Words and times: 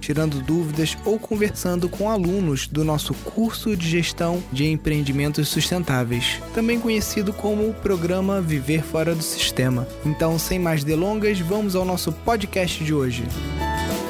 tirando 0.00 0.42
dúvidas 0.42 0.96
ou 1.04 1.18
conversando 1.18 1.88
com 1.88 2.10
alunos 2.10 2.66
do 2.66 2.84
nosso 2.84 3.14
curso 3.14 3.76
de 3.76 3.88
gestão 3.88 4.42
de 4.52 4.66
empreendimentos 4.66 5.48
sustentáveis, 5.48 6.40
também 6.54 6.80
conhecido 6.80 7.32
como 7.32 7.68
o 7.68 7.74
programa 7.74 8.40
Viver 8.40 8.82
Fora 8.82 9.14
do 9.14 9.22
Sistema. 9.22 9.86
Então, 10.04 10.38
sem 10.38 10.58
mais 10.58 10.84
delongas, 10.84 11.40
vamos 11.40 11.74
ao 11.74 11.84
nosso 11.84 12.12
podcast 12.12 12.82
de 12.82 12.94
hoje. 12.94 13.24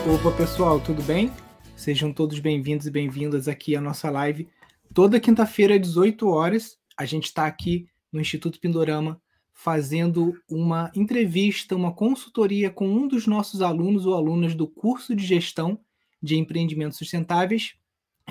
Opa, 0.06 0.30
pessoal, 0.36 0.80
tudo 0.80 1.02
bem? 1.02 1.30
Sejam 1.76 2.12
todos 2.12 2.38
bem-vindos 2.38 2.86
e 2.86 2.90
bem-vindas 2.90 3.46
aqui 3.46 3.76
à 3.76 3.80
nossa 3.80 4.10
live. 4.10 4.48
Toda 4.92 5.20
quinta-feira, 5.20 5.74
às 5.74 5.80
18 5.80 6.28
horas, 6.28 6.76
a 6.96 7.04
gente 7.04 7.26
está 7.26 7.46
aqui 7.46 7.86
no 8.12 8.20
Instituto 8.20 8.58
Pindorama 8.58 9.20
fazendo 9.58 10.40
uma 10.48 10.88
entrevista, 10.94 11.74
uma 11.74 11.92
consultoria 11.92 12.70
com 12.70 12.88
um 12.88 13.08
dos 13.08 13.26
nossos 13.26 13.60
alunos 13.60 14.06
ou 14.06 14.14
alunas 14.14 14.54
do 14.54 14.68
curso 14.68 15.16
de 15.16 15.26
gestão 15.26 15.80
de 16.22 16.38
empreendimentos 16.38 16.96
sustentáveis, 16.96 17.74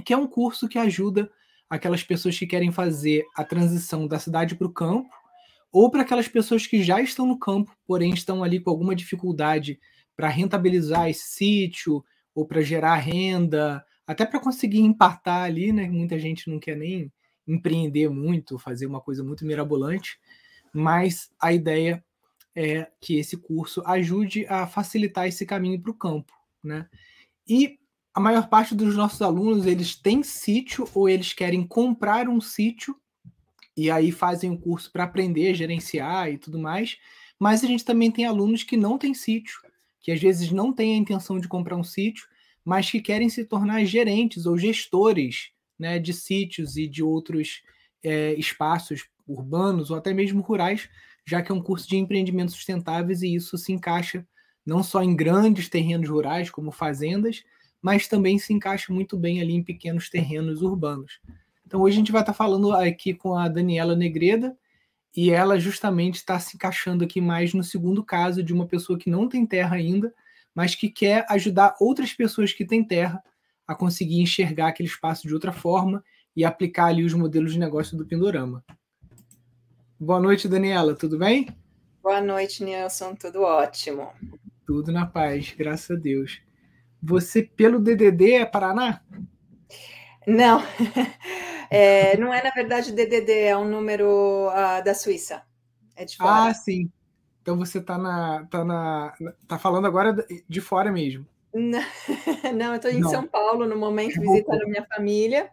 que 0.05 0.13
é 0.13 0.17
um 0.17 0.25
curso 0.25 0.69
que 0.69 0.79
ajuda 0.79 1.29
aquelas 1.69 2.01
pessoas 2.01 2.39
que 2.39 2.47
querem 2.47 2.71
fazer 2.71 3.25
a 3.35 3.43
transição 3.43 4.07
da 4.07 4.17
cidade 4.19 4.55
para 4.55 4.67
o 4.67 4.71
campo, 4.71 5.09
ou 5.69 5.91
para 5.91 6.03
aquelas 6.03 6.29
pessoas 6.29 6.65
que 6.65 6.81
já 6.81 7.01
estão 7.01 7.27
no 7.27 7.37
campo, 7.37 7.75
porém 7.85 8.13
estão 8.13 8.41
ali 8.41 8.61
com 8.61 8.69
alguma 8.69 8.95
dificuldade 8.95 9.77
para 10.15 10.29
rentabilizar 10.29 11.09
esse 11.09 11.27
sítio, 11.27 12.05
ou 12.33 12.45
para 12.45 12.61
gerar 12.61 12.95
renda, 12.95 13.83
até 14.07 14.25
para 14.25 14.39
conseguir 14.39 14.79
empatar 14.79 15.43
ali, 15.43 15.73
né? 15.73 15.89
Muita 15.89 16.17
gente 16.17 16.49
não 16.49 16.57
quer 16.57 16.77
nem 16.77 17.11
empreender 17.45 18.09
muito, 18.09 18.57
fazer 18.57 18.85
uma 18.85 19.01
coisa 19.01 19.25
muito 19.25 19.45
mirabolante 19.45 20.17
mas 20.77 21.31
a 21.41 21.51
ideia 21.51 22.05
é 22.55 22.87
que 23.01 23.17
esse 23.17 23.35
curso 23.35 23.81
ajude 23.83 24.45
a 24.45 24.67
facilitar 24.67 25.27
esse 25.27 25.43
caminho 25.43 25.81
para 25.81 25.89
o 25.91 25.95
campo, 25.95 26.31
né? 26.63 26.87
E 27.49 27.79
a 28.13 28.19
maior 28.19 28.47
parte 28.47 28.75
dos 28.75 28.95
nossos 28.95 29.21
alunos 29.23 29.65
eles 29.65 29.95
têm 29.95 30.21
sítio 30.21 30.87
ou 30.93 31.09
eles 31.09 31.33
querem 31.33 31.65
comprar 31.65 32.29
um 32.29 32.39
sítio 32.39 32.95
e 33.75 33.89
aí 33.89 34.11
fazem 34.11 34.51
o 34.51 34.53
um 34.53 34.57
curso 34.57 34.91
para 34.91 35.03
aprender 35.03 35.55
gerenciar 35.55 36.31
e 36.31 36.37
tudo 36.37 36.59
mais. 36.59 36.97
Mas 37.39 37.63
a 37.63 37.67
gente 37.67 37.83
também 37.83 38.11
tem 38.11 38.25
alunos 38.25 38.61
que 38.61 38.77
não 38.77 38.99
têm 38.99 39.15
sítio, 39.15 39.59
que 39.99 40.11
às 40.11 40.21
vezes 40.21 40.51
não 40.51 40.71
têm 40.71 40.93
a 40.93 40.97
intenção 40.97 41.39
de 41.39 41.47
comprar 41.47 41.75
um 41.75 41.83
sítio, 41.83 42.27
mas 42.63 42.89
que 42.89 43.01
querem 43.01 43.29
se 43.29 43.45
tornar 43.45 43.83
gerentes 43.83 44.45
ou 44.45 44.55
gestores 44.59 45.49
né, 45.77 45.97
de 45.97 46.13
sítios 46.13 46.77
e 46.77 46.87
de 46.87 47.01
outros 47.01 47.63
é, 48.03 48.35
espaços 48.35 49.07
urbanos 49.27 49.91
ou 49.91 49.97
até 49.97 50.13
mesmo 50.13 50.41
rurais, 50.41 50.89
já 51.25 51.41
que 51.41 51.51
é 51.51 51.55
um 51.55 51.61
curso 51.61 51.87
de 51.87 51.97
empreendimentos 51.97 52.55
sustentáveis 52.55 53.21
e 53.21 53.35
isso 53.35 53.57
se 53.57 53.73
encaixa 53.73 54.25
não 54.65 54.83
só 54.83 55.01
em 55.01 55.15
grandes 55.15 55.69
terrenos 55.69 56.09
rurais, 56.09 56.49
como 56.49 56.71
fazendas, 56.71 57.43
mas 57.81 58.07
também 58.07 58.37
se 58.37 58.53
encaixa 58.53 58.91
muito 58.91 59.17
bem 59.17 59.41
ali 59.41 59.53
em 59.53 59.63
pequenos 59.63 60.09
terrenos 60.09 60.61
urbanos. 60.61 61.19
Então 61.65 61.81
hoje 61.81 61.95
a 61.95 61.99
gente 61.99 62.11
vai 62.11 62.21
estar 62.21 62.33
falando 62.33 62.73
aqui 62.73 63.13
com 63.13 63.35
a 63.35 63.47
Daniela 63.47 63.95
Negreda, 63.95 64.57
e 65.15 65.31
ela 65.31 65.59
justamente 65.59 66.15
está 66.15 66.39
se 66.39 66.55
encaixando 66.55 67.03
aqui 67.03 67.19
mais 67.19 67.51
no 67.51 67.63
segundo 67.63 68.03
caso 68.03 68.43
de 68.43 68.53
uma 68.53 68.67
pessoa 68.67 68.99
que 68.99 69.09
não 69.09 69.27
tem 69.27 69.47
terra 69.47 69.75
ainda, 69.75 70.13
mas 70.53 70.75
que 70.75 70.89
quer 70.89 71.25
ajudar 71.29 71.75
outras 71.79 72.13
pessoas 72.13 72.53
que 72.53 72.63
têm 72.63 72.83
terra 72.83 73.23
a 73.67 73.73
conseguir 73.73 74.21
enxergar 74.21 74.67
aquele 74.67 74.87
espaço 74.87 75.27
de 75.27 75.33
outra 75.33 75.51
forma 75.51 76.03
e 76.35 76.45
aplicar 76.45 76.85
ali 76.85 77.03
os 77.03 77.13
modelos 77.13 77.53
de 77.53 77.59
negócio 77.59 77.97
do 77.97 78.05
Pindorama. 78.05 78.63
Boa 79.99 80.19
noite, 80.19 80.47
Daniela, 80.47 80.93
tudo 80.93 81.17
bem? 81.17 81.47
Boa 82.03 82.21
noite, 82.21 82.63
Nilson, 82.63 83.15
tudo 83.15 83.41
ótimo. 83.41 84.11
Tudo 84.63 84.91
na 84.91 85.07
paz, 85.07 85.55
graças 85.57 85.89
a 85.89 85.99
Deus. 85.99 86.39
Você, 87.01 87.41
pelo 87.41 87.79
DDD, 87.79 88.33
é 88.33 88.45
Paraná? 88.45 89.01
Não, 90.27 90.61
é, 91.71 92.15
não 92.15 92.31
é 92.31 92.43
na 92.43 92.51
verdade 92.51 92.91
DDD, 92.91 93.39
é 93.39 93.57
um 93.57 93.67
número 93.67 94.49
uh, 94.49 94.83
da 94.85 94.93
Suíça. 94.93 95.41
É 95.95 96.05
de 96.05 96.15
fora. 96.15 96.51
Ah, 96.51 96.53
sim. 96.53 96.91
Então 97.41 97.57
você 97.57 97.79
está 97.79 97.97
na, 97.97 98.45
tá 98.51 98.63
na, 98.63 99.15
tá 99.47 99.57
falando 99.57 99.87
agora 99.87 100.15
de 100.47 100.61
fora 100.61 100.91
mesmo. 100.91 101.25
Não, 101.51 101.81
não 102.55 102.67
eu 102.67 102.75
estou 102.75 102.91
em 102.91 102.99
não. 102.99 103.09
São 103.09 103.25
Paulo 103.25 103.65
no 103.65 103.75
momento 103.75 104.21
visitando 104.21 104.67
minha 104.67 104.85
família. 104.85 105.49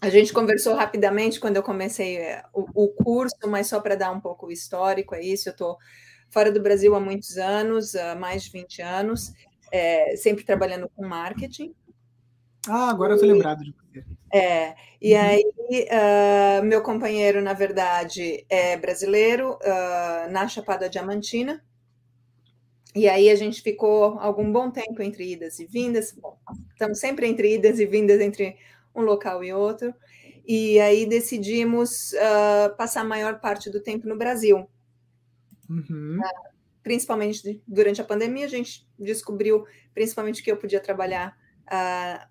A 0.00 0.10
gente 0.10 0.32
conversou 0.32 0.74
rapidamente 0.74 1.40
quando 1.40 1.56
eu 1.56 1.62
comecei 1.62 2.18
eh, 2.18 2.42
o, 2.52 2.84
o 2.84 2.88
curso, 2.88 3.36
mas 3.46 3.66
só 3.66 3.80
para 3.80 3.94
dar 3.94 4.10
um 4.10 4.20
pouco 4.20 4.46
o 4.46 4.52
histórico, 4.52 5.14
é 5.14 5.22
isso. 5.22 5.48
Eu 5.48 5.52
estou 5.52 5.78
fora 6.28 6.52
do 6.52 6.60
Brasil 6.60 6.94
há 6.94 7.00
muitos 7.00 7.38
anos, 7.38 7.94
há 7.94 8.14
mais 8.14 8.44
de 8.44 8.50
20 8.50 8.82
anos, 8.82 9.32
é, 9.72 10.14
sempre 10.16 10.44
trabalhando 10.44 10.90
com 10.94 11.06
marketing. 11.06 11.74
Ah, 12.68 12.90
agora 12.90 13.12
eu 13.12 13.16
estou 13.16 13.30
lembrado 13.30 13.62
de 13.62 13.72
você. 13.72 14.04
É, 14.32 14.74
e 15.00 15.14
uhum. 15.14 15.20
aí, 15.20 15.44
uh, 15.88 16.64
meu 16.64 16.82
companheiro, 16.82 17.40
na 17.40 17.52
verdade, 17.52 18.44
é 18.50 18.76
brasileiro, 18.76 19.54
uh, 19.54 20.30
na 20.30 20.46
Chapada 20.48 20.88
Diamantina. 20.88 21.64
E 22.94 23.08
aí 23.08 23.30
a 23.30 23.34
gente 23.34 23.62
ficou 23.62 24.18
algum 24.18 24.50
bom 24.50 24.70
tempo 24.70 25.02
entre 25.02 25.32
idas 25.32 25.58
e 25.58 25.66
vindas. 25.66 26.12
Bom, 26.12 26.38
estamos 26.70 26.98
sempre 26.98 27.26
entre 27.26 27.54
idas 27.54 27.78
e 27.78 27.86
vindas 27.86 28.20
entre 28.20 28.56
um 28.96 29.02
local 29.02 29.44
e 29.44 29.52
outro. 29.52 29.94
E 30.46 30.78
aí 30.80 31.06
decidimos 31.06 32.12
uh, 32.12 32.76
passar 32.76 33.00
a 33.00 33.04
maior 33.04 33.40
parte 33.40 33.68
do 33.68 33.80
tempo 33.80 34.08
no 34.08 34.16
Brasil. 34.16 34.68
Uhum. 35.68 36.18
Uh, 36.20 36.56
principalmente 36.82 37.60
durante 37.66 38.00
a 38.00 38.04
pandemia, 38.04 38.46
a 38.46 38.48
gente 38.48 38.86
descobriu 38.96 39.66
principalmente 39.92 40.42
que 40.42 40.50
eu 40.50 40.56
podia 40.56 40.78
trabalhar, 40.78 41.36
uh, 41.66 42.26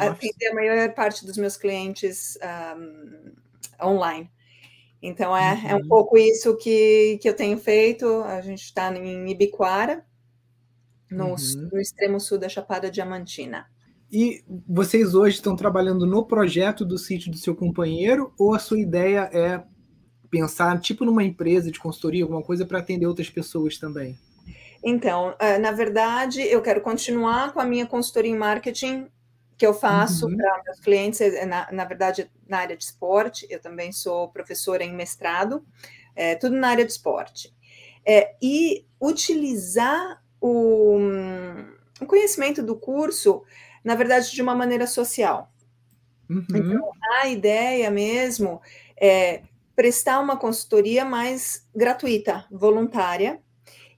atender 0.00 0.48
a 0.48 0.54
maior 0.54 0.92
parte 0.94 1.24
dos 1.24 1.36
meus 1.36 1.56
clientes 1.56 2.36
um, 2.76 3.32
online. 3.80 4.30
Então, 5.00 5.36
é, 5.36 5.52
uhum. 5.52 5.68
é 5.68 5.74
um 5.74 5.78
uhum. 5.80 5.88
pouco 5.88 6.18
isso 6.18 6.56
que, 6.56 7.18
que 7.22 7.28
eu 7.28 7.36
tenho 7.36 7.58
feito. 7.58 8.22
A 8.24 8.40
gente 8.40 8.64
está 8.64 8.92
em 8.96 9.30
Ibiquara, 9.30 10.04
no, 11.10 11.28
uhum. 11.28 11.68
no 11.72 11.80
extremo 11.80 12.18
sul 12.18 12.38
da 12.38 12.48
Chapada 12.48 12.90
Diamantina. 12.90 13.70
E 14.14 14.44
vocês 14.68 15.12
hoje 15.12 15.34
estão 15.34 15.56
trabalhando 15.56 16.06
no 16.06 16.24
projeto 16.24 16.84
do 16.84 16.96
sítio 16.96 17.32
do 17.32 17.36
seu 17.36 17.52
companheiro 17.52 18.32
ou 18.38 18.54
a 18.54 18.60
sua 18.60 18.78
ideia 18.78 19.28
é 19.32 19.60
pensar 20.30 20.78
tipo 20.78 21.04
numa 21.04 21.24
empresa 21.24 21.68
de 21.68 21.80
consultoria, 21.80 22.22
alguma 22.22 22.40
coisa 22.40 22.64
para 22.64 22.78
atender 22.78 23.06
outras 23.06 23.28
pessoas 23.28 23.76
também? 23.76 24.16
Então, 24.84 25.34
é, 25.40 25.58
na 25.58 25.72
verdade, 25.72 26.40
eu 26.42 26.62
quero 26.62 26.80
continuar 26.80 27.52
com 27.52 27.58
a 27.58 27.64
minha 27.64 27.86
consultoria 27.86 28.30
em 28.30 28.38
marketing 28.38 29.08
que 29.58 29.66
eu 29.66 29.74
faço 29.74 30.26
uhum. 30.26 30.36
para 30.36 30.62
meus 30.64 30.78
clientes, 30.78 31.20
é, 31.20 31.44
na, 31.44 31.72
na, 31.72 31.84
verdade, 31.84 32.30
na 32.46 32.58
área 32.58 32.76
de 32.76 32.84
esporte. 32.84 33.48
Eu 33.50 33.60
também 33.60 33.90
sou 33.90 34.28
professora 34.28 34.84
em 34.84 34.94
mestrado, 34.94 35.64
é, 36.14 36.36
tudo 36.36 36.54
na 36.54 36.68
área 36.68 36.84
de 36.84 36.92
esporte. 36.92 37.52
É, 38.06 38.36
e 38.40 38.86
utilizar 39.00 40.22
o, 40.40 41.00
o 42.00 42.06
conhecimento 42.06 42.62
do 42.62 42.76
curso 42.76 43.42
na 43.84 43.94
verdade, 43.94 44.32
de 44.32 44.42
uma 44.42 44.54
maneira 44.54 44.86
social. 44.86 45.52
Uhum. 46.28 46.44
Então, 46.50 46.90
a 47.20 47.28
ideia 47.28 47.90
mesmo 47.90 48.60
é 48.98 49.42
prestar 49.76 50.20
uma 50.20 50.36
consultoria 50.36 51.04
mais 51.04 51.68
gratuita, 51.74 52.46
voluntária, 52.50 53.40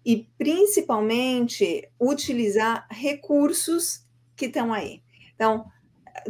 e 0.04 0.28
principalmente 0.38 1.88
utilizar 2.00 2.86
recursos 2.90 4.04
que 4.36 4.46
estão 4.46 4.72
aí. 4.72 5.02
Então, 5.34 5.66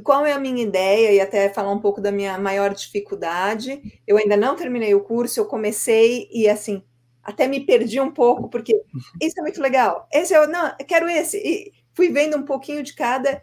qual 0.03 0.25
é 0.25 0.33
a 0.33 0.39
minha 0.39 0.63
ideia 0.63 1.13
e 1.13 1.21
até 1.21 1.49
falar 1.51 1.73
um 1.73 1.81
pouco 1.81 2.01
da 2.01 2.11
minha 2.11 2.39
maior 2.39 2.75
dificuldade. 2.75 4.01
Eu 4.07 4.17
ainda 4.17 4.37
não 4.37 4.57
terminei 4.57 4.95
o 4.95 5.03
curso, 5.03 5.41
eu 5.41 5.47
comecei 5.47 6.29
e 6.33 6.49
assim, 6.49 6.83
até 7.23 7.47
me 7.47 7.61
perdi 7.61 8.01
um 8.01 8.11
pouco 8.11 8.49
porque 8.49 8.83
isso 9.21 9.39
é 9.39 9.43
muito 9.43 9.61
legal. 9.61 10.09
Esse 10.13 10.35
eu 10.35 10.49
não, 10.49 10.75
eu 10.79 10.87
quero 10.87 11.09
esse. 11.09 11.37
E 11.39 11.73
fui 11.97 12.11
vendo 12.11 12.37
um 12.37 12.45
pouquinho 12.45 12.83
de 12.83 12.95
cada. 12.95 13.43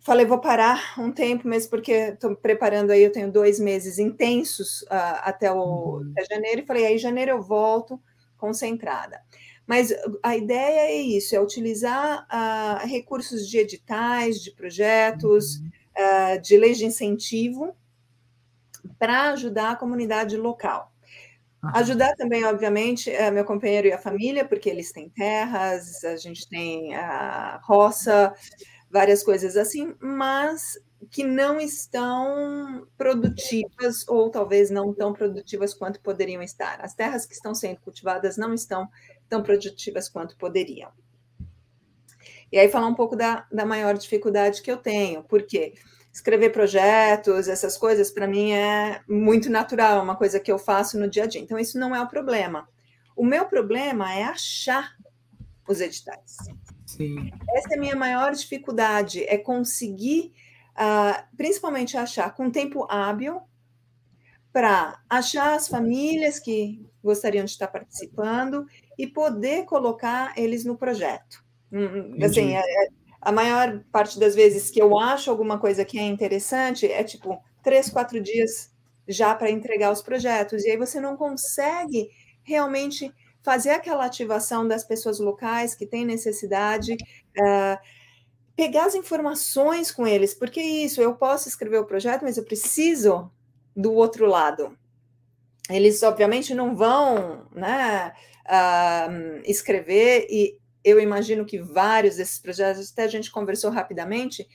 Falei, 0.00 0.24
vou 0.24 0.40
parar 0.40 0.94
um 0.98 1.12
tempo 1.12 1.46
mesmo, 1.46 1.68
porque 1.68 1.92
estou 1.92 2.34
preparando 2.34 2.90
aí, 2.90 3.02
eu 3.02 3.12
tenho 3.12 3.30
dois 3.30 3.60
meses 3.60 3.98
intensos 3.98 4.82
uh, 4.82 5.20
até, 5.20 5.52
o, 5.52 5.98
uhum. 5.98 6.12
até 6.12 6.24
janeiro, 6.34 6.62
e 6.62 6.66
falei, 6.66 6.86
aí 6.86 6.98
janeiro 6.98 7.32
eu 7.32 7.42
volto 7.42 8.00
concentrada. 8.38 9.20
Mas 9.66 9.92
a 10.22 10.36
ideia 10.36 10.92
é 10.92 10.94
isso, 10.94 11.34
é 11.34 11.40
utilizar 11.40 12.26
uh, 12.32 12.86
recursos 12.86 13.48
de 13.48 13.58
editais, 13.58 14.40
de 14.40 14.52
projetos, 14.52 15.56
uhum. 15.56 15.70
uh, 15.98 16.40
de 16.40 16.56
leis 16.56 16.78
de 16.78 16.86
incentivo 16.86 17.76
para 18.98 19.32
ajudar 19.32 19.72
a 19.72 19.76
comunidade 19.76 20.36
local. 20.36 20.92
Ajudar 21.74 22.14
também, 22.16 22.44
obviamente, 22.44 23.10
é 23.10 23.30
meu 23.30 23.44
companheiro 23.44 23.88
e 23.88 23.92
a 23.92 23.98
família, 23.98 24.44
porque 24.44 24.68
eles 24.68 24.92
têm 24.92 25.08
terras, 25.08 26.04
a 26.04 26.16
gente 26.16 26.48
tem 26.48 26.94
a 26.94 27.60
roça, 27.62 28.34
várias 28.90 29.22
coisas 29.22 29.56
assim, 29.56 29.94
mas 30.00 30.78
que 31.10 31.22
não 31.22 31.60
estão 31.60 32.86
produtivas 32.96 34.06
ou 34.08 34.30
talvez 34.30 34.70
não 34.70 34.92
tão 34.92 35.12
produtivas 35.12 35.74
quanto 35.74 36.00
poderiam 36.00 36.42
estar. 36.42 36.80
As 36.80 36.94
terras 36.94 37.26
que 37.26 37.34
estão 37.34 37.54
sendo 37.54 37.80
cultivadas 37.80 38.36
não 38.36 38.54
estão 38.54 38.88
tão 39.28 39.42
produtivas 39.42 40.08
quanto 40.08 40.36
poderiam. 40.36 40.90
E 42.50 42.58
aí 42.58 42.68
falar 42.68 42.86
um 42.86 42.94
pouco 42.94 43.16
da, 43.16 43.46
da 43.52 43.66
maior 43.66 43.96
dificuldade 43.96 44.62
que 44.62 44.70
eu 44.70 44.76
tenho, 44.76 45.22
porque 45.24 45.74
escrever 46.16 46.50
projetos, 46.50 47.46
essas 47.46 47.76
coisas, 47.76 48.10
para 48.10 48.26
mim 48.26 48.52
é 48.52 49.02
muito 49.06 49.50
natural, 49.50 49.98
é 49.98 50.02
uma 50.02 50.16
coisa 50.16 50.40
que 50.40 50.50
eu 50.50 50.58
faço 50.58 50.98
no 50.98 51.10
dia 51.10 51.24
a 51.24 51.26
dia. 51.26 51.42
Então, 51.42 51.58
isso 51.58 51.78
não 51.78 51.94
é 51.94 52.00
o 52.00 52.08
problema. 52.08 52.66
O 53.14 53.22
meu 53.22 53.44
problema 53.44 54.14
é 54.14 54.24
achar 54.24 54.96
os 55.68 55.78
editais. 55.78 56.38
Sim. 56.86 57.30
Essa 57.50 57.74
é 57.74 57.76
a 57.76 57.80
minha 57.80 57.94
maior 57.94 58.32
dificuldade, 58.32 59.24
é 59.24 59.36
conseguir, 59.36 60.32
uh, 60.72 61.22
principalmente 61.36 61.98
achar 61.98 62.34
com 62.34 62.50
tempo 62.50 62.86
hábil, 62.90 63.42
para 64.50 64.98
achar 65.10 65.54
as 65.54 65.68
famílias 65.68 66.38
que 66.38 66.82
gostariam 67.04 67.44
de 67.44 67.50
estar 67.50 67.68
participando 67.68 68.66
e 68.96 69.06
poder 69.06 69.66
colocar 69.66 70.32
eles 70.34 70.64
no 70.64 70.78
projeto. 70.78 71.44
Hum, 71.70 72.16
assim, 72.24 72.54
é, 72.54 72.60
é, 72.60 72.88
a 73.26 73.32
maior 73.32 73.82
parte 73.90 74.20
das 74.20 74.36
vezes 74.36 74.70
que 74.70 74.80
eu 74.80 74.96
acho 74.96 75.28
alguma 75.32 75.58
coisa 75.58 75.84
que 75.84 75.98
é 75.98 76.02
interessante 76.02 76.86
é 76.86 77.02
tipo 77.02 77.42
três, 77.60 77.90
quatro 77.90 78.22
dias 78.22 78.70
já 79.08 79.34
para 79.34 79.50
entregar 79.50 79.90
os 79.90 80.00
projetos, 80.00 80.64
e 80.64 80.70
aí 80.70 80.76
você 80.76 81.00
não 81.00 81.16
consegue 81.16 82.08
realmente 82.44 83.12
fazer 83.42 83.70
aquela 83.70 84.04
ativação 84.04 84.66
das 84.68 84.84
pessoas 84.84 85.18
locais 85.18 85.74
que 85.74 85.86
têm 85.86 86.04
necessidade, 86.04 86.92
uh, 86.92 87.78
pegar 88.54 88.86
as 88.86 88.94
informações 88.94 89.90
com 89.90 90.06
eles, 90.06 90.32
porque 90.32 90.60
isso, 90.60 91.02
eu 91.02 91.16
posso 91.16 91.48
escrever 91.48 91.78
o 91.78 91.84
projeto, 91.84 92.22
mas 92.22 92.36
eu 92.36 92.44
preciso 92.44 93.28
do 93.74 93.92
outro 93.92 94.26
lado. 94.26 94.78
Eles, 95.68 96.00
obviamente, 96.04 96.54
não 96.54 96.76
vão 96.76 97.48
né, 97.52 98.12
uh, 98.46 99.42
escrever 99.44 100.28
e 100.30 100.60
eu 100.86 101.00
imagino 101.00 101.44
que 101.44 101.58
vários 101.58 102.14
desses 102.14 102.38
projetos, 102.38 102.92
até 102.92 103.02
a 103.02 103.08
gente 103.08 103.28
conversou 103.28 103.72
rapidamente, 103.72 104.48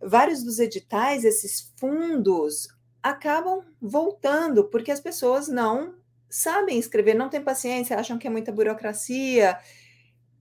vários 0.00 0.42
dos 0.42 0.58
editais, 0.58 1.24
esses 1.24 1.74
fundos, 1.76 2.68
acabam 3.02 3.62
voltando, 3.78 4.64
porque 4.64 4.90
as 4.90 4.98
pessoas 4.98 5.46
não 5.46 5.94
sabem 6.30 6.78
escrever, 6.78 7.12
não 7.12 7.28
têm 7.28 7.42
paciência, 7.42 7.98
acham 7.98 8.16
que 8.16 8.26
é 8.26 8.30
muita 8.30 8.50
burocracia, 8.50 9.58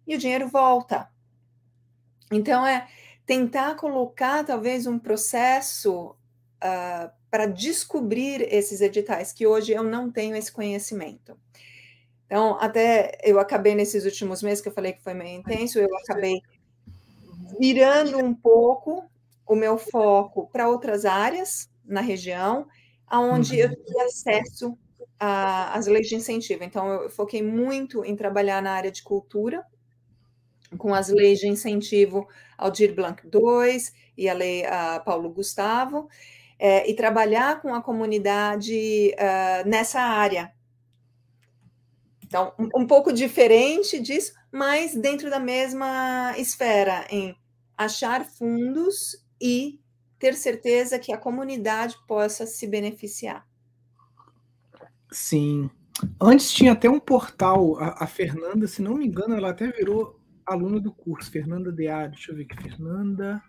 e 0.07 0.15
o 0.15 0.17
dinheiro 0.17 0.47
volta. 0.47 1.09
Então, 2.31 2.65
é 2.65 2.87
tentar 3.25 3.75
colocar 3.75 4.45
talvez 4.45 4.87
um 4.87 4.97
processo 4.97 6.15
uh, 6.63 7.11
para 7.29 7.47
descobrir 7.47 8.47
esses 8.49 8.79
editais, 8.79 9.33
que 9.33 9.45
hoje 9.45 9.73
eu 9.73 9.83
não 9.83 10.09
tenho 10.09 10.37
esse 10.37 10.53
conhecimento. 10.53 11.37
Então, 12.27 12.57
até 12.59 13.17
eu 13.23 13.39
acabei 13.39 13.73
nesses 13.73 14.03
últimos 14.03 14.43
meses, 14.43 14.61
que 14.61 14.67
eu 14.67 14.73
falei 14.73 14.93
que 14.93 15.01
foi 15.01 15.13
meio 15.13 15.39
intenso, 15.39 15.79
eu 15.79 15.87
acabei 16.03 16.41
virando 17.57 18.19
um 18.19 18.33
pouco 18.33 19.09
o 19.47 19.55
meu 19.55 19.77
foco 19.77 20.47
para 20.51 20.67
outras 20.67 21.05
áreas 21.05 21.69
na 21.85 22.01
região, 22.01 22.67
aonde 23.07 23.53
uhum. 23.55 23.61
eu 23.61 23.69
tive 23.69 24.01
acesso 24.01 24.77
às 25.17 25.87
leis 25.87 26.09
de 26.09 26.15
incentivo. 26.15 26.63
Então, 26.65 27.03
eu 27.03 27.09
foquei 27.09 27.41
muito 27.41 28.03
em 28.03 28.15
trabalhar 28.15 28.61
na 28.61 28.73
área 28.73 28.91
de 28.91 29.01
cultura, 29.01 29.63
com 30.77 30.93
as 30.93 31.07
leis 31.07 31.39
de 31.39 31.47
incentivo 31.47 32.27
Aldir 32.57 32.93
Blanc 32.93 33.23
II 33.23 33.79
e 34.17 34.27
a 34.27 34.33
lei 34.33 34.65
a 34.65 34.99
Paulo 34.99 35.29
Gustavo, 35.29 36.09
é, 36.59 36.89
e 36.89 36.93
trabalhar 36.93 37.61
com 37.61 37.73
a 37.73 37.81
comunidade 37.81 39.13
uh, 39.13 39.67
nessa 39.69 40.01
área, 40.01 40.51
então, 42.27 42.53
um, 42.59 42.81
um 42.81 42.85
pouco 42.85 43.13
diferente 43.13 43.99
disso, 44.01 44.33
mas 44.51 44.93
dentro 44.93 45.29
da 45.29 45.39
mesma 45.39 46.33
esfera, 46.37 47.07
em 47.09 47.33
achar 47.77 48.25
fundos 48.25 49.25
e 49.41 49.79
ter 50.19 50.33
certeza 50.33 50.99
que 50.99 51.13
a 51.13 51.17
comunidade 51.17 51.95
possa 52.05 52.45
se 52.45 52.67
beneficiar. 52.67 53.47
Sim. 55.09 55.69
Antes 56.19 56.51
tinha 56.51 56.73
até 56.73 56.89
um 56.89 56.99
portal, 56.99 57.79
a, 57.79 58.03
a 58.03 58.07
Fernanda, 58.07 58.67
se 58.67 58.81
não 58.81 58.95
me 58.95 59.07
engano, 59.07 59.35
ela 59.35 59.51
até 59.51 59.71
virou 59.71 60.19
aluna 60.45 60.81
do 60.81 60.91
curso, 60.91 61.31
Fernanda 61.31 61.71
Dearo. 61.71 62.11
Deixa 62.11 62.31
eu 62.31 62.35
ver 62.35 62.43
aqui, 62.43 62.61
Fernanda 62.61 63.41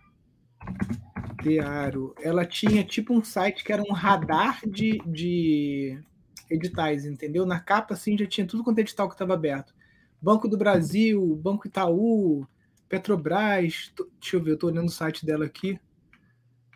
Dearo. 1.43 2.15
Ela 2.21 2.45
tinha 2.45 2.83
tipo 2.83 3.13
um 3.13 3.23
site 3.23 3.63
que 3.63 3.73
era 3.73 3.83
um 3.83 3.93
radar 3.93 4.61
de, 4.65 4.99
de 5.05 6.01
editais, 6.49 7.05
entendeu? 7.05 7.45
Na 7.45 7.59
capa, 7.59 7.93
assim, 7.93 8.17
já 8.17 8.25
tinha 8.25 8.47
tudo 8.47 8.63
quanto 8.63 8.79
é 8.79 8.81
edital 8.81 9.07
que 9.07 9.15
estava 9.15 9.33
aberto. 9.33 9.73
Banco 10.21 10.47
do 10.47 10.57
Brasil, 10.57 11.35
Banco 11.35 11.67
Itaú, 11.67 12.47
Petrobras. 12.87 13.91
Tô, 13.95 14.09
deixa 14.19 14.35
eu 14.35 14.43
ver, 14.43 14.51
eu 14.51 14.55
estou 14.55 14.69
olhando 14.69 14.87
o 14.87 14.91
site 14.91 15.25
dela 15.25 15.45
aqui. 15.45 15.79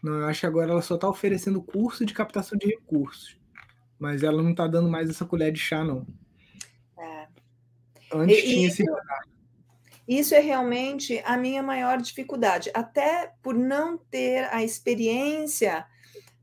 Não, 0.02 0.20
eu 0.20 0.28
acho 0.28 0.42
que 0.42 0.46
agora 0.46 0.72
ela 0.72 0.82
só 0.82 0.96
está 0.96 1.10
oferecendo 1.10 1.62
curso 1.62 2.06
de 2.06 2.14
captação 2.14 2.58
de 2.58 2.68
recursos. 2.68 3.38
Mas 3.98 4.22
ela 4.22 4.42
não 4.42 4.52
está 4.52 4.68
dando 4.68 4.90
mais 4.90 5.10
essa 5.10 5.26
colher 5.26 5.52
de 5.52 5.60
chá, 5.60 5.84
não. 5.84 6.06
É. 6.98 7.28
Antes 8.14 8.38
e, 8.38 8.42
tinha 8.42 8.68
esse 8.68 8.86
Isso 10.08 10.36
é 10.36 10.40
realmente 10.40 11.22
a 11.26 11.38
minha 11.38 11.64
maior 11.64 12.02
dificuldade, 12.02 12.70
até 12.74 13.34
por 13.42 13.56
não 13.56 13.98
ter 13.98 14.46
a 14.54 14.62
experiência 14.62 15.86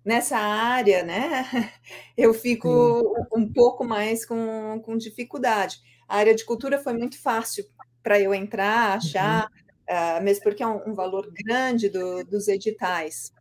nessa 0.05 0.38
área, 0.38 1.02
né, 1.02 1.44
eu 2.17 2.32
fico 2.32 2.69
Sim. 3.00 3.41
um 3.41 3.52
pouco 3.52 3.85
mais 3.85 4.25
com, 4.25 4.81
com 4.85 4.97
dificuldade. 4.97 5.81
A 6.08 6.17
área 6.17 6.35
de 6.35 6.44
cultura 6.44 6.79
foi 6.79 6.93
muito 6.93 7.20
fácil 7.20 7.64
para 8.02 8.19
eu 8.19 8.35
entrar, 8.35 8.97
achar, 8.97 9.49
uhum. 9.88 10.19
uh, 10.19 10.23
mesmo 10.23 10.43
porque 10.43 10.62
é 10.62 10.67
um, 10.67 10.91
um 10.91 10.94
valor 10.94 11.31
grande 11.32 11.88
do, 11.88 12.25
dos 12.25 12.49
editais. 12.49 13.32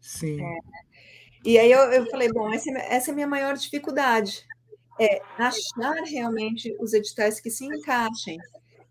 Sim. 0.00 0.40
É. 0.42 0.58
E 1.44 1.58
aí 1.58 1.70
eu, 1.70 1.80
eu 1.92 2.06
falei, 2.10 2.30
bom, 2.32 2.52
essa, 2.52 2.70
essa 2.70 3.10
é 3.10 3.12
a 3.12 3.14
minha 3.14 3.26
maior 3.26 3.54
dificuldade, 3.54 4.44
é 5.00 5.20
achar 5.38 6.02
realmente 6.04 6.74
os 6.80 6.92
editais 6.92 7.40
que 7.40 7.50
se 7.50 7.64
encaixem, 7.66 8.38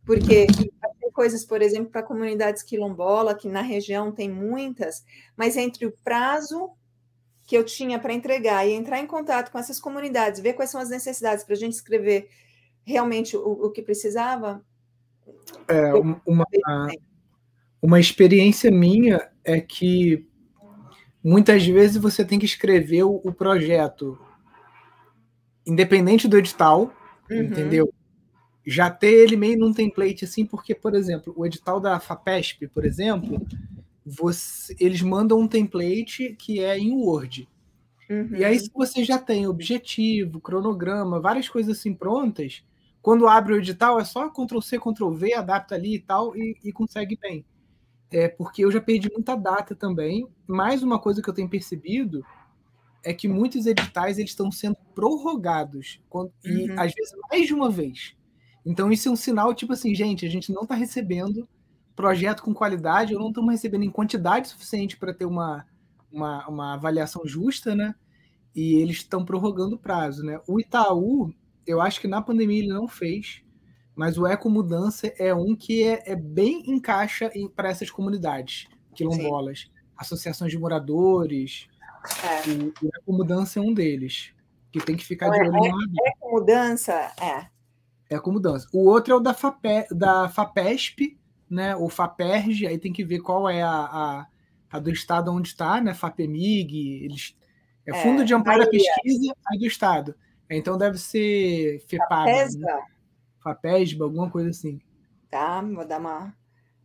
porque 0.05 0.47
tem 0.47 1.11
coisas, 1.11 1.45
por 1.45 1.61
exemplo, 1.61 1.91
para 1.91 2.03
comunidades 2.03 2.61
quilombola, 2.61 3.35
que 3.35 3.47
na 3.47 3.61
região 3.61 4.11
tem 4.11 4.29
muitas, 4.29 5.03
mas 5.35 5.57
entre 5.57 5.85
o 5.85 5.91
prazo 6.03 6.71
que 7.45 7.57
eu 7.57 7.63
tinha 7.63 7.99
para 7.99 8.13
entregar 8.13 8.65
e 8.65 8.71
entrar 8.71 8.99
em 8.99 9.07
contato 9.07 9.51
com 9.51 9.59
essas 9.59 9.79
comunidades, 9.79 10.39
ver 10.39 10.53
quais 10.53 10.69
são 10.69 10.79
as 10.79 10.89
necessidades 10.89 11.43
para 11.43 11.53
a 11.53 11.57
gente 11.57 11.73
escrever 11.73 12.29
realmente 12.85 13.35
o, 13.35 13.65
o 13.65 13.71
que 13.71 13.81
precisava. 13.81 14.63
É, 15.67 15.93
uma, 16.25 16.45
uma 17.81 17.99
experiência 17.99 18.71
minha 18.71 19.29
é 19.43 19.59
que 19.59 20.25
muitas 21.23 21.65
vezes 21.65 21.97
você 21.97 22.23
tem 22.23 22.39
que 22.39 22.45
escrever 22.45 23.03
o, 23.03 23.21
o 23.23 23.33
projeto 23.33 24.17
independente 25.65 26.27
do 26.27 26.37
edital, 26.37 26.93
uhum. 27.29 27.43
entendeu? 27.43 27.93
Já 28.65 28.89
ter 28.89 29.11
ele 29.11 29.35
meio 29.35 29.57
num 29.57 29.73
template 29.73 30.25
assim, 30.25 30.45
porque, 30.45 30.73
por 30.73 30.95
exemplo, 30.95 31.33
o 31.35 31.45
edital 31.45 31.79
da 31.79 31.99
FAPESP, 31.99 32.67
por 32.67 32.85
exemplo, 32.85 33.45
você, 34.05 34.75
eles 34.79 35.01
mandam 35.01 35.39
um 35.39 35.47
template 35.47 36.35
que 36.37 36.59
é 36.59 36.77
em 36.77 36.91
Word. 36.91 37.47
Uhum. 38.09 38.35
E 38.35 38.43
aí, 38.43 38.59
se 38.59 38.69
você 38.73 39.03
já 39.03 39.17
tem 39.17 39.47
objetivo, 39.47 40.41
cronograma, 40.41 41.19
várias 41.19 41.47
coisas 41.47 41.77
assim 41.77 41.93
prontas, 41.93 42.63
quando 43.01 43.27
abre 43.27 43.53
o 43.53 43.57
edital, 43.57 43.99
é 43.99 44.05
só 44.05 44.29
Ctrl 44.29 44.61
C, 44.61 44.79
Ctrl 44.79 45.11
V, 45.11 45.33
adapta 45.33 45.75
ali 45.75 45.95
e 45.95 45.99
tal, 45.99 46.35
e, 46.35 46.57
e 46.63 46.71
consegue 46.71 47.17
bem. 47.19 47.45
É, 48.11 48.27
porque 48.27 48.63
eu 48.63 48.71
já 48.71 48.79
perdi 48.79 49.09
muita 49.11 49.35
data 49.35 49.75
também. 49.75 50.27
Mais 50.47 50.83
uma 50.83 50.99
coisa 50.99 51.21
que 51.21 51.29
eu 51.29 51.33
tenho 51.33 51.49
percebido 51.49 52.23
é 53.03 53.13
que 53.13 53.27
muitos 53.27 53.65
editais 53.65 54.17
eles 54.17 54.31
estão 54.31 54.51
sendo 54.51 54.77
prorrogados, 54.95 55.99
quando, 56.09 56.31
uhum. 56.45 56.51
e 56.51 56.71
às 56.71 56.93
vezes 56.93 57.13
mais 57.29 57.47
de 57.47 57.53
uma 57.53 57.69
vez. 57.69 58.15
Então, 58.65 58.91
isso 58.91 59.09
é 59.09 59.11
um 59.11 59.15
sinal, 59.15 59.53
tipo 59.53 59.73
assim, 59.73 59.93
gente, 59.93 60.25
a 60.25 60.29
gente 60.29 60.53
não 60.53 60.61
está 60.61 60.75
recebendo 60.75 61.47
projeto 61.95 62.41
com 62.41 62.53
qualidade, 62.53 63.13
ou 63.13 63.21
não 63.21 63.29
estamos 63.29 63.51
recebendo 63.51 63.83
em 63.83 63.89
quantidade 63.89 64.47
suficiente 64.47 64.97
para 64.97 65.13
ter 65.13 65.25
uma, 65.25 65.65
uma, 66.11 66.47
uma, 66.47 66.73
avaliação 66.73 67.25
justa, 67.25 67.75
né? 67.75 67.95
E 68.55 68.75
eles 68.75 68.97
estão 68.97 69.25
prorrogando 69.25 69.75
o 69.75 69.79
prazo, 69.79 70.23
né? 70.23 70.39
O 70.47 70.59
Itaú, 70.59 71.33
eu 71.65 71.81
acho 71.81 71.99
que 71.99 72.07
na 72.07 72.21
pandemia 72.21 72.59
ele 72.59 72.67
não 72.67 72.87
fez, 72.87 73.43
mas 73.95 74.17
o 74.17 74.25
Eco 74.25 74.49
Mudança 74.49 75.13
é 75.17 75.33
um 75.33 75.55
que 75.55 75.83
é, 75.83 76.03
é 76.05 76.15
bem 76.15 76.63
encaixa 76.67 77.31
para 77.55 77.69
essas 77.69 77.89
comunidades 77.89 78.67
quilombolas, 78.95 79.61
Sim. 79.61 79.69
associações 79.97 80.51
de 80.51 80.57
moradores. 80.57 81.67
É. 82.23 82.49
O, 82.49 82.85
o 82.85 82.89
Eco 82.95 83.13
Mudança 83.13 83.59
é 83.59 83.61
um 83.61 83.73
deles. 83.73 84.33
que 84.71 84.79
tem 84.79 84.95
que 84.95 85.05
ficar 85.05 85.29
de 85.29 85.39
olho 85.39 85.55
é, 85.55 85.67
é, 85.67 86.09
é 86.09 86.11
com 86.19 86.31
mudança, 86.31 86.93
é. 87.21 87.47
É 88.09 88.19
com 88.19 88.31
mudança. 88.31 88.67
O 88.73 88.87
outro 88.89 89.13
é 89.13 89.17
o 89.17 89.19
da, 89.19 89.33
FAPE, 89.33 89.87
da 89.91 90.29
FAPESP, 90.29 91.17
né? 91.53 91.75
O 91.75 91.89
FAPERG, 91.89 92.67
aí 92.67 92.77
tem 92.77 92.91
que 92.91 93.03
ver 93.03 93.19
qual 93.19 93.49
é 93.49 93.61
a, 93.61 93.69
a, 93.69 94.27
a 94.71 94.79
do 94.79 94.91
estado 94.91 95.31
onde 95.31 95.49
está, 95.49 95.79
né? 95.79 95.93
FAPEMIG, 95.93 97.05
eles, 97.05 97.35
é 97.85 97.93
Fundo 98.01 98.21
é, 98.21 98.25
de 98.25 98.33
Amparo 98.33 98.63
à 98.63 98.67
Pesquisa 98.67 99.33
aí 99.47 99.59
do 99.59 99.65
Estado. 99.65 100.15
Então 100.49 100.77
deve 100.77 100.97
ser 100.97 101.79
FEPAB. 101.87 102.09
FAPESBA. 102.09 102.65
Né? 102.65 102.81
FAPESBA, 103.43 104.05
alguma 104.05 104.29
coisa 104.29 104.49
assim. 104.49 104.79
Tá, 105.29 105.61
vou 105.61 105.85
dar 105.85 105.99
uma, 105.99 106.35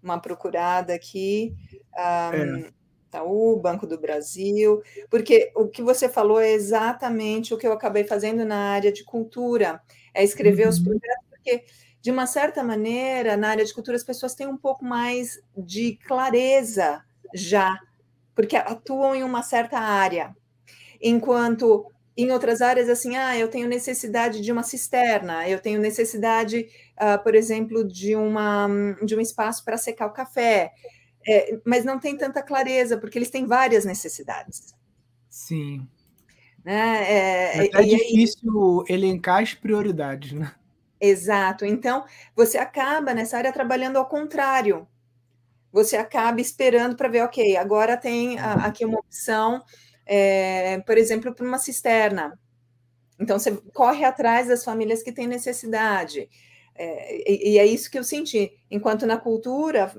uma 0.02 0.18
procurada 0.18 0.94
aqui. 0.94 1.54
Um, 1.96 2.64
é. 2.66 2.70
Itaú, 3.08 3.58
Banco 3.58 3.86
do 3.86 3.98
Brasil, 3.98 4.82
porque 5.08 5.50
o 5.54 5.66
que 5.66 5.82
você 5.82 6.10
falou 6.10 6.38
é 6.38 6.52
exatamente 6.52 7.54
o 7.54 7.56
que 7.56 7.66
eu 7.66 7.72
acabei 7.72 8.04
fazendo 8.04 8.44
na 8.44 8.72
área 8.72 8.92
de 8.92 9.02
cultura, 9.02 9.80
é 10.12 10.22
escrever 10.22 10.64
uhum. 10.64 10.68
os 10.68 10.78
projetos, 10.78 11.26
porque 11.30 11.64
de 12.00 12.10
uma 12.10 12.26
certa 12.26 12.62
maneira, 12.62 13.36
na 13.36 13.48
área 13.48 13.64
de 13.64 13.74
cultura, 13.74 13.96
as 13.96 14.04
pessoas 14.04 14.34
têm 14.34 14.46
um 14.46 14.56
pouco 14.56 14.84
mais 14.84 15.40
de 15.56 15.96
clareza 16.06 17.02
já, 17.34 17.78
porque 18.34 18.56
atuam 18.56 19.14
em 19.14 19.24
uma 19.24 19.42
certa 19.42 19.78
área, 19.78 20.34
enquanto 21.00 21.86
em 22.16 22.32
outras 22.32 22.60
áreas, 22.60 22.88
assim, 22.88 23.16
ah, 23.16 23.38
eu 23.38 23.48
tenho 23.48 23.68
necessidade 23.68 24.40
de 24.40 24.50
uma 24.50 24.64
cisterna, 24.64 25.48
eu 25.48 25.60
tenho 25.60 25.80
necessidade, 25.80 26.68
uh, 26.96 27.22
por 27.22 27.32
exemplo, 27.32 27.86
de, 27.86 28.16
uma, 28.16 28.68
de 29.04 29.14
um 29.14 29.20
espaço 29.20 29.64
para 29.64 29.78
secar 29.78 30.06
o 30.06 30.12
café, 30.12 30.72
é, 31.24 31.60
mas 31.64 31.84
não 31.84 32.00
tem 32.00 32.16
tanta 32.16 32.42
clareza, 32.42 32.98
porque 32.98 33.18
eles 33.18 33.30
têm 33.30 33.46
várias 33.46 33.84
necessidades. 33.84 34.74
Sim. 35.28 35.86
Né? 36.64 37.04
É, 37.08 37.66
é, 37.66 37.82
difícil 37.82 38.84
aí... 38.88 38.94
elencar 38.96 39.42
as 39.42 39.54
prioridades, 39.54 40.32
né? 40.32 40.52
Exato. 41.00 41.64
Então, 41.64 42.04
você 42.34 42.58
acaba 42.58 43.14
nessa 43.14 43.36
área 43.36 43.52
trabalhando 43.52 43.96
ao 43.96 44.06
contrário. 44.06 44.86
Você 45.72 45.96
acaba 45.96 46.40
esperando 46.40 46.96
para 46.96 47.08
ver, 47.08 47.22
ok, 47.22 47.56
agora 47.56 47.96
tem 47.96 48.38
aqui 48.38 48.84
uma 48.84 48.98
opção, 48.98 49.62
é, 50.06 50.80
por 50.80 50.96
exemplo, 50.98 51.34
para 51.34 51.46
uma 51.46 51.58
cisterna. 51.58 52.38
Então, 53.20 53.38
você 53.38 53.52
corre 53.74 54.04
atrás 54.04 54.48
das 54.48 54.64
famílias 54.64 55.02
que 55.02 55.12
têm 55.12 55.26
necessidade. 55.26 56.28
É, 56.74 57.32
e, 57.32 57.54
e, 57.54 57.58
é 57.58 57.66
isso 57.66 57.90
que 57.90 57.98
eu 57.98 58.04
senti. 58.04 58.52
Enquanto 58.70 59.06
na 59.06 59.18
cultura, 59.18 59.92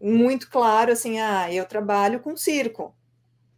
muito 0.00 0.50
claro 0.50 0.92
assim, 0.92 1.20
ah, 1.20 1.52
eu 1.52 1.66
trabalho 1.66 2.20
com 2.20 2.36
circo. 2.36 2.96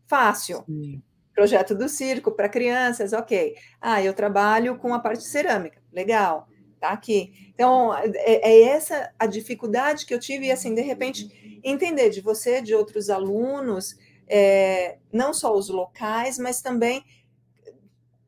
Fácil. 0.07 0.65
Sim. 0.67 1.03
Projeto 1.35 1.75
do 1.75 1.89
circo 1.89 2.33
para 2.33 2.49
crianças, 2.49 3.13
ok. 3.13 3.57
Ah, 3.81 4.03
eu 4.03 4.13
trabalho 4.15 4.77
com 4.79 4.93
a 4.93 5.01
parte 5.01 5.25
cerâmica. 5.25 5.81
Legal. 5.93 6.49
Tá 6.81 6.91
aqui. 6.91 7.53
Então, 7.55 7.95
é, 7.95 8.13
é 8.17 8.63
essa 8.63 9.13
a 9.19 9.27
dificuldade 9.27 10.05
que 10.05 10.13
eu 10.15 10.21
tive, 10.21 10.47
e 10.47 10.53
assim, 10.53 10.75
de 10.75 10.83
repente, 10.83 11.61
entender 11.63 12.11
de 12.11 12.21
você, 12.21 12.61
de 12.61 12.75
outros 12.75 13.09
alunos, 13.09 13.97
é, 14.27 14.99
não 15.13 15.33
só 15.33 15.57
os 15.57 15.69
locais, 15.69 16.39
mas 16.39 16.61
também 16.61 17.05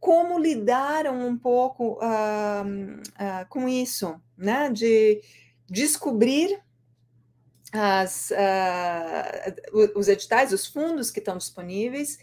como 0.06 0.38
lidaram 0.38 1.26
um 1.26 1.36
pouco 1.36 1.94
uh, 1.94 3.46
com 3.48 3.68
isso, 3.68 4.20
né? 4.36 4.70
De 4.70 5.20
descobrir 5.68 6.62
as, 7.72 8.30
uh, 8.30 9.98
os 9.98 10.06
editais, 10.06 10.52
os 10.52 10.64
fundos 10.64 11.10
que 11.10 11.18
estão 11.18 11.36
disponíveis, 11.36 12.18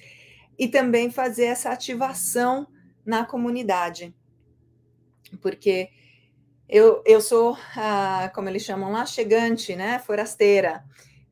e 0.57 0.67
também 0.67 1.11
fazer 1.11 1.45
essa 1.45 1.71
ativação 1.71 2.67
na 3.05 3.25
comunidade. 3.25 4.15
Porque 5.41 5.89
eu, 6.67 7.03
eu 7.05 7.21
sou, 7.21 7.53
uh, 7.53 8.33
como 8.33 8.49
eles 8.49 8.63
chamam 8.63 8.91
lá, 8.91 9.05
chegante, 9.05 9.75
né? 9.75 9.99
Forasteira. 9.99 10.83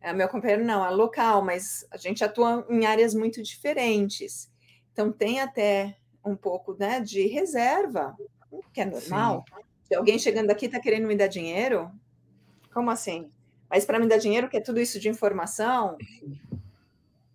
Uh, 0.03 0.15
meu 0.15 0.27
companheiro 0.27 0.63
não, 0.63 0.85
é 0.85 0.89
local, 0.89 1.43
mas 1.43 1.85
a 1.91 1.97
gente 1.97 2.23
atua 2.23 2.65
em 2.69 2.85
áreas 2.85 3.13
muito 3.13 3.41
diferentes. 3.41 4.51
Então 4.91 5.11
tem 5.11 5.39
até 5.39 5.95
um 6.23 6.35
pouco 6.35 6.75
né, 6.77 7.00
de 7.00 7.27
reserva, 7.27 8.15
que 8.73 8.81
é 8.81 8.85
normal. 8.85 9.45
Sim. 9.47 9.63
Se 9.85 9.95
alguém 9.95 10.19
chegando 10.19 10.51
aqui 10.51 10.67
está 10.67 10.79
querendo 10.79 11.07
me 11.07 11.15
dar 11.15 11.27
dinheiro, 11.27 11.91
como 12.73 12.89
assim? 12.89 13.29
Mas 13.69 13.85
para 13.85 14.00
me 14.00 14.07
dar 14.07 14.17
dinheiro, 14.17 14.50
que 14.50 14.57
é 14.57 14.61
tudo 14.61 14.79
isso 14.79 15.00
de 15.00 15.09
informação, 15.09 15.97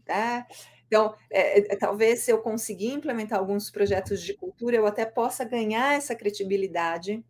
né? 0.07 0.47
Então, 0.87 1.15
é, 1.31 1.73
é, 1.73 1.77
talvez 1.77 2.21
se 2.21 2.31
eu 2.31 2.39
conseguir 2.39 2.93
implementar 2.93 3.39
alguns 3.39 3.71
projetos 3.71 4.23
de 4.23 4.35
cultura, 4.35 4.77
eu 4.77 4.87
até 4.87 5.05
possa 5.05 5.45
ganhar 5.45 5.97
essa 5.97 6.15
credibilidade 6.15 7.25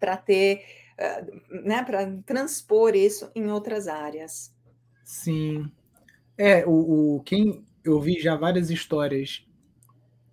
para 0.00 0.16
ter, 0.16 0.64
uh, 0.98 1.62
né, 1.62 1.84
para 1.84 2.10
transpor 2.26 2.96
isso 2.96 3.30
em 3.34 3.48
outras 3.50 3.86
áreas. 3.86 4.52
Sim. 5.04 5.70
É, 6.36 6.66
o, 6.66 7.16
o, 7.16 7.20
quem 7.20 7.64
eu 7.84 8.00
vi 8.00 8.18
já 8.18 8.34
várias 8.34 8.70
histórias 8.70 9.46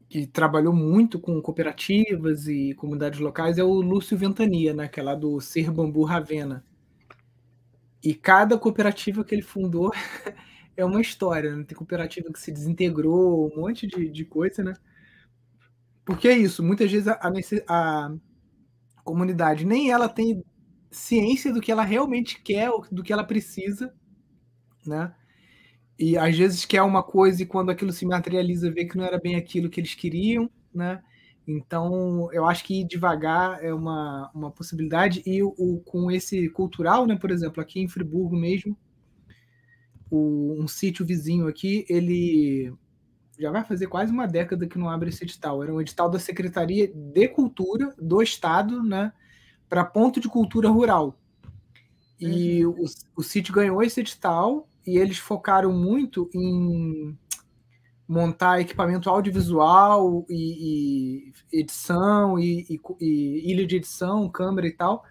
que 0.10 0.26
trabalhou 0.26 0.74
muito 0.74 1.20
com 1.20 1.42
cooperativas 1.42 2.48
e 2.48 2.74
comunidades 2.76 3.20
locais 3.20 3.58
é 3.58 3.64
o 3.64 3.82
Lúcio 3.82 4.18
Ventania, 4.18 4.74
né, 4.74 4.88
que 4.88 5.02
é 5.02 5.16
do 5.16 5.42
Ser 5.42 5.70
Bambu 5.70 6.04
Ravena. 6.04 6.64
E 8.02 8.14
cada 8.14 8.58
cooperativa 8.58 9.24
que 9.24 9.36
ele 9.36 9.42
fundou 9.42 9.92
é 10.78 10.86
uma 10.86 11.02
história, 11.02 11.56
né? 11.56 11.64
Tem 11.64 11.76
cooperativa 11.76 12.32
que 12.32 12.40
se 12.40 12.52
desintegrou, 12.52 13.52
um 13.52 13.62
monte 13.62 13.88
de, 13.88 14.08
de 14.10 14.24
coisa, 14.24 14.64
né? 14.64 14.76
Porque 16.06 16.28
é 16.28 16.38
isso, 16.38 16.64
muitas 16.64 16.90
vezes 16.90 17.08
a, 17.08 17.20
a 17.68 18.14
comunidade 19.08 19.66
nem 19.66 19.90
ela 19.90 20.10
tem 20.10 20.44
ciência 20.92 21.54
do 21.54 21.62
que 21.62 21.72
ela 21.72 21.84
realmente 21.84 22.42
quer, 22.42 22.70
do 22.92 23.04
que 23.04 23.14
ela 23.14 23.24
precisa, 23.24 23.94
né? 24.86 25.14
E 25.98 26.18
às 26.18 26.38
vezes 26.38 26.66
quer 26.66 26.84
uma 26.84 27.02
coisa 27.02 27.42
e 27.42 27.46
quando 27.46 27.72
aquilo 27.72 27.92
se 27.92 28.06
materializa 28.06 28.72
vê 28.72 28.86
que 28.86 28.98
não 28.98 29.06
era 29.06 29.20
bem 29.20 29.36
aquilo 29.36 29.70
que 29.70 29.80
eles 29.80 29.96
queriam, 29.96 30.50
né? 30.74 31.02
Então, 31.48 32.30
eu 32.34 32.46
acho 32.46 32.66
que 32.66 32.82
ir 32.82 32.88
devagar 32.88 33.64
é 33.64 33.74
uma, 33.74 34.30
uma 34.36 34.52
possibilidade. 34.52 35.24
E 35.26 35.42
o, 35.42 35.56
o, 35.58 35.80
com 35.80 36.12
esse 36.12 36.50
cultural, 36.50 37.08
né, 37.08 37.16
por 37.16 37.32
exemplo, 37.32 37.62
aqui 37.62 37.80
em 37.80 37.88
Friburgo 37.88 38.36
mesmo, 38.36 38.78
o, 40.12 40.62
um 40.62 40.68
sítio 40.68 41.06
vizinho 41.06 41.48
aqui, 41.48 41.86
ele 41.90 42.74
já 43.39 43.51
vai 43.51 43.63
fazer 43.63 43.88
quase 43.88 44.12
uma 44.12 44.27
década 44.27 44.67
que 44.67 44.77
não 44.77 44.89
abre 44.89 45.10
esse 45.10 45.24
edital. 45.24 45.63
Era 45.63 45.74
um 45.74 45.82
edital 45.82 46.10
da 46.10 46.20
Secretaria 46.20 46.91
de 46.94 47.27
Cultura 47.27 47.94
do 47.98 48.22
Estado, 48.22 48.82
né, 48.84 49.12
para 49.70 49.86
ponto 49.86 50.20
de 50.20 50.27
cultura 50.27 50.70
rural. 50.70 51.15
E 52.20 52.65
uhum. 52.65 52.84
o, 53.15 53.22
o 53.22 53.24
sítio 53.24 53.53
ganhou 53.53 53.82
esse 53.84 54.00
edital 54.00 54.67
e 54.86 54.98
eles 54.98 55.17
focaram 55.17 55.72
muito 55.72 56.29
em 56.34 57.15
montar 58.08 58.62
equipamento 58.62 59.10
audiovisual 59.10 60.25
e, 60.29 61.34
e 61.51 61.60
edição 61.60 62.39
e, 62.39 62.65
e, 62.70 62.79
e, 63.01 63.51
ilha 63.51 63.67
de 63.67 63.75
edição, 63.75 64.29
câmera 64.29 64.65
e 64.67 64.72
tal, 64.72 65.03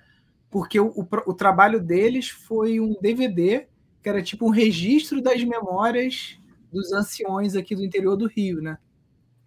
porque 0.51 0.81
o, 0.81 0.89
o, 0.89 1.07
o, 1.27 1.35
trabalho 1.35 1.79
deles 1.79 2.31
foi 2.31 2.81
um 2.81 2.97
DVD 3.01 3.67
que 4.03 4.09
era 4.09 4.23
tipo 4.23 4.47
um 4.47 4.51
registro 4.51 5.21
das 5.21 5.45
memórias 5.45 6.39
dos 6.77 6.93
anciões 6.93 7.57
aqui 7.57 7.75
do 7.75 7.85
interior 7.85 8.17
do 8.17 8.27
Rio, 8.27 8.61
né? 8.61 8.79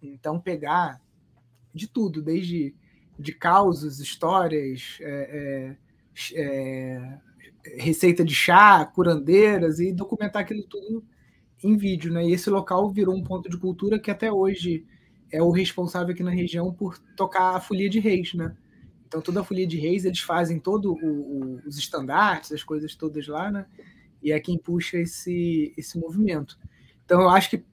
Então 0.02 0.40
pegar 0.40 1.00
de 1.72 1.86
tudo, 1.86 2.20
desde 2.20 2.74
de 3.18 3.32
causos, 3.32 4.00
histórias, 4.00 4.98
é, 5.00 5.76
é, 6.34 6.40
é, 6.40 7.18
receita 7.76 8.24
de 8.24 8.34
chá, 8.34 8.84
curandeiras 8.84 9.78
e 9.78 9.92
documentar 9.92 10.42
aquilo 10.42 10.62
tudo 10.64 11.04
em 11.62 11.76
vídeo, 11.76 12.12
né? 12.12 12.24
E 12.26 12.32
esse 12.32 12.48
local 12.50 12.90
virou 12.90 13.14
um 13.14 13.22
ponto 13.22 13.48
de 13.48 13.58
cultura 13.58 13.98
que 13.98 14.10
até 14.10 14.32
hoje 14.32 14.86
é 15.30 15.42
o 15.42 15.50
responsável 15.50 16.12
aqui 16.12 16.22
na 16.22 16.30
região 16.30 16.72
por 16.72 16.98
tocar 17.16 17.54
a 17.56 17.60
folia 17.60 17.88
de 17.88 18.00
reis, 18.00 18.34
né? 18.34 18.56
Então 19.06 19.20
toda 19.20 19.40
a 19.40 19.44
folia 19.44 19.66
de 19.66 19.78
reis 19.78 20.04
eles 20.04 20.20
fazem 20.20 20.58
todos 20.58 20.96
os 21.66 21.76
estandartes, 21.76 22.52
as 22.52 22.64
coisas 22.64 22.94
todas 22.94 23.26
lá, 23.28 23.50
né? 23.50 23.66
E 24.22 24.32
é 24.32 24.40
quem 24.40 24.58
puxa 24.58 24.98
esse 24.98 25.74
esse 25.76 25.98
movimento. 25.98 26.58
Então 27.10 27.22
eu 27.22 27.28
acho 27.28 27.50
que 27.50 27.64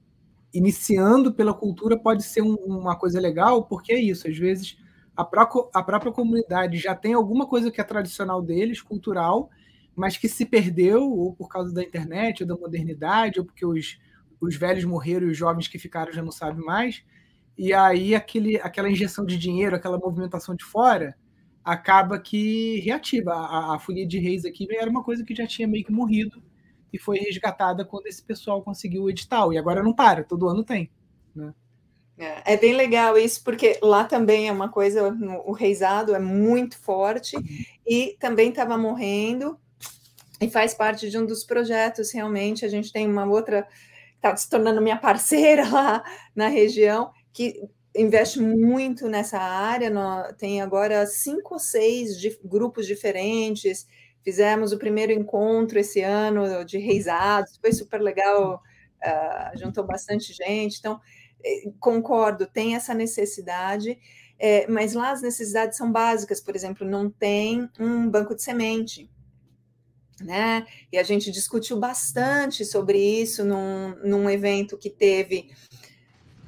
iniciando 0.52 1.32
pela 1.32 1.54
cultura 1.54 1.96
pode 1.96 2.24
ser 2.24 2.42
um, 2.42 2.54
uma 2.54 2.98
coisa 2.98 3.20
legal, 3.20 3.62
porque 3.62 3.92
é 3.92 4.00
isso, 4.00 4.26
às 4.26 4.36
vezes 4.36 4.76
a, 5.16 5.24
pró 5.24 5.70
a 5.72 5.80
própria 5.80 6.10
comunidade 6.10 6.76
já 6.76 6.92
tem 6.92 7.14
alguma 7.14 7.46
coisa 7.46 7.70
que 7.70 7.80
é 7.80 7.84
tradicional 7.84 8.42
deles, 8.42 8.82
cultural, 8.82 9.48
mas 9.94 10.16
que 10.16 10.28
se 10.28 10.44
perdeu 10.44 11.08
ou 11.08 11.36
por 11.36 11.48
causa 11.48 11.72
da 11.72 11.84
internet, 11.84 12.42
ou 12.42 12.48
da 12.48 12.56
modernidade, 12.56 13.38
ou 13.38 13.46
porque 13.46 13.64
os, 13.64 14.00
os 14.40 14.56
velhos 14.56 14.82
morreram 14.84 15.28
e 15.28 15.30
os 15.30 15.36
jovens 15.36 15.68
que 15.68 15.78
ficaram 15.78 16.12
já 16.12 16.20
não 16.20 16.32
sabem 16.32 16.64
mais. 16.64 17.04
E 17.56 17.72
aí 17.72 18.16
aquele, 18.16 18.56
aquela 18.56 18.90
injeção 18.90 19.24
de 19.24 19.38
dinheiro, 19.38 19.76
aquela 19.76 19.98
movimentação 19.98 20.56
de 20.56 20.64
fora, 20.64 21.16
acaba 21.64 22.18
que 22.18 22.80
reativa. 22.80 23.34
A, 23.34 23.76
a 23.76 23.78
Folia 23.78 24.06
de 24.06 24.18
Reis 24.18 24.44
aqui 24.44 24.66
era 24.68 24.90
uma 24.90 25.04
coisa 25.04 25.22
que 25.22 25.32
já 25.32 25.46
tinha 25.46 25.68
meio 25.68 25.84
que 25.84 25.92
morrido 25.92 26.42
e 26.92 26.98
foi 26.98 27.18
resgatada 27.18 27.84
quando 27.84 28.06
esse 28.06 28.22
pessoal 28.22 28.62
conseguiu 28.62 29.04
o 29.04 29.10
edital. 29.10 29.52
E 29.52 29.58
agora 29.58 29.82
não 29.82 29.92
para, 29.92 30.24
todo 30.24 30.48
ano 30.48 30.64
tem. 30.64 30.90
Né? 31.34 31.52
É, 32.18 32.54
é, 32.54 32.56
bem 32.56 32.74
legal 32.74 33.16
isso, 33.16 33.44
porque 33.44 33.78
lá 33.80 34.04
também 34.04 34.48
é 34.48 34.52
uma 34.52 34.68
coisa, 34.68 35.16
o 35.44 35.52
reizado 35.52 36.14
é 36.14 36.18
muito 36.18 36.76
forte 36.76 37.36
e 37.86 38.16
também 38.18 38.50
estava 38.50 38.76
morrendo 38.76 39.58
e 40.40 40.50
faz 40.50 40.74
parte 40.74 41.08
de 41.08 41.16
um 41.16 41.24
dos 41.24 41.44
projetos, 41.44 42.12
realmente. 42.12 42.64
A 42.64 42.68
gente 42.68 42.92
tem 42.92 43.06
uma 43.06 43.24
outra, 43.24 43.66
está 44.16 44.36
se 44.36 44.50
tornando 44.50 44.82
minha 44.82 44.96
parceira 44.98 45.68
lá 45.70 46.02
na 46.34 46.48
região, 46.48 47.10
que 47.32 47.62
investe 47.94 48.40
muito 48.40 49.08
nessa 49.08 49.38
área. 49.38 49.90
tem 50.36 50.60
agora 50.60 51.06
cinco 51.06 51.54
ou 51.54 51.60
seis 51.60 52.16
grupos 52.44 52.86
diferentes. 52.86 53.86
Fizemos 54.28 54.72
o 54.72 54.78
primeiro 54.78 55.10
encontro 55.10 55.78
esse 55.78 56.02
ano 56.02 56.62
de 56.62 56.76
reisados, 56.76 57.56
foi 57.56 57.72
super 57.72 57.98
legal, 57.98 58.62
uh, 59.02 59.58
juntou 59.58 59.86
bastante 59.86 60.34
gente. 60.34 60.76
Então, 60.78 61.00
eh, 61.42 61.70
concordo, 61.80 62.46
tem 62.46 62.76
essa 62.76 62.92
necessidade, 62.92 63.98
é, 64.38 64.66
mas 64.66 64.92
lá 64.92 65.12
as 65.12 65.22
necessidades 65.22 65.78
são 65.78 65.90
básicas, 65.90 66.42
por 66.42 66.54
exemplo, 66.54 66.86
não 66.86 67.08
tem 67.08 67.70
um 67.80 68.06
banco 68.06 68.34
de 68.34 68.42
semente. 68.42 69.10
Né? 70.20 70.66
E 70.92 70.98
a 70.98 71.02
gente 71.02 71.30
discutiu 71.30 71.78
bastante 71.78 72.66
sobre 72.66 72.98
isso 72.98 73.42
num, 73.46 73.96
num 74.04 74.28
evento 74.28 74.76
que 74.76 74.90
teve, 74.90 75.50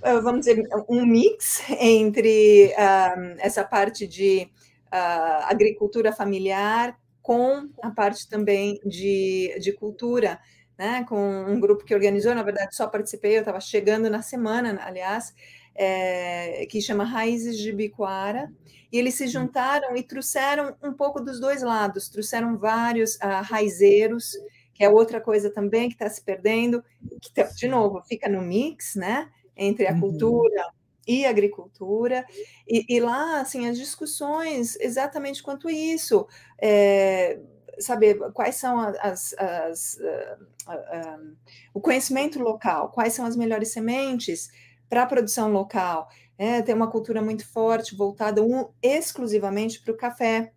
ah, 0.02 0.20
vamos 0.20 0.40
dizer, 0.40 0.68
um 0.86 1.06
mix 1.06 1.62
entre 1.80 2.74
uh, 2.74 3.36
essa 3.38 3.64
parte 3.64 4.06
de 4.06 4.50
uh, 4.92 5.46
agricultura 5.48 6.12
familiar 6.12 6.99
com 7.30 7.68
a 7.80 7.92
parte 7.92 8.28
também 8.28 8.80
de, 8.84 9.56
de 9.60 9.72
cultura 9.72 10.40
né, 10.76 11.04
com 11.08 11.44
um 11.44 11.60
grupo 11.60 11.84
que 11.84 11.94
organizou, 11.94 12.34
na 12.34 12.42
verdade 12.42 12.74
só 12.74 12.88
participei, 12.88 13.36
eu 13.36 13.38
estava 13.38 13.60
chegando 13.60 14.10
na 14.10 14.20
semana, 14.20 14.80
aliás, 14.82 15.32
é, 15.72 16.66
que 16.66 16.80
chama 16.80 17.04
Raízes 17.04 17.56
de 17.56 17.70
Biquara, 17.70 18.52
e 18.90 18.98
eles 18.98 19.14
se 19.14 19.28
juntaram 19.28 19.96
e 19.96 20.02
trouxeram 20.02 20.74
um 20.82 20.92
pouco 20.92 21.20
dos 21.20 21.38
dois 21.38 21.62
lados, 21.62 22.08
trouxeram 22.08 22.58
vários 22.58 23.14
uh, 23.14 23.44
raizeiros, 23.44 24.32
que 24.74 24.82
é 24.82 24.88
outra 24.88 25.20
coisa 25.20 25.50
também 25.50 25.88
que 25.88 25.94
está 25.94 26.10
se 26.10 26.20
perdendo, 26.20 26.82
que, 27.22 27.32
tá, 27.32 27.44
de 27.44 27.68
novo, 27.68 28.02
fica 28.08 28.28
no 28.28 28.42
mix, 28.42 28.96
né, 28.96 29.30
entre 29.56 29.86
a 29.86 29.92
uhum. 29.92 30.00
cultura 30.00 30.66
e 31.06 31.24
agricultura, 31.24 32.24
e, 32.68 32.84
e, 32.88 33.00
lá, 33.00 33.40
assim, 33.40 33.68
as 33.68 33.78
discussões 33.78 34.76
exatamente 34.80 35.42
quanto 35.42 35.68
isso, 35.68 36.26
é, 36.60 37.40
saber 37.78 38.18
quais 38.32 38.56
são 38.56 38.78
as, 38.78 39.34
as 39.34 39.94
uh, 39.94 40.44
uh, 40.68 41.20
um, 41.20 41.36
o 41.74 41.80
conhecimento 41.80 42.38
local, 42.38 42.90
quais 42.90 43.12
são 43.12 43.24
as 43.24 43.36
melhores 43.36 43.72
sementes 43.72 44.50
para 44.88 45.02
a 45.02 45.06
produção 45.06 45.50
local. 45.50 46.08
É, 46.36 46.62
tem 46.62 46.74
uma 46.74 46.90
cultura 46.90 47.22
muito 47.22 47.46
forte, 47.46 47.94
voltada 47.94 48.42
um, 48.42 48.68
exclusivamente 48.82 49.80
para 49.80 49.92
o 49.92 49.96
café. 49.96 50.52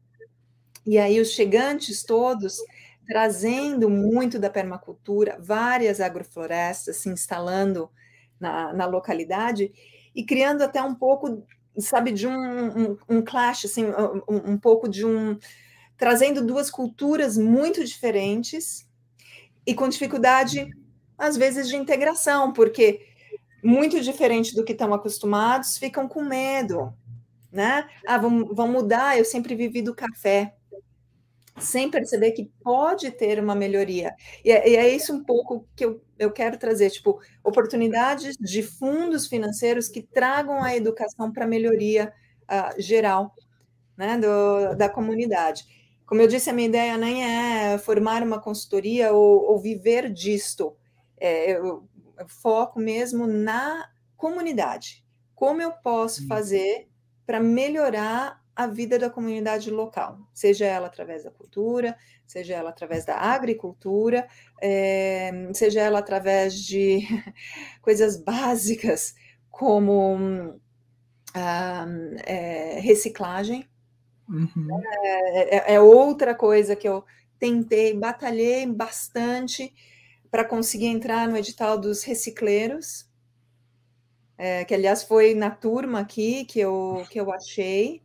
E 0.86 0.98
aí 0.98 1.20
os 1.20 1.32
chegantes 1.32 2.04
todos 2.04 2.58
trazendo 3.06 3.90
muito 3.90 4.40
da 4.40 4.50
permacultura, 4.50 5.38
várias 5.40 6.00
agroflorestas 6.00 6.98
se 6.98 7.10
instalando 7.10 7.90
na, 8.40 8.74
na 8.74 8.86
localidade 8.86 9.72
e 10.16 10.24
criando 10.26 10.62
até 10.62 10.82
um 10.82 10.94
pouco, 10.94 11.46
sabe, 11.80 12.12
de 12.12 12.28
um, 12.28 12.34
um, 12.92 12.98
um 13.10 13.22
clash, 13.22 13.66
assim, 13.66 13.86
um, 13.86 14.54
um 14.54 14.58
pouco 14.58 14.88
de 14.88 15.06
um 15.06 15.38
trazendo 15.98 16.46
duas 16.46 16.70
culturas 16.70 17.38
muito 17.38 17.84
diferentes 17.84 18.88
e 19.66 19.74
com 19.74 19.88
dificuldade, 19.88 20.70
às 21.18 21.38
vezes, 21.38 21.68
de 21.68 21.76
integração, 21.76 22.52
porque 22.52 23.08
muito 23.64 24.02
diferente 24.02 24.54
do 24.54 24.64
que 24.64 24.74
estão 24.74 24.94
acostumados, 24.94 25.78
ficam 25.78 26.08
com 26.08 26.22
medo, 26.22 26.94
né? 27.52 27.88
Ah, 28.06 28.18
vão, 28.18 28.54
vão 28.54 28.68
mudar, 28.68 29.18
eu 29.18 29.24
sempre 29.24 29.56
vivi 29.56 29.82
do 29.82 29.96
café, 29.96 30.54
sem 31.58 31.90
perceber 31.90 32.32
que 32.32 32.52
pode 32.64 33.12
ter 33.12 33.40
uma 33.40 33.54
melhoria. 33.56 34.16
E 34.44 34.52
é, 34.52 34.70
e 34.70 34.76
é 34.76 34.90
isso 34.90 35.14
um 35.14 35.24
pouco 35.24 35.68
que 35.76 35.86
eu, 35.86 36.02
eu 36.18 36.32
quero 36.32 36.58
trazer, 36.58 36.90
tipo, 36.90 37.20
oportunidades 37.44 38.36
de 38.40 38.64
fundos 38.64 39.28
financeiros 39.28 39.88
que 39.88 40.02
tragam 40.02 40.64
a 40.64 40.76
educação 40.76 41.32
para 41.32 41.46
melhoria 41.46 42.12
uh, 42.44 42.82
geral 42.82 43.34
né, 43.98 44.18
do, 44.18 44.76
da 44.76 44.90
comunidade. 44.90 45.66
Como 46.06 46.22
eu 46.22 46.28
disse, 46.28 46.50
a 46.50 46.54
minha 46.54 46.68
ideia 46.68 46.98
nem 46.98 47.24
é 47.24 47.78
formar 47.78 48.24
uma 48.24 48.40
consultoria 48.40 49.14
ou, 49.14 49.52
ou 49.52 49.60
viver 49.60 50.12
disto. 50.12 50.76
É, 51.18 51.52
eu, 51.52 51.88
eu 52.18 52.28
foco 52.28 52.80
mesmo 52.80 53.26
na 53.28 53.90
comunidade. 54.18 55.04
Como 55.36 55.62
eu 55.62 55.72
posso 55.72 56.28
fazer 56.28 56.88
para 57.26 57.40
melhorar 57.40 58.43
a 58.56 58.68
vida 58.68 59.00
da 59.00 59.10
comunidade 59.10 59.72
local, 59.72 60.20
seja 60.34 60.66
ela 60.66 60.88
através 60.88 61.24
da 61.24 61.32
cultura, 61.32 61.98
seja 62.26 62.54
ela 62.56 62.70
através 62.70 63.06
da 63.06 63.16
agricultura, 63.16 64.28
é, 64.62 65.32
seja 65.54 65.82
ela 65.82 66.00
através 66.00 66.56
de 66.56 67.00
coisas 67.82 68.16
básicas 68.18 69.16
como 69.50 70.60
ah, 71.34 71.86
é, 72.26 72.80
reciclagem, 72.80 73.68
Uhum. 74.28 74.82
É, 75.04 75.58
é, 75.58 75.76
é, 75.76 75.80
outra 75.80 76.34
coisa 76.34 76.76
que 76.76 76.88
eu 76.88 77.04
tentei, 77.38 77.94
batalhei 77.94 78.66
bastante 78.66 79.74
para 80.32 80.46
conseguir 80.46 80.88
entrar 80.88 81.28
no 81.28 81.38
edital 81.38 81.78
dos 81.78 82.04
recicleiros, 82.04 83.08
é, 84.38 84.66
que 84.66 84.74
aliás 84.74 85.04
foi 85.04 85.36
na 85.36 85.52
turma 85.52 86.00
aqui 86.00 86.46
que 86.46 86.60
eu, 86.60 87.06
que 87.10 87.20
eu 87.20 87.32
achei. 87.32 88.02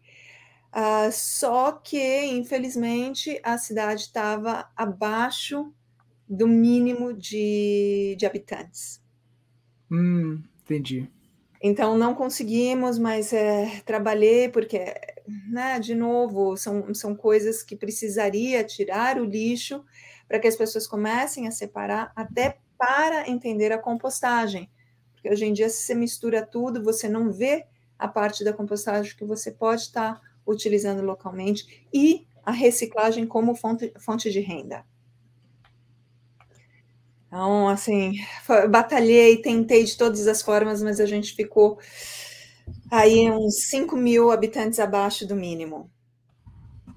Uh, 0.74 1.10
só 1.10 1.72
que, 1.72 2.24
infelizmente, 2.26 3.40
a 3.42 3.56
cidade 3.56 4.02
estava 4.02 4.70
abaixo 4.76 5.72
do 6.28 6.46
mínimo 6.46 7.12
de, 7.12 8.14
de 8.18 8.26
habitantes. 8.26 9.02
Hum, 9.90 10.42
entendi. 10.62 11.10
Então, 11.62 11.96
não 11.96 12.14
conseguimos, 12.14 12.98
mas 12.98 13.32
é, 13.32 13.80
trabalhei, 13.84 14.48
porque 14.48 14.94
né, 15.48 15.78
de 15.78 15.94
novo, 15.94 16.56
são, 16.56 16.94
são 16.94 17.14
coisas 17.14 17.62
que 17.62 17.76
precisaria 17.76 18.64
tirar 18.64 19.20
o 19.20 19.24
lixo 19.24 19.84
para 20.26 20.38
que 20.38 20.48
as 20.48 20.56
pessoas 20.56 20.86
comecem 20.86 21.46
a 21.46 21.50
separar, 21.50 22.12
até 22.16 22.58
para 22.76 23.28
entender 23.28 23.72
a 23.72 23.78
compostagem. 23.78 24.70
Porque 25.12 25.30
hoje 25.30 25.44
em 25.44 25.52
dia, 25.52 25.68
se 25.68 25.82
você 25.82 25.94
mistura 25.94 26.44
tudo, 26.44 26.82
você 26.82 27.08
não 27.08 27.30
vê 27.30 27.66
a 27.98 28.06
parte 28.06 28.44
da 28.44 28.52
compostagem 28.52 29.16
que 29.16 29.24
você 29.24 29.50
pode 29.50 29.82
estar 29.82 30.20
utilizando 30.48 31.02
localmente 31.02 31.86
e 31.92 32.26
a 32.44 32.50
reciclagem 32.50 33.26
como 33.26 33.54
fonte, 33.54 33.92
fonte 33.98 34.30
de 34.30 34.40
renda. 34.40 34.84
Então, 37.26 37.68
assim, 37.68 38.14
batalhei, 38.70 39.42
tentei 39.42 39.84
de 39.84 39.96
todas 39.98 40.26
as 40.26 40.40
formas, 40.40 40.82
mas 40.82 40.98
a 40.98 41.04
gente 41.04 41.34
ficou 41.34 41.78
aí 42.90 43.30
uns 43.30 43.68
5 43.68 43.94
mil 43.96 44.30
habitantes 44.30 44.78
abaixo 44.78 45.26
do 45.26 45.36
mínimo 45.36 45.90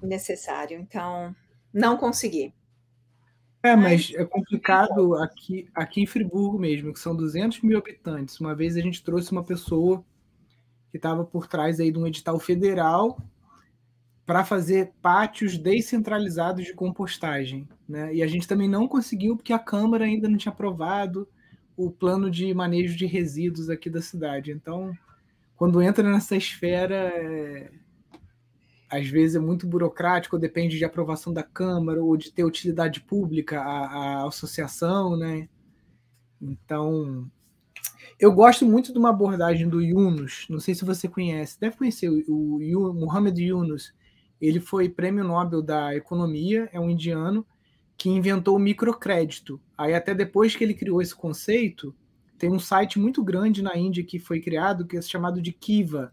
necessário. 0.02 0.80
Então, 0.80 1.36
não 1.72 1.98
consegui. 1.98 2.54
É, 3.62 3.76
mas 3.76 4.12
é 4.14 4.24
complicado 4.24 5.14
aqui, 5.16 5.68
aqui 5.74 6.02
em 6.02 6.06
Friburgo 6.06 6.58
mesmo, 6.58 6.92
que 6.92 6.98
são 6.98 7.14
200 7.14 7.60
mil 7.60 7.78
habitantes. 7.78 8.40
Uma 8.40 8.54
vez 8.54 8.76
a 8.76 8.80
gente 8.80 9.04
trouxe 9.04 9.30
uma 9.30 9.44
pessoa 9.44 10.04
que 10.90 10.96
estava 10.96 11.24
por 11.24 11.46
trás 11.46 11.78
aí 11.78 11.92
de 11.92 11.98
um 11.98 12.06
edital 12.06 12.40
federal 12.40 13.18
para 14.24 14.44
fazer 14.44 14.92
pátios 15.02 15.58
descentralizados 15.58 16.64
de 16.64 16.74
compostagem. 16.74 17.68
Né? 17.88 18.14
E 18.14 18.22
a 18.22 18.26
gente 18.26 18.46
também 18.46 18.68
não 18.68 18.86
conseguiu, 18.86 19.36
porque 19.36 19.52
a 19.52 19.58
Câmara 19.58 20.04
ainda 20.04 20.28
não 20.28 20.36
tinha 20.36 20.52
aprovado 20.52 21.28
o 21.76 21.90
plano 21.90 22.30
de 22.30 22.52
manejo 22.54 22.96
de 22.96 23.06
resíduos 23.06 23.68
aqui 23.68 23.90
da 23.90 24.00
cidade. 24.00 24.52
Então, 24.52 24.96
quando 25.56 25.82
entra 25.82 26.08
nessa 26.08 26.36
esfera, 26.36 26.94
é, 26.94 27.70
às 28.88 29.08
vezes 29.08 29.36
é 29.36 29.40
muito 29.40 29.66
burocrático, 29.66 30.38
depende 30.38 30.78
de 30.78 30.84
aprovação 30.84 31.32
da 31.32 31.42
Câmara 31.42 32.02
ou 32.02 32.16
de 32.16 32.30
ter 32.30 32.44
utilidade 32.44 33.00
pública 33.00 33.60
a, 33.60 33.86
a 34.22 34.26
associação, 34.28 35.16
né? 35.16 35.48
Então, 36.40 37.30
eu 38.18 38.32
gosto 38.32 38.66
muito 38.66 38.92
de 38.92 38.98
uma 38.98 39.10
abordagem 39.10 39.68
do 39.68 39.80
Yunus, 39.80 40.46
não 40.48 40.60
sei 40.60 40.74
se 40.74 40.84
você 40.84 41.08
conhece, 41.08 41.58
deve 41.58 41.76
conhecer 41.76 42.08
o, 42.08 42.56
o 42.58 42.92
Muhammad 42.92 43.38
Yunus. 43.38 43.94
Ele 44.42 44.58
foi 44.58 44.88
prêmio 44.88 45.22
Nobel 45.22 45.62
da 45.62 45.94
Economia, 45.94 46.68
é 46.72 46.80
um 46.80 46.90
indiano 46.90 47.46
que 47.96 48.10
inventou 48.10 48.56
o 48.56 48.58
microcrédito. 48.58 49.60
Aí 49.78 49.94
até 49.94 50.12
depois 50.12 50.56
que 50.56 50.64
ele 50.64 50.74
criou 50.74 51.00
esse 51.00 51.14
conceito, 51.14 51.94
tem 52.36 52.50
um 52.50 52.58
site 52.58 52.98
muito 52.98 53.22
grande 53.22 53.62
na 53.62 53.76
Índia 53.78 54.02
que 54.02 54.18
foi 54.18 54.40
criado, 54.40 54.84
que 54.84 54.96
é 54.96 55.00
chamado 55.00 55.40
de 55.40 55.52
Kiva. 55.52 56.12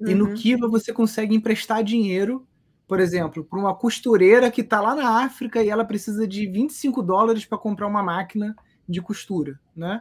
Uhum. 0.00 0.08
E 0.08 0.14
no 0.14 0.28
uhum. 0.28 0.34
Kiva 0.34 0.66
você 0.66 0.94
consegue 0.94 1.34
emprestar 1.34 1.84
dinheiro, 1.84 2.48
por 2.88 2.98
exemplo, 2.98 3.44
para 3.44 3.58
uma 3.58 3.74
costureira 3.74 4.50
que 4.50 4.62
está 4.62 4.80
lá 4.80 4.94
na 4.94 5.22
África 5.22 5.62
e 5.62 5.68
ela 5.68 5.84
precisa 5.84 6.26
de 6.26 6.46
25 6.46 7.02
dólares 7.02 7.44
para 7.44 7.58
comprar 7.58 7.86
uma 7.86 8.02
máquina 8.02 8.56
de 8.88 9.02
costura, 9.02 9.60
né? 9.76 10.00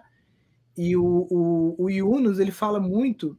E 0.78 0.96
o, 0.96 1.28
o, 1.30 1.76
o 1.78 1.90
Yunus 1.90 2.40
ele 2.40 2.52
fala 2.52 2.80
muito 2.80 3.38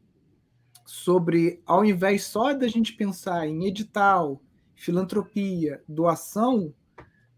sobre, 0.85 1.61
ao 1.67 1.85
invés 1.85 2.25
só 2.25 2.53
da 2.53 2.69
gente 2.69 2.95
pensar 2.95 3.47
em 3.47 3.67
edital, 3.67 4.41
filantropia, 4.75 5.83
doação, 5.89 6.73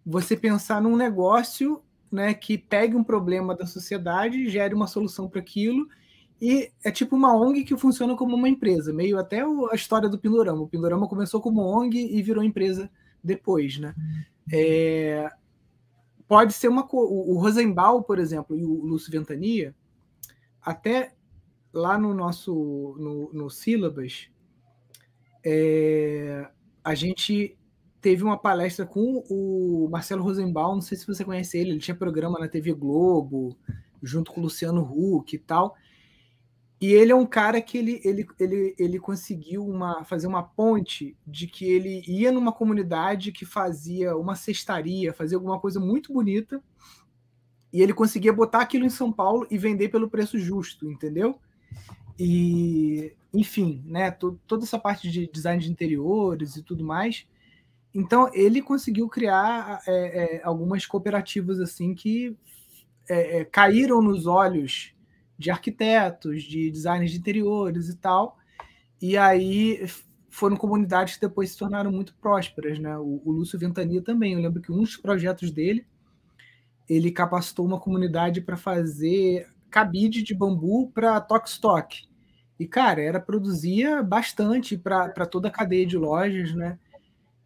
você 0.04 0.36
pensar 0.36 0.82
num 0.82 0.96
negócio 0.96 1.82
né, 2.10 2.32
que 2.34 2.56
pegue 2.56 2.94
um 2.94 3.04
problema 3.04 3.54
da 3.54 3.66
sociedade, 3.66 4.48
gere 4.48 4.74
uma 4.74 4.86
solução 4.86 5.28
para 5.28 5.40
aquilo, 5.40 5.88
e 6.40 6.70
é 6.84 6.90
tipo 6.90 7.16
uma 7.16 7.34
ONG 7.34 7.64
que 7.64 7.76
funciona 7.76 8.16
como 8.16 8.36
uma 8.36 8.48
empresa, 8.48 8.92
meio 8.92 9.18
até 9.18 9.42
a 9.42 9.74
história 9.74 10.08
do 10.08 10.18
Pindorama. 10.18 10.62
O 10.62 10.68
Pindorama 10.68 11.08
começou 11.08 11.40
como 11.40 11.62
ONG 11.62 11.98
e 11.98 12.22
virou 12.22 12.42
empresa 12.42 12.90
depois, 13.22 13.78
né? 13.78 13.94
É, 14.52 15.30
pode 16.28 16.52
ser 16.52 16.68
uma 16.68 16.86
o 16.90 17.38
Rosenbaum, 17.38 18.02
por 18.02 18.18
exemplo, 18.18 18.56
e 18.56 18.64
o 18.64 18.84
Lúcio 18.84 19.10
Ventania, 19.10 19.74
até 20.60 21.13
lá 21.74 21.98
no 21.98 22.14
nosso 22.14 22.96
no, 22.98 23.30
no 23.32 23.50
sílabas, 23.50 24.28
é, 25.44 26.48
a 26.82 26.94
gente 26.94 27.58
teve 28.00 28.22
uma 28.22 28.38
palestra 28.38 28.86
com 28.86 29.24
o 29.28 29.88
Marcelo 29.90 30.22
Rosenbaum, 30.22 30.74
não 30.74 30.80
sei 30.80 30.96
se 30.96 31.06
você 31.06 31.24
conhece 31.24 31.58
ele, 31.58 31.70
ele 31.70 31.80
tinha 31.80 31.94
programa 31.94 32.38
na 32.38 32.48
TV 32.48 32.72
Globo, 32.72 33.56
junto 34.02 34.30
com 34.30 34.40
o 34.40 34.44
Luciano 34.44 34.82
Huck 34.82 35.34
e 35.34 35.38
tal. 35.38 35.74
E 36.80 36.92
ele 36.92 37.12
é 37.12 37.14
um 37.14 37.24
cara 37.24 37.62
que 37.62 37.78
ele, 37.78 38.00
ele, 38.04 38.26
ele, 38.38 38.74
ele 38.78 38.98
conseguiu 38.98 39.66
uma, 39.66 40.04
fazer 40.04 40.26
uma 40.26 40.42
ponte 40.42 41.16
de 41.26 41.46
que 41.46 41.64
ele 41.64 42.02
ia 42.06 42.30
numa 42.30 42.52
comunidade 42.52 43.32
que 43.32 43.46
fazia 43.46 44.14
uma 44.16 44.34
cestaria, 44.34 45.14
fazia 45.14 45.38
alguma 45.38 45.58
coisa 45.58 45.80
muito 45.80 46.12
bonita, 46.12 46.62
e 47.72 47.80
ele 47.80 47.94
conseguia 47.94 48.32
botar 48.32 48.60
aquilo 48.60 48.84
em 48.84 48.90
São 48.90 49.10
Paulo 49.10 49.46
e 49.50 49.56
vender 49.56 49.88
pelo 49.88 50.10
preço 50.10 50.38
justo, 50.38 50.90
entendeu? 50.90 51.40
E, 52.18 53.12
enfim, 53.32 53.82
né, 53.86 54.10
toda 54.10 54.64
essa 54.64 54.78
parte 54.78 55.10
de 55.10 55.26
design 55.26 55.62
de 55.62 55.70
interiores 55.70 56.56
e 56.56 56.62
tudo 56.62 56.84
mais. 56.84 57.26
Então, 57.94 58.30
ele 58.32 58.60
conseguiu 58.60 59.08
criar 59.08 59.80
é, 59.86 60.38
é, 60.38 60.42
algumas 60.44 60.84
cooperativas 60.86 61.60
assim 61.60 61.94
que 61.94 62.36
é, 63.08 63.40
é 63.40 63.44
caíram 63.44 64.00
nos 64.02 64.26
olhos 64.26 64.94
de 65.38 65.50
arquitetos, 65.50 66.42
de 66.42 66.70
designers 66.70 67.10
de 67.10 67.18
interiores 67.18 67.88
e 67.88 67.96
tal. 67.96 68.36
E 69.00 69.16
aí 69.16 69.86
foram 70.30 70.56
comunidades 70.56 71.14
que 71.14 71.20
depois 71.20 71.50
se 71.50 71.58
tornaram 71.58 71.92
muito 71.92 72.14
prósperas, 72.16 72.78
né? 72.78 72.96
O, 72.98 73.22
o 73.24 73.30
Lúcio 73.30 73.58
Ventania 73.58 74.02
também. 74.02 74.32
Eu 74.32 74.40
lembro 74.40 74.60
que 74.60 74.72
um 74.72 74.80
dos 74.80 74.96
projetos 74.96 75.50
dele, 75.50 75.86
ele 76.88 77.12
capacitou 77.12 77.64
uma 77.64 77.78
comunidade 77.78 78.40
para 78.40 78.56
fazer 78.56 79.48
cabide 79.74 80.22
de 80.22 80.32
bambu 80.32 80.88
para 80.94 81.20
Tokstok. 81.20 82.06
E, 82.60 82.64
cara, 82.64 83.02
era 83.02 83.18
produzia 83.18 84.04
bastante 84.04 84.78
para 84.78 85.26
toda 85.26 85.48
a 85.48 85.50
cadeia 85.50 85.84
de 85.84 85.96
lojas, 85.96 86.54
né? 86.54 86.78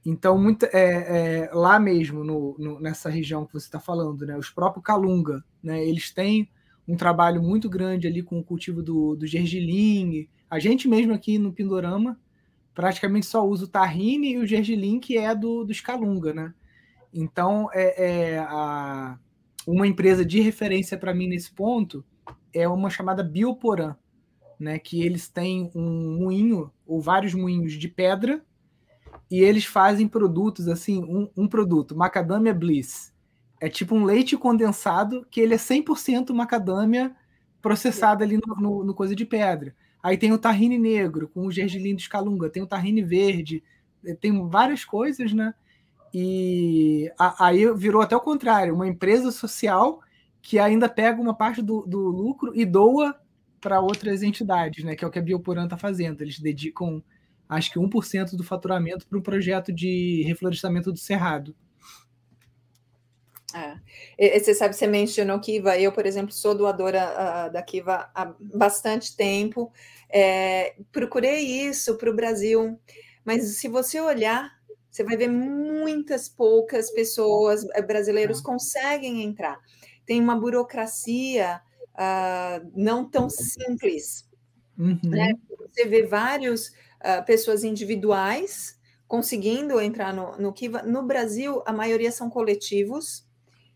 Então, 0.05 0.39
muito, 0.39 0.67
é, 0.67 1.47
é, 1.47 1.51
lá 1.55 1.81
mesmo, 1.81 2.23
no, 2.23 2.55
no, 2.59 2.79
nessa 2.81 3.09
região 3.09 3.47
que 3.47 3.55
você 3.55 3.65
está 3.65 3.81
falando, 3.81 4.27
né? 4.27 4.37
Os 4.37 4.51
próprios 4.51 4.85
Calunga, 4.85 5.43
né? 5.63 5.83
Eles 5.83 6.13
têm 6.13 6.51
um 6.87 6.99
trabalho 6.99 7.43
muito 7.43 7.67
grande 7.67 8.07
ali 8.07 8.23
com 8.23 8.39
o 8.39 8.45
cultivo 8.45 8.83
do, 8.83 9.17
do 9.17 9.27
gergelim. 9.27 10.29
A 10.51 10.59
gente 10.59 10.87
mesmo 10.87 11.15
aqui 11.15 11.39
no 11.39 11.51
Pindorama 11.51 12.21
praticamente 12.75 13.25
só 13.25 13.43
usa 13.43 13.65
o 13.65 13.69
tahine 13.69 14.33
e 14.33 14.39
o 14.39 14.47
gergelim, 14.47 15.01
que 15.01 15.17
é 15.17 15.35
do, 15.35 15.65
do 15.65 15.73
Scalunga, 15.73 16.35
né? 16.35 16.53
Então, 17.11 17.71
é, 17.73 18.35
é 18.35 18.39
a, 18.41 19.19
uma 19.67 19.87
empresa 19.87 20.27
de 20.27 20.41
referência 20.43 20.99
para 20.99 21.15
mim 21.15 21.27
nesse 21.27 21.51
ponto 21.51 22.05
é 22.53 22.69
uma 22.69 22.91
chamada 22.91 23.23
Bioporã, 23.23 23.97
né? 24.59 24.79
Que 24.79 25.03
eles 25.03 25.29
têm 25.29 25.71
um 25.75 26.19
moinho 26.19 26.73
ou 26.87 27.01
vários 27.01 27.35
moinhos 27.35 27.75
de 27.75 27.89
pedra 27.89 28.43
e 29.31 29.41
eles 29.41 29.65
fazem 29.65 30.09
produtos 30.09 30.69
assim, 30.69 31.03
um, 31.05 31.29
um 31.37 31.47
produto, 31.47 31.97
Macadamia 31.97 32.55
Bliss, 32.55 33.13
é 33.61 33.69
tipo 33.69 33.95
um 33.95 34.05
leite 34.05 34.37
condensado 34.37 35.27
que 35.31 35.41
ele 35.41 35.55
é 35.55 35.59
100% 35.59 36.33
macadâmia 36.33 37.15
processada 37.61 38.25
ali 38.25 38.37
no, 38.37 38.55
no, 38.57 38.85
no, 38.85 38.95
coisa 38.95 39.15
de 39.15 39.27
pedra. 39.27 39.75
Aí 40.03 40.17
tem 40.17 40.33
o 40.33 40.39
tahine 40.39 40.79
negro 40.79 41.29
com 41.29 41.47
o 41.47 41.51
gergelim 41.51 41.95
de 41.95 42.03
escalunga, 42.03 42.49
tem 42.49 42.63
o 42.63 42.67
tahine 42.67 43.03
verde, 43.03 43.63
eh, 44.05 44.15
tem 44.15 44.49
várias 44.49 44.85
coisas, 44.85 45.33
né? 45.33 45.53
E 46.15 47.11
aí 47.39 47.71
virou 47.75 48.01
até 48.01 48.17
o 48.17 48.21
contrário, 48.21 48.75
uma 48.75 48.87
empresa 48.87 49.31
social 49.31 50.01
que 50.43 50.59
ainda 50.59 50.89
pega 50.89 51.21
uma 51.21 51.35
parte 51.35 51.63
do, 51.63 51.85
do 51.87 51.99
lucro 51.99 52.53
e 52.55 52.65
doa 52.65 53.19
para 53.61 53.81
outras 53.81 54.23
entidades, 54.23 54.85
né? 54.85 54.95
Que 54.95 55.05
é 55.05 55.09
o 55.09 55.11
que 55.11 55.19
a 55.19 55.23
Bioporan 55.23 55.65
está 55.65 55.77
fazendo. 55.77 56.23
Eles 56.23 56.39
dedicam, 56.39 57.03
acho 57.49 57.73
que 57.73 57.79
1% 57.79 58.37
do 58.37 58.45
faturamento 58.45 59.07
para 59.07 59.19
um 59.19 59.23
projeto 59.23 59.73
de 59.73 60.23
reflorestamento 60.27 60.93
do 60.93 60.99
Cerrado. 60.99 61.55
É. 63.55 64.39
Você 64.39 64.55
sabe, 64.55 64.77
você 64.77 64.87
mencionou 64.87 65.41
Kiva. 65.41 65.79
Eu, 65.79 65.91
por 65.91 66.07
exemplo, 66.07 66.33
sou 66.33 66.55
doadora 66.55 67.49
uh, 67.49 67.53
da 67.53 67.63
Kiva 67.63 68.11
há 68.15 68.35
bastante 68.41 69.17
tempo. 69.17 69.73
É, 70.11 70.75
procurei 70.93 71.41
isso 71.69 71.97
para 71.97 72.11
o 72.11 72.17
Brasil, 72.17 72.79
mas 73.25 73.57
se 73.57 73.69
você 73.69 74.01
olhar, 74.01 74.51
você 74.91 75.05
vai 75.05 75.17
ver 75.17 75.29
muitas 75.29 76.29
poucas 76.29 76.91
pessoas 76.91 77.65
eh, 77.75 77.83
brasileiros 77.83 78.41
conseguem 78.41 79.23
entrar. 79.23 79.61
Tem 80.09 80.21
uma 80.21 80.35
burocracia 80.35 81.61
uh, 81.93 82.73
não 82.75 83.05
tão 83.05 83.29
simples. 83.29 84.27
Uhum. 84.79 84.99
Né? 85.05 85.35
Você 85.61 85.85
vê 85.85 86.07
várias 86.07 86.69
uh, 86.69 87.23
pessoas 87.27 87.63
individuais 87.63 88.81
conseguindo 89.07 89.79
entrar 89.79 90.15
no, 90.15 90.39
no 90.39 90.51
Kiva. 90.51 90.83
No 90.83 91.03
Brasil, 91.03 91.63
a 91.67 91.73
maioria 91.75 92.11
são 92.11 92.31
coletivos 92.31 93.27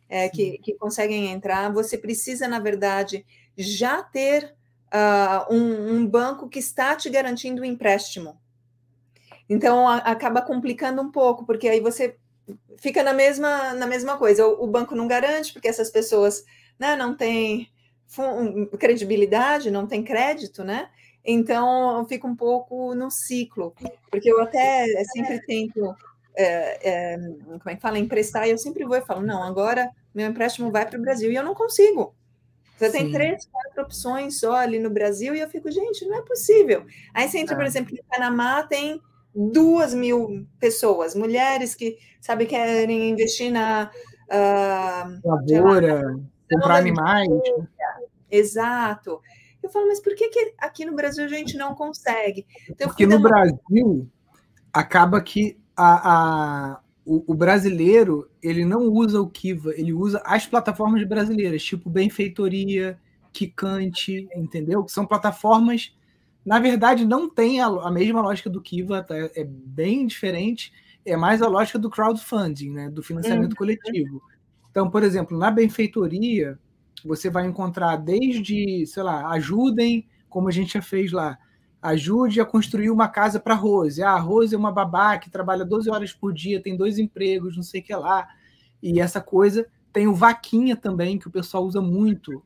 é, 0.09 0.31
que, 0.31 0.59
que, 0.59 0.75
conseguem 0.75 1.33
entrar, 1.33 1.71
você 1.71 1.99
precisa, 1.99 2.49
na 2.49 2.59
verdade, 2.59 3.27
já 3.57 4.03
ter 4.03 4.55
uh, 4.93 5.53
um, 5.53 5.97
um, 5.97 6.07
banco 6.07 6.49
que 6.49 6.59
está 6.59 6.97
te 6.97 7.11
garantindo 7.11 7.61
o 7.61 7.65
um 7.65 7.69
empréstimo. 7.69 8.39
Então, 9.49 9.89
a, 9.89 9.97
acaba 9.99 10.41
complicando 10.41 11.03
um 11.03 11.11
pouco, 11.11 11.45
porque 11.45 11.69
aí 11.69 11.81
você 11.81 12.17
fica 12.79 13.03
na 13.03 13.13
mesma, 13.13 13.75
na 13.75 13.87
mesma 13.87 14.17
coisa. 14.17 14.47
O, 14.47 14.65
o 14.65 14.67
banco 14.67 14.95
não 14.95 15.07
garante, 15.07 15.53
porque 15.53 15.69
essas 15.69 15.91
pessoas 15.91 16.45
né, 16.79 16.97
não 16.97 17.15
têm 17.15 17.69
credibilidade, 18.79 19.71
não 19.71 19.87
têm 19.87 20.03
crédito, 20.03 20.63
né? 20.63 20.91
Então, 21.25 22.05
fica 22.09 22.27
um 22.27 22.35
pouco 22.35 22.95
no 22.95 23.11
ciclo, 23.11 23.75
porque 24.11 24.31
eu 24.31 24.41
até 24.41 24.87
sempre 25.05 25.41
tento 25.47 25.95
é, 26.35 27.15
é, 27.15 27.17
como 27.17 27.71
é 27.71 27.75
que 27.77 27.81
fala, 27.81 27.99
emprestar, 27.99 28.47
e 28.47 28.51
eu 28.51 28.59
sempre 28.59 28.85
vou 28.85 28.97
e 28.97 29.03
falo, 29.03 29.23
não, 29.23 29.43
agora 29.43 29.91
meu 30.15 30.29
empréstimo 30.29 30.71
vai 30.71 30.87
para 30.87 30.99
o 30.99 31.03
Brasil, 31.03 31.31
e 31.31 31.37
eu 31.37 31.45
não 31.45 31.55
consigo. 31.55 32.15
Você 32.77 32.91
Sim. 32.91 32.99
tem 32.99 33.13
três, 33.13 33.47
quatro 33.47 33.83
opções 33.83 34.41
só 34.41 34.57
ali 34.57 34.79
no 34.79 34.91
Brasil, 34.91 35.35
e 35.35 35.41
eu 35.41 35.49
fico, 35.49 35.71
gente, 35.71 36.05
não 36.05 36.19
é 36.19 36.23
possível. 36.23 36.85
Aí 37.15 37.29
você 37.29 37.39
entra, 37.39 37.55
por 37.55 37.65
é. 37.65 37.69
exemplo, 37.69 37.95
em 37.95 38.03
Panamá, 38.11 38.63
tem 38.65 39.01
duas 39.35 39.95
mil 39.95 40.47
pessoas, 40.59 41.15
mulheres 41.15 41.75
que, 41.75 41.99
sabe, 42.21 42.47
querem 42.47 43.11
investir 43.11 43.51
na... 43.51 43.91
Uh, 44.29 45.29
Lavoura, 45.29 46.21
comprar 46.51 46.77
animais. 46.77 47.29
Exato. 48.31 49.21
Eu 49.63 49.71
falo, 49.71 49.87
mas 49.87 50.01
por 50.01 50.15
que, 50.15 50.29
que 50.29 50.55
aqui 50.59 50.85
no 50.85 50.95
Brasil 50.95 51.25
a 51.25 51.29
gente 51.29 51.57
não 51.57 51.75
consegue? 51.75 52.47
Então, 52.69 52.89
Porque 52.89 53.07
no 53.07 53.21
Brasil 53.21 54.09
acaba 54.73 55.21
que 55.21 55.59
a, 55.77 56.13
a, 56.13 56.81
o, 57.05 57.33
o, 57.33 57.35
brasileiro 57.35 58.29
ele 58.43 58.65
não 58.65 58.89
usa 58.89 59.21
o 59.21 59.29
Kiva, 59.29 59.73
ele 59.75 59.93
usa 59.93 60.21
as 60.25 60.47
plataformas 60.47 61.07
brasileiras, 61.07 61.63
tipo 61.63 61.89
Benfeitoria, 61.89 62.99
Kikante, 63.33 64.29
entendeu? 64.35 64.85
Que 64.85 64.91
são 64.93 65.07
plataformas, 65.07 65.95
na 66.45 66.59
verdade, 66.59 67.05
não 67.05 67.29
tem 67.29 67.61
a, 67.61 67.67
a 67.67 67.91
mesma 67.91 68.21
lógica 68.21 68.51
do 68.51 68.61
Kiva, 68.61 69.03
tá? 69.03 69.15
é 69.17 69.45
bem 69.45 70.07
diferente, 70.07 70.73
é 71.05 71.17
mais 71.17 71.43
a 71.43 71.49
lógica 71.49 71.79
do 71.79 71.91
crowdfunding, 71.91 72.71
né? 72.71 72.91
do 72.91 73.03
financiamento 73.03 73.53
uhum. 73.53 73.57
coletivo. 73.57 74.23
Então, 74.71 74.91
por 74.91 75.03
exemplo, 75.03 75.39
na 75.39 75.51
Benfeitoria, 75.51 76.59
você 77.05 77.29
vai 77.29 77.47
encontrar 77.47 77.97
desde, 77.97 78.87
sei 78.87 79.03
lá, 79.03 79.29
ajudem, 79.33 80.09
como 80.29 80.49
a 80.49 80.53
gente 80.53 80.75
já 80.75 80.83
fez 80.83 81.13
lá, 81.13 81.39
ajude 81.83 82.41
a 82.41 82.45
construir 82.45 82.91
uma 82.91 83.09
casa 83.09 83.41
para 83.41 83.55
Rose. 83.55 84.03
Ah, 84.03 84.13
a 84.13 84.19
Rose 84.19 84.55
é 84.55 84.59
uma 84.59 84.73
babá 84.73 85.19
que 85.19 85.29
trabalha 85.29 85.65
12 85.65 85.91
horas 85.91 86.13
por 86.13 86.33
dia, 86.33 86.63
tem 86.63 86.77
dois 86.77 86.99
empregos, 86.99 87.57
não 87.57 87.63
sei 87.63 87.81
o 87.81 87.85
que 87.85 87.95
lá. 87.95 88.29
E 88.83 89.01
essa 89.01 89.21
coisa. 89.21 89.67
Tem 89.93 90.09
o 90.09 90.15
vaquinha 90.15 90.75
também, 90.75 91.19
que 91.19 91.29
o 91.29 91.31
pessoal 91.31 91.65
usa 91.65 91.83
muito 91.83 92.43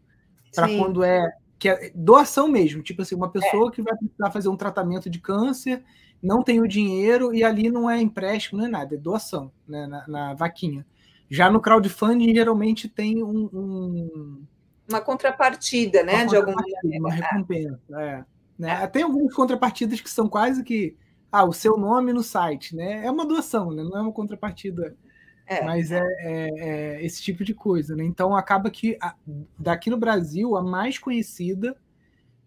para 0.52 0.66
quando 0.76 1.04
é 1.04 1.32
que 1.58 1.68
é 1.68 1.90
doação 1.94 2.48
mesmo, 2.48 2.82
tipo 2.82 3.02
assim, 3.02 3.14
uma 3.14 3.30
pessoa 3.30 3.68
é. 3.68 3.70
que 3.72 3.82
vai 3.82 3.96
precisar 3.96 4.30
fazer 4.30 4.48
um 4.48 4.56
tratamento 4.56 5.08
de 5.08 5.18
câncer, 5.18 5.82
não 6.22 6.42
tem 6.42 6.60
o 6.60 6.68
dinheiro 6.68 7.34
e 7.34 7.42
ali 7.42 7.70
não 7.70 7.88
é 7.88 8.00
empréstimo, 8.00 8.58
não 8.58 8.66
é 8.66 8.70
nada, 8.70 8.94
é 8.94 8.98
doação, 8.98 9.50
né, 9.66 9.86
na, 9.86 10.06
na 10.06 10.34
vaquinha. 10.34 10.86
Já 11.28 11.50
no 11.50 11.60
crowdfunding, 11.60 12.34
geralmente 12.34 12.88
tem 12.88 13.22
um, 13.22 13.50
um 13.52 14.46
uma 14.88 15.00
contrapartida, 15.00 16.02
né? 16.04 16.14
Uma 16.14 16.26
de 16.26 16.36
alguma 16.36 16.56
maneira. 16.56 16.98
Uma 17.00 17.10
recompensa, 17.10 17.80
é. 17.98 18.24
Né? 18.58 18.84
É. 18.84 18.86
Tem 18.86 19.02
algumas 19.02 19.34
contrapartidas 19.34 20.00
que 20.00 20.08
são 20.08 20.28
quase 20.28 20.62
que 20.62 20.96
ah, 21.30 21.44
o 21.44 21.52
seu 21.52 21.76
nome 21.76 22.12
no 22.12 22.22
site, 22.22 22.74
né? 22.74 23.04
É 23.04 23.10
uma 23.10 23.26
doação, 23.26 23.72
né? 23.72 23.82
Não 23.82 23.98
é 23.98 24.00
uma 24.00 24.12
contrapartida, 24.12 24.96
é. 25.46 25.64
mas 25.64 25.92
é, 25.92 26.02
é, 26.20 26.50
é, 26.58 27.04
esse 27.04 27.22
tipo 27.22 27.44
de 27.44 27.54
coisa, 27.54 27.94
né? 27.94 28.04
Então 28.04 28.36
acaba 28.36 28.70
que 28.70 28.98
a, 29.00 29.14
daqui 29.58 29.88
no 29.88 29.96
Brasil 29.96 30.56
a 30.56 30.62
mais 30.62 30.98
conhecida 30.98 31.76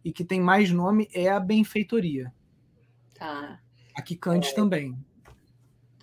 e 0.03 0.11
que 0.11 0.23
tem 0.23 0.41
mais 0.41 0.71
nome 0.71 1.09
é 1.13 1.29
a 1.29 1.39
benfeitoria. 1.39 2.33
Tá. 3.17 3.59
Aqui 3.95 4.15
Cante 4.15 4.51
é. 4.51 4.55
também. 4.55 4.97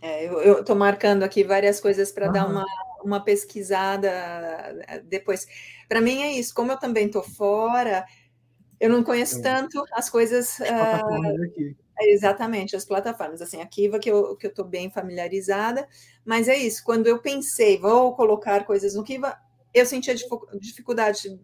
É, 0.00 0.26
eu 0.26 0.60
estou 0.60 0.76
marcando 0.76 1.22
aqui 1.22 1.42
várias 1.44 1.80
coisas 1.80 2.12
para 2.12 2.26
uhum. 2.26 2.32
dar 2.32 2.48
uma, 2.48 2.64
uma 3.02 3.20
pesquisada 3.20 4.08
eh, 4.08 5.02
depois. 5.04 5.46
Para 5.88 6.00
mim 6.00 6.22
é 6.22 6.32
isso, 6.32 6.54
como 6.54 6.72
eu 6.72 6.78
também 6.78 7.06
estou 7.06 7.22
fora, 7.22 8.04
eu 8.78 8.90
não 8.90 9.02
conheço 9.02 9.38
é. 9.38 9.42
tanto 9.42 9.84
as 9.92 10.10
coisas. 10.10 10.60
As 10.60 11.02
uh, 11.02 11.76
exatamente, 12.00 12.76
as 12.76 12.84
plataformas. 12.84 13.40
Assim, 13.40 13.60
a 13.60 13.66
Kiva, 13.66 13.98
que 13.98 14.10
eu 14.10 14.32
estou 14.32 14.36
que 14.36 14.60
eu 14.60 14.64
bem 14.64 14.90
familiarizada, 14.90 15.88
mas 16.24 16.48
é 16.48 16.56
isso, 16.56 16.84
quando 16.84 17.06
eu 17.06 17.18
pensei, 17.18 17.78
vou 17.78 18.14
colocar 18.14 18.64
coisas 18.64 18.94
no 18.94 19.04
Kiva, 19.04 19.36
eu 19.72 19.84
sentia 19.84 20.14
dificuldade, 20.58 21.38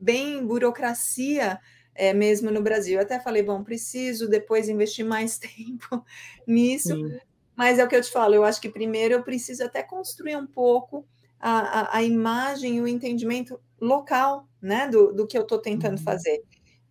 bem 0.00 0.44
burocracia 0.46 1.58
é, 1.94 2.12
mesmo 2.12 2.50
no 2.50 2.62
Brasil. 2.62 2.94
Eu 2.94 3.02
até 3.02 3.20
falei, 3.20 3.42
bom, 3.42 3.62
preciso 3.62 4.28
depois 4.28 4.68
investir 4.68 5.04
mais 5.04 5.38
tempo 5.38 6.04
nisso. 6.46 6.96
Sim. 6.96 7.18
Mas 7.56 7.78
é 7.78 7.84
o 7.84 7.88
que 7.88 7.94
eu 7.94 8.02
te 8.02 8.10
falo, 8.10 8.34
eu 8.34 8.44
acho 8.44 8.60
que 8.60 8.68
primeiro 8.68 9.14
eu 9.14 9.22
preciso 9.22 9.62
até 9.62 9.82
construir 9.82 10.36
um 10.36 10.46
pouco 10.46 11.06
a, 11.38 11.80
a, 11.80 11.98
a 11.98 12.02
imagem 12.02 12.76
e 12.76 12.80
o 12.80 12.88
entendimento 12.88 13.60
local 13.80 14.48
né, 14.60 14.88
do, 14.88 15.12
do 15.12 15.26
que 15.26 15.38
eu 15.38 15.42
estou 15.42 15.58
tentando 15.58 15.98
uhum. 15.98 16.04
fazer. 16.04 16.42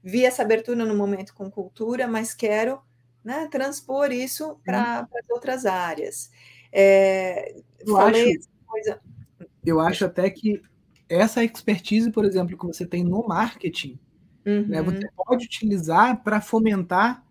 Vi 0.02 0.26
essa 0.26 0.41
abertura 0.41 0.86
no 0.86 0.95
momento 0.95 1.34
com 1.34 1.49
cultura, 1.52 2.08
mas 2.08 2.34
quero 2.34 2.80
né, 3.24 3.48
transpor 3.50 4.12
isso 4.12 4.58
para 4.66 5.02
uhum. 5.02 5.36
outras 5.36 5.66
áreas. 5.66 6.30
É, 6.72 7.56
eu, 7.80 7.98
acho, 7.98 8.50
coisa... 8.66 9.02
eu 9.66 9.80
acho 9.80 10.06
até 10.06 10.30
que 10.30 10.62
essa 11.08 11.44
expertise, 11.44 12.12
por 12.12 12.26
exemplo, 12.26 12.58
que 12.58 12.66
você 12.66 12.86
tem 12.86 13.04
no 13.04 13.28
marketing, 13.28 14.00
uhum. 14.46 14.68
né, 14.68 14.82
você 14.82 15.08
pode 15.16 15.46
utilizar 15.46 16.24
para 16.24 16.42
fomentar 16.42 17.24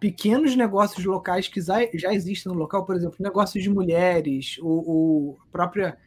pequenos 0.00 0.54
negócios 0.54 1.04
locais 1.04 1.48
que 1.48 1.60
já 1.60 2.14
existem 2.14 2.52
no 2.52 2.58
local, 2.58 2.84
por 2.84 2.96
exemplo, 2.96 3.16
negócios 3.20 3.62
de 3.62 3.68
mulheres, 3.68 4.56
ou, 4.60 4.88
ou 4.88 5.38
própria 5.50 5.98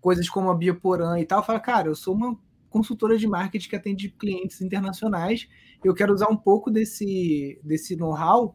coisas 0.00 0.28
como 0.28 0.50
a 0.50 0.54
Bioporã 0.54 1.18
e 1.18 1.26
tal, 1.26 1.44
fala, 1.44 1.60
cara, 1.60 1.88
eu 1.88 1.94
sou 1.94 2.14
uma 2.14 2.38
consultora 2.70 3.16
de 3.18 3.26
marketing 3.26 3.68
que 3.68 3.76
atende 3.76 4.08
clientes 4.08 4.60
internacionais, 4.60 5.48
eu 5.84 5.94
quero 5.94 6.12
usar 6.12 6.28
um 6.28 6.36
pouco 6.36 6.70
desse, 6.70 7.60
desse 7.62 7.96
know-how 7.96 8.54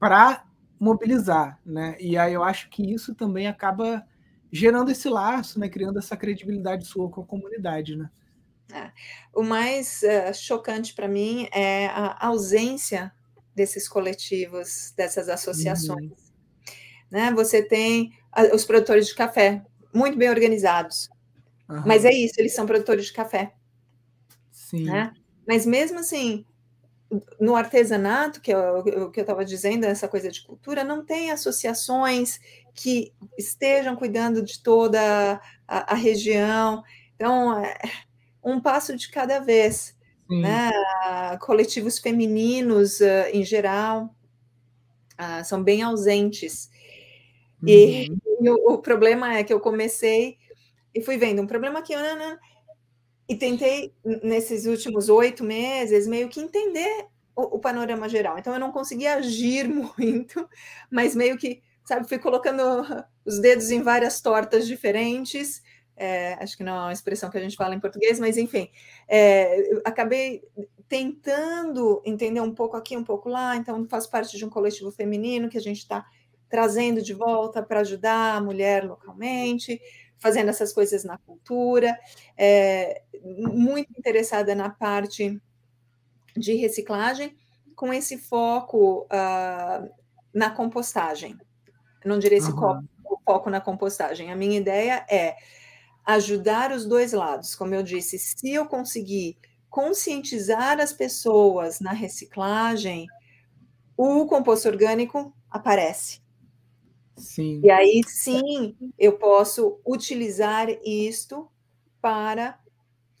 para 0.00 0.44
mobilizar, 0.80 1.60
né? 1.64 1.94
E 2.00 2.16
aí 2.16 2.32
eu 2.32 2.42
acho 2.42 2.70
que 2.70 2.82
isso 2.82 3.14
também 3.14 3.46
acaba 3.46 4.02
gerando 4.50 4.90
esse 4.90 5.08
laço, 5.08 5.60
né? 5.60 5.68
Criando 5.68 5.98
essa 5.98 6.16
credibilidade 6.16 6.86
sua 6.86 7.10
com 7.10 7.20
a 7.20 7.26
comunidade, 7.26 7.94
né? 7.94 8.10
É. 8.72 8.90
O 9.34 9.42
mais 9.42 10.00
uh, 10.02 10.34
chocante 10.34 10.94
para 10.94 11.06
mim 11.06 11.48
é 11.52 11.86
a 11.86 12.26
ausência 12.26 13.12
desses 13.54 13.88
coletivos, 13.88 14.92
dessas 14.96 15.28
associações. 15.28 16.10
Uhum. 16.10 16.16
Né? 17.10 17.32
Você 17.32 17.62
tem 17.62 18.12
os 18.54 18.64
produtores 18.64 19.08
de 19.08 19.14
café, 19.14 19.62
muito 19.92 20.16
bem 20.16 20.30
organizados. 20.30 21.10
Uhum. 21.68 21.82
Mas 21.84 22.04
é 22.04 22.12
isso, 22.12 22.34
eles 22.38 22.54
são 22.54 22.64
produtores 22.64 23.06
de 23.06 23.12
café. 23.12 23.52
Sim. 24.50 24.84
Né? 24.84 25.12
Mas 25.46 25.66
mesmo 25.66 25.98
assim, 25.98 26.46
no 27.40 27.56
artesanato, 27.56 28.40
que 28.40 28.52
eu, 28.52 29.10
que 29.10 29.20
eu 29.20 29.22
estava 29.22 29.44
dizendo, 29.44 29.84
essa 29.84 30.06
coisa 30.06 30.30
de 30.30 30.42
cultura, 30.42 30.84
não 30.84 31.04
tem 31.04 31.30
associações 31.30 32.38
que 32.74 33.12
estejam 33.36 33.96
cuidando 33.96 34.42
de 34.42 34.62
toda 34.62 35.40
a, 35.66 35.92
a 35.92 35.96
região. 35.96 36.82
Então, 37.16 37.62
é 37.64 37.74
um 38.42 38.60
passo 38.60 38.96
de 38.96 39.10
cada 39.10 39.40
vez 39.40 39.98
né? 40.30 40.70
coletivos 41.40 41.98
femininos 41.98 43.00
uh, 43.00 43.28
em 43.32 43.44
geral 43.44 44.14
uh, 45.18 45.44
são 45.44 45.62
bem 45.62 45.82
ausentes. 45.82 46.70
Uhum. 47.62 47.68
E, 47.68 48.06
e 48.40 48.50
o, 48.50 48.74
o, 48.74 48.78
problema 48.78 49.34
é 49.34 49.42
que 49.42 49.52
eu 49.52 49.60
comecei 49.60 50.38
e 50.94 51.02
fui 51.02 51.18
vendo 51.18 51.42
um 51.42 51.46
problema 51.46 51.82
que 51.82 51.92
eu 51.92 52.00
não, 52.00 52.16
não, 52.16 52.38
e 53.30 53.36
tentei 53.36 53.94
nesses 54.24 54.66
últimos 54.66 55.08
oito 55.08 55.44
meses 55.44 56.04
meio 56.08 56.28
que 56.28 56.40
entender 56.40 57.06
o, 57.36 57.42
o, 57.42 57.58
panorama 57.60 58.08
geral. 58.08 58.36
Então 58.36 58.52
eu 58.52 58.58
não 58.58 58.72
conseguia 58.72 59.14
agir 59.14 59.68
muito, 59.70 60.48
mas 60.90 61.14
meio 61.14 61.38
que 61.38 61.62
sabe 61.84 62.08
fui 62.08 62.18
colocando 62.18 62.60
os 63.24 63.38
dedos 63.38 63.70
em 63.70 63.82
várias 63.82 64.20
tortas 64.20 64.66
diferentes. 64.66 65.62
É, 65.96 66.34
acho 66.42 66.56
que 66.56 66.64
não 66.64 66.74
é 66.74 66.80
uma 66.80 66.92
expressão 66.92 67.30
que 67.30 67.38
a 67.38 67.40
gente 67.40 67.54
fala 67.54 67.72
em 67.72 67.78
português, 67.78 68.18
mas 68.18 68.36
enfim, 68.36 68.68
é, 69.06 69.80
acabei 69.84 70.42
tentando 70.88 72.02
entender 72.04 72.40
um 72.40 72.52
pouco 72.52 72.76
aqui, 72.76 72.96
um 72.96 73.04
pouco 73.04 73.28
lá, 73.28 73.54
então 73.54 73.86
faço 73.88 74.10
parte 74.10 74.36
de 74.36 74.44
um 74.44 74.50
coletivo 74.50 74.90
feminino 74.90 75.48
que 75.48 75.58
a 75.58 75.60
gente 75.60 75.78
está 75.78 76.04
trazendo 76.48 77.00
de 77.00 77.14
volta 77.14 77.62
para 77.62 77.80
ajudar 77.80 78.34
a 78.34 78.40
mulher 78.40 78.84
localmente, 78.84 79.80
fazendo 80.20 80.50
essas 80.50 80.72
coisas 80.72 81.02
na 81.02 81.18
cultura, 81.18 81.98
é, 82.42 83.02
muito 83.22 83.90
interessada 83.98 84.54
na 84.54 84.70
parte 84.70 85.38
de 86.34 86.54
reciclagem, 86.54 87.36
com 87.76 87.92
esse 87.92 88.16
foco 88.16 89.02
uh, 89.02 89.90
na 90.32 90.50
compostagem. 90.50 91.36
Não 92.02 92.18
diria 92.18 92.38
esse 92.38 92.50
uhum. 92.50 92.82
foco 93.26 93.50
na 93.50 93.60
compostagem. 93.60 94.32
A 94.32 94.36
minha 94.36 94.56
ideia 94.56 95.04
é 95.10 95.36
ajudar 96.06 96.72
os 96.72 96.86
dois 96.86 97.12
lados. 97.12 97.54
Como 97.54 97.74
eu 97.74 97.82
disse, 97.82 98.18
se 98.18 98.50
eu 98.50 98.64
conseguir 98.64 99.36
conscientizar 99.68 100.80
as 100.80 100.94
pessoas 100.94 101.78
na 101.78 101.92
reciclagem, 101.92 103.06
o 103.98 104.24
composto 104.24 104.66
orgânico 104.66 105.30
aparece. 105.50 106.22
Sim. 107.18 107.60
E 107.62 107.70
aí 107.70 108.00
sim 108.06 108.74
eu 108.98 109.18
posso 109.18 109.78
utilizar 109.86 110.68
isto 110.82 111.50
para 112.00 112.58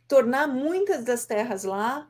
tornar 0.08 0.48
muitas 0.48 1.04
das 1.04 1.24
terras 1.24 1.64
lá 1.64 2.08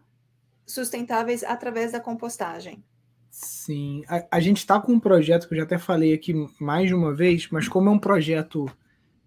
sustentáveis 0.67 1.43
através 1.43 1.93
da 1.93 2.01
compostagem. 2.01 2.83
Sim, 3.31 4.03
a, 4.09 4.27
a 4.37 4.41
gente 4.41 4.59
está 4.59 4.81
com 4.81 4.93
um 4.93 5.01
projeto 5.01 5.47
que 5.47 5.55
eu 5.55 5.59
já 5.59 5.65
até 5.65 5.79
falei 5.79 6.13
aqui 6.13 6.35
mais 6.61 6.89
de 6.89 6.95
uma 6.95 7.15
vez, 7.15 7.49
mas 7.51 7.69
como 7.69 7.89
é 7.89 7.93
um 7.93 7.99
projeto 7.99 8.67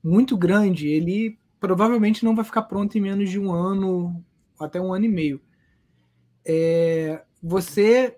muito 0.03 0.35
grande, 0.37 0.87
ele 0.87 1.37
provavelmente 1.59 2.25
não 2.25 2.35
vai 2.35 2.43
ficar 2.43 2.63
pronto 2.63 2.97
em 2.97 3.01
menos 3.01 3.29
de 3.29 3.39
um 3.39 3.51
ano, 3.51 4.23
até 4.59 4.81
um 4.81 4.93
ano 4.93 5.05
e 5.05 5.09
meio. 5.09 5.41
É, 6.45 7.23
você 7.41 8.17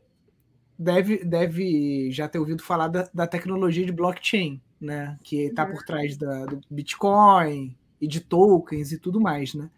deve, 0.78 1.24
deve 1.24 2.12
já 2.12 2.28
ter 2.28 2.40
ouvido 2.40 2.64
falar 2.64 2.88
da, 2.88 3.08
da 3.14 3.28
tecnologia 3.28 3.86
de 3.86 3.92
blockchain, 3.92 4.60
né? 4.82 5.18
Que 5.24 5.44
está 5.44 5.66
por 5.66 5.76
uhum. 5.76 5.86
trás 5.86 6.18
da, 6.18 6.46
do 6.46 6.60
Bitcoin 6.70 7.76
e 8.00 8.08
de 8.08 8.20
tokens 8.20 8.92
e 8.92 9.00
tudo 9.00 9.20
mais, 9.20 9.54
né? 9.54 9.70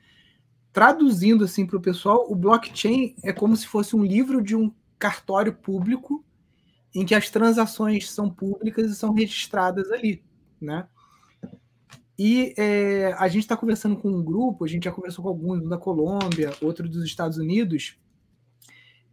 Traduzindo 0.72 1.44
assim 1.44 1.66
para 1.66 1.78
o 1.78 1.82
pessoal, 1.82 2.26
o 2.30 2.36
blockchain 2.36 3.16
é 3.24 3.34
como 3.34 3.56
se 3.56 3.68
fosse 3.68 3.96
um 3.96 4.04
livro 4.04 4.42
de 4.42 4.56
um 4.56 4.72
cartório 5.00 5.54
público 5.54 6.24
em 6.94 7.06
que 7.06 7.16
as 7.16 7.30
transações 7.30 8.10
são 8.12 8.30
públicas 8.30 8.92
e 8.92 8.96
são 8.96 9.14
registradas 9.14 9.92
ali, 9.92 10.24
né? 10.60 10.88
E 12.18 12.54
é, 12.58 13.14
a 13.14 13.28
gente 13.28 13.44
está 13.44 13.56
conversando 13.56 13.96
com 13.96 14.10
um 14.10 14.24
grupo, 14.24 14.66
a 14.66 14.68
gente 14.68 14.86
já 14.86 14.92
conversou 14.92 15.24
com 15.24 15.30
alguns, 15.30 15.62
um 15.62 15.70
da 15.70 15.78
Colômbia, 15.78 16.52
outro 16.62 16.90
dos 16.90 17.04
Estados 17.04 17.38
Unidos. 17.38 17.96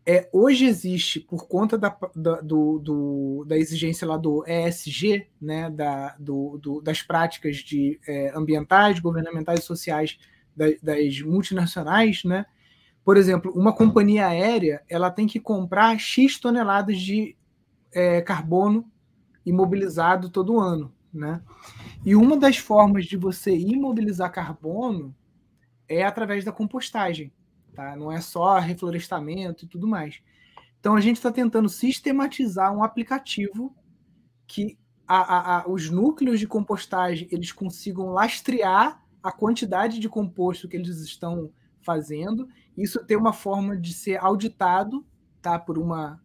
É, 0.06 0.28
hoje 0.32 0.66
existe, 0.66 1.18
por 1.18 1.48
conta 1.48 1.78
da, 1.78 1.96
da, 2.14 2.40
do, 2.42 2.78
do, 2.78 3.44
da 3.46 3.56
exigência 3.56 4.06
lá 4.06 4.18
do 4.18 4.44
ESG, 4.46 5.26
né, 5.40 5.70
da, 5.70 6.14
do, 6.18 6.58
do 6.58 6.80
das 6.82 7.02
práticas 7.02 7.56
de, 7.56 7.98
é, 8.06 8.30
ambientais, 8.36 8.98
governamentais 8.98 9.60
e 9.60 9.62
sociais 9.62 10.18
das, 10.54 10.78
das 10.82 11.20
multinacionais, 11.22 12.22
né? 12.22 12.44
Por 13.04 13.16
exemplo, 13.16 13.52
uma 13.54 13.72
companhia 13.72 14.26
aérea 14.28 14.82
ela 14.88 15.10
tem 15.10 15.26
que 15.26 15.38
comprar 15.38 15.98
X 15.98 16.38
toneladas 16.38 16.98
de 16.98 17.36
é, 17.92 18.22
carbono 18.22 18.90
imobilizado 19.44 20.30
todo 20.30 20.58
ano. 20.58 20.92
Né? 21.12 21.40
E 22.04 22.16
uma 22.16 22.36
das 22.36 22.56
formas 22.56 23.04
de 23.04 23.16
você 23.16 23.56
imobilizar 23.56 24.32
carbono 24.32 25.14
é 25.88 26.02
através 26.02 26.44
da 26.44 26.50
compostagem. 26.50 27.30
Tá? 27.74 27.96
Não 27.96 28.10
é 28.10 28.20
só 28.20 28.58
reflorestamento 28.58 29.64
e 29.64 29.68
tudo 29.68 29.86
mais. 29.86 30.20
Então 30.78 30.94
a 30.94 31.00
gente 31.00 31.16
está 31.16 31.32
tentando 31.32 31.68
sistematizar 31.68 32.74
um 32.74 32.84
aplicativo 32.84 33.74
que 34.46 34.78
a, 35.06 35.18
a, 35.18 35.58
a, 35.58 35.68
os 35.68 35.90
núcleos 35.90 36.38
de 36.38 36.46
compostagem 36.46 37.28
eles 37.30 37.52
consigam 37.52 38.10
lastrear 38.10 39.02
a 39.22 39.32
quantidade 39.32 39.98
de 39.98 40.08
composto 40.08 40.68
que 40.68 40.76
eles 40.76 40.98
estão 41.00 41.50
fazendo, 41.80 42.48
isso 42.76 43.04
ter 43.04 43.16
uma 43.16 43.32
forma 43.32 43.76
de 43.76 43.92
ser 43.92 44.16
auditado 44.16 45.04
tá, 45.40 45.58
por 45.58 45.78
uma, 45.78 46.22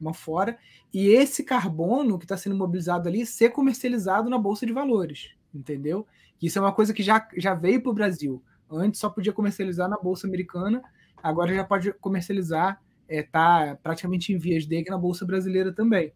uma 0.00 0.12
fora, 0.12 0.58
e 0.92 1.08
esse 1.08 1.44
carbono 1.44 2.18
que 2.18 2.24
está 2.24 2.36
sendo 2.36 2.56
mobilizado 2.56 3.08
ali 3.08 3.24
ser 3.24 3.50
comercializado 3.50 4.28
na 4.28 4.38
Bolsa 4.38 4.66
de 4.66 4.72
Valores, 4.72 5.30
entendeu? 5.54 6.06
Isso 6.40 6.58
é 6.58 6.62
uma 6.62 6.72
coisa 6.72 6.92
que 6.92 7.02
já, 7.02 7.26
já 7.36 7.54
veio 7.54 7.82
para 7.82 7.90
o 7.90 7.94
Brasil. 7.94 8.42
Antes 8.76 9.00
só 9.00 9.08
podia 9.08 9.32
comercializar 9.32 9.88
na 9.88 9.98
Bolsa 9.98 10.26
Americana, 10.26 10.82
agora 11.22 11.54
já 11.54 11.64
pode 11.64 11.92
comercializar, 11.94 12.80
está 13.08 13.66
é, 13.66 13.74
praticamente 13.74 14.32
em 14.32 14.38
vias 14.38 14.66
de 14.66 14.84
na 14.88 14.98
Bolsa 14.98 15.24
Brasileira 15.24 15.72
também. 15.72 16.12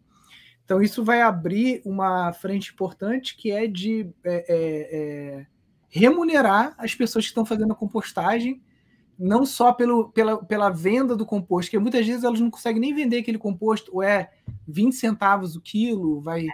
Então, 0.64 0.82
isso 0.82 1.04
vai 1.04 1.22
abrir 1.22 1.80
uma 1.84 2.32
frente 2.32 2.72
importante 2.72 3.36
que 3.36 3.52
é 3.52 3.68
de 3.68 4.10
é, 4.24 4.34
é, 4.34 4.96
é, 5.38 5.46
remunerar 5.88 6.74
as 6.76 6.94
pessoas 6.94 7.24
que 7.24 7.30
estão 7.30 7.46
fazendo 7.46 7.72
a 7.72 7.76
compostagem, 7.76 8.60
não 9.16 9.46
só 9.46 9.72
pelo, 9.72 10.10
pela, 10.10 10.44
pela 10.44 10.68
venda 10.68 11.14
do 11.14 11.24
composto, 11.24 11.70
que 11.70 11.78
muitas 11.78 12.04
vezes 12.04 12.24
elas 12.24 12.40
não 12.40 12.50
conseguem 12.50 12.80
nem 12.80 12.94
vender 12.94 13.18
aquele 13.18 13.38
composto, 13.38 13.90
ou 13.94 14.02
é 14.02 14.30
20 14.66 14.94
centavos 14.94 15.54
o 15.54 15.60
quilo, 15.60 16.20
vai 16.20 16.46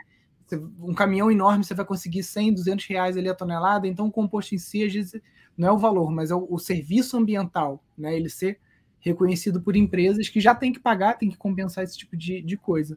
um 0.81 0.93
caminhão 0.93 1.31
enorme 1.31 1.65
você 1.65 1.75
vai 1.75 1.85
conseguir 1.85 2.23
100, 2.23 2.55
200 2.55 2.87
reais 2.87 3.17
ali 3.17 3.29
a 3.29 3.35
tonelada, 3.35 3.87
então 3.87 4.07
o 4.07 4.13
composto 4.13 4.55
em 4.55 4.59
si, 4.59 4.85
às 4.85 4.93
vezes, 4.93 5.21
não 5.57 5.69
é 5.69 5.73
o 5.73 5.79
valor, 5.79 6.11
mas 6.11 6.31
é 6.31 6.35
o, 6.35 6.47
o 6.49 6.59
serviço 6.59 7.17
ambiental, 7.17 7.83
né? 7.97 8.15
ele 8.15 8.29
ser 8.29 8.59
reconhecido 9.01 9.61
por 9.61 9.77
empresas 9.77 10.29
que 10.29 10.41
já 10.41 10.55
tem 10.55 10.73
que 10.73 10.81
pagar, 10.81 11.19
tem 11.19 11.29
que 11.29 11.37
compensar 11.37 11.83
esse 11.85 11.99
tipo 11.99 12.17
de, 12.17 12.41
de 12.41 12.57
coisa. 12.57 12.97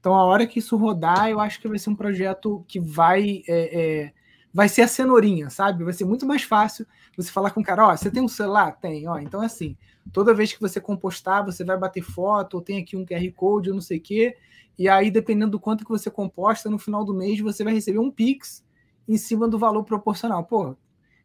Então, 0.00 0.14
a 0.14 0.24
hora 0.24 0.46
que 0.46 0.58
isso 0.58 0.76
rodar, 0.76 1.28
eu 1.28 1.40
acho 1.40 1.60
que 1.60 1.68
vai 1.68 1.78
ser 1.78 1.90
um 1.90 1.96
projeto 1.96 2.64
que 2.68 2.78
vai 2.80 3.42
é, 3.48 4.04
é, 4.04 4.12
vai 4.52 4.68
ser 4.68 4.82
a 4.82 4.88
cenourinha, 4.88 5.50
sabe? 5.50 5.84
Vai 5.84 5.92
ser 5.92 6.04
muito 6.04 6.26
mais 6.26 6.42
fácil 6.42 6.86
você 7.16 7.30
falar 7.30 7.50
com 7.50 7.60
o 7.60 7.64
cara, 7.64 7.88
ó, 7.88 7.96
você 7.96 8.10
tem 8.10 8.22
um 8.22 8.28
celular? 8.28 8.72
Tem, 8.72 9.08
ó. 9.08 9.18
Então, 9.18 9.40
assim, 9.40 9.76
toda 10.12 10.34
vez 10.34 10.52
que 10.52 10.60
você 10.60 10.80
compostar, 10.80 11.44
você 11.44 11.64
vai 11.64 11.78
bater 11.78 12.02
foto, 12.02 12.54
ou 12.54 12.62
tem 12.62 12.78
aqui 12.78 12.96
um 12.96 13.04
QR 13.04 13.30
Code, 13.34 13.70
ou 13.70 13.74
não 13.74 13.82
sei 13.82 13.98
o 13.98 14.00
quê, 14.00 14.36
e 14.78 14.88
aí, 14.88 15.10
dependendo 15.10 15.52
do 15.52 15.60
quanto 15.60 15.84
que 15.84 15.90
você 15.90 16.10
composta, 16.10 16.68
no 16.68 16.78
final 16.78 17.04
do 17.04 17.14
mês 17.14 17.40
você 17.40 17.64
vai 17.64 17.72
receber 17.72 17.98
um 17.98 18.10
Pix 18.10 18.64
em 19.08 19.16
cima 19.16 19.48
do 19.48 19.58
valor 19.58 19.84
proporcional. 19.84 20.44
Pô, 20.44 20.76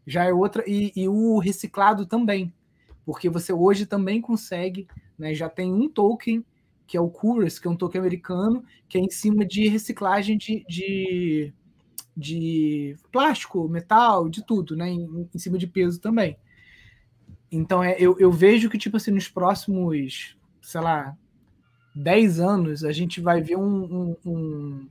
já 0.05 0.23
é 0.25 0.33
outra. 0.33 0.63
E, 0.67 0.91
e 0.95 1.07
o 1.07 1.37
reciclado 1.39 2.05
também, 2.05 2.53
porque 3.05 3.29
você 3.29 3.53
hoje 3.53 3.85
também 3.85 4.21
consegue, 4.21 4.87
né? 5.17 5.33
Já 5.33 5.49
tem 5.49 5.73
um 5.73 5.89
token 5.89 6.45
que 6.91 6.97
é 6.97 7.01
o 7.01 7.09
Curus, 7.09 7.57
que 7.57 7.67
é 7.67 7.71
um 7.71 7.75
token 7.75 8.01
americano, 8.01 8.65
que 8.89 8.97
é 8.97 9.01
em 9.01 9.09
cima 9.09 9.45
de 9.45 9.65
reciclagem 9.69 10.37
de, 10.37 10.65
de, 10.67 11.53
de 12.17 12.97
plástico, 13.09 13.65
metal, 13.69 14.27
de 14.27 14.45
tudo, 14.45 14.75
né? 14.75 14.89
Em, 14.89 15.29
em, 15.33 15.39
cima 15.39 15.57
de 15.57 15.67
peso 15.67 16.01
também. 16.01 16.35
Então, 17.49 17.81
é, 17.81 17.95
eu, 17.97 18.19
eu 18.19 18.29
vejo 18.29 18.69
que, 18.69 18.77
tipo 18.77 18.97
assim, 18.97 19.11
nos 19.11 19.29
próximos, 19.29 20.35
sei 20.61 20.81
lá, 20.81 21.17
10 21.95 22.39
anos, 22.41 22.83
a 22.83 22.91
gente 22.91 23.21
vai 23.21 23.41
ver 23.41 23.57
um, 23.57 23.83
um, 23.83 24.17
um, 24.25 24.89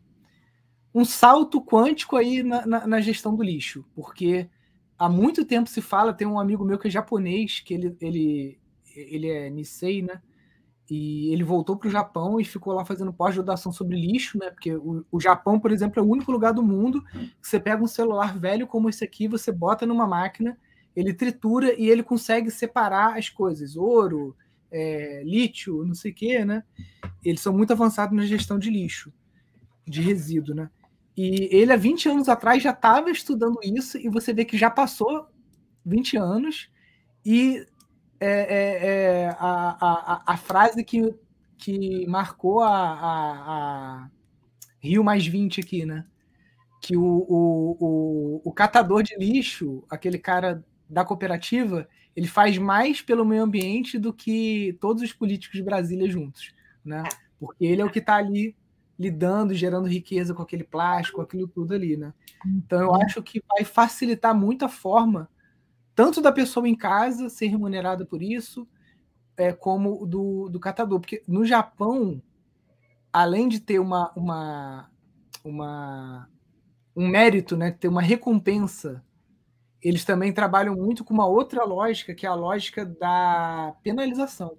um 0.95 1.05
salto 1.05 1.61
quântico 1.63 2.17
aí 2.17 2.43
na, 2.43 2.67
na, 2.67 2.87
na, 2.87 3.01
gestão 3.01 3.35
do 3.35 3.43
lixo, 3.43 3.85
porque 3.95 4.49
há 5.01 5.09
muito 5.09 5.47
tempo 5.47 5.71
se 5.71 5.81
fala, 5.81 6.13
tem 6.13 6.29
um 6.29 6.39
amigo 6.39 6.63
meu 6.63 6.79
que 6.79 6.87
é 6.87 6.91
japonês, 6.91 7.61
que 7.61 7.73
ele, 7.73 7.97
ele, 8.03 8.59
ele 8.95 9.29
é 9.31 9.49
Nisei, 9.49 10.03
né? 10.03 10.21
E 10.91 11.33
ele 11.33 11.43
voltou 11.43 11.77
para 11.77 11.89
o 11.89 11.91
Japão 11.91 12.39
e 12.39 12.45
ficou 12.45 12.75
lá 12.75 12.85
fazendo 12.85 13.13
pós-graduação 13.13 13.73
sobre 13.73 13.99
lixo, 13.99 14.37
né? 14.39 14.51
Porque 14.51 14.75
o, 14.75 15.03
o, 15.11 15.19
Japão, 15.19 15.59
por 15.59 15.73
exemplo, 15.73 15.99
é 15.99 16.03
o 16.03 16.09
único 16.09 16.31
lugar 16.31 16.53
do 16.53 16.63
mundo 16.63 17.03
que 17.41 17.49
você 17.49 17.59
pega 17.59 17.83
um 17.83 17.87
celular 17.87 18.39
velho 18.39 18.67
como 18.67 18.91
esse 18.91 19.03
aqui, 19.03 19.27
você 19.27 19.51
bota 19.51 19.87
numa 19.87 20.07
máquina, 20.07 20.59
ele 20.95 21.15
tritura 21.15 21.73
e 21.81 21.89
ele 21.89 22.03
consegue 22.03 22.51
separar 22.51 23.17
as 23.17 23.31
coisas, 23.31 23.77
ouro, 23.77 24.37
é, 24.71 25.23
lítio, 25.25 25.83
não 25.87 25.95
sei 25.95 26.11
o 26.11 26.15
quê, 26.15 26.45
né? 26.45 26.63
Eles 27.25 27.41
são 27.41 27.57
muito 27.57 27.73
avançados 27.73 28.15
na 28.15 28.27
gestão 28.27 28.59
de 28.59 28.69
lixo, 28.69 29.11
de 29.87 30.03
resíduo, 30.03 30.55
né? 30.55 30.69
E 31.17 31.49
ele, 31.55 31.73
há 31.73 31.77
20 31.77 32.09
anos 32.09 32.29
atrás, 32.29 32.63
já 32.63 32.71
estava 32.71 33.11
estudando 33.11 33.59
isso, 33.63 33.99
e 33.99 34.09
você 34.09 34.33
vê 34.33 34.45
que 34.45 34.57
já 34.57 34.71
passou 34.71 35.27
20 35.85 36.17
anos, 36.17 36.71
e 37.25 37.67
é, 38.19 38.29
é, 38.29 38.87
é 39.25 39.29
a, 39.39 39.77
a, 39.81 40.23
a, 40.35 40.37
frase 40.37 40.85
que, 40.85 41.15
que 41.59 42.07
marcou 42.07 42.61
a, 42.61 42.69
a, 42.69 44.05
a, 44.05 44.11
Rio 44.83 45.05
mais 45.05 45.27
20 45.27 45.61
aqui, 45.61 45.85
né? 45.85 46.07
Que 46.81 46.97
o, 46.97 47.03
o, 47.03 47.77
o, 47.81 48.43
o 48.45 48.53
catador 48.53 49.03
de 49.03 49.15
lixo, 49.17 49.85
aquele 49.91 50.19
cara 50.19 50.65
da 50.89 51.05
cooperativa, 51.05 51.87
ele 52.17 52.27
faz 52.27 52.59
mais 52.59 53.01
pelo 53.01 53.25
meio 53.25 53.43
ambiente 53.43 53.99
do 53.99 54.13
que 54.13 54.77
todos 54.81 55.03
os 55.03 55.13
políticos 55.13 55.57
de 55.57 55.63
Brasília 55.63 56.09
juntos, 56.09 56.55
né? 56.85 57.03
Porque 57.39 57.65
ele 57.65 57.83
é 57.83 57.85
o 57.85 57.91
que 57.91 57.99
está 57.99 58.17
ali 58.17 58.57
lidando, 59.01 59.55
gerando 59.55 59.89
riqueza 59.89 60.35
com 60.35 60.43
aquele 60.43 60.63
plástico, 60.63 61.23
aquilo 61.23 61.49
tudo 61.49 61.73
ali, 61.73 61.97
né? 61.97 62.13
Então 62.47 62.79
eu 62.79 62.95
acho 62.95 63.23
que 63.23 63.43
vai 63.49 63.65
facilitar 63.65 64.35
muito 64.35 64.63
a 64.63 64.69
forma 64.69 65.27
tanto 65.95 66.21
da 66.21 66.31
pessoa 66.31 66.69
em 66.69 66.75
casa 66.75 67.29
ser 67.29 67.47
remunerada 67.47 68.05
por 68.05 68.23
isso, 68.23 68.69
é, 69.37 69.53
como 69.53 70.07
do, 70.07 70.49
do 70.49 70.61
catador. 70.61 71.01
Porque 71.01 71.23
no 71.27 71.45
Japão, 71.45 72.23
além 73.13 73.49
de 73.49 73.59
ter 73.59 73.79
uma, 73.79 74.13
uma, 74.15 74.91
uma 75.43 76.29
um 76.95 77.09
mérito, 77.09 77.57
né, 77.57 77.71
ter 77.71 77.89
uma 77.89 78.03
recompensa, 78.03 79.03
eles 79.83 80.05
também 80.05 80.33
trabalham 80.33 80.75
muito 80.75 81.05
com 81.05 81.15
uma 81.15 81.27
outra 81.27 81.65
lógica, 81.65 82.15
que 82.15 82.27
é 82.27 82.29
a 82.29 82.35
lógica 82.35 82.85
da 82.85 83.75
penalização. 83.83 84.59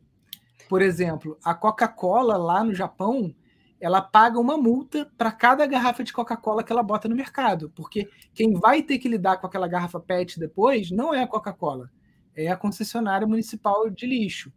Por 0.67 0.81
exemplo, 0.81 1.37
a 1.43 1.53
Coca-Cola 1.53 2.37
lá 2.37 2.63
no 2.63 2.73
Japão, 2.73 3.35
ela 3.81 3.99
paga 3.99 4.39
uma 4.39 4.55
multa 4.57 5.11
para 5.17 5.31
cada 5.31 5.65
garrafa 5.65 6.03
de 6.03 6.13
Coca-Cola 6.13 6.63
que 6.63 6.71
ela 6.71 6.83
bota 6.83 7.09
no 7.09 7.15
mercado, 7.15 7.71
porque 7.75 8.07
quem 8.31 8.53
vai 8.53 8.83
ter 8.83 8.99
que 8.99 9.09
lidar 9.09 9.37
com 9.37 9.47
aquela 9.47 9.67
garrafa 9.67 9.99
PET 9.99 10.39
depois 10.39 10.91
não 10.91 11.11
é 11.11 11.23
a 11.23 11.27
Coca-Cola, 11.27 11.89
é 12.35 12.47
a 12.47 12.55
concessionária 12.55 13.25
municipal 13.25 13.89
de 13.89 14.05
lixo. 14.05 14.53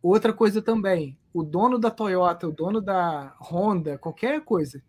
Outra 0.00 0.32
coisa 0.32 0.62
também, 0.62 1.18
o 1.34 1.42
dono 1.42 1.80
da 1.80 1.90
Toyota, 1.90 2.46
o 2.46 2.52
dono 2.52 2.80
da 2.80 3.36
Honda, 3.40 3.98
qualquer 3.98 4.40
coisa, 4.42 4.80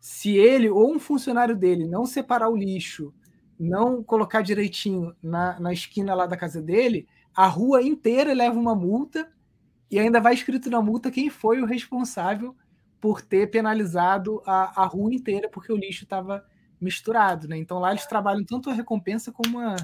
se 0.00 0.36
ele 0.36 0.68
ou 0.68 0.92
um 0.92 0.98
funcionário 0.98 1.56
dele 1.56 1.86
não 1.86 2.06
separar 2.06 2.48
o 2.48 2.56
lixo, 2.56 3.14
não 3.58 4.02
colocar 4.02 4.42
direitinho 4.42 5.14
na, 5.22 5.60
na 5.60 5.72
esquina 5.72 6.12
lá 6.12 6.26
da 6.26 6.36
casa 6.36 6.60
dele, 6.60 7.06
a 7.34 7.46
rua 7.46 7.82
inteira 7.82 8.34
leva 8.34 8.58
uma 8.58 8.74
multa 8.74 9.30
e 9.88 9.96
ainda 9.96 10.20
vai 10.20 10.34
escrito 10.34 10.68
na 10.68 10.82
multa 10.82 11.10
quem 11.10 11.30
foi 11.30 11.62
o 11.62 11.66
responsável 11.66 12.54
por 13.00 13.22
ter 13.22 13.50
penalizado 13.50 14.42
a, 14.46 14.82
a 14.82 14.86
rua 14.86 15.14
inteira 15.14 15.48
porque 15.48 15.72
o 15.72 15.76
lixo 15.76 16.04
estava 16.04 16.44
misturado, 16.80 17.48
né? 17.48 17.56
Então 17.56 17.78
lá 17.78 17.90
eles 17.90 18.06
trabalham 18.06 18.44
tanto 18.44 18.70
a 18.70 18.74
recompensa 18.74 19.32
como 19.32 19.58
a, 19.58 19.76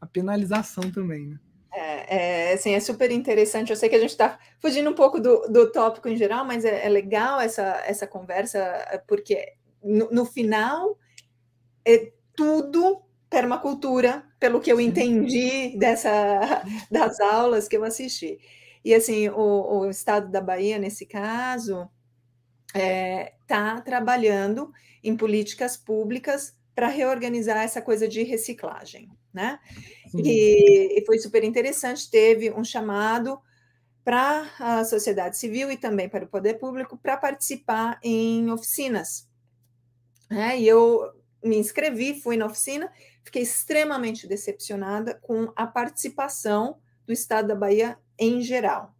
a 0.00 0.06
penalização 0.06 0.90
também, 0.90 1.26
né? 1.26 1.38
É, 1.72 2.16
é, 2.50 2.52
assim, 2.54 2.72
é 2.72 2.80
super 2.80 3.10
interessante. 3.10 3.70
Eu 3.70 3.76
sei 3.76 3.88
que 3.88 3.96
a 3.96 4.00
gente 4.00 4.10
está 4.10 4.38
fugindo 4.60 4.88
um 4.88 4.94
pouco 4.94 5.20
do, 5.20 5.42
do 5.48 5.70
tópico 5.70 6.08
em 6.08 6.16
geral, 6.16 6.44
mas 6.44 6.64
é, 6.64 6.86
é 6.86 6.88
legal 6.88 7.38
essa, 7.38 7.82
essa 7.86 8.06
conversa, 8.06 8.58
porque 9.06 9.52
no, 9.82 10.10
no, 10.10 10.24
final 10.24 10.98
é 11.84 12.12
tudo 12.34 13.02
permacultura, 13.28 14.24
pelo 14.40 14.60
que 14.60 14.72
eu 14.72 14.80
entendi 14.80 15.76
dessa, 15.78 16.62
das 16.90 17.20
aulas 17.20 17.68
que 17.68 17.76
eu 17.76 17.84
assisti. 17.84 18.38
E 18.82 18.94
assim, 18.94 19.28
o, 19.28 19.80
o 19.80 19.90
estado 19.90 20.30
da 20.30 20.40
Bahia, 20.40 20.78
nesse 20.78 21.04
caso, 21.04 21.88
está 22.76 22.86
é, 22.86 23.34
tá 23.46 23.80
trabalhando 23.80 24.72
em 25.02 25.16
políticas 25.16 25.76
públicas 25.76 26.54
para 26.74 26.88
reorganizar 26.88 27.58
essa 27.58 27.80
coisa 27.80 28.06
de 28.06 28.22
reciclagem, 28.22 29.10
né? 29.32 29.58
E, 30.14 30.98
e, 30.98 31.04
foi 31.04 31.18
super 31.18 31.42
interessante, 31.42 32.10
teve 32.10 32.50
um 32.50 32.64
chamado 32.64 33.38
para 34.04 34.48
a 34.60 34.84
sociedade 34.84 35.36
civil 35.36 35.70
e 35.70 35.76
também 35.76 36.08
para 36.08 36.24
o 36.24 36.28
poder 36.28 36.54
público 36.54 36.96
para 36.96 37.16
participar 37.16 37.98
em 38.02 38.50
oficinas. 38.50 39.28
Né? 40.30 40.60
E 40.60 40.68
eu 40.68 41.12
me 41.42 41.56
inscrevi, 41.56 42.20
fui 42.20 42.36
na 42.36 42.46
oficina, 42.46 42.90
fiquei 43.24 43.42
extremamente 43.42 44.26
decepcionada 44.26 45.14
com 45.14 45.52
a 45.56 45.66
participação 45.66 46.78
do 47.04 47.12
Estado 47.12 47.48
da 47.48 47.54
Bahia 47.54 47.98
em 48.18 48.40
geral. 48.40 48.94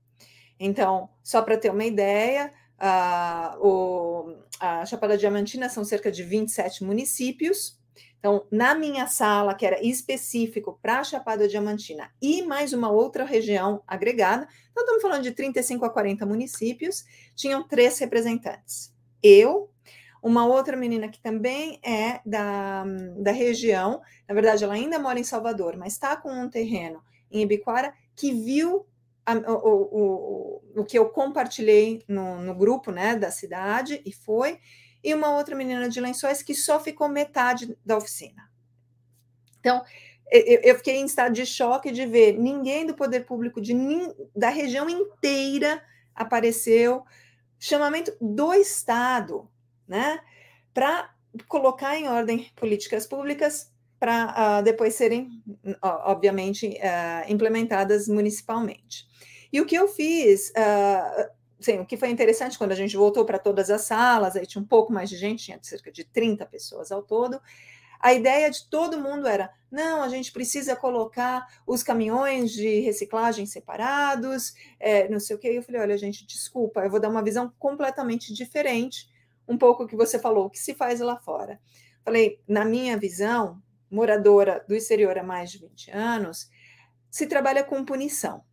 Então, 0.58 1.10
só 1.22 1.42
para 1.42 1.56
ter 1.56 1.70
uma 1.70 1.84
ideia, 1.84 2.52
a, 2.78 3.56
o, 3.60 4.36
a 4.60 4.84
Chapada 4.84 5.16
Diamantina 5.16 5.68
são 5.68 5.84
cerca 5.84 6.10
de 6.10 6.22
27 6.22 6.84
municípios. 6.84 7.78
Então, 8.18 8.44
na 8.50 8.74
minha 8.74 9.06
sala, 9.06 9.54
que 9.54 9.64
era 9.64 9.80
específico 9.84 10.78
para 10.82 11.00
a 11.00 11.04
Chapada 11.04 11.46
Diamantina 11.46 12.10
e 12.20 12.42
mais 12.42 12.72
uma 12.72 12.90
outra 12.90 13.24
região 13.24 13.82
agregada, 13.86 14.48
então 14.70 14.82
estamos 14.82 15.02
falando 15.02 15.22
de 15.22 15.30
35 15.30 15.84
a 15.84 15.90
40 15.90 16.26
municípios, 16.26 17.04
tinham 17.34 17.62
três 17.62 17.98
representantes. 17.98 18.92
Eu, 19.22 19.70
uma 20.22 20.44
outra 20.44 20.76
menina 20.76 21.08
que 21.08 21.20
também 21.20 21.78
é 21.84 22.20
da, 22.26 22.84
da 23.18 23.30
região, 23.30 24.02
na 24.26 24.34
verdade, 24.34 24.64
ela 24.64 24.74
ainda 24.74 24.98
mora 24.98 25.20
em 25.20 25.24
Salvador, 25.24 25.76
mas 25.76 25.92
está 25.92 26.16
com 26.16 26.30
um 26.30 26.50
terreno 26.50 27.00
em 27.30 27.42
Ibiquara 27.42 27.94
que 28.16 28.32
viu 28.32 28.86
a, 29.26 29.34
o, 29.34 30.62
o, 30.76 30.80
o, 30.80 30.84
que 30.84 30.98
eu 30.98 31.10
compartilhei 31.10 32.04
no, 32.06 32.40
no 32.40 32.54
grupo 32.54 32.92
né, 32.92 33.16
da 33.16 33.30
cidade 33.30 34.00
e 34.06 34.12
foi, 34.12 34.60
e 35.02 35.12
uma 35.12 35.36
outra 35.36 35.56
menina 35.56 35.88
de 35.88 36.00
lençóis 36.00 36.42
que 36.42 36.54
só 36.54 36.78
ficou 36.80 37.08
metade 37.08 37.76
da 37.84 37.96
oficina. 37.96 38.48
Então, 39.58 39.82
eu, 40.30 40.76
fiquei 40.76 40.96
em 40.96 41.04
estado 41.04 41.32
de 41.32 41.46
choque 41.46 41.90
de 41.90 42.06
ver 42.06 42.38
ninguém 42.38 42.86
do 42.86 42.94
poder 42.94 43.24
público 43.24 43.60
de, 43.60 43.74
da 44.34 44.48
região 44.48 44.88
inteira 44.88 45.82
apareceu, 46.14 47.04
chamamento 47.58 48.16
do 48.20 48.54
Estado, 48.54 49.48
né, 49.86 50.20
para 50.72 51.10
colocar 51.46 51.96
em 51.96 52.08
ordem 52.08 52.50
políticas 52.56 53.06
públicas 53.06 53.72
para 53.98 54.60
uh, 54.60 54.62
depois 54.62 54.94
serem, 54.94 55.42
obviamente, 55.80 56.68
uh, 56.68 57.32
implementadas 57.32 58.08
municipalmente. 58.08 59.06
E 59.52 59.60
o 59.60 59.66
que 59.66 59.74
eu 59.74 59.88
fiz, 59.88 60.50
uh, 60.50 61.80
o 61.80 61.86
que 61.86 61.96
foi 61.96 62.10
interessante 62.10 62.58
quando 62.58 62.72
a 62.72 62.76
gente 62.76 62.96
voltou 62.96 63.24
para 63.24 63.38
todas 63.38 63.70
as 63.70 63.82
salas, 63.82 64.36
aí 64.36 64.46
tinha 64.46 64.62
um 64.62 64.66
pouco 64.66 64.92
mais 64.92 65.08
de 65.08 65.16
gente, 65.16 65.44
tinha 65.44 65.58
cerca 65.62 65.90
de 65.90 66.04
30 66.04 66.44
pessoas 66.46 66.92
ao 66.92 67.02
todo. 67.02 67.40
A 68.00 68.12
ideia 68.12 68.50
de 68.50 68.68
todo 68.68 69.00
mundo 69.00 69.26
era: 69.26 69.50
não, 69.70 70.02
a 70.02 70.08
gente 70.08 70.32
precisa 70.32 70.76
colocar 70.76 71.46
os 71.66 71.82
caminhões 71.82 72.52
de 72.52 72.80
reciclagem 72.80 73.46
separados, 73.46 74.54
é, 74.78 75.08
não 75.08 75.18
sei 75.18 75.36
o 75.36 75.38
quê. 75.38 75.52
E 75.52 75.56
eu 75.56 75.62
falei: 75.62 75.80
olha, 75.80 75.98
gente, 75.98 76.26
desculpa, 76.26 76.80
eu 76.80 76.90
vou 76.90 77.00
dar 77.00 77.08
uma 77.08 77.22
visão 77.22 77.52
completamente 77.58 78.32
diferente, 78.34 79.08
um 79.48 79.56
pouco 79.56 79.84
o 79.84 79.86
que 79.86 79.96
você 79.96 80.18
falou, 80.18 80.46
o 80.46 80.50
que 80.50 80.58
se 80.58 80.74
faz 80.74 81.00
lá 81.00 81.18
fora. 81.18 81.60
Falei, 82.04 82.40
na 82.46 82.64
minha 82.64 82.96
visão, 82.96 83.60
moradora 83.90 84.64
do 84.68 84.74
exterior 84.74 85.18
há 85.18 85.22
mais 85.22 85.50
de 85.50 85.58
20 85.58 85.90
anos, 85.90 86.48
se 87.10 87.26
trabalha 87.26 87.64
com 87.64 87.84
punição. 87.84 88.44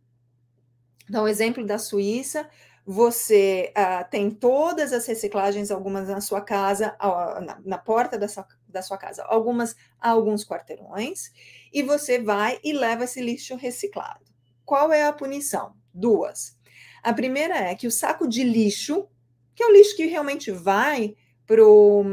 Então, 1.08 1.28
exemplo 1.28 1.64
da 1.64 1.78
Suíça, 1.78 2.48
você 2.86 3.72
uh, 3.76 4.08
tem 4.10 4.30
todas 4.30 4.92
as 4.92 5.06
reciclagens, 5.06 5.70
algumas 5.70 6.08
na 6.08 6.20
sua 6.20 6.40
casa, 6.40 6.94
na, 7.00 7.58
na, 7.64 7.78
porta 7.78 8.18
da 8.18 8.28
sua, 8.28 8.46
da 8.68 8.82
sua 8.82 8.98
casa, 8.98 9.24
algumas 9.24 9.74
a 9.98 10.10
alguns 10.10 10.44
quarteirões, 10.44 11.32
e 11.72 11.82
você 11.82 12.18
vai 12.18 12.58
e 12.62 12.72
leva 12.72 13.04
esse 13.04 13.22
lixo 13.22 13.56
reciclado. 13.56 14.24
Qual 14.64 14.92
é 14.92 15.04
a 15.04 15.12
punição? 15.12 15.74
Duas. 15.92 16.58
A 17.02 17.12
primeira 17.12 17.56
é 17.56 17.74
que 17.74 17.86
o 17.86 17.90
saco 17.90 18.28
de 18.28 18.44
lixo, 18.44 19.08
que 19.54 19.62
é 19.62 19.66
o 19.66 19.72
lixo 19.72 19.96
que 19.96 20.06
realmente 20.06 20.50
vai 20.50 21.16
para 21.46 21.62
o 21.62 22.04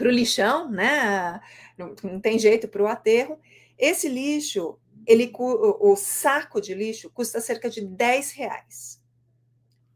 lixão, 0.00 0.70
né? 0.70 1.40
Não, 1.76 1.94
não 2.02 2.20
tem 2.20 2.38
jeito 2.38 2.66
para 2.68 2.82
o 2.82 2.86
aterro. 2.86 3.38
Esse 3.78 4.08
lixo 4.08 4.78
ele, 5.06 5.32
o, 5.34 5.92
o 5.92 5.96
saco 5.96 6.60
de 6.60 6.74
lixo 6.74 7.10
custa 7.10 7.40
cerca 7.40 7.68
de 7.68 7.80
10 7.80 8.32
reais. 8.32 9.02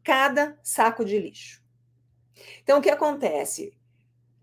Cada 0.03 0.57
saco 0.63 1.03
de 1.03 1.19
lixo. 1.19 1.63
Então, 2.63 2.79
o 2.79 2.81
que 2.81 2.89
acontece? 2.89 3.73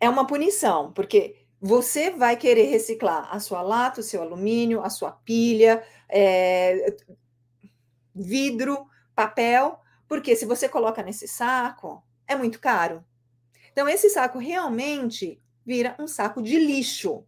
É 0.01 0.09
uma 0.09 0.27
punição, 0.27 0.93
porque 0.93 1.47
você 1.61 2.11
vai 2.11 2.37
querer 2.37 2.65
reciclar 2.65 3.33
a 3.33 3.39
sua 3.39 3.63
lata, 3.63 4.01
o 4.01 4.05
seu 4.05 4.23
alumínio, 4.23 4.83
a 4.83 4.91
sua 4.91 5.13
pilha, 5.13 5.85
é, 6.09 6.97
vidro, 8.15 8.87
papel, 9.15 9.79
porque 10.09 10.35
se 10.35 10.45
você 10.45 10.69
coloca 10.69 11.03
nesse 11.03 11.29
saco, 11.29 12.03
é 12.27 12.35
muito 12.35 12.59
caro. 12.61 13.05
Então, 13.71 13.89
esse 13.89 14.11
saco 14.11 14.39
realmente 14.39 15.41
vira 15.65 15.95
um 15.99 16.09
saco 16.09 16.43
de 16.43 16.59
lixo 16.59 17.25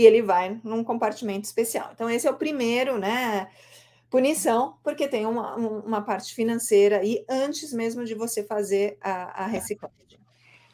e 0.00 0.06
ele 0.06 0.22
vai 0.22 0.58
num 0.64 0.82
compartimento 0.82 1.44
especial. 1.44 1.90
Então, 1.92 2.08
esse 2.08 2.26
é 2.26 2.30
o 2.30 2.36
primeiro, 2.36 2.96
né? 2.96 3.50
Punição, 4.08 4.78
porque 4.82 5.06
tem 5.06 5.26
uma, 5.26 5.54
uma 5.56 6.00
parte 6.00 6.34
financeira 6.34 7.00
aí 7.00 7.22
antes 7.28 7.70
mesmo 7.70 8.02
de 8.02 8.14
você 8.14 8.42
fazer 8.42 8.96
a, 8.98 9.44
a 9.44 9.46
reciclagem. 9.46 10.18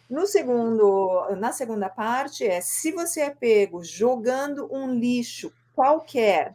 No 0.09 0.29
segundo, 0.29 1.35
na 1.41 1.51
segunda 1.51 1.89
parte 1.89 2.47
é 2.47 2.61
se 2.61 2.93
você 2.93 3.22
é 3.22 3.31
pego 3.31 3.83
jogando 3.83 4.72
um 4.72 4.95
lixo 4.95 5.53
qualquer 5.74 6.55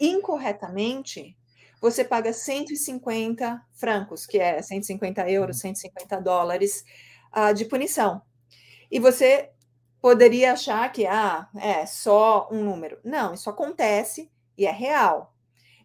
incorretamente, 0.00 1.36
você 1.78 2.02
paga 2.02 2.32
150 2.32 3.62
francos, 3.74 4.24
que 4.24 4.38
é 4.38 4.62
150 4.62 5.28
euros, 5.30 5.58
150 5.58 6.22
dólares 6.22 6.86
uh, 7.36 7.52
de 7.52 7.66
punição. 7.66 8.22
E 8.90 8.98
você 8.98 9.50
poderia 10.02 10.52
achar 10.52 10.90
que 10.90 11.06
ah, 11.06 11.48
é 11.54 11.86
só 11.86 12.48
um 12.50 12.64
número. 12.64 12.98
Não, 13.04 13.32
isso 13.32 13.48
acontece 13.48 14.28
e 14.58 14.66
é 14.66 14.72
real. 14.72 15.32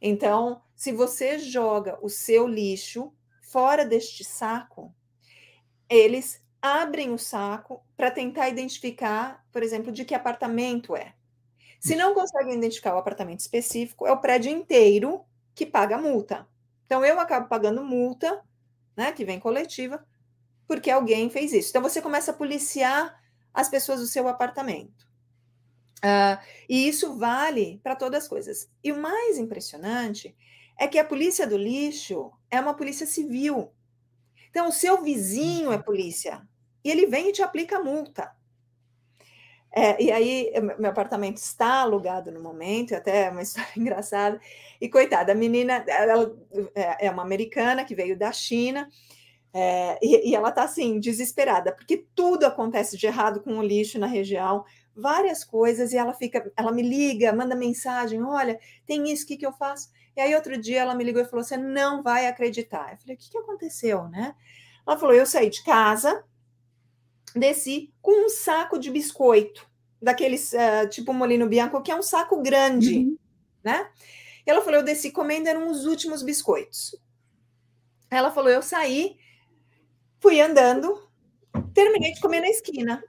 Então, 0.02 0.60
se 0.76 0.92
você 0.92 1.38
joga 1.38 2.00
o 2.02 2.10
seu 2.10 2.48
lixo 2.48 3.14
fora 3.44 3.86
deste 3.86 4.24
saco, 4.24 4.92
eles 5.88 6.44
abrem 6.60 7.14
o 7.14 7.18
saco 7.20 7.86
para 7.96 8.10
tentar 8.10 8.50
identificar, 8.50 9.46
por 9.52 9.62
exemplo, 9.62 9.92
de 9.92 10.04
que 10.04 10.16
apartamento 10.16 10.96
é. 10.96 11.14
Se 11.80 11.96
não 11.96 12.16
conseguem 12.16 12.56
identificar 12.56 12.96
o 12.96 12.98
apartamento 12.98 13.42
específico, 13.42 14.08
é 14.08 14.12
o 14.12 14.20
prédio 14.20 14.52
inteiro 14.52 15.24
que 15.54 15.64
paga 15.66 15.96
multa. 15.96 16.48
Então, 16.88 17.06
eu 17.06 17.20
acabo 17.20 17.48
pagando 17.48 17.84
multa, 17.84 18.44
né, 18.96 19.12
que 19.12 19.24
vem 19.24 19.40
coletiva, 19.40 20.04
porque 20.68 20.90
alguém 20.90 21.30
fez 21.30 21.54
isso. 21.54 21.70
Então, 21.70 21.84
você 21.84 22.02
começa 22.02 22.32
a 22.32 22.34
policiar 22.34 23.16
as 23.58 23.68
pessoas 23.68 24.00
do 24.00 24.06
seu 24.06 24.28
apartamento. 24.28 25.08
Uh, 25.98 26.38
e 26.70 26.88
isso 26.88 27.18
vale 27.18 27.80
para 27.82 27.96
todas 27.96 28.24
as 28.24 28.30
coisas. 28.30 28.70
E 28.84 28.92
o 28.92 29.02
mais 29.02 29.40
impressionante 29.40 30.38
é 30.80 30.88
que 30.88 31.00
a 31.00 31.04
polícia 31.04 31.48
do 31.48 31.58
lixo 31.58 32.32
é 32.52 32.60
uma 32.60 32.76
polícia 32.76 33.08
civil. 33.08 33.74
Então, 34.52 34.70
o 34.70 34.72
seu 34.72 35.02
vizinho 35.02 35.74
é 35.74 35.80
polícia 35.80 36.48
e 36.84 36.92
ele 36.92 37.08
vem 37.08 37.30
e 37.30 37.32
te 37.32 37.42
aplica 37.42 37.80
multa. 37.80 38.32
É, 39.72 40.02
e 40.02 40.12
aí, 40.12 40.54
meu 40.78 40.92
apartamento 40.92 41.38
está 41.38 41.82
alugado 41.82 42.32
no 42.32 42.40
momento, 42.40 42.94
até 42.94 43.24
é 43.24 43.30
uma 43.32 43.42
história 43.44 43.72
engraçada. 43.76 44.40
E 44.80 44.88
coitada, 44.88 45.32
a 45.32 45.36
menina, 45.36 45.84
ela 45.88 46.32
é, 46.76 47.08
é 47.08 47.12
uma 47.12 47.24
americana 47.24 47.84
que 47.84 47.96
veio 47.96 48.16
da 48.16 48.32
China 48.32 48.88
é, 49.54 49.98
e, 50.02 50.30
e, 50.30 50.36
ela 50.36 50.50
está 50.50 50.64
assim, 50.64 51.00
desesperada, 51.00 51.72
porque 51.72 52.06
tudo 52.14 52.46
acontece 52.46 52.98
de 52.98 53.08
errado 53.08 53.42
com 53.42 53.58
o 53.58 53.64
lixo 53.64 53.98
na 53.98 54.06
região, 54.06 54.64
várias 54.96 55.44
coisas, 55.44 55.94
e 55.94 55.98
ela 55.98 56.14
fica, 56.14 56.52
ela 56.56 56.72
me 56.72 56.82
liga, 56.82 57.34
manda 57.34 57.56
mensagem: 57.56 58.22
olha, 58.24 58.60
tem 58.86 59.12
isso, 59.12 59.24
o 59.24 59.28
que, 59.28 59.38
que 59.38 59.46
eu 59.46 59.54
faço? 59.54 59.90
E 60.16 60.22
aí, 60.22 60.34
outro 60.36 60.58
dia, 60.58 60.82
ela 60.82 60.96
me 60.96 61.04
ligou 61.04 61.22
e 61.22 61.26
falou: 61.26 61.44
você 61.44 61.56
não 61.56 62.02
vai 62.02 62.28
acreditar. 62.28 62.92
Eu 62.92 62.98
falei: 62.98 63.16
o 63.16 63.20
que, 63.20 63.30
que 63.30 63.38
aconteceu, 63.38 64.08
né? 64.10 64.36
Ela 64.86 64.98
falou: 64.98 65.16
eu 65.16 65.26
saí 65.26 65.50
de 65.50 65.64
casa, 65.64 66.24
desci 67.36 67.94
com 68.02 68.26
um 68.26 68.30
saco 68.30 68.80
de 68.80 68.90
biscoito, 68.90 69.70
daqueles 70.02 70.54
uh, 70.54 70.90
tipo 70.90 71.14
molino 71.14 71.48
bianco, 71.48 71.82
que 71.82 71.92
é 71.92 71.96
um 71.96 72.02
saco 72.02 72.42
grande, 72.42 72.98
uhum. 72.98 73.18
né? 73.64 73.90
E 74.46 74.50
ela 74.50 74.62
falou: 74.62 74.80
eu 74.80 74.86
desci 74.86 75.12
comendo, 75.12 75.48
eram 75.48 75.70
os 75.70 75.86
últimos 75.86 76.24
biscoitos. 76.24 76.96
Ela 78.10 78.32
falou: 78.32 78.50
eu 78.50 78.62
saí 78.62 79.18
Fui 80.20 80.42
andando, 80.42 81.08
terminei 81.74 82.14
de 82.14 82.20
comer 82.20 82.42
na 82.42 82.50
esquina. 82.50 83.04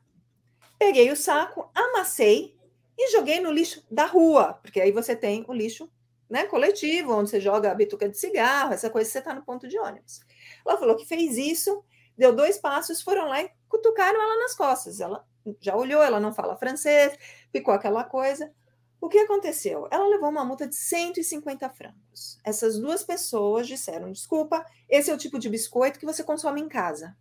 Peguei 0.78 1.10
o 1.10 1.16
saco, 1.16 1.70
amassei 1.74 2.56
e 2.96 3.10
joguei 3.12 3.40
no 3.40 3.50
lixo 3.50 3.84
da 3.90 4.06
rua, 4.06 4.54
porque 4.62 4.80
aí 4.80 4.92
você 4.92 5.16
tem 5.16 5.44
o 5.48 5.52
lixo 5.52 5.90
né, 6.28 6.44
coletivo, 6.44 7.14
onde 7.14 7.30
você 7.30 7.40
joga 7.40 7.70
a 7.70 7.74
bituca 7.74 8.08
de 8.08 8.18
cigarro, 8.18 8.74
essa 8.74 8.90
coisa, 8.90 9.10
você 9.10 9.18
está 9.18 9.32
no 9.32 9.42
ponto 9.42 9.66
de 9.66 9.78
ônibus. 9.78 10.20
Ela 10.66 10.76
falou 10.76 10.96
que 10.96 11.06
fez 11.06 11.38
isso, 11.38 11.82
deu 12.16 12.34
dois 12.34 12.58
passos, 12.58 13.00
foram 13.00 13.28
lá 13.28 13.42
e 13.42 13.50
cutucaram 13.68 14.20
ela 14.20 14.36
nas 14.38 14.54
costas. 14.54 15.00
Ela 15.00 15.24
já 15.60 15.74
olhou, 15.74 16.02
ela 16.02 16.20
não 16.20 16.34
fala 16.34 16.56
francês, 16.56 17.16
ficou 17.50 17.72
aquela 17.72 18.04
coisa. 18.04 18.52
O 19.00 19.08
que 19.08 19.18
aconteceu? 19.18 19.86
Ela 19.90 20.08
levou 20.08 20.28
uma 20.28 20.44
multa 20.44 20.66
de 20.66 20.74
150 20.74 21.68
francos. 21.70 22.38
Essas 22.44 22.78
duas 22.78 23.04
pessoas 23.04 23.66
disseram: 23.66 24.10
desculpa, 24.10 24.64
esse 24.88 25.10
é 25.10 25.14
o 25.14 25.18
tipo 25.18 25.38
de 25.38 25.48
biscoito 25.48 25.98
que 25.98 26.06
você 26.06 26.24
consome 26.24 26.60
em 26.60 26.68
casa. 26.68 27.16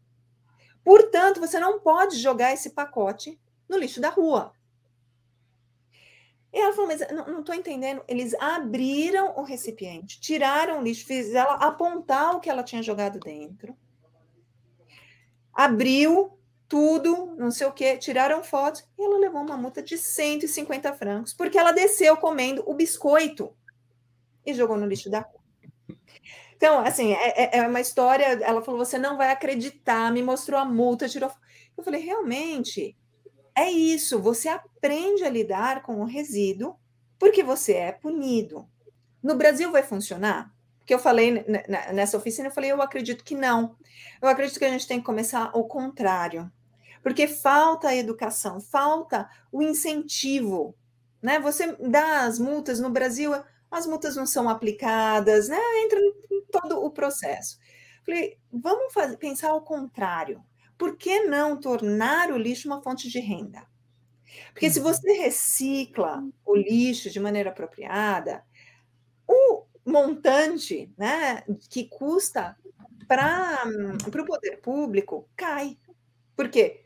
Portanto, 0.84 1.40
você 1.40 1.60
não 1.60 1.80
pode 1.80 2.18
jogar 2.18 2.54
esse 2.54 2.72
pacote 2.72 3.40
no 3.70 3.78
lixo 3.78 4.02
da 4.02 4.10
rua. 4.10 4.54
E 6.52 6.60
ela 6.60 6.74
falou: 6.74 6.88
mas 6.88 7.02
não 7.12 7.42
estou 7.42 7.54
entendendo. 7.54 8.04
Eles 8.08 8.34
abriram 8.36 9.38
o 9.38 9.44
recipiente, 9.44 10.20
tiraram 10.20 10.80
o 10.80 10.82
lixo, 10.82 11.06
fizeram 11.06 11.52
ela 11.52 11.68
apontar 11.68 12.36
o 12.36 12.40
que 12.40 12.50
ela 12.50 12.64
tinha 12.64 12.82
jogado 12.82 13.20
dentro, 13.20 13.78
abriu, 15.54 16.37
tudo, 16.68 17.36
não 17.38 17.52
sei 17.52 17.68
o 17.68 17.72
que, 17.72 17.98
tiraram 17.98 18.44
fotos 18.44 18.86
e 18.98 19.04
ela 19.04 19.18
levou 19.18 19.42
uma 19.42 19.58
multa 19.58 19.82
de 19.82 19.98
150 19.98 20.94
francos, 20.94 21.34
porque 21.34 21.58
ela 21.58 21.72
desceu 21.72 22.18
comendo 22.18 22.64
o 22.66 22.74
biscoito 22.74 23.56
e 24.46 24.54
jogou 24.54 24.78
no 24.78 24.86
lixo 24.86 25.10
da 25.10 25.20
rua. 25.20 25.38
Então, 26.56 26.80
assim, 26.80 27.14
é, 27.14 27.58
é, 27.58 27.58
é 27.60 27.68
uma 27.68 27.80
história. 27.80 28.26
Ela 28.26 28.64
falou: 28.64 28.84
você 28.84 28.98
não 28.98 29.16
vai 29.16 29.32
acreditar, 29.32 30.12
me 30.12 30.24
mostrou 30.24 30.60
a 30.60 30.66
multa, 30.66 31.08
tirou. 31.08 31.32
Eu 31.78 31.84
falei: 31.84 32.02
realmente, 32.02 32.98
é 33.56 33.70
isso, 33.70 34.20
você 34.20 34.50
aprende 34.50 35.24
a 35.24 35.30
lidar 35.30 35.84
com 35.84 36.02
o 36.02 36.04
resíduo 36.04 36.76
porque 37.20 37.44
você 37.44 37.74
é 37.74 37.92
punido. 37.92 38.68
No 39.22 39.36
Brasil 39.36 39.72
vai 39.72 39.84
funcionar? 39.84 40.52
Porque 40.80 40.94
eu 40.94 41.00
falei 41.00 41.46
nessa 41.94 42.18
oficina, 42.18 42.48
eu 42.48 42.54
falei, 42.54 42.72
eu 42.72 42.82
acredito 42.82 43.24
que 43.24 43.36
não. 43.36 43.76
Eu 44.22 44.30
acredito 44.30 44.58
que 44.58 44.66
a 44.66 44.70
gente 44.70 44.88
tem 44.88 45.00
que 45.00 45.06
começar 45.06 45.52
ao 45.54 45.66
contrário. 45.66 46.52
Porque 47.02 47.28
falta 47.28 47.90
a 47.90 47.96
educação, 47.96 48.60
falta 48.60 49.30
o 49.52 49.62
incentivo. 49.62 50.76
Né? 51.22 51.40
Você 51.40 51.76
dá 51.78 52.26
as 52.26 52.40
multas 52.40 52.80
no 52.80 52.90
Brasil, 52.90 53.34
as 53.70 53.86
multas 53.86 54.16
não 54.16 54.26
são 54.26 54.50
aplicadas, 54.50 55.50
né? 55.50 55.60
entra 55.84 56.00
em 56.00 56.46
todo 56.52 56.84
o 56.84 56.92
processo. 56.92 57.58
Falei, 58.06 58.38
vamos 58.52 58.94
fazer, 58.94 59.18
pensar 59.18 59.50
ao 59.50 59.62
contrário. 59.62 60.44
Por 60.78 60.96
que 60.96 61.24
não 61.24 61.60
tornar 61.60 62.32
o 62.32 62.38
lixo 62.38 62.68
uma 62.68 62.82
fonte 62.82 63.10
de 63.10 63.20
renda? 63.20 63.66
Porque 64.54 64.70
se 64.70 64.80
você 64.80 65.12
recicla 65.14 66.24
o 66.46 66.56
lixo 66.56 67.10
de 67.10 67.20
maneira 67.20 67.50
apropriada, 67.50 68.44
o 69.28 69.66
montante 69.86 70.94
né, 70.98 71.44
que 71.70 71.86
custa 71.86 72.56
para 73.08 73.64
o 74.06 74.26
poder 74.26 74.58
público 74.58 75.30
cai. 75.36 75.78
Por 76.36 76.50
quê? 76.50 76.84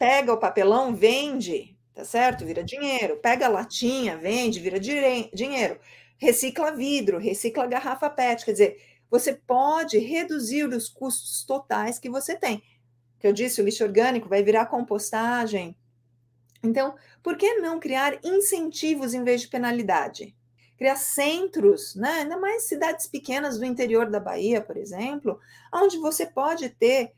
Pega 0.00 0.32
o 0.32 0.38
papelão, 0.38 0.94
vende, 0.94 1.76
tá 1.94 2.06
certo? 2.06 2.46
Vira 2.46 2.64
dinheiro. 2.64 3.18
Pega 3.18 3.44
a 3.44 3.50
latinha, 3.50 4.16
vende, 4.16 4.58
vira 4.58 4.80
dinheiro. 4.80 5.78
Recicla 6.16 6.70
vidro, 6.70 7.18
recicla 7.18 7.66
garrafa 7.66 8.08
PET. 8.08 8.46
Quer 8.46 8.52
dizer, 8.52 8.82
você 9.10 9.34
pode 9.34 9.98
reduzir 9.98 10.64
os 10.64 10.88
custos 10.88 11.44
totais 11.44 11.98
que 11.98 12.08
você 12.08 12.34
tem. 12.34 12.62
Que 13.18 13.26
eu 13.26 13.32
disse, 13.34 13.60
o 13.60 13.64
lixo 13.64 13.84
orgânico 13.84 14.26
vai 14.26 14.42
virar 14.42 14.64
compostagem. 14.64 15.76
Então, 16.62 16.94
por 17.22 17.36
que 17.36 17.56
não 17.56 17.78
criar 17.78 18.18
incentivos 18.24 19.12
em 19.12 19.22
vez 19.22 19.42
de 19.42 19.48
penalidade? 19.48 20.34
Criar 20.78 20.96
centros, 20.96 21.94
né? 21.94 22.20
ainda 22.20 22.38
mais 22.38 22.62
cidades 22.62 23.06
pequenas 23.06 23.58
do 23.58 23.66
interior 23.66 24.08
da 24.08 24.18
Bahia, 24.18 24.62
por 24.62 24.78
exemplo, 24.78 25.38
onde 25.70 25.98
você 25.98 26.24
pode 26.24 26.70
ter 26.70 27.12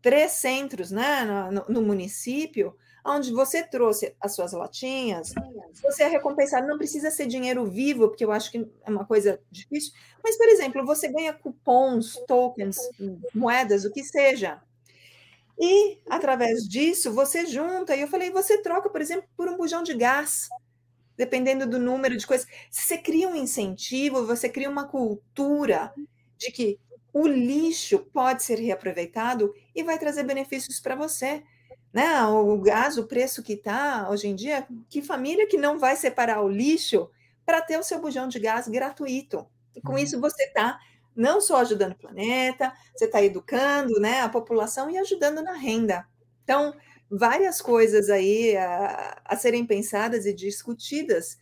três 0.00 0.32
centros 0.32 0.90
né, 0.90 1.24
no, 1.50 1.64
no 1.68 1.82
município, 1.82 2.74
onde 3.04 3.32
você 3.32 3.62
trouxe 3.62 4.14
as 4.20 4.34
suas 4.34 4.52
latinhas, 4.52 5.32
você 5.82 6.04
é 6.04 6.08
recompensado, 6.08 6.66
não 6.66 6.78
precisa 6.78 7.10
ser 7.10 7.26
dinheiro 7.26 7.66
vivo, 7.66 8.08
porque 8.08 8.24
eu 8.24 8.32
acho 8.32 8.50
que 8.50 8.58
é 8.84 8.90
uma 8.90 9.04
coisa 9.04 9.40
difícil, 9.50 9.92
mas, 10.22 10.36
por 10.36 10.48
exemplo, 10.48 10.84
você 10.84 11.08
ganha 11.08 11.32
cupons, 11.32 12.16
tokens, 12.26 12.78
moedas, 13.34 13.84
o 13.84 13.92
que 13.92 14.04
seja. 14.04 14.60
E, 15.58 15.98
através 16.08 16.68
disso, 16.68 17.12
você 17.12 17.46
junta, 17.46 17.96
e 17.96 18.02
eu 18.02 18.08
falei, 18.08 18.30
você 18.30 18.62
troca, 18.62 18.88
por 18.88 19.00
exemplo, 19.00 19.28
por 19.36 19.48
um 19.48 19.56
bujão 19.56 19.82
de 19.82 19.94
gás, 19.94 20.48
dependendo 21.16 21.66
do 21.66 21.80
número 21.80 22.16
de 22.16 22.26
coisas. 22.26 22.46
Se 22.70 22.82
você 22.82 22.98
cria 22.98 23.28
um 23.28 23.34
incentivo, 23.34 24.24
você 24.24 24.48
cria 24.48 24.70
uma 24.70 24.86
cultura 24.86 25.92
de 26.36 26.52
que 26.52 26.78
o 27.20 27.26
lixo 27.26 27.98
pode 28.12 28.42
ser 28.42 28.58
reaproveitado 28.58 29.54
e 29.74 29.82
vai 29.82 29.98
trazer 29.98 30.22
benefícios 30.24 30.80
para 30.80 30.94
você 30.94 31.42
né? 31.92 32.22
O 32.26 32.58
gás, 32.60 32.98
o 32.98 33.06
preço 33.06 33.42
que 33.42 33.54
está 33.54 34.08
hoje 34.10 34.28
em 34.28 34.34
dia, 34.34 34.66
que 34.88 35.02
família 35.02 35.46
que 35.46 35.56
não 35.56 35.78
vai 35.78 35.96
separar 35.96 36.42
o 36.42 36.48
lixo 36.48 37.10
para 37.44 37.62
ter 37.62 37.78
o 37.78 37.82
seu 37.82 38.00
bujão 38.00 38.28
de 38.28 38.38
gás 38.38 38.68
gratuito? 38.68 39.46
E 39.74 39.80
com 39.80 39.92
uhum. 39.92 39.98
isso 39.98 40.20
você 40.20 40.44
está 40.44 40.78
não 41.14 41.40
só 41.40 41.56
ajudando 41.56 41.92
o 41.92 41.98
planeta, 41.98 42.72
você 42.94 43.06
está 43.06 43.22
educando 43.22 43.98
né, 43.98 44.20
a 44.20 44.28
população 44.28 44.88
e 44.90 44.98
ajudando 44.98 45.42
na 45.42 45.54
renda. 45.54 46.06
Então, 46.44 46.72
várias 47.10 47.60
coisas 47.60 48.08
aí 48.08 48.56
a, 48.56 49.20
a 49.24 49.36
serem 49.36 49.66
pensadas 49.66 50.26
e 50.26 50.32
discutidas, 50.32 51.36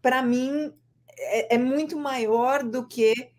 para 0.00 0.22
mim, 0.22 0.74
é, 1.16 1.54
é 1.54 1.58
muito 1.58 1.96
maior 1.96 2.64
do 2.64 2.86
que 2.86 3.30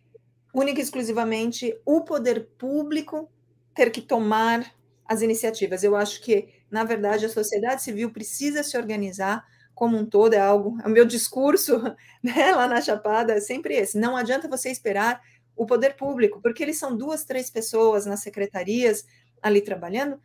única 0.54 0.80
e 0.80 0.84
exclusivamente 0.84 1.76
o 1.86 2.01
poder 2.01 2.47
público 2.58 3.30
ter 3.74 3.89
que 3.89 4.01
tomar 4.01 4.74
as 5.06 5.22
iniciativas. 5.22 5.84
Eu 5.84 5.95
acho 5.95 6.22
que, 6.22 6.47
na 6.70 6.84
verdade, 6.84 7.26
a 7.26 7.30
sociedade 7.30 7.82
civil 7.84 8.12
precisa 8.12 8.64
se 8.64 8.78
organizar 8.78 9.45
como 9.74 9.97
um 9.97 10.06
todo, 10.06 10.34
é 10.34 10.39
algo, 10.39 10.78
é 10.84 10.88
o 10.88 10.91
meu 10.91 11.06
discurso 11.06 11.82
né, 12.24 12.51
lá 12.54 12.68
na 12.68 12.80
Chapada 12.80 13.34
é 13.34 13.41
sempre 13.41 13.76
esse. 13.76 13.97
Não 13.97 14.16
adianta 14.16 14.47
você 14.47 14.70
esperar 14.70 15.20
o 15.56 15.66
poder 15.66 15.95
público, 15.95 16.39
porque 16.41 16.64
eles 16.64 16.78
são 16.78 16.95
duas, 16.95 17.24
três 17.24 17.49
pessoas 17.49 18.06
nas 18.06 18.22
secretarias 18.22 19.06
ali 19.41 19.62
trabalhando, 19.62 20.20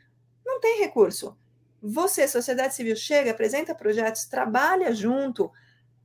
não 0.44 0.60
tem 0.60 0.80
recurso. 0.80 1.36
Você, 1.82 2.26
sociedade 2.26 2.74
civil, 2.74 2.96
chega, 2.96 3.30
apresenta 3.30 3.74
projetos, 3.74 4.24
trabalha 4.26 4.92
junto, 4.92 5.50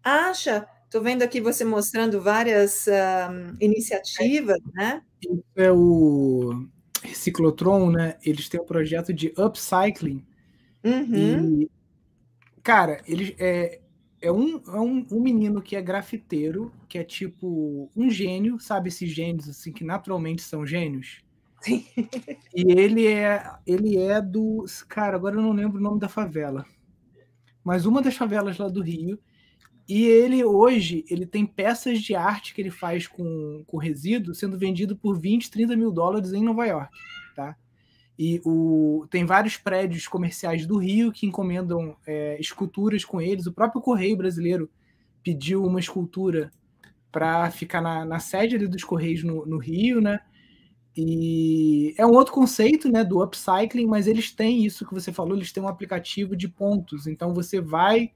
acha. 0.04 0.68
Estou 0.94 1.04
vendo 1.04 1.24
aqui 1.24 1.41
você 1.41 1.66
mostrando 1.66 2.22
várias 2.22 2.86
uh, 2.86 3.58
iniciativas, 3.60 4.60
né? 4.76 5.02
É 5.56 5.72
o 5.72 6.68
Ciclotron, 7.12 7.89
né? 7.89 8.16
Eles 8.24 8.48
têm 8.48 8.62
um 8.62 8.66
projeto 8.66 9.12
de 9.12 9.34
upcycling. 9.36 10.24
Uhum. 10.84 11.62
E, 11.64 11.72
cara, 12.62 13.02
eles 13.08 13.34
é, 13.39 13.82
é, 14.22 14.32
um, 14.32 14.62
é 14.68 14.80
um, 14.80 15.04
um, 15.10 15.20
menino 15.20 15.64
que 15.64 15.76
é 15.76 15.82
grafiteiro, 15.82 16.72
que 16.88 17.00
é 17.00 17.04
tipo 17.04 17.89
um 17.96 18.08
gênio, 18.08 18.60
sabe 18.60 18.89
esses 18.89 19.10
gênios 19.10 19.50
assim 19.50 19.72
que 19.72 19.84
naturalmente 19.84 20.44
são 20.44 20.64
gênios? 20.64 21.24
Sim. 21.60 21.88
E 22.54 22.72
ele 22.72 23.08
é 23.08 23.52
ele 23.66 23.98
é 23.98 24.22
do, 24.22 24.64
cara, 24.88 25.16
agora 25.16 25.38
eu 25.38 25.41
não 25.41 25.54
lembro 25.54 25.80
o 25.80 25.84
nome 25.84 26.00
da 26.00 26.08
favela. 26.08 26.64
Mas 27.64 27.88
uma 27.88 28.00
das 28.00 28.16
favelas 28.16 28.60
lá 28.60 28.68
do 28.68 28.84
Rio. 28.84 29.18
E 29.88 30.06
ele 30.06 30.44
hoje 30.44 31.04
ele 31.10 31.26
tem 31.26 31.46
peças 31.46 32.02
de 32.02 32.16
arte 32.16 32.54
que 32.54 32.62
ele 32.62 32.72
faz 32.72 33.08
com, 33.08 33.64
com 33.68 33.78
resíduo 33.78 34.34
sendo 34.34 34.58
vendido 34.58 34.96
por 34.96 35.20
20, 35.20 35.52
30 35.52 35.76
mil 35.76 35.92
dólares 35.92 36.32
em 36.34 36.44
Nova 36.44 36.66
York. 36.66 36.98
Tá? 37.36 37.56
E 38.18 38.42
o, 38.46 39.06
tem 39.10 39.26
vários 39.26 39.58
prédios 39.58 40.08
comerciais 40.08 40.66
do 40.66 40.78
Rio 40.78 41.12
que 41.12 41.26
encomendam 41.26 41.96
é, 42.08 42.40
esculturas 42.40 43.04
com 43.04 43.20
eles. 43.20 43.46
O 43.46 43.54
próprio 43.54 43.82
Correio 43.82 44.16
Brasileiro 44.16 44.70
pediu 45.24 45.64
uma 45.64 45.80
escultura 45.80 46.52
para 47.12 47.52
ficar 47.52 47.82
na, 47.82 48.06
na 48.06 48.20
sede 48.20 48.58
dos 48.68 48.84
Correios 48.84 49.24
no, 49.24 49.46
no 49.46 49.58
Rio, 49.58 50.02
né? 50.02 50.20
E 50.96 51.94
é 51.98 52.06
um 52.06 52.12
outro 52.12 52.34
conceito, 52.34 52.88
né, 52.88 53.04
do 53.04 53.24
upcycling, 53.24 53.88
mas 53.88 54.06
eles 54.06 54.32
têm 54.32 54.64
isso 54.64 54.86
que 54.86 54.94
você 54.94 55.12
falou, 55.12 55.36
eles 55.36 55.52
têm 55.52 55.64
um 55.64 55.68
aplicativo 55.68 56.36
de 56.36 56.48
pontos. 56.48 57.08
Então 57.08 57.34
você 57.34 57.60
vai 57.60 58.12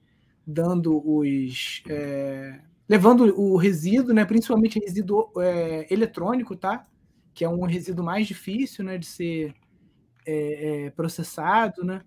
dando 0.47 1.01
os. 1.05 1.83
É, 1.89 2.61
levando 2.87 3.37
o 3.37 3.57
resíduo, 3.57 4.13
né, 4.13 4.23
principalmente 4.23 4.79
resíduo 4.79 5.29
é, 5.37 5.85
eletrônico, 5.93 6.55
tá? 6.55 6.87
Que 7.33 7.43
é 7.43 7.49
um 7.49 7.65
resíduo 7.65 8.05
mais 8.05 8.25
difícil 8.25 8.85
né, 8.85 8.97
de 8.97 9.05
ser 9.05 9.53
é, 10.25 10.85
é, 10.85 10.89
processado, 10.91 11.83
né? 11.83 12.01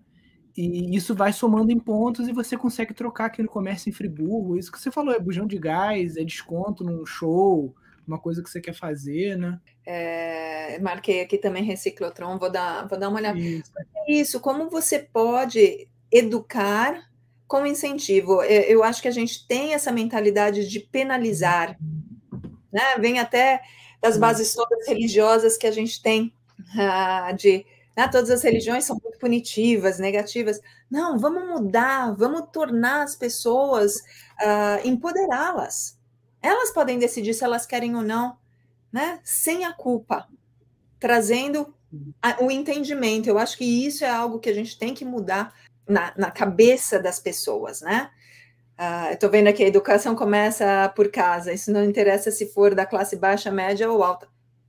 E 0.57 0.93
isso 0.97 1.15
vai 1.15 1.31
somando 1.31 1.71
em 1.71 1.79
pontos 1.79 2.27
e 2.27 2.33
você 2.33 2.57
consegue 2.57 2.93
trocar 2.93 3.25
aqui 3.25 3.41
no 3.41 3.47
comércio 3.47 3.89
em 3.89 3.93
Friburgo. 3.93 4.57
Isso 4.57 4.69
que 4.71 4.81
você 4.81 4.91
falou, 4.91 5.13
é 5.13 5.19
bujão 5.19 5.47
de 5.47 5.57
gás, 5.57 6.17
é 6.17 6.25
desconto 6.25 6.83
num 6.83 7.05
show, 7.05 7.73
uma 8.05 8.19
coisa 8.19 8.43
que 8.43 8.49
você 8.49 8.59
quer 8.59 8.73
fazer, 8.73 9.37
né? 9.37 9.61
É, 9.85 10.77
marquei 10.79 11.21
aqui 11.21 11.37
também 11.37 11.63
Reciclotron, 11.63 12.37
vou 12.37 12.51
dar, 12.51 12.85
vou 12.87 12.99
dar 12.99 13.07
uma 13.07 13.19
olhada. 13.19 13.39
Isso. 13.39 13.71
isso, 14.09 14.39
como 14.41 14.69
você 14.69 14.99
pode 14.99 15.87
educar 16.11 17.10
como 17.51 17.67
incentivo. 17.67 18.41
Eu 18.43 18.81
acho 18.81 19.01
que 19.01 19.09
a 19.09 19.11
gente 19.11 19.45
tem 19.45 19.73
essa 19.73 19.91
mentalidade 19.91 20.69
de 20.69 20.79
penalizar, 20.79 21.77
né? 22.71 22.95
Vem 22.97 23.19
até 23.19 23.61
das 24.01 24.17
bases 24.17 24.53
todas 24.53 24.87
religiosas 24.87 25.57
que 25.57 25.67
a 25.67 25.71
gente 25.71 26.01
tem, 26.01 26.33
uh, 26.57 27.35
de 27.35 27.65
né, 27.95 28.07
todas 28.07 28.31
as 28.31 28.41
religiões 28.41 28.85
são 28.85 28.97
muito 29.03 29.19
punitivas, 29.19 29.99
negativas. 29.99 30.61
Não, 30.89 31.19
vamos 31.19 31.45
mudar, 31.45 32.15
vamos 32.15 32.47
tornar 32.53 33.03
as 33.03 33.17
pessoas, 33.17 33.97
uh, 33.97 34.87
empoderá-las. 34.87 35.99
Elas 36.41 36.71
podem 36.71 36.97
decidir 36.97 37.33
se 37.33 37.43
elas 37.43 37.65
querem 37.65 37.97
ou 37.97 38.01
não, 38.01 38.37
né? 38.93 39.19
Sem 39.25 39.65
a 39.65 39.73
culpa, 39.73 40.25
trazendo 40.97 41.75
a, 42.21 42.41
o 42.41 42.49
entendimento. 42.49 43.27
Eu 43.27 43.37
acho 43.37 43.57
que 43.57 43.65
isso 43.65 44.05
é 44.05 44.09
algo 44.09 44.39
que 44.39 44.49
a 44.49 44.55
gente 44.55 44.79
tem 44.79 44.93
que 44.93 45.03
mudar 45.03 45.53
na, 45.91 46.13
na 46.17 46.31
cabeça 46.31 46.99
das 46.99 47.19
pessoas, 47.19 47.81
né? 47.81 48.09
Uh, 48.79 49.13
Estou 49.13 49.29
vendo 49.29 49.47
aqui, 49.47 49.63
a 49.63 49.67
educação 49.67 50.15
começa 50.15 50.91
por 50.95 51.11
casa, 51.11 51.53
isso 51.53 51.71
não 51.71 51.83
interessa 51.83 52.31
se 52.31 52.47
for 52.47 52.73
da 52.73 52.85
classe 52.85 53.15
baixa, 53.15 53.51
média 53.51 53.91
ou 53.91 54.03
alta. 54.03 54.27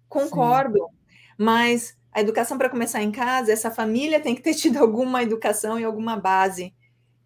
Concordo, 0.08 0.78
Sim. 0.78 0.96
mas 1.38 1.96
a 2.12 2.20
educação 2.20 2.58
para 2.58 2.68
começar 2.68 3.02
em 3.02 3.10
casa, 3.10 3.52
essa 3.52 3.70
família 3.70 4.20
tem 4.20 4.34
que 4.34 4.42
ter 4.42 4.54
tido 4.54 4.78
alguma 4.78 5.22
educação 5.22 5.78
e 5.78 5.84
alguma 5.84 6.16
base. 6.16 6.74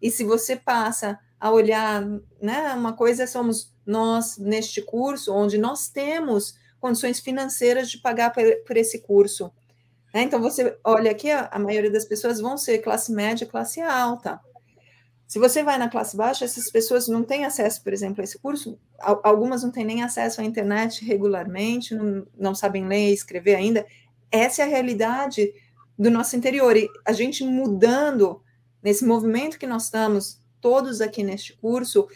E 0.01 0.11
se 0.11 0.23
você 0.23 0.55
passa 0.55 1.19
a 1.39 1.51
olhar, 1.51 2.03
né, 2.41 2.73
uma 2.73 2.93
coisa 2.93 3.27
somos 3.27 3.75
nós 3.85 4.37
neste 4.37 4.81
curso, 4.81 5.33
onde 5.33 5.57
nós 5.57 5.89
temos 5.89 6.55
condições 6.79 7.19
financeiras 7.19 7.89
de 7.89 7.97
pagar 7.97 8.31
por, 8.31 8.43
por 8.65 8.77
esse 8.77 8.99
curso. 8.99 9.51
Né? 10.17 10.23
Então, 10.23 10.41
você 10.41 10.75
olha 10.83 11.11
aqui, 11.11 11.29
a, 11.29 11.59
maioria 11.59 11.91
das 11.91 12.03
pessoas 12.03 12.41
vão 12.41 12.57
ser 12.57 12.79
classe 12.79 13.11
média, 13.11 13.45
classe 13.45 13.79
alta. 13.81 14.39
Se 15.27 15.37
você 15.37 15.61
vai 15.61 15.77
na 15.77 15.91
classe 15.91 16.17
baixa, 16.17 16.43
essas 16.43 16.71
pessoas 16.71 17.07
não 17.07 17.21
têm 17.21 17.45
acesso, 17.45 17.83
por 17.83 17.93
exemplo, 17.93 18.21
a 18.21 18.23
esse 18.23 18.39
curso. 18.39 18.79
Algumas 18.99 19.61
não 19.61 19.69
têm 19.69 19.85
nem 19.85 20.01
acesso 20.01 20.41
à 20.41 20.43
internet 20.43 21.05
regularmente, 21.05 21.93
não, 21.93 22.25
não 22.35 22.55
sabem 22.55 22.87
ler 22.87 23.11
e 23.11 23.13
escrever 23.13 23.53
ainda. 23.53 23.85
Essa 24.31 24.63
é 24.63 24.65
a 24.65 24.67
realidade 24.67 25.53
do 25.95 26.09
nosso 26.09 26.35
interior. 26.35 26.75
E 26.75 26.89
a 27.05 27.11
gente 27.11 27.43
mudando 27.43 28.41
nesse 28.81 29.05
movimento 29.05 29.59
que 29.59 29.67
nós 29.67 29.83
estamos 29.83 30.39
todos 30.59 30.99
aqui 30.99 31.21
neste 31.21 31.55
curso, 31.57 32.07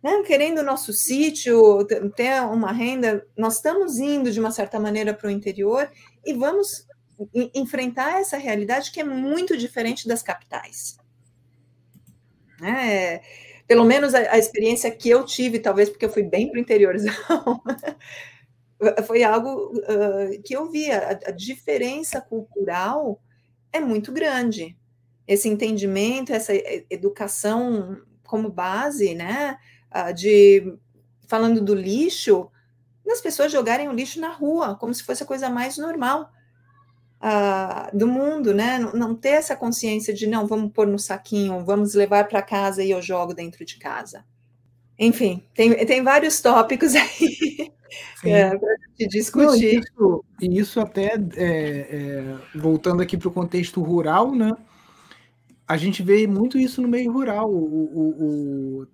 né, 0.00 0.22
querendo 0.22 0.58
o 0.58 0.64
nosso 0.64 0.92
sítio, 0.92 1.84
ter 2.14 2.40
uma 2.42 2.70
renda, 2.70 3.26
nós 3.36 3.56
estamos 3.56 3.98
indo 3.98 4.30
de 4.30 4.38
uma 4.38 4.52
certa 4.52 4.78
maneira 4.78 5.12
para 5.12 5.26
o 5.26 5.30
interior 5.30 5.90
e 6.24 6.34
vamos 6.34 6.86
enfrentar 7.54 8.20
essa 8.20 8.36
realidade 8.36 8.90
que 8.90 9.00
é 9.00 9.04
muito 9.04 9.56
diferente 9.56 10.06
das 10.08 10.22
capitais. 10.22 10.96
Né? 12.60 13.20
Pelo 13.66 13.84
menos 13.84 14.14
a, 14.14 14.18
a, 14.32 14.38
experiência 14.38 14.90
que 14.90 15.08
eu 15.08 15.24
tive, 15.24 15.58
talvez 15.58 15.88
porque 15.88 16.04
eu 16.04 16.12
fui 16.12 16.22
bem 16.22 16.48
para 16.48 16.58
o 16.58 16.60
interiorzão, 16.60 17.12
foi 19.06 19.22
algo 19.22 19.72
uh, 19.78 20.42
que 20.44 20.54
eu 20.54 20.70
via. 20.70 20.98
A, 20.98 21.28
a, 21.28 21.30
diferença 21.32 22.20
cultural 22.20 23.20
é 23.72 23.80
muito 23.80 24.12
grande. 24.12 24.76
Esse 25.26 25.48
entendimento, 25.48 26.32
essa 26.32 26.52
educação 26.90 28.00
como 28.24 28.50
base, 28.50 29.14
né? 29.14 29.58
Uh, 29.94 30.12
de 30.12 30.78
falando 31.26 31.60
do 31.60 31.74
lixo, 31.74 32.50
das 33.04 33.20
pessoas 33.20 33.50
jogarem 33.50 33.88
o 33.88 33.92
lixo 33.92 34.20
na 34.20 34.30
rua, 34.30 34.76
como 34.76 34.92
se 34.92 35.02
fosse 35.02 35.22
a 35.22 35.26
coisa 35.26 35.48
mais 35.48 35.78
normal 35.78 36.30
uh, 37.22 37.96
do 37.96 38.08
mundo, 38.08 38.52
né? 38.52 38.78
Não, 38.78 38.92
não, 38.92 39.14
ter 39.14 39.30
essa 39.30 39.54
consciência 39.54 40.12
de 40.12 40.26
não, 40.26 40.46
vamos 40.46 40.72
pôr 40.72 40.86
no 40.86 40.98
saquinho, 40.98 41.64
vamos 41.64 41.94
levar 41.94 42.26
para 42.28 42.42
casa 42.42 42.82
e 42.82 42.90
eu 42.90 43.00
jogo 43.00 43.32
dentro 43.32 43.64
de 43.64 43.78
casa. 43.78 44.24
Enfim, 44.98 45.42
tem, 45.54 45.86
tem 45.86 46.02
vários 46.02 46.40
tópicos 46.40 46.94
aí 46.96 47.72
é, 48.24 48.56
para 48.56 48.76
gente 48.88 49.08
discutir. 49.08 49.74
Não, 49.74 49.80
isso, 49.80 50.24
e 50.40 50.58
isso 50.58 50.80
até, 50.80 51.14
é, 51.36 51.46
é, 51.46 52.36
voltando 52.54 53.02
aqui 53.02 53.16
para 53.16 53.28
o 53.28 53.32
contexto 53.32 53.80
rural, 53.82 54.34
né? 54.34 54.52
A 55.66 55.76
gente 55.76 56.02
vê 56.02 56.26
muito 56.26 56.58
isso 56.58 56.82
no 56.82 56.88
meio 56.88 57.12
rural. 57.12 57.50
O, 57.50 57.56
o, 57.56 58.82
o 58.82 58.86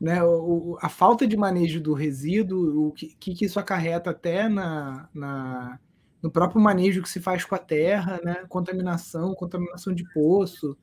né, 0.00 0.22
o, 0.22 0.76
a 0.80 0.88
falta 0.88 1.26
de 1.26 1.36
manejo 1.36 1.80
do 1.80 1.94
resíduo, 1.94 2.88
o 2.88 2.92
que, 2.92 3.06
que 3.08 3.44
isso 3.44 3.58
acarreta 3.58 4.10
até 4.10 4.48
na, 4.48 5.08
na 5.14 5.78
no 6.22 6.30
próprio 6.30 6.60
manejo 6.60 7.02
que 7.02 7.08
se 7.08 7.20
faz 7.20 7.44
com 7.44 7.54
a 7.54 7.58
terra, 7.58 8.20
né? 8.22 8.44
contaminação, 8.48 9.34
contaminação 9.34 9.92
de 9.92 10.04
poço, 10.14 10.78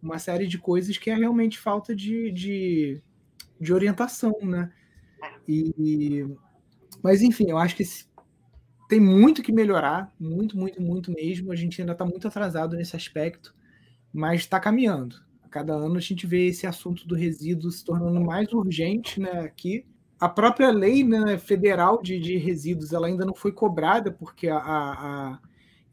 uma 0.00 0.18
série 0.18 0.46
de 0.46 0.58
coisas 0.58 0.96
que 0.96 1.10
é 1.10 1.14
realmente 1.14 1.58
falta 1.58 1.94
de, 1.94 2.30
de, 2.30 3.02
de 3.60 3.72
orientação, 3.72 4.32
né? 4.42 4.72
E, 5.48 6.24
mas 7.02 7.20
enfim, 7.20 7.46
eu 7.48 7.58
acho 7.58 7.74
que 7.74 7.82
tem 8.88 9.00
muito 9.00 9.42
que 9.42 9.50
melhorar, 9.50 10.14
muito, 10.20 10.56
muito, 10.56 10.80
muito 10.80 11.10
mesmo. 11.10 11.50
A 11.50 11.56
gente 11.56 11.80
ainda 11.80 11.92
está 11.92 12.04
muito 12.04 12.28
atrasado 12.28 12.76
nesse 12.76 12.94
aspecto, 12.94 13.52
mas 14.12 14.42
está 14.42 14.60
caminhando. 14.60 15.16
A 15.42 15.48
cada 15.48 15.74
ano 15.74 15.96
a 15.96 16.00
gente 16.00 16.26
vê 16.26 16.46
esse 16.46 16.66
assunto 16.66 17.06
do 17.08 17.16
resíduo 17.16 17.70
se 17.72 17.84
tornando 17.84 18.20
mais 18.20 18.52
urgente 18.52 19.20
né, 19.20 19.40
aqui 19.40 19.84
a 20.18 20.28
própria 20.28 20.70
lei 20.70 21.04
né, 21.04 21.38
federal 21.38 22.00
de, 22.02 22.18
de, 22.18 22.36
resíduos 22.38 22.92
ela 22.92 23.06
ainda 23.06 23.24
não 23.24 23.34
foi 23.34 23.52
cobrada, 23.52 24.10
porque 24.10 24.48
a, 24.48 24.58
a, 24.58 25.38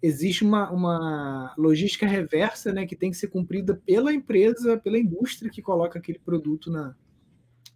existe 0.01 0.43
uma, 0.43 0.71
uma 0.71 1.53
logística 1.57 2.05
reversa 2.05 2.71
né, 2.71 2.85
que 2.85 2.95
tem 2.95 3.11
que 3.11 3.17
ser 3.17 3.27
cumprida 3.27 3.81
pela 3.85 4.13
empresa, 4.13 4.77
pela 4.77 4.97
indústria 4.97 5.51
que 5.51 5.61
coloca 5.61 5.99
aquele 5.99 6.19
produto 6.19 6.71
na, 6.71 6.95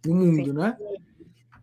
no 0.06 0.14
mundo. 0.14 0.54
Né? 0.54 0.76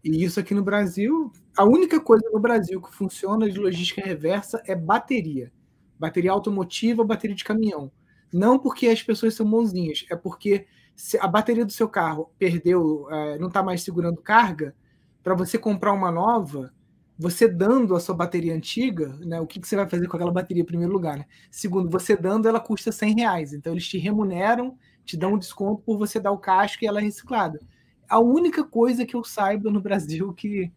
E 0.03 0.23
isso 0.23 0.39
aqui 0.39 0.53
no 0.53 0.63
Brasil, 0.63 1.31
a 1.57 1.63
única 1.63 1.99
coisa 1.99 2.29
no 2.31 2.39
Brasil 2.39 2.79
que 2.79 2.93
funciona 2.93 3.49
de 3.49 3.59
logística 3.59 4.01
reversa 4.01 4.61
é 4.67 4.75
bateria. 4.75 5.51
Bateria 5.97 6.31
automotiva, 6.31 7.03
bateria 7.03 7.35
de 7.35 7.43
caminhão. 7.43 7.91
Não 8.31 8.59
porque 8.59 8.87
as 8.87 9.01
pessoas 9.01 9.33
são 9.33 9.45
mãozinhas, 9.45 10.05
é 10.11 10.15
porque 10.15 10.67
se 10.95 11.17
a 11.17 11.27
bateria 11.27 11.65
do 11.65 11.71
seu 11.71 11.89
carro 11.89 12.31
perdeu, 12.39 13.07
é, 13.11 13.37
não 13.37 13.47
está 13.47 13.61
mais 13.61 13.83
segurando 13.83 14.21
carga, 14.21 14.75
para 15.23 15.35
você 15.35 15.57
comprar 15.57 15.91
uma 15.91 16.11
nova, 16.11 16.71
você 17.17 17.47
dando 17.47 17.95
a 17.95 17.99
sua 17.99 18.15
bateria 18.15 18.53
antiga, 18.53 19.15
né, 19.19 19.39
o 19.39 19.47
que, 19.47 19.59
que 19.59 19.67
você 19.67 19.75
vai 19.75 19.87
fazer 19.89 20.07
com 20.07 20.15
aquela 20.15 20.31
bateria 20.31 20.63
em 20.63 20.65
primeiro 20.65 20.93
lugar? 20.93 21.17
Né? 21.17 21.25
Segundo, 21.49 21.89
você 21.89 22.15
dando, 22.15 22.47
ela 22.47 22.59
custa 22.59 22.91
100 22.91 23.15
reais. 23.15 23.53
Então, 23.53 23.73
eles 23.73 23.87
te 23.87 23.97
remuneram, 23.97 24.77
te 25.03 25.17
dão 25.17 25.33
um 25.33 25.37
desconto 25.37 25.81
por 25.83 25.97
você 25.97 26.19
dar 26.19 26.31
o 26.31 26.37
casco 26.37 26.83
e 26.83 26.87
ela 26.87 26.99
é 26.99 27.03
reciclada. 27.03 27.59
A 28.07 28.19
única 28.19 28.63
coisa 28.63 29.05
que 29.05 29.15
eu 29.15 29.23
saiba 29.23 29.71
no 29.71 29.81
Brasil 29.81 30.33
que, 30.33 30.71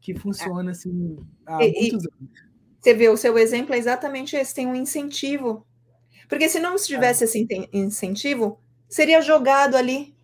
que 0.00 0.14
funciona 0.14 0.72
assim 0.72 1.16
há 1.46 1.64
e, 1.64 1.72
muitos 1.72 2.06
anos. 2.06 2.30
Você 2.80 2.94
vê, 2.94 3.08
o 3.08 3.16
seu 3.16 3.38
exemplo 3.38 3.74
é 3.74 3.78
exatamente 3.78 4.36
esse, 4.36 4.54
tem 4.54 4.66
um 4.66 4.74
incentivo. 4.74 5.66
Porque 6.28 6.48
se 6.48 6.58
não 6.58 6.76
tivesse 6.76 7.24
é. 7.24 7.26
esse 7.26 7.68
incentivo, 7.72 8.60
seria 8.88 9.20
jogado 9.20 9.76
ali, 9.76 10.14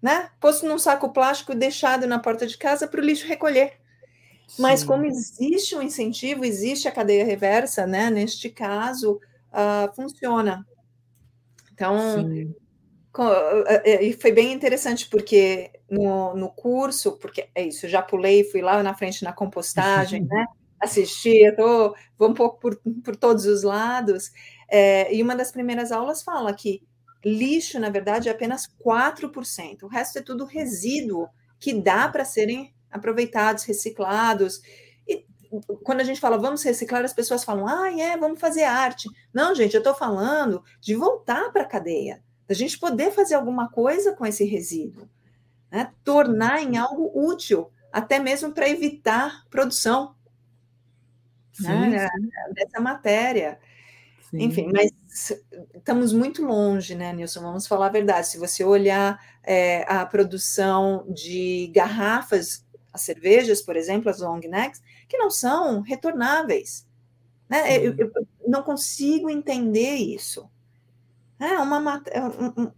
né? 0.00 0.30
Posto 0.40 0.66
num 0.66 0.78
saco 0.78 1.12
plástico 1.12 1.52
e 1.52 1.56
deixado 1.56 2.06
na 2.06 2.18
porta 2.18 2.46
de 2.46 2.56
casa 2.56 2.86
para 2.86 3.00
o 3.00 3.04
lixo 3.04 3.26
recolher. 3.26 3.74
Sim. 4.46 4.62
Mas 4.62 4.84
como 4.84 5.04
existe 5.04 5.74
um 5.74 5.82
incentivo, 5.82 6.44
existe 6.44 6.86
a 6.86 6.92
cadeia 6.92 7.24
reversa, 7.24 7.86
né? 7.86 8.10
Neste 8.10 8.48
caso, 8.48 9.20
uh, 9.50 9.94
funciona. 9.94 10.64
Então, 11.72 11.94
e 13.84 14.12
foi 14.14 14.32
bem 14.32 14.52
interessante 14.52 15.08
porque 15.08 15.70
no, 15.90 16.34
no 16.34 16.48
curso, 16.50 17.18
porque 17.18 17.48
é 17.54 17.64
isso, 17.66 17.86
eu 17.86 17.90
já 17.90 18.02
pulei, 18.02 18.44
fui 18.44 18.62
lá 18.62 18.82
na 18.82 18.94
frente 18.94 19.24
na 19.24 19.32
compostagem, 19.32 20.24
né? 20.26 20.46
Assisti, 20.80 21.36
eu 21.38 21.56
tô, 21.56 21.96
vou 22.18 22.30
um 22.30 22.34
pouco 22.34 22.60
por, 22.60 22.80
por 23.02 23.16
todos 23.16 23.46
os 23.46 23.62
lados. 23.62 24.30
É, 24.68 25.14
e 25.14 25.22
uma 25.22 25.34
das 25.34 25.50
primeiras 25.50 25.90
aulas 25.90 26.22
fala 26.22 26.52
que 26.52 26.82
Lixo, 27.24 27.78
na 27.78 27.90
verdade, 27.90 28.28
é 28.28 28.32
apenas 28.32 28.68
4%. 28.84 29.82
O 29.82 29.88
resto 29.88 30.18
é 30.18 30.22
tudo 30.22 30.44
resíduo 30.44 31.28
que 31.58 31.74
dá 31.74 32.08
para 32.08 32.24
serem 32.24 32.74
aproveitados, 32.90 33.64
reciclados. 33.64 34.60
E 35.06 35.24
quando 35.82 36.00
a 36.00 36.04
gente 36.04 36.20
fala 36.20 36.38
vamos 36.38 36.62
reciclar, 36.62 37.04
as 37.04 37.12
pessoas 37.12 37.44
falam, 37.44 37.66
ah, 37.66 37.90
é, 38.00 38.16
vamos 38.16 38.40
fazer 38.40 38.64
arte. 38.64 39.08
Não, 39.32 39.54
gente, 39.54 39.74
eu 39.74 39.80
estou 39.80 39.94
falando 39.94 40.62
de 40.80 40.94
voltar 40.94 41.50
para 41.52 41.62
a 41.62 41.66
cadeia, 41.66 42.22
da 42.46 42.54
gente 42.54 42.78
poder 42.78 43.10
fazer 43.12 43.34
alguma 43.34 43.68
coisa 43.68 44.14
com 44.14 44.24
esse 44.24 44.44
resíduo, 44.44 45.08
né? 45.70 45.92
tornar 46.04 46.62
em 46.62 46.76
algo 46.76 47.10
útil, 47.14 47.70
até 47.92 48.18
mesmo 48.18 48.52
para 48.52 48.68
evitar 48.68 49.44
produção 49.48 50.14
sim, 51.52 51.66
né? 51.66 52.08
sim. 52.08 52.28
dessa 52.54 52.80
matéria. 52.80 53.58
Sim. 54.30 54.42
Enfim, 54.42 54.70
mas 54.72 54.90
estamos 55.74 56.12
muito 56.12 56.44
longe, 56.44 56.94
né, 56.94 57.12
Nilson? 57.12 57.40
Vamos 57.40 57.66
falar 57.66 57.86
a 57.86 57.90
verdade. 57.90 58.28
Se 58.28 58.38
você 58.38 58.62
olhar 58.62 59.18
é, 59.42 59.84
a 59.88 60.04
produção 60.04 61.06
de 61.08 61.70
garrafas, 61.74 62.64
as 62.92 63.00
cervejas, 63.00 63.62
por 63.62 63.76
exemplo, 63.76 64.10
as 64.10 64.20
long 64.20 64.40
necks, 64.40 64.82
que 65.08 65.16
não 65.16 65.30
são 65.30 65.80
retornáveis. 65.80 66.86
Né? 67.48 67.78
Eu, 67.78 67.94
eu, 67.96 68.12
não 68.46 68.62
consigo 68.62 69.30
entender 69.30 69.94
isso. 69.94 70.48
É 71.38 71.58
uma 71.58 72.02
é 72.10 72.22
um, 72.22 72.70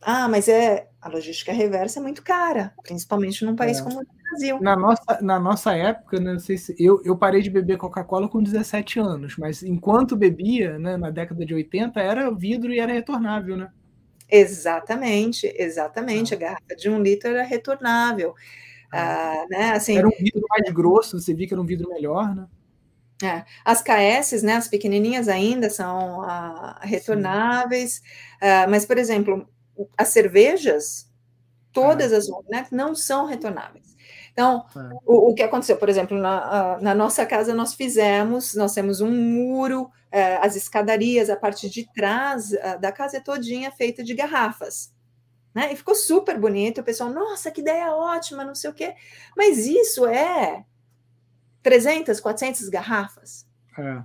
ah, 0.00 0.28
mas 0.28 0.48
é 0.48 0.88
a 1.00 1.08
logística 1.08 1.52
reversa 1.52 2.00
é 2.00 2.02
muito 2.02 2.22
cara, 2.22 2.74
principalmente 2.82 3.44
num 3.44 3.56
país 3.56 3.78
é. 3.78 3.82
como 3.82 4.00
o 4.00 4.06
Brasil. 4.32 4.60
Na 4.60 4.76
nossa, 4.76 5.18
na 5.20 5.38
nossa 5.38 5.76
época, 5.76 6.18
né, 6.18 6.32
não 6.32 6.40
sei 6.40 6.56
se 6.56 6.74
eu, 6.78 7.00
eu 7.04 7.16
parei 7.16 7.42
de 7.42 7.50
beber 7.50 7.76
Coca-Cola 7.76 8.28
com 8.28 8.42
17 8.42 8.98
anos, 8.98 9.36
mas 9.36 9.62
enquanto 9.62 10.16
bebia, 10.16 10.78
né, 10.78 10.96
na 10.96 11.10
década 11.10 11.44
de 11.44 11.54
80, 11.54 12.00
era 12.00 12.30
vidro 12.30 12.72
e 12.72 12.80
era 12.80 12.92
retornável, 12.92 13.56
né? 13.56 13.70
Exatamente, 14.30 15.52
exatamente. 15.56 16.32
Ah. 16.32 16.36
A 16.36 16.40
garrafa 16.40 16.76
de 16.76 16.88
um 16.88 17.00
litro 17.00 17.28
era 17.28 17.42
retornável. 17.42 18.34
Ah, 18.90 19.44
né, 19.50 19.72
assim, 19.72 19.96
era 19.96 20.06
um 20.06 20.10
vidro 20.10 20.42
mais 20.48 20.72
grosso, 20.72 21.20
você 21.20 21.34
via 21.34 21.46
que 21.46 21.54
era 21.54 21.60
um 21.60 21.66
vidro 21.66 21.88
melhor, 21.88 22.34
né? 22.34 22.46
É, 23.22 23.44
as 23.64 23.80
KS, 23.80 24.42
né, 24.42 24.54
as 24.54 24.66
pequenininhas 24.66 25.28
ainda 25.28 25.70
são 25.70 26.22
ah, 26.22 26.80
retornáveis, 26.82 28.02
ah, 28.40 28.66
mas, 28.68 28.84
por 28.84 28.98
exemplo, 28.98 29.48
as 29.96 30.08
cervejas, 30.08 31.08
todas 31.72 32.12
ah. 32.12 32.16
as 32.16 32.28
né, 32.50 32.66
não 32.72 32.94
são 32.94 33.26
retornáveis. 33.26 33.91
Então, 34.32 34.64
ah. 34.74 34.90
o, 35.04 35.30
o, 35.30 35.34
que 35.34 35.42
aconteceu, 35.42 35.76
por 35.76 35.88
exemplo, 35.88 36.16
na, 36.16 36.78
na, 36.80 36.94
nossa 36.94 37.24
casa 37.26 37.54
nós 37.54 37.74
fizemos, 37.74 38.54
nós 38.54 38.72
temos 38.72 39.00
um 39.00 39.10
muro, 39.10 39.90
eh, 40.10 40.36
as 40.36 40.56
escadarias, 40.56 41.28
a 41.28 41.36
parte 41.36 41.68
de 41.68 41.86
trás 41.92 42.50
da 42.80 42.90
casa 42.90 43.18
é 43.18 43.20
todinha 43.20 43.70
feita 43.70 44.02
de 44.02 44.14
garrafas. 44.14 44.92
Né? 45.54 45.72
E 45.72 45.76
ficou 45.76 45.94
super 45.94 46.38
bonito, 46.38 46.80
o 46.80 46.84
pessoal, 46.84 47.10
nossa, 47.10 47.50
que 47.50 47.60
ideia 47.60 47.94
ótima, 47.94 48.44
não 48.44 48.54
sei 48.54 48.70
o 48.70 48.74
quê. 48.74 48.94
Mas 49.36 49.66
isso 49.66 50.06
é 50.06 50.64
300, 51.62 52.18
400 52.20 52.68
garrafas. 52.68 53.46
É. 53.78 54.02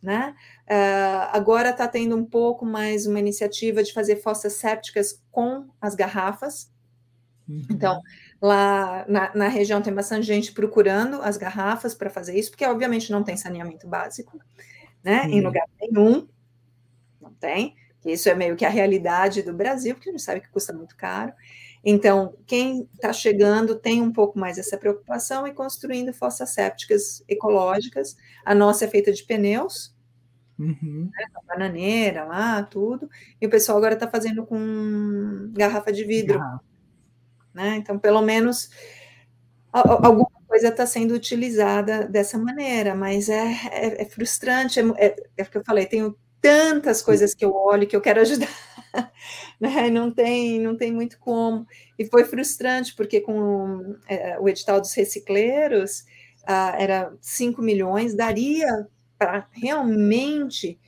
né? 0.00 0.34
Uh, 0.68 1.30
agora 1.32 1.70
está 1.70 1.88
tendo 1.88 2.16
um 2.16 2.24
pouco 2.24 2.64
mais 2.64 3.06
uma 3.06 3.18
iniciativa 3.18 3.82
de 3.82 3.92
fazer 3.92 4.16
fossas 4.16 4.54
sépticas 4.54 5.20
com 5.30 5.68
as 5.80 5.94
garrafas. 5.94 6.70
Uhum. 7.48 7.66
Então, 7.70 8.00
lá 8.40 9.04
na, 9.08 9.34
na, 9.34 9.48
região 9.48 9.82
tem 9.82 9.92
bastante 9.92 10.26
gente 10.26 10.52
procurando 10.52 11.20
as 11.22 11.36
garrafas 11.36 11.94
para 11.94 12.08
fazer 12.08 12.38
isso, 12.38 12.50
porque 12.50 12.64
obviamente 12.64 13.12
não 13.12 13.22
tem 13.22 13.36
saneamento 13.36 13.86
básico, 13.86 14.40
né? 15.04 15.22
Uhum. 15.22 15.30
Em 15.30 15.40
lugar 15.42 15.66
nenhum, 15.80 16.28
não 17.20 17.32
tem. 17.34 17.76
Isso 18.04 18.28
é 18.30 18.34
meio 18.34 18.56
que 18.56 18.64
a 18.64 18.70
realidade 18.70 19.42
do 19.42 19.52
Brasil, 19.52 19.94
porque 19.94 20.08
a 20.08 20.12
gente 20.12 20.22
sabe 20.22 20.40
que 20.40 20.48
custa 20.48 20.72
muito 20.72 20.96
caro. 20.96 21.32
Então, 21.84 22.34
quem 22.46 22.88
está 22.94 23.12
chegando 23.12 23.74
tem 23.74 24.02
um 24.02 24.12
pouco 24.12 24.38
mais 24.38 24.58
essa 24.58 24.76
preocupação 24.76 25.46
e 25.46 25.52
construindo 25.52 26.12
fossas 26.12 26.50
sépticas 26.50 27.22
ecológicas. 27.28 28.16
A 28.44 28.54
nossa 28.54 28.84
é 28.84 28.88
feita 28.88 29.12
de 29.12 29.22
pneus, 29.24 29.94
uhum. 30.58 31.10
né, 31.12 31.24
bananeira 31.46 32.24
lá, 32.24 32.62
tudo. 32.62 33.08
E 33.40 33.46
o 33.46 33.50
pessoal 33.50 33.78
agora 33.78 33.94
está 33.94 34.08
fazendo 34.08 34.44
com 34.46 35.50
garrafa 35.52 35.92
de 35.92 36.04
vidro. 36.04 36.38
Né? 37.54 37.76
Então, 37.76 37.98
pelo 37.98 38.22
menos 38.22 38.70
alguma 39.72 40.30
coisa 40.48 40.68
está 40.68 40.84
sendo 40.86 41.14
utilizada 41.14 42.06
dessa 42.08 42.38
maneira, 42.38 42.94
mas 42.94 43.28
é, 43.28 43.52
é, 43.70 44.02
é 44.02 44.04
frustrante. 44.04 44.80
É, 44.80 44.84
é, 44.96 45.16
é 45.36 45.42
o 45.42 45.46
que 45.46 45.58
eu 45.58 45.64
falei, 45.64 45.86
tenho 45.86 46.16
tantas 46.40 47.02
coisas 47.02 47.34
que 47.34 47.44
eu 47.44 47.54
olho 47.54 47.86
que 47.86 47.94
eu 47.94 48.00
quero 48.00 48.20
ajudar, 48.22 48.48
né? 49.60 49.90
Não 49.90 50.10
tem, 50.10 50.58
não 50.60 50.76
tem 50.76 50.92
muito 50.92 51.18
como. 51.18 51.66
E 51.98 52.04
foi 52.06 52.24
frustrante 52.24 52.94
porque 52.94 53.20
com 53.20 53.96
é, 54.08 54.38
o 54.40 54.48
edital 54.48 54.80
dos 54.80 54.92
recicleiros 54.94 56.04
ah, 56.46 56.74
era 56.78 57.12
5 57.20 57.62
milhões, 57.62 58.14
daria 58.14 58.88
para 59.18 59.46
realmente 59.52 60.80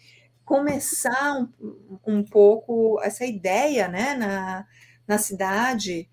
começar 0.44 1.38
um, 1.38 2.00
um, 2.06 2.24
pouco 2.24 3.00
essa 3.02 3.24
ideia, 3.24 3.88
né, 3.88 4.14
na, 4.14 4.66
na 5.06 5.18
cidade, 5.18 6.08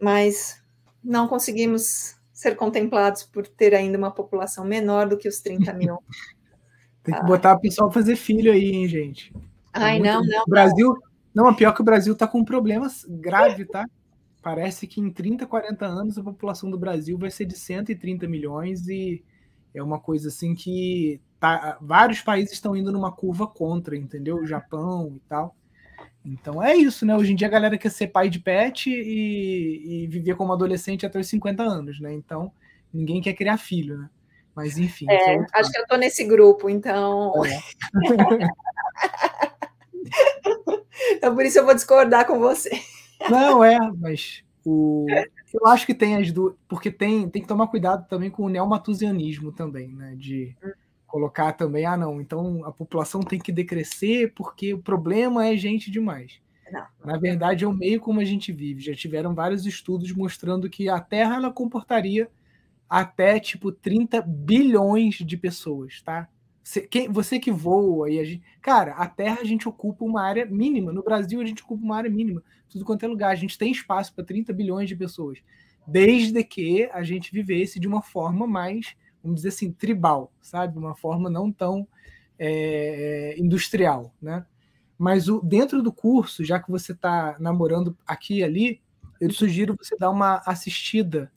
mas 0.00 0.62
não 1.02 1.28
conseguimos 1.28 2.16
ser 2.32 2.54
contemplados 2.54 3.22
por 3.22 3.46
ter 3.46 3.74
ainda 3.74 3.96
uma 3.96 4.10
população 4.10 4.64
menor 4.64 5.08
do 5.08 5.16
que 5.16 5.28
os 5.28 5.40
30 5.40 5.72
mil 5.72 5.98
Tem 7.06 7.14
que 7.14 7.24
botar 7.24 7.54
o 7.54 7.60
pessoal 7.60 7.90
fazer 7.90 8.16
filho 8.16 8.50
aí, 8.50 8.70
hein, 8.70 8.88
gente. 8.88 9.32
Ai, 9.72 10.00
não, 10.00 10.20
não. 10.24 10.42
O 10.42 10.50
Brasil. 10.50 10.92
Não, 11.32 11.54
pior 11.54 11.72
que 11.72 11.80
o 11.80 11.84
Brasil 11.84 12.12
está 12.12 12.26
com 12.26 12.44
problemas 12.44 13.06
graves, 13.08 13.68
tá? 13.68 13.86
Parece 14.42 14.88
que 14.88 15.00
em 15.00 15.10
30, 15.10 15.46
40 15.46 15.86
anos 15.86 16.18
a 16.18 16.22
população 16.22 16.68
do 16.68 16.76
Brasil 16.76 17.16
vai 17.16 17.30
ser 17.30 17.44
de 17.44 17.56
130 17.56 18.26
milhões 18.26 18.88
e 18.88 19.22
é 19.72 19.82
uma 19.82 20.00
coisa 20.00 20.28
assim 20.28 20.54
que 20.54 21.20
tá, 21.38 21.78
vários 21.80 22.22
países 22.22 22.54
estão 22.54 22.74
indo 22.74 22.90
numa 22.90 23.12
curva 23.12 23.46
contra, 23.46 23.96
entendeu? 23.96 24.38
O 24.38 24.46
Japão 24.46 25.12
e 25.14 25.20
tal. 25.28 25.54
Então 26.26 26.62
é 26.62 26.74
isso, 26.74 27.06
né? 27.06 27.16
Hoje 27.16 27.32
em 27.32 27.36
dia 27.36 27.46
a 27.46 27.50
galera 27.50 27.78
quer 27.78 27.90
ser 27.90 28.08
pai 28.08 28.28
de 28.28 28.40
pet 28.40 28.90
e, 28.90 30.02
e 30.02 30.06
viver 30.08 30.34
como 30.34 30.52
adolescente 30.52 31.06
até 31.06 31.20
os 31.20 31.28
50 31.28 31.62
anos, 31.62 32.00
né? 32.00 32.12
Então 32.12 32.52
ninguém 32.92 33.22
quer 33.22 33.34
criar 33.34 33.56
filho, 33.56 33.98
né? 33.98 34.10
Mas 34.54 34.76
enfim. 34.76 35.06
É, 35.08 35.36
é 35.36 35.46
acho 35.54 35.70
que 35.70 35.78
eu 35.78 35.82
estou 35.82 35.98
nesse 35.98 36.24
grupo, 36.24 36.68
então. 36.68 37.32
É. 37.44 37.60
então 41.12 41.34
por 41.34 41.44
isso 41.44 41.58
eu 41.58 41.64
vou 41.64 41.74
discordar 41.74 42.26
com 42.26 42.40
você. 42.40 42.70
Não, 43.30 43.62
é, 43.62 43.78
mas 43.96 44.42
o, 44.64 45.06
eu 45.54 45.66
acho 45.66 45.86
que 45.86 45.94
tem 45.94 46.16
as 46.16 46.32
duas. 46.32 46.56
Porque 46.66 46.90
tem, 46.90 47.28
tem 47.28 47.40
que 47.40 47.48
tomar 47.48 47.68
cuidado 47.68 48.08
também 48.08 48.30
com 48.30 48.42
o 48.42 48.48
neomatusianismo 48.48 49.52
também, 49.52 49.94
né? 49.94 50.14
De 50.16 50.56
colocar 51.16 51.54
também, 51.54 51.86
ah, 51.86 51.96
não, 51.96 52.20
então 52.20 52.62
a 52.62 52.70
população 52.70 53.22
tem 53.22 53.38
que 53.38 53.50
decrescer 53.50 54.34
porque 54.34 54.74
o 54.74 54.82
problema 54.82 55.46
é 55.46 55.56
gente 55.56 55.90
demais. 55.90 56.42
Não. 56.70 56.84
Na 57.02 57.16
verdade, 57.16 57.64
é 57.64 57.66
o 57.66 57.72
meio 57.72 57.98
como 58.00 58.20
a 58.20 58.24
gente 58.24 58.52
vive. 58.52 58.82
Já 58.82 58.94
tiveram 58.94 59.34
vários 59.34 59.64
estudos 59.64 60.12
mostrando 60.12 60.68
que 60.68 60.90
a 60.90 61.00
Terra 61.00 61.36
ela 61.36 61.50
comportaria 61.50 62.30
até 62.86 63.40
tipo 63.40 63.72
30 63.72 64.20
bilhões 64.20 65.14
de 65.14 65.36
pessoas, 65.38 66.02
tá? 66.02 66.28
Você, 66.62 66.82
quem, 66.82 67.08
você 67.08 67.38
que 67.38 67.50
voa 67.50 68.10
e 68.10 68.20
a 68.20 68.24
gente. 68.24 68.42
Cara, 68.60 68.92
a 68.92 69.08
Terra 69.08 69.38
a 69.40 69.44
gente 69.44 69.66
ocupa 69.66 70.04
uma 70.04 70.22
área 70.22 70.44
mínima. 70.44 70.92
No 70.92 71.02
Brasil 71.02 71.40
a 71.40 71.46
gente 71.46 71.62
ocupa 71.62 71.82
uma 71.82 71.96
área 71.96 72.10
mínima. 72.10 72.42
Tudo 72.68 72.84
quanto 72.84 73.04
é 73.04 73.08
lugar. 73.08 73.30
A 73.30 73.36
gente 73.36 73.56
tem 73.56 73.72
espaço 73.72 74.12
para 74.14 74.24
30 74.24 74.52
bilhões 74.52 74.86
de 74.86 74.96
pessoas. 74.96 75.38
Desde 75.86 76.44
que 76.44 76.90
a 76.92 77.02
gente 77.02 77.32
vivesse 77.32 77.80
de 77.80 77.88
uma 77.88 78.02
forma 78.02 78.46
mais, 78.46 78.94
vamos 79.26 79.42
dizer 79.42 79.48
assim, 79.48 79.72
tribal, 79.72 80.32
sabe? 80.40 80.78
Uma 80.78 80.94
forma 80.94 81.28
não 81.28 81.52
tão 81.52 81.86
é, 82.38 83.34
industrial, 83.38 84.14
né? 84.20 84.46
Mas 84.98 85.28
o, 85.28 85.40
dentro 85.40 85.82
do 85.82 85.92
curso, 85.92 86.44
já 86.44 86.58
que 86.58 86.70
você 86.70 86.92
está 86.92 87.36
namorando 87.38 87.96
aqui 88.06 88.38
e 88.38 88.44
ali, 88.44 88.80
eu 89.20 89.30
sugiro 89.30 89.76
você 89.78 89.96
dar 89.96 90.10
uma 90.10 90.42
assistida 90.46 91.30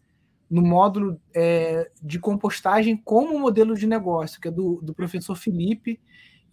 no 0.50 0.62
módulo 0.62 1.20
é, 1.34 1.92
de 2.02 2.20
compostagem 2.20 2.98
como 2.98 3.38
modelo 3.40 3.76
de 3.76 3.86
negócio, 3.86 4.40
que 4.40 4.48
é 4.48 4.52
do, 4.52 4.80
do 4.82 4.94
professor 4.94 5.36
Felipe. 5.36 6.00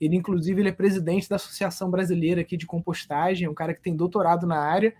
Ele, 0.00 0.16
inclusive, 0.16 0.60
ele 0.60 0.68
é 0.68 0.72
presidente 0.72 1.28
da 1.28 1.36
Associação 1.36 1.90
Brasileira 1.90 2.42
aqui 2.42 2.56
de 2.56 2.66
Compostagem, 2.66 3.46
é 3.46 3.50
um 3.50 3.54
cara 3.54 3.72
que 3.72 3.80
tem 3.80 3.96
doutorado 3.96 4.46
na 4.46 4.58
área. 4.58 4.94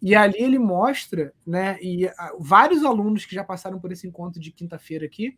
E 0.00 0.14
ali 0.14 0.40
ele 0.40 0.58
mostra, 0.60 1.34
né? 1.44 1.76
E 1.82 2.06
a, 2.06 2.32
vários 2.38 2.84
alunos 2.84 3.26
que 3.26 3.34
já 3.34 3.42
passaram 3.42 3.80
por 3.80 3.90
esse 3.90 4.06
encontro 4.06 4.40
de 4.40 4.52
quinta-feira 4.52 5.04
aqui 5.04 5.36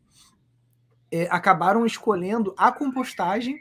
é, 1.10 1.26
acabaram 1.30 1.84
escolhendo 1.84 2.54
a 2.56 2.70
compostagem 2.70 3.60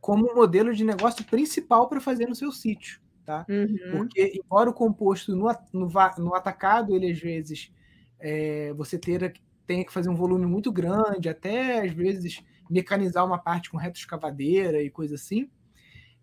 como 0.00 0.34
modelo 0.34 0.74
de 0.74 0.84
negócio 0.84 1.24
principal 1.24 1.88
para 1.88 2.00
fazer 2.00 2.26
no 2.26 2.34
seu 2.34 2.50
sítio, 2.50 3.00
tá? 3.24 3.44
Uhum. 3.48 3.76
Porque, 3.92 4.40
embora 4.42 4.70
o 4.70 4.74
composto 4.74 5.36
no, 5.36 5.46
no, 5.72 5.90
no 6.18 6.34
atacado, 6.34 6.94
ele 6.94 7.10
às 7.10 7.18
vezes 7.18 7.70
é, 8.18 8.72
você 8.74 8.98
ter, 8.98 9.34
tenha 9.66 9.84
que 9.84 9.92
fazer 9.92 10.08
um 10.08 10.16
volume 10.16 10.46
muito 10.46 10.72
grande, 10.72 11.28
até 11.28 11.80
às 11.80 11.92
vezes 11.92 12.42
mecanizar 12.68 13.26
uma 13.26 13.38
parte 13.38 13.70
com 13.70 13.76
retroescavadeira 13.76 14.82
e 14.82 14.90
coisa 14.90 15.16
assim. 15.16 15.50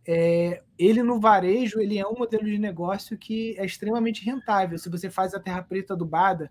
É, 0.10 0.64
ele 0.80 1.04
no 1.04 1.20
varejo 1.20 1.82
ele 1.82 2.00
é 2.00 2.08
um 2.08 2.18
modelo 2.18 2.46
de 2.46 2.58
negócio 2.58 3.18
que 3.18 3.56
é 3.60 3.66
extremamente 3.66 4.24
rentável. 4.24 4.78
Se 4.78 4.90
você 4.90 5.10
faz 5.10 5.34
a 5.34 5.40
terra 5.40 5.62
preta 5.62 5.94
adubada, 5.94 6.50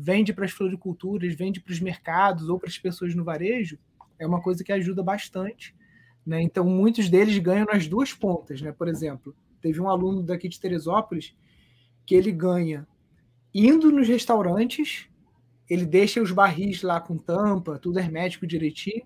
vende 0.00 0.32
para 0.32 0.44
as 0.44 0.52
floriculturas, 0.52 1.34
vende 1.34 1.60
para 1.60 1.72
os 1.72 1.80
mercados 1.80 2.48
ou 2.48 2.56
para 2.56 2.68
as 2.68 2.78
pessoas 2.78 3.16
no 3.16 3.24
varejo, 3.24 3.76
é 4.16 4.24
uma 4.24 4.40
coisa 4.40 4.62
que 4.62 4.70
ajuda 4.70 5.02
bastante. 5.02 5.74
Né? 6.24 6.40
Então, 6.40 6.64
muitos 6.64 7.08
deles 7.08 7.36
ganham 7.38 7.66
nas 7.66 7.88
duas 7.88 8.12
pontas. 8.12 8.62
Né? 8.62 8.70
Por 8.70 8.86
exemplo, 8.86 9.34
teve 9.60 9.80
um 9.80 9.88
aluno 9.88 10.22
daqui 10.22 10.48
de 10.48 10.60
Teresópolis 10.60 11.34
que 12.06 12.14
ele 12.14 12.30
ganha 12.30 12.86
indo 13.52 13.90
nos 13.90 14.06
restaurantes, 14.06 15.08
ele 15.68 15.84
deixa 15.84 16.22
os 16.22 16.30
barris 16.30 16.82
lá 16.82 17.00
com 17.00 17.18
tampa, 17.18 17.78
tudo 17.78 17.98
hermético 17.98 18.46
direitinho. 18.46 19.02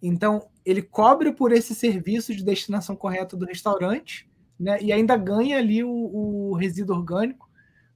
Então, 0.00 0.48
ele 0.64 0.80
cobra 0.80 1.32
por 1.32 1.50
esse 1.50 1.74
serviço 1.74 2.34
de 2.34 2.44
destinação 2.44 2.94
correta 2.94 3.36
do 3.36 3.46
restaurante, 3.46 4.28
né? 4.58 4.80
E 4.80 4.92
ainda 4.92 5.16
ganha 5.16 5.58
ali 5.58 5.82
o, 5.82 5.90
o 5.90 6.54
resíduo 6.54 6.96
orgânico, 6.96 7.50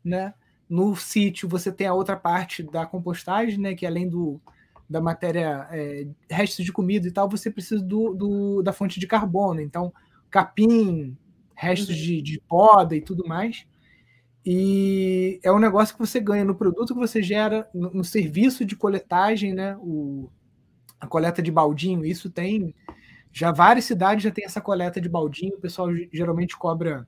né? 0.05 0.35
No 0.71 0.95
sítio 0.95 1.49
você 1.49 1.73
tem 1.73 1.89
a 1.89 1.93
outra 1.95 2.17
parte 2.17 2.63
da 2.63 2.87
compostagem, 2.87 3.59
né? 3.59 3.75
Que 3.75 3.85
além 3.85 4.09
do, 4.09 4.41
da 4.89 5.01
matéria, 5.01 5.69
é, 5.73 6.07
restos 6.31 6.65
de 6.65 6.73
comida 6.73 7.07
e 7.09 7.11
tal, 7.11 7.29
você 7.29 7.51
precisa 7.51 7.83
do, 7.83 8.15
do, 8.15 8.63
da 8.63 8.73
fonte 8.73 9.01
de 9.01 9.07
carbono. 9.07 9.61
Então, 9.61 9.93
capim, 10.31 11.17
restos 11.55 11.89
uhum. 11.91 12.03
de, 12.03 12.23
de 12.23 12.41
poda 12.49 12.97
e 12.97 13.01
tudo 13.01 13.27
mais. 13.27 13.67
E 14.45 15.39
é 15.43 15.53
um 15.53 15.59
negócio 15.59 15.95
que 15.95 16.01
você 16.01 16.19
ganha 16.19 16.45
no 16.45 16.55
produto 16.55 16.95
que 16.95 17.01
você 17.01 17.23
gera, 17.23 17.69
no, 17.75 17.91
no 17.91 18.05
serviço 18.05 18.65
de 18.65 18.75
coletagem, 18.75 19.53
né? 19.53 19.77
O, 19.79 20.31
a 20.99 21.07
coleta 21.07 21.43
de 21.43 21.51
baldinho, 21.51 22.05
isso 22.05 22.31
tem. 22.31 22.75
Já 23.33 23.53
várias 23.53 23.85
cidades 23.85 24.25
já 24.25 24.31
tem 24.31 24.45
essa 24.45 24.61
coleta 24.61 25.01
de 25.01 25.09
baldinho, 25.09 25.57
o 25.57 25.61
pessoal 25.61 25.89
geralmente 26.13 26.57
cobra, 26.57 27.07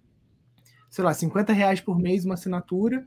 sei 0.89 1.05
lá, 1.05 1.13
50 1.13 1.53
reais 1.53 1.81
por 1.81 1.99
mês 1.99 2.25
uma 2.25 2.35
assinatura, 2.35 3.07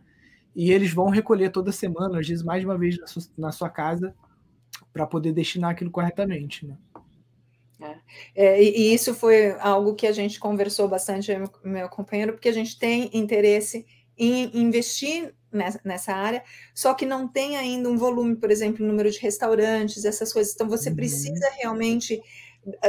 e 0.56 0.72
eles 0.72 0.94
vão 0.94 1.10
recolher 1.10 1.52
toda 1.52 1.72
semana, 1.72 2.20
às 2.20 2.28
vezes 2.28 2.44
mais 2.44 2.62
de 2.62 2.66
uma 2.66 2.78
vez 2.78 2.98
na 2.98 3.08
sua, 3.08 3.24
na 3.38 3.52
sua 3.52 3.70
casa, 3.70 4.16
para 4.94 5.06
poder 5.06 5.34
destinar 5.34 5.72
aquilo 5.72 5.92
corretamente, 5.92 6.66
né? 6.66 6.78
É, 7.80 7.98
é 8.36 8.64
e 8.64 8.94
isso 8.94 9.14
foi 9.14 9.52
algo 9.60 9.96
que 9.96 10.08
a 10.08 10.14
gente 10.14 10.40
conversou 10.40 10.88
bastante, 10.88 11.32
meu 11.64 11.90
companheiro, 11.90 12.34
porque 12.34 12.50
a 12.50 12.54
gente 12.54 12.80
tem 12.80 13.10
interesse 13.14 13.86
em 14.18 14.58
investir 14.58 15.34
nessa, 15.52 16.14
área, 16.14 16.44
só 16.74 16.94
que 16.94 17.06
não 17.06 17.28
tem 17.28 17.58
ainda 17.58 17.90
um 17.90 17.98
volume, 17.98 18.36
por 18.36 18.52
exemplo, 18.52 18.86
número 18.86 19.10
de 19.10 19.20
restaurantes, 19.20 20.06
essas 20.06 20.32
coisas. 20.32 20.54
Então, 20.54 20.70
você 20.70 20.90
uhum. 20.90 20.96
precisa 20.96 21.50
realmente 21.60 22.22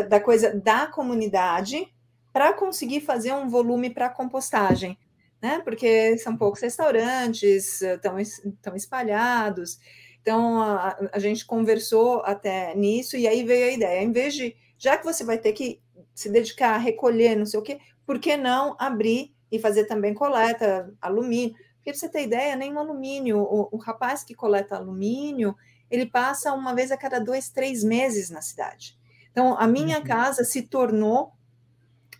da 0.08 0.20
coisa 0.20 0.54
da 0.54 0.86
comunidade 0.86 1.86
para 2.32 2.52
conseguir 2.52 3.00
fazer 3.00 3.32
um 3.32 3.48
volume 3.48 3.90
para 3.90 4.08
compostagem, 4.08 4.98
né? 5.40 5.60
Porque 5.64 6.16
são 6.18 6.36
poucos 6.36 6.60
restaurantes, 6.60 7.82
estão, 7.82 8.74
espalhados. 8.74 9.78
Então, 10.20 10.60
a, 10.60 10.96
a, 11.12 11.18
gente 11.18 11.46
conversou 11.46 12.20
até 12.24 12.74
nisso, 12.74 13.16
e 13.16 13.28
aí 13.28 13.44
veio 13.44 13.68
a 13.68 13.72
ideia, 13.72 14.02
em 14.02 14.12
vez 14.12 14.34
de 14.34 14.56
já 14.78 14.96
que 14.96 15.04
você 15.04 15.24
vai 15.24 15.38
ter 15.38 15.52
que 15.52 15.80
se 16.14 16.28
dedicar 16.28 16.74
a 16.74 16.78
recolher, 16.78 17.36
não 17.36 17.46
sei 17.46 17.60
o 17.60 17.62
quê, 17.62 17.78
por 18.04 18.18
que 18.18 18.36
não 18.36 18.74
abrir 18.78 19.34
e 19.50 19.58
fazer 19.58 19.84
também 19.84 20.14
coleta, 20.14 20.92
alumínio? 21.00 21.54
Porque 21.76 21.92
pra 21.92 22.00
você 22.00 22.08
ter 22.08 22.24
ideia, 22.24 22.56
nem 22.56 22.72
o 22.72 22.78
alumínio, 22.78 23.38
o, 23.38 23.68
o 23.70 23.76
rapaz 23.76 24.24
que 24.24 24.34
coleta 24.34 24.76
alumínio, 24.76 25.54
ele 25.88 26.06
passa 26.06 26.52
uma 26.52 26.74
vez 26.74 26.90
a 26.90 26.96
cada 26.96 27.20
dois, 27.20 27.48
três 27.48 27.84
meses 27.84 28.28
na 28.28 28.42
cidade. 28.42 28.98
Então, 29.30 29.56
a 29.56 29.66
minha 29.66 29.98
uhum. 29.98 30.04
casa 30.04 30.42
se 30.42 30.62
tornou 30.62 31.32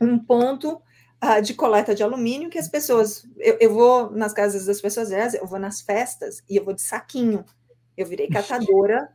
um 0.00 0.18
ponto 0.18 0.80
uh, 1.22 1.40
de 1.42 1.54
coleta 1.54 1.94
de 1.94 2.02
alumínio 2.02 2.50
que 2.50 2.58
as 2.58 2.68
pessoas. 2.68 3.26
Eu, 3.38 3.56
eu, 3.60 3.72
vou 3.72 4.10
nas 4.10 4.32
casas 4.32 4.66
das 4.66 4.80
pessoas, 4.80 5.10
eu 5.34 5.46
vou 5.46 5.58
nas 5.58 5.80
festas 5.80 6.42
e 6.48 6.56
eu 6.56 6.64
vou 6.64 6.74
de 6.74 6.82
saquinho. 6.82 7.44
Eu 7.96 8.06
virei 8.06 8.28
catadora 8.28 9.08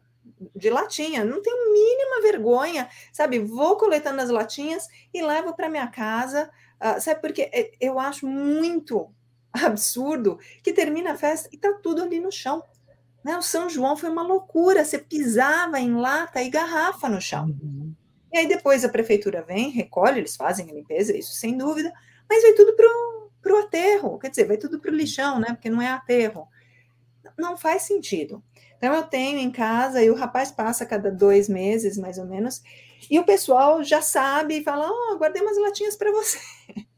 de 0.56 0.70
latinha, 0.70 1.24
não 1.24 1.42
tenho 1.42 1.72
mínima 1.72 2.22
vergonha, 2.22 2.90
sabe? 3.14 3.40
Vou 3.40 3.78
coletando 3.78 4.22
as 4.22 4.30
latinhas 4.30 4.88
e 5.14 5.22
levo 5.22 5.56
para 5.56 5.70
minha 5.70 5.88
casa, 5.88 6.50
uh, 6.82 7.00
sabe? 7.00 7.22
Porque 7.22 7.44
é, 7.54 7.72
eu 7.80 8.00
acho 8.00 8.28
muito 8.28 9.10
absurdo 9.54 10.40
que 10.64 10.74
termina 10.74 11.12
a 11.12 11.18
festa 11.18 11.50
e 11.52 11.58
tá 11.58 11.74
tudo 11.82 12.02
ali 12.02 12.20
no 12.20 12.32
chão. 12.32 12.64
Né? 13.24 13.38
O 13.38 13.42
São 13.42 13.70
João 13.70 13.96
foi 13.96 14.10
uma 14.10 14.24
loucura, 14.24 14.84
você 14.84 14.98
pisava 14.98 15.80
em 15.80 15.94
lata 15.94 16.42
e 16.42 16.50
garrafa 16.50 17.08
no 17.08 17.22
chão. 17.22 17.46
Uhum. 17.46 17.94
E 18.32 18.38
aí 18.38 18.48
depois 18.48 18.86
a 18.86 18.90
prefeitura 18.90 19.42
vem, 19.42 19.70
recolhe, 19.70 20.20
eles 20.20 20.36
fazem 20.36 20.70
a 20.70 20.74
limpeza, 20.74 21.16
isso 21.16 21.34
sem 21.34 21.58
dúvida, 21.58 21.92
mas 22.30 22.44
vai 22.44 22.54
tudo 22.54 22.74
para 22.76 23.54
o 23.54 23.60
aterro, 23.60 24.18
quer 24.18 24.30
dizer, 24.30 24.46
vai 24.46 24.58
tudo 24.58 24.80
para 24.80 24.92
o 24.92 24.96
lixão, 24.96 25.40
né? 25.40 25.48
Porque 25.50 25.70
não 25.70 25.82
é 25.82 25.90
aterro. 25.90 26.48
Não 27.38 27.58
faz 27.58 27.84
sentido. 27.84 28.42
Então 28.78 28.96
eu 28.96 29.04
tenho 29.04 29.38
em 29.38 29.52
casa 29.52 30.02
e 30.04 30.10
o 30.10 30.16
rapaz 30.16 30.52
passa 30.52 30.86
cada 30.86 31.12
dois 31.12 31.48
meses, 31.48 31.98
mais 31.98 32.18
ou 32.18 32.26
menos, 32.26 32.64
e 33.10 33.20
o 33.20 33.26
pessoal 33.26 33.84
já 33.84 34.02
sabe 34.02 34.58
e 34.58 34.64
fala: 34.64 34.90
Oh, 34.90 35.18
guardei 35.18 35.42
umas 35.42 35.58
latinhas 35.58 35.96
para 35.96 36.12
você. 36.12 36.40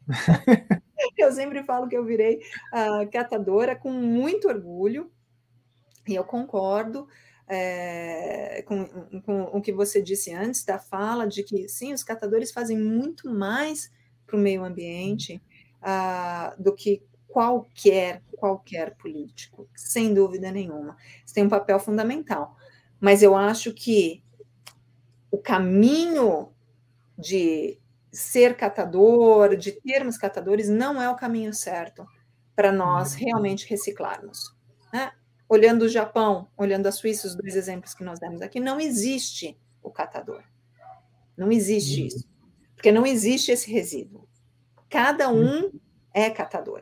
eu 1.18 1.32
sempre 1.32 1.64
falo 1.64 1.90
que 1.90 1.98
eu 1.98 2.06
virei 2.06 2.38
uh, 2.72 3.10
catadora 3.12 3.76
com 3.76 3.92
muito 3.92 4.48
orgulho, 4.48 5.12
e 6.08 6.16
eu 6.16 6.24
concordo 6.24 7.08
é, 7.54 8.64
com, 8.64 8.86
com, 9.22 9.44
o 9.44 9.62
que 9.62 9.72
você 9.72 10.02
disse 10.02 10.34
antes 10.34 10.64
da 10.64 10.80
fala 10.80 11.28
de 11.28 11.44
que 11.44 11.68
sim, 11.68 11.94
os 11.94 12.04
catadores 12.04 12.52
fazem 12.52 12.78
muito 12.78 13.30
mais 13.30 13.92
para 14.26 14.36
o 14.36 14.40
meio 14.40 14.64
ambiente 14.64 15.42
uh, 15.82 16.62
do 16.62 16.74
que 16.74 17.04
qualquer 17.28 18.22
qualquer 18.44 18.96
político, 18.98 19.70
sem 19.74 20.14
dúvida 20.14 20.52
nenhuma. 20.52 20.98
Isso 21.26 21.34
tem 21.34 21.46
um 21.46 21.50
papel 21.50 21.80
fundamental. 21.80 22.58
Mas 23.00 23.24
eu 23.24 23.38
acho 23.38 23.74
que 23.74 24.22
o 25.32 25.38
caminho 25.38 26.52
de 27.18 27.80
ser 28.12 28.58
catador, 28.58 29.56
de 29.56 29.72
termos 29.72 30.18
catadores, 30.18 30.68
não 30.68 31.02
é 31.02 31.10
o 31.10 31.16
caminho 31.16 31.54
certo 31.54 32.06
para 32.54 32.70
nós 32.70 33.14
uhum. 33.14 33.20
realmente 33.20 33.70
reciclarmos. 33.70 34.54
Né? 34.92 35.12
Olhando 35.54 35.84
o 35.84 35.90
Japão, 35.90 36.48
olhando 36.58 36.88
a 36.88 36.92
Suíça, 36.92 37.28
os 37.28 37.36
dois 37.36 37.56
exemplos 37.56 37.94
que 37.94 38.04
nós 38.04 38.20
demos 38.20 38.42
aqui, 38.42 38.60
não 38.60 38.80
existe 38.80 39.58
o 39.82 39.92
catador. 39.92 40.44
Não 41.38 41.52
existe 41.52 42.02
uhum. 42.02 42.08
isso. 42.08 42.28
Porque 42.76 42.92
não 42.92 43.06
existe 43.06 43.52
esse 43.52 43.72
resíduo. 43.72 44.28
Cada 44.90 45.30
um 45.30 45.64
uhum. 45.64 45.72
é 46.14 46.30
catador. 46.30 46.82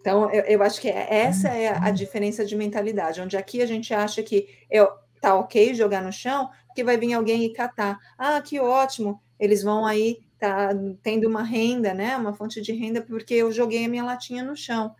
Então, 0.00 0.30
eu, 0.30 0.42
eu 0.44 0.62
acho 0.62 0.80
que 0.80 0.88
é, 0.88 1.06
essa 1.10 1.48
é 1.48 1.68
a 1.68 1.90
diferença 1.90 2.44
de 2.44 2.56
mentalidade, 2.56 3.20
onde 3.20 3.36
aqui 3.36 3.62
a 3.62 3.66
gente 3.66 3.94
acha 3.94 4.22
que 4.22 4.48
eu, 4.70 4.88
tá 5.20 5.34
ok 5.34 5.74
jogar 5.74 6.02
no 6.02 6.12
chão, 6.12 6.50
que 6.74 6.84
vai 6.84 6.96
vir 6.96 7.12
alguém 7.14 7.44
e 7.44 7.52
catar. 7.52 7.98
Ah, 8.18 8.40
que 8.40 8.58
ótimo, 8.58 9.20
eles 9.38 9.62
vão 9.62 9.86
aí 9.86 10.18
tá 10.38 10.70
tendo 11.04 11.28
uma 11.28 11.44
renda, 11.44 11.94
né? 11.94 12.16
Uma 12.16 12.32
fonte 12.32 12.60
de 12.60 12.72
renda 12.72 13.00
porque 13.00 13.34
eu 13.34 13.52
joguei 13.52 13.84
a 13.84 13.88
minha 13.88 14.02
latinha 14.02 14.42
no 14.42 14.56
chão. 14.56 14.92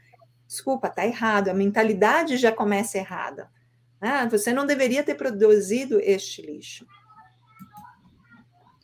Desculpa, 0.53 0.89
está 0.89 1.07
errado, 1.07 1.49
a 1.49 1.55
mentalidade 1.55 2.37
já 2.37 2.53
começa 2.53 2.99
errada. 2.99 3.49
Ah, 3.99 4.29
você 4.29 4.53
não 4.53 4.67
deveria 4.67 5.03
ter 5.03 5.15
produzido 5.15 5.99
este 5.99 6.43
lixo. 6.43 6.87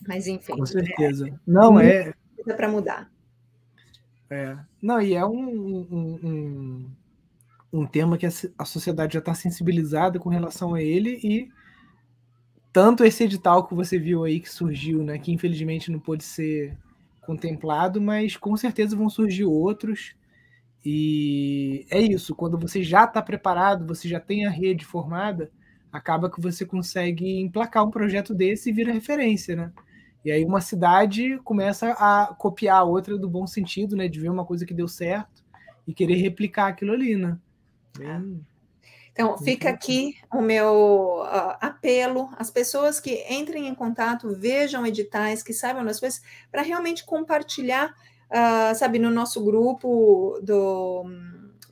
Mas, 0.09 0.27
enfim. 0.27 0.57
Com 0.57 0.65
certeza. 0.65 1.29
É, 1.29 1.33
não 1.47 1.79
é. 1.79 2.15
para 2.57 2.71
mudar. 2.71 3.13
É. 4.31 4.57
Não, 4.81 4.99
e 4.99 5.13
é 5.13 5.23
um, 5.27 5.87
um, 5.91 6.19
um, 6.23 6.91
um 7.71 7.87
tema 7.87 8.17
que 8.17 8.25
a, 8.25 8.31
a 8.57 8.65
sociedade 8.65 9.13
já 9.13 9.19
está 9.19 9.35
sensibilizada 9.35 10.19
com 10.19 10.31
relação 10.31 10.73
a 10.75 10.83
ele 10.83 11.21
e 11.23 11.51
tanto 12.73 13.05
esse 13.05 13.25
edital 13.25 13.67
que 13.67 13.75
você 13.75 13.99
viu 13.99 14.25
aí 14.25 14.41
que 14.41 14.49
surgiu, 14.49 15.03
né, 15.03 15.19
que 15.19 15.33
infelizmente 15.33 15.93
não 15.93 16.01
pôde 16.01 16.25
ser 16.25 16.75
contemplado, 17.27 18.01
mas 18.01 18.39
com 18.39 18.57
certeza 18.57 18.97
vão 18.97 19.11
surgir 19.11 19.45
outros 19.45 20.17
e 20.91 21.87
é 21.91 22.01
isso, 22.01 22.35
quando 22.35 22.59
você 22.59 22.83
já 22.83 23.05
está 23.05 23.21
preparado, 23.21 23.87
você 23.87 24.09
já 24.09 24.19
tem 24.19 24.47
a 24.47 24.51
rede 24.51 24.87
formada, 24.87 25.53
acaba 25.93 26.31
que 26.31 26.41
você 26.41 26.65
consegue 26.65 27.39
emplacar 27.39 27.85
um 27.85 27.91
projeto 27.91 28.35
desse 28.35 28.71
e 28.71 28.73
vira 28.73 28.91
referência, 28.91 29.55
né? 29.55 29.71
E 30.25 30.33
aí 30.33 30.43
uma 30.47 30.63
cidade 30.63 31.39
começa 31.45 31.91
a 31.91 32.35
copiar 32.39 32.79
a 32.79 32.85
outra 32.85 33.19
do 33.19 33.29
bom 33.29 33.47
sentido, 33.47 33.95
né? 33.95 34.09
De 34.09 34.19
ver 34.19 34.31
uma 34.31 34.47
coisa 34.47 34.65
que 34.65 34.73
deu 34.73 34.89
certo 34.89 35.45
e 35.87 35.93
querer 35.93 36.15
replicar 36.15 36.69
aquilo 36.69 36.95
ali, 36.95 37.17
né? 37.17 37.37
Bem... 37.99 38.41
Então, 39.13 39.37
fica 39.37 39.69
aqui 39.69 40.17
o 40.33 40.41
meu 40.41 41.23
uh, 41.23 41.59
apelo 41.61 42.31
às 42.39 42.51
pessoas 42.51 42.99
que 42.99 43.27
entrem 43.29 43.69
em 43.69 43.75
contato, 43.75 44.35
vejam 44.35 44.87
editais, 44.87 45.43
que 45.43 45.53
saibam 45.53 45.85
das 45.85 46.01
coisas, 46.01 46.23
para 46.51 46.63
realmente 46.63 47.05
compartilhar 47.05 47.95
uh, 48.31 48.75
sabe, 48.75 48.99
no 48.99 49.11
nosso 49.11 49.45
grupo 49.45 50.39
do, 50.43 51.05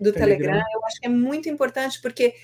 do 0.00 0.12
Telegram. 0.12 0.38
Telegram. 0.38 0.64
Eu 0.72 0.84
acho 0.84 1.00
que 1.00 1.06
é 1.06 1.10
muito 1.10 1.48
importante, 1.48 2.00
porque 2.00 2.34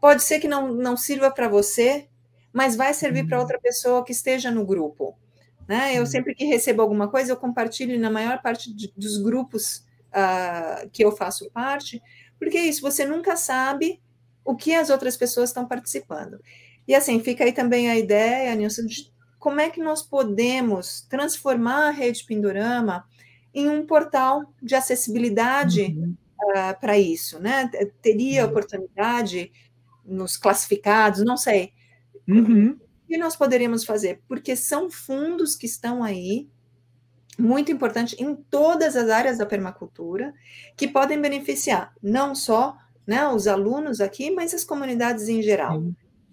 pode 0.00 0.22
ser 0.22 0.38
que 0.40 0.48
não, 0.48 0.72
não 0.72 0.96
sirva 0.96 1.30
para 1.30 1.48
você, 1.48 2.08
mas 2.52 2.76
vai 2.76 2.94
servir 2.94 3.22
uhum. 3.22 3.28
para 3.28 3.40
outra 3.40 3.58
pessoa 3.58 4.04
que 4.04 4.12
esteja 4.12 4.50
no 4.50 4.64
grupo. 4.64 5.16
Né? 5.68 5.94
Eu 5.94 6.00
uhum. 6.00 6.06
sempre 6.06 6.34
que 6.34 6.44
recebo 6.44 6.80
alguma 6.80 7.08
coisa, 7.08 7.32
eu 7.32 7.36
compartilho 7.36 7.98
na 7.98 8.10
maior 8.10 8.40
parte 8.40 8.72
de, 8.72 8.92
dos 8.96 9.18
grupos 9.18 9.84
uh, 10.12 10.88
que 10.92 11.04
eu 11.04 11.10
faço 11.12 11.50
parte, 11.50 12.00
porque 12.38 12.56
é 12.56 12.64
isso, 12.64 12.82
você 12.82 13.04
nunca 13.04 13.36
sabe 13.36 14.00
o 14.44 14.54
que 14.54 14.74
as 14.74 14.90
outras 14.90 15.16
pessoas 15.16 15.50
estão 15.50 15.66
participando. 15.66 16.40
E 16.86 16.94
assim, 16.94 17.20
fica 17.20 17.42
aí 17.42 17.52
também 17.52 17.90
a 17.90 17.98
ideia, 17.98 18.54
Nilson, 18.54 18.86
de 18.86 19.12
como 19.38 19.60
é 19.60 19.68
que 19.68 19.80
nós 19.80 20.02
podemos 20.02 21.02
transformar 21.02 21.88
a 21.88 21.90
rede 21.90 22.24
Pindorama 22.24 23.04
em 23.56 23.70
um 23.70 23.86
portal 23.86 24.52
de 24.62 24.74
acessibilidade 24.74 25.84
uhum. 25.84 26.14
uh, 26.38 26.78
para 26.78 26.98
isso, 26.98 27.40
né? 27.40 27.70
Teria 28.02 28.44
uhum. 28.44 28.50
oportunidade 28.50 29.50
nos 30.04 30.36
classificados, 30.36 31.24
não 31.24 31.38
sei. 31.38 31.72
Uhum. 32.28 32.72
O 32.72 33.06
que 33.08 33.16
nós 33.16 33.34
poderíamos 33.34 33.82
fazer? 33.82 34.20
Porque 34.28 34.54
são 34.54 34.90
fundos 34.90 35.56
que 35.56 35.64
estão 35.64 36.04
aí, 36.04 36.46
muito 37.38 37.72
importante 37.72 38.14
em 38.22 38.36
todas 38.36 38.94
as 38.94 39.08
áreas 39.08 39.38
da 39.38 39.46
permacultura, 39.46 40.34
que 40.76 40.86
podem 40.86 41.18
beneficiar 41.18 41.94
não 42.02 42.34
só 42.34 42.76
né, 43.06 43.26
os 43.26 43.46
alunos 43.46 44.02
aqui, 44.02 44.30
mas 44.30 44.52
as 44.52 44.64
comunidades 44.64 45.30
em 45.30 45.40
geral. 45.40 45.82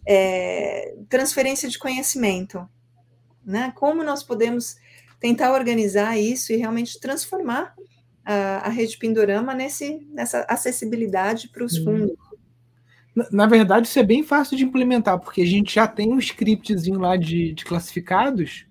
É, 0.06 0.94
transferência 1.08 1.70
de 1.70 1.80
conhecimento, 1.80 2.68
né? 3.46 3.72
Como 3.78 4.04
nós 4.04 4.22
podemos 4.22 4.76
tentar 5.24 5.54
organizar 5.54 6.20
isso 6.20 6.52
e 6.52 6.58
realmente 6.58 7.00
transformar 7.00 7.74
a, 8.26 8.68
a 8.68 8.68
rede 8.68 8.98
Pindorama 8.98 9.54
nesse, 9.54 10.06
nessa 10.12 10.42
acessibilidade 10.50 11.48
para 11.48 11.64
os 11.64 11.78
fundos. 11.78 12.12
Na, 13.16 13.28
na, 13.32 13.46
verdade, 13.46 13.88
isso 13.88 13.98
é 13.98 14.04
bem 14.04 14.22
fácil 14.22 14.58
de 14.58 14.66
implementar, 14.66 15.18
porque 15.18 15.42
a 15.42 15.46
gente 15.46 15.76
já 15.76 15.88
tem 15.88 16.12
um 16.12 16.20
scriptzinho 16.20 17.00
lá 17.00 17.16
de, 17.16 17.54
de 17.54 17.64
classificados. 17.64 18.66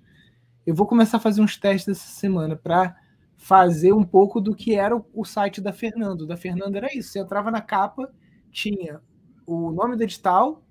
Eu 0.66 0.74
vou 0.74 0.86
começar 0.86 1.16
a 1.16 1.20
fazer 1.20 1.40
uns 1.40 1.57
testes 1.57 1.96
essa 1.96 2.20
semana 2.20 2.55
para 2.55 2.94
fazer 3.38 3.94
um 3.94 4.05
pouco 4.05 4.38
do 4.38 4.55
que 4.55 4.74
era 4.74 4.94
o, 4.94 5.03
o 5.14 5.24
site 5.24 5.59
da 5.59 5.72
Fernando. 5.72 6.26
Da 6.26 6.36
Fernando 6.36 6.76
era 6.76 6.94
isso: 6.94 7.12
você 7.12 7.20
entrava 7.20 7.50
na 7.50 7.62
capa, 7.62 8.12
tinha 8.50 9.00
o 9.46 9.70
nome 9.70 9.96
do 9.96 10.03
edital, 10.03 10.62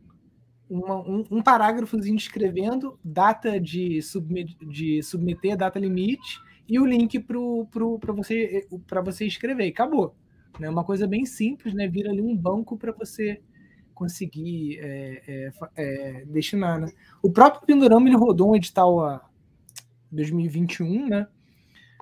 uma, 0.71 0.95
um, 1.01 1.25
um 1.29 1.43
parágrafozinho 1.43 2.15
escrevendo 2.15 2.97
data 3.03 3.59
de, 3.59 4.01
submet, 4.01 4.55
de 4.65 5.03
submeter, 5.03 5.57
data 5.57 5.77
limite 5.77 6.39
e 6.67 6.79
o 6.79 6.85
link 6.85 7.19
para 7.19 8.13
você, 8.13 8.65
você 9.03 9.25
escrever. 9.25 9.65
E 9.65 9.69
acabou. 9.69 10.15
Né? 10.57 10.69
uma 10.69 10.83
coisa 10.83 11.05
bem 11.05 11.25
simples, 11.25 11.73
né? 11.73 11.87
Vira 11.87 12.09
ali 12.09 12.21
um 12.21 12.35
banco 12.35 12.77
para 12.77 12.93
você 12.93 13.41
conseguir 13.93 14.79
é, 14.79 15.21
é, 15.27 15.51
é, 15.75 16.25
destinar. 16.25 16.79
Né? 16.79 16.91
O 17.21 17.29
próprio 17.29 17.65
Pindorama 17.65 18.07
ele 18.07 18.15
rodou 18.15 18.51
um 18.51 18.55
edital 18.55 19.03
a 19.03 19.29
2021, 20.09 21.09
né? 21.09 21.27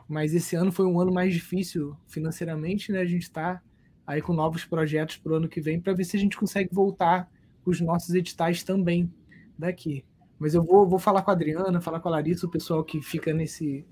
Mas 0.07 0.33
esse 0.33 0.55
ano 0.55 0.71
foi 0.71 0.85
um 0.85 0.99
ano 0.99 1.11
mais 1.11 1.33
difícil 1.33 1.95
financeiramente, 2.07 2.91
né? 2.91 2.99
A 2.99 3.05
gente 3.05 3.23
está 3.23 3.61
aí 4.05 4.21
com 4.21 4.33
novos 4.33 4.65
projetos 4.65 5.17
para 5.17 5.33
o 5.33 5.35
ano 5.35 5.49
que 5.49 5.61
vem 5.61 5.79
para 5.79 5.93
ver 5.93 6.03
se 6.03 6.17
a 6.17 6.19
gente 6.19 6.37
consegue 6.37 6.69
voltar 6.71 7.29
os 7.69 7.81
nossos 7.81 8.13
editais 8.13 8.63
também 8.63 9.11
daqui. 9.57 10.03
Mas 10.37 10.53
eu 10.53 10.63
vou, 10.63 10.87
vou 10.87 10.99
falar 10.99 11.21
com 11.21 11.31
a 11.31 11.33
Adriana, 11.33 11.81
falar 11.81 11.99
com 11.99 12.07
a 12.07 12.11
Larissa, 12.11 12.45
o 12.45 12.49
pessoal 12.49 12.83
que 12.83 13.01
fica 13.01 13.33
nesse, 13.33 13.85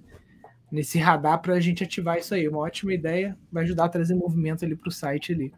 nesse 0.71 0.97
radar 0.97 1.41
para 1.41 1.55
a 1.55 1.59
gente 1.59 1.83
ativar 1.83 2.17
isso 2.17 2.33
aí. 2.33 2.47
Uma 2.47 2.59
ótima 2.59 2.93
ideia, 2.93 3.37
vai 3.51 3.63
ajudar 3.63 3.85
a 3.85 3.89
trazer 3.89 4.15
movimento 4.15 4.63
ali 4.63 4.75
para 4.75 4.87
o 4.87 4.91
site 4.91 5.33
ali. 5.33 5.53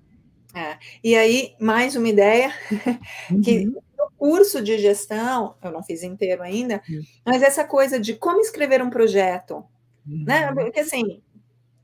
É. 0.54 0.78
E 1.04 1.16
aí, 1.16 1.56
mais 1.60 1.96
uma 1.96 2.08
ideia, 2.10 2.52
uhum. 3.30 3.42
que 3.42 3.66
no 3.66 4.12
curso 4.18 4.64
de 4.64 4.80
gestão, 4.80 5.56
eu 5.64 5.72
não 5.72 5.84
fiz 5.84 6.02
inteiro 6.02 6.42
ainda, 6.42 6.82
uhum. 6.90 7.02
mas 7.26 7.44
essa 7.44 7.64
coisa 7.64 8.00
de 8.00 8.16
como 8.16 8.40
escrever 8.40 8.82
um 8.82 8.90
projeto, 8.90 9.64
né? 10.06 10.50
uhum. 10.50 10.56
né? 10.56 10.64
Porque 10.64 10.80
assim, 10.80 11.22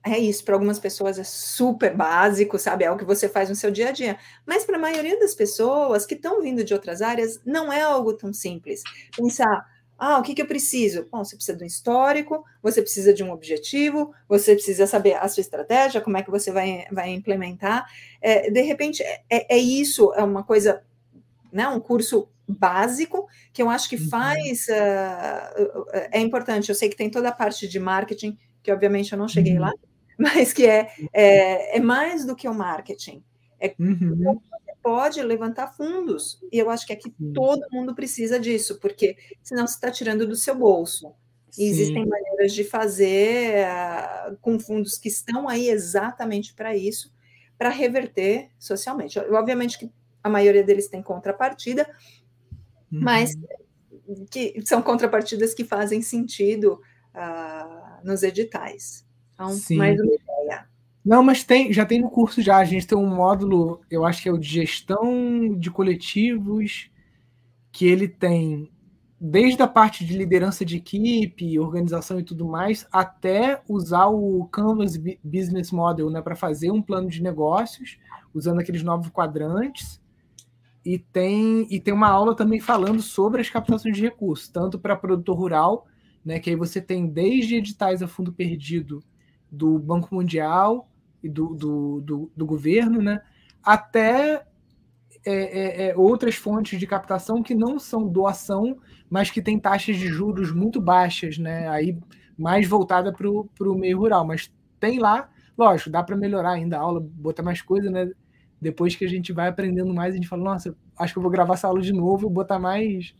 é 0.05 0.19
isso, 0.19 0.43
para 0.45 0.53
algumas 0.53 0.77
pessoas 0.77 1.17
é 1.17 1.23
super 1.23 1.95
básico, 1.95 2.59
sabe? 2.59 2.83
É 2.83 2.91
o 2.91 2.97
que 2.97 3.03
você 3.03 3.27
faz 3.27 3.49
no 3.49 3.55
seu 3.55 3.71
dia 3.71 3.89
a 3.89 3.91
dia. 3.91 4.19
Mas 4.45 4.63
para 4.63 4.77
a 4.77 4.79
maioria 4.79 5.19
das 5.19 5.33
pessoas 5.33 6.05
que 6.05 6.13
estão 6.13 6.43
vindo 6.43 6.63
de 6.63 6.75
outras 6.75 7.01
áreas, 7.01 7.41
não 7.43 7.73
é 7.73 7.81
algo 7.81 8.13
tão 8.13 8.31
simples. 8.31 8.83
Pensar, 9.17 9.65
ah, 9.97 10.19
o 10.19 10.21
que, 10.21 10.35
que 10.35 10.41
eu 10.43 10.45
preciso? 10.45 11.07
Bom, 11.11 11.23
você 11.23 11.35
precisa 11.35 11.57
de 11.57 11.63
um 11.63 11.67
histórico, 11.67 12.45
você 12.61 12.83
precisa 12.83 13.11
de 13.13 13.23
um 13.23 13.31
objetivo, 13.31 14.13
você 14.29 14.53
precisa 14.53 14.85
saber 14.85 15.15
a 15.15 15.27
sua 15.27 15.41
estratégia, 15.41 16.01
como 16.01 16.17
é 16.17 16.21
que 16.21 16.29
você 16.29 16.51
vai, 16.51 16.85
vai 16.91 17.09
implementar. 17.09 17.89
É, 18.21 18.51
de 18.51 18.61
repente, 18.61 19.01
é, 19.01 19.23
é, 19.27 19.57
isso, 19.57 20.13
é 20.13 20.23
uma 20.23 20.43
coisa, 20.43 20.83
né, 21.51 21.67
um 21.67 21.79
curso 21.79 22.29
básico 22.47 23.27
que 23.51 23.61
eu 23.61 23.71
acho 23.71 23.89
que 23.89 23.95
uhum. 23.95 24.07
faz. 24.07 24.67
Uh, 24.67 25.85
é 26.11 26.19
importante. 26.19 26.69
Eu 26.69 26.75
sei 26.75 26.89
que 26.89 26.95
tem 26.95 27.09
toda 27.09 27.29
a 27.29 27.31
parte 27.31 27.67
de 27.67 27.79
marketing, 27.79 28.37
que 28.61 28.71
obviamente 28.71 29.11
eu 29.11 29.17
não 29.17 29.27
cheguei 29.27 29.55
uhum. 29.55 29.61
lá, 29.61 29.71
mas 30.19 30.53
que 30.53 30.65
é, 30.65 30.91
é, 31.13 31.77
é, 31.77 31.79
mais 31.79 32.25
do 32.25 32.35
que 32.35 32.47
o 32.47 32.53
marketing. 32.53 33.23
É 33.59 33.73
uhum 33.79 34.39
pode 34.85 35.19
levantar 35.23 35.73
fundos. 35.73 36.39
E 36.51 36.59
eu 36.59 36.69
acho 36.69 36.85
que 36.85 36.93
aqui 36.93 37.11
todo 37.33 37.65
mundo 37.71 37.95
precisa 37.95 38.39
disso, 38.39 38.79
porque 38.79 39.17
senão 39.41 39.65
você 39.65 39.73
está 39.73 39.89
tirando 39.89 40.27
do 40.27 40.35
seu 40.35 40.53
bolso. 40.53 41.11
E 41.57 41.67
existem 41.67 42.05
maneiras 42.05 42.53
de 42.53 42.63
fazer 42.63 43.65
uh, 43.65 44.37
com 44.41 44.59
fundos 44.59 44.99
que 44.99 45.07
estão 45.07 45.49
aí 45.49 45.69
exatamente 45.69 46.53
para 46.53 46.75
isso, 46.75 47.11
para 47.57 47.69
reverter 47.69 48.51
socialmente. 48.59 49.17
Obviamente 49.17 49.79
que 49.79 49.91
a 50.21 50.29
maioria 50.29 50.63
deles 50.63 50.87
tem 50.87 51.01
contrapartida, 51.01 51.89
uhum. 52.91 52.99
mas 53.01 53.31
que 54.29 54.61
são 54.65 54.83
contrapartidas 54.83 55.55
que 55.55 55.63
fazem 55.63 56.03
sentido 56.03 56.79
uh, 57.15 58.05
nos 58.05 58.21
editais. 58.21 59.04
Então, 59.35 59.49
Sim. 59.51 59.77
mais 59.77 59.99
uma 59.99 60.13
ideia. 60.13 60.65
Não, 61.05 61.21
mas 61.21 61.43
tem, 61.43 61.71
já 61.71 61.85
tem 61.85 62.01
no 62.01 62.09
curso 62.09 62.41
já. 62.41 62.57
A 62.57 62.65
gente 62.65 62.87
tem 62.87 62.97
um 62.97 63.15
módulo, 63.15 63.81
eu 63.91 64.03
acho 64.03 64.23
que 64.23 64.27
é 64.27 64.31
o 64.31 64.39
de 64.39 64.47
gestão 64.47 65.55
de 65.55 65.69
coletivos, 65.69 66.89
que 67.71 67.85
ele 67.85 68.07
tem 68.07 68.71
desde 69.19 69.61
a 69.61 69.67
parte 69.67 70.05
de 70.05 70.17
liderança 70.17 70.65
de 70.65 70.77
equipe, 70.77 71.59
organização 71.59 72.19
e 72.19 72.23
tudo 72.23 72.45
mais, 72.45 72.87
até 72.91 73.61
usar 73.67 74.07
o 74.07 74.45
Canvas 74.45 74.97
Business 75.23 75.71
Model 75.71 76.09
né, 76.09 76.21
para 76.21 76.35
fazer 76.35 76.71
um 76.71 76.81
plano 76.81 77.09
de 77.09 77.21
negócios, 77.21 77.97
usando 78.33 78.59
aqueles 78.59 78.83
novos 78.83 79.09
quadrantes. 79.09 80.01
E 80.83 80.99
tem, 80.99 81.65
e 81.69 81.79
tem 81.79 81.93
uma 81.93 82.09
aula 82.09 82.35
também 82.35 82.59
falando 82.59 83.01
sobre 83.01 83.41
as 83.41 83.49
captações 83.49 83.95
de 83.95 84.03
recursos, 84.03 84.47
tanto 84.47 84.77
para 84.77 84.95
produtor 84.95 85.35
rural, 85.35 85.87
né, 86.23 86.39
que 86.39 86.49
aí 86.49 86.55
você 86.55 86.79
tem 86.81 87.07
desde 87.07 87.55
editais 87.55 88.01
a 88.03 88.07
fundo 88.07 88.31
perdido 88.31 89.03
do 89.55 89.79
Banco 89.79 90.13
Mundial, 90.13 90.87
e 91.25 91.29
do, 91.29 91.55
do, 91.55 92.01
do, 92.01 92.31
do 92.35 92.45
governo, 92.45 93.01
né? 93.01 93.19
até 93.63 94.45
é, 95.25 95.33
é, 95.33 95.89
é, 95.89 95.97
outras 95.97 96.35
fontes 96.35 96.79
de 96.79 96.85
captação 96.85 97.41
que 97.41 97.55
não 97.55 97.79
são 97.79 98.07
doação, 98.07 98.77
mas 99.09 99.31
que 99.31 99.41
têm 99.41 99.57
taxas 99.57 99.97
de 99.97 100.07
juros 100.07 100.51
muito 100.51 100.79
baixas, 100.79 101.39
né? 101.39 101.67
aí 101.67 101.97
mais 102.37 102.67
voltada 102.67 103.11
para 103.11 103.27
o 103.27 103.75
meio 103.75 103.97
rural. 103.97 104.23
Mas 104.23 104.53
tem 104.79 104.99
lá, 104.99 105.27
lógico, 105.57 105.89
dá 105.89 106.03
para 106.03 106.15
melhorar 106.15 106.51
ainda 106.51 106.77
a 106.77 106.81
aula, 106.81 106.99
botar 106.99 107.41
mais 107.41 107.59
coisa, 107.59 107.89
né? 107.89 108.11
Depois 108.61 108.95
que 108.95 109.03
a 109.03 109.09
gente 109.09 109.33
vai 109.33 109.47
aprendendo 109.47 109.93
mais, 109.93 110.13
a 110.13 110.17
gente 110.17 110.27
fala, 110.27 110.43
nossa, 110.43 110.75
acho 110.97 111.13
que 111.13 111.17
eu 111.17 111.23
vou 111.23 111.31
gravar 111.31 111.55
essa 111.55 111.67
aula 111.67 111.81
de 111.81 111.91
novo 111.91 112.29
botar 112.29 112.59
mais 112.59 113.15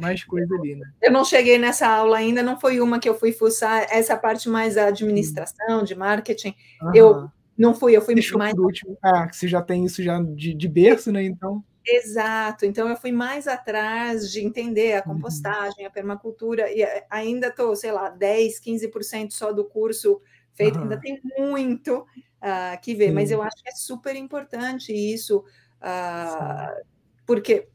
mais 0.00 0.24
coisa 0.24 0.54
ali, 0.54 0.76
né? 0.76 0.86
Eu 1.00 1.12
não 1.12 1.24
cheguei 1.24 1.58
nessa 1.58 1.88
aula 1.88 2.18
ainda, 2.18 2.42
não 2.42 2.58
foi 2.58 2.80
uma 2.80 2.98
que 2.98 3.08
eu 3.08 3.14
fui 3.14 3.32
fuçar, 3.32 3.86
essa 3.90 4.16
parte 4.16 4.48
mais 4.48 4.76
a 4.76 4.86
administração, 4.86 5.82
de 5.82 5.94
marketing. 5.94 6.54
Uhum. 6.82 6.94
Eu 6.94 7.30
não 7.56 7.74
fui, 7.74 7.96
eu 7.96 8.02
fui 8.02 8.14
Deixou 8.14 8.38
mais. 8.38 8.54
Por 8.54 8.64
último. 8.64 8.96
Ah, 9.02 9.28
você 9.30 9.46
já 9.46 9.60
tem 9.60 9.84
isso 9.84 10.02
já 10.02 10.20
de, 10.22 10.54
de 10.54 10.68
berço, 10.68 11.12
né? 11.12 11.22
Então. 11.22 11.62
Exato, 11.84 12.66
então 12.66 12.88
eu 12.88 12.96
fui 12.96 13.10
mais 13.10 13.48
atrás 13.48 14.30
de 14.30 14.44
entender 14.44 14.94
a 14.94 14.98
uhum. 14.98 15.14
compostagem, 15.14 15.84
a 15.84 15.90
permacultura, 15.90 16.70
e 16.70 16.84
ainda 17.08 17.48
estou, 17.48 17.74
sei 17.74 17.90
lá, 17.90 18.10
10, 18.10 18.60
15% 18.60 19.30
só 19.32 19.52
do 19.52 19.64
curso 19.64 20.20
feito, 20.52 20.76
uhum. 20.76 20.82
ainda 20.82 21.00
tem 21.00 21.20
muito 21.38 22.00
uh, 22.00 22.80
que 22.82 22.94
ver, 22.94 23.08
Sim. 23.08 23.14
mas 23.14 23.30
eu 23.30 23.42
acho 23.42 23.62
que 23.62 23.68
é 23.68 23.72
super 23.72 24.14
importante 24.14 24.92
isso, 24.92 25.38
uh, 25.80 26.84
porque 27.26 27.68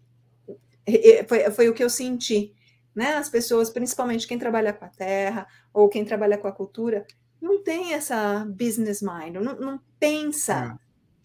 foi, 1.28 1.52
foi 1.52 1.70
o 1.70 1.74
que 1.74 1.84
eu 1.84 1.90
senti, 1.90 2.54
né? 2.96 3.16
As 3.16 3.30
pessoas, 3.30 3.70
principalmente 3.70 4.28
quem 4.28 4.40
trabalha 4.40 4.74
com 4.74 4.86
a 4.86 4.90
terra 4.90 5.48
ou 5.74 5.90
quem 5.90 6.06
trabalha 6.06 6.38
com 6.38 6.48
a 6.48 6.52
cultura, 6.52 7.06
não 7.42 7.64
tem 7.64 7.94
essa 7.94 8.46
business 8.46 9.02
mind, 9.02 9.36
não, 9.36 9.56
não 9.56 9.80
pensa 10.00 10.80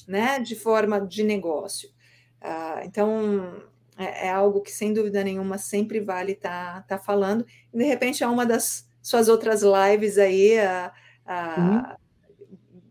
é. 0.08 0.10
né, 0.10 0.40
de 0.40 0.54
forma 0.54 1.00
de 1.00 1.22
negócio. 1.22 1.88
Uh, 2.42 2.84
então, 2.84 3.62
é, 3.96 4.26
é, 4.26 4.30
algo 4.30 4.60
que, 4.62 4.70
sem 4.70 4.92
dúvida 4.92 5.22
nenhuma, 5.22 5.58
sempre 5.58 6.00
vale 6.00 6.32
estar 6.32 6.82
tá, 6.86 6.96
tá 6.96 6.98
falando. 6.98 7.44
E, 7.72 7.78
de 7.78 7.84
repente, 7.84 8.24
é 8.24 8.26
uma 8.26 8.46
das 8.46 8.88
suas 9.02 9.28
outras 9.28 9.62
lives 9.62 10.18
aí 10.18 10.56
uh, 10.58 10.90
uh, 11.26 11.96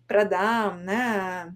para 0.07 0.23
dar, 0.23 0.77
né? 0.77 1.53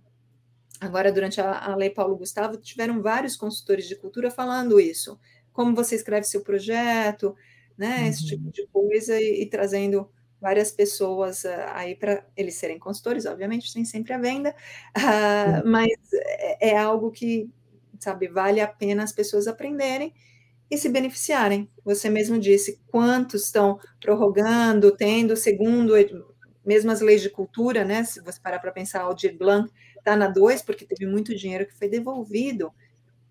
Agora, 0.84 1.14
durante 1.14 1.40
a, 1.40 1.72
a 1.72 1.76
Lei 1.76 1.90
Paulo 1.90 2.18
Gustavo, 2.18 2.58
tiveram 2.58 3.02
vários 3.02 3.38
consultores 3.38 3.88
de 3.88 3.96
cultura 3.96 4.30
falando 4.30 4.82
isso. 4.82 5.18
Como 5.54 5.74
você 5.74 5.96
escreve 5.96 6.26
seu 6.26 6.42
projeto, 6.42 7.36
né? 7.78 8.02
Uhum. 8.02 8.08
Esse 8.08 8.26
tipo 8.26 8.52
de 8.52 8.68
coisa, 8.68 9.20
e, 9.20 9.44
e 9.44 9.46
trazendo 9.46 10.10
várias 10.42 10.72
pessoas 10.72 11.46
uh, 11.46 11.72
aí 11.74 11.96
para 11.96 12.26
eles 12.36 12.56
serem 12.56 12.78
consultores, 12.78 13.26
obviamente, 13.26 13.74
tem 13.74 13.86
sempre 13.86 14.12
a 14.12 14.18
venda, 14.18 14.54
uh, 14.98 15.66
mas 15.66 15.90
é, 16.14 16.72
é, 16.72 16.78
algo 16.78 17.12
que, 17.12 17.50
sabe, 17.98 18.28
vale 18.28 18.60
a 18.60 18.68
pena 18.68 19.04
as 19.04 19.14
pessoas 19.14 19.48
aprenderem 19.48 20.14
e 20.70 20.78
se 20.78 20.90
beneficiarem. 20.90 21.70
Você 21.86 22.10
mesmo 22.10 22.38
disse 22.38 22.82
quantos 22.88 23.46
estão 23.46 23.80
prorrogando, 24.02 24.92
tendo, 24.92 25.38
segundo 25.38 25.96
mesmo 26.66 26.92
as 26.92 27.02
leis 27.02 27.22
de 27.22 27.30
cultura, 27.30 27.86
né? 27.86 28.04
Se 28.04 28.22
você 28.22 28.40
parar 28.40 28.60
para 28.60 28.72
pensar, 28.72 29.02
Aldir 29.02 29.38
Blanc 29.38 29.72
está 30.04 30.16
na 30.16 30.28
2, 30.28 30.62
porque 30.62 30.86
teve 30.86 31.06
muito 31.06 31.36
dinheiro 31.36 31.66
que 31.66 31.74
foi 31.74 31.88
devolvido, 31.88 32.72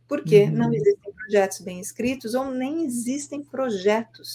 porque 0.09 0.45
uhum. 0.45 0.53
não 0.53 0.73
existem 0.73 1.12
projetos 1.12 1.61
bem 1.61 1.81
escritos 1.81 2.35
ou 2.35 2.51
nem 2.51 2.85
existem 2.85 3.45
projetos 3.45 4.35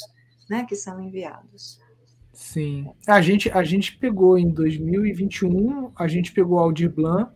né, 0.49 0.65
que 0.67 0.75
são 0.75 1.01
enviados. 1.01 1.79
Sim. 2.31 2.87
A 3.07 3.19
gente, 3.19 3.49
a 3.49 3.63
gente 3.63 3.97
pegou 3.97 4.37
em 4.37 4.49
2021, 4.49 5.91
a 5.95 6.07
gente 6.07 6.31
pegou 6.31 6.57
o 6.57 6.59
Aldir 6.59 6.89
Blanc 6.89 7.31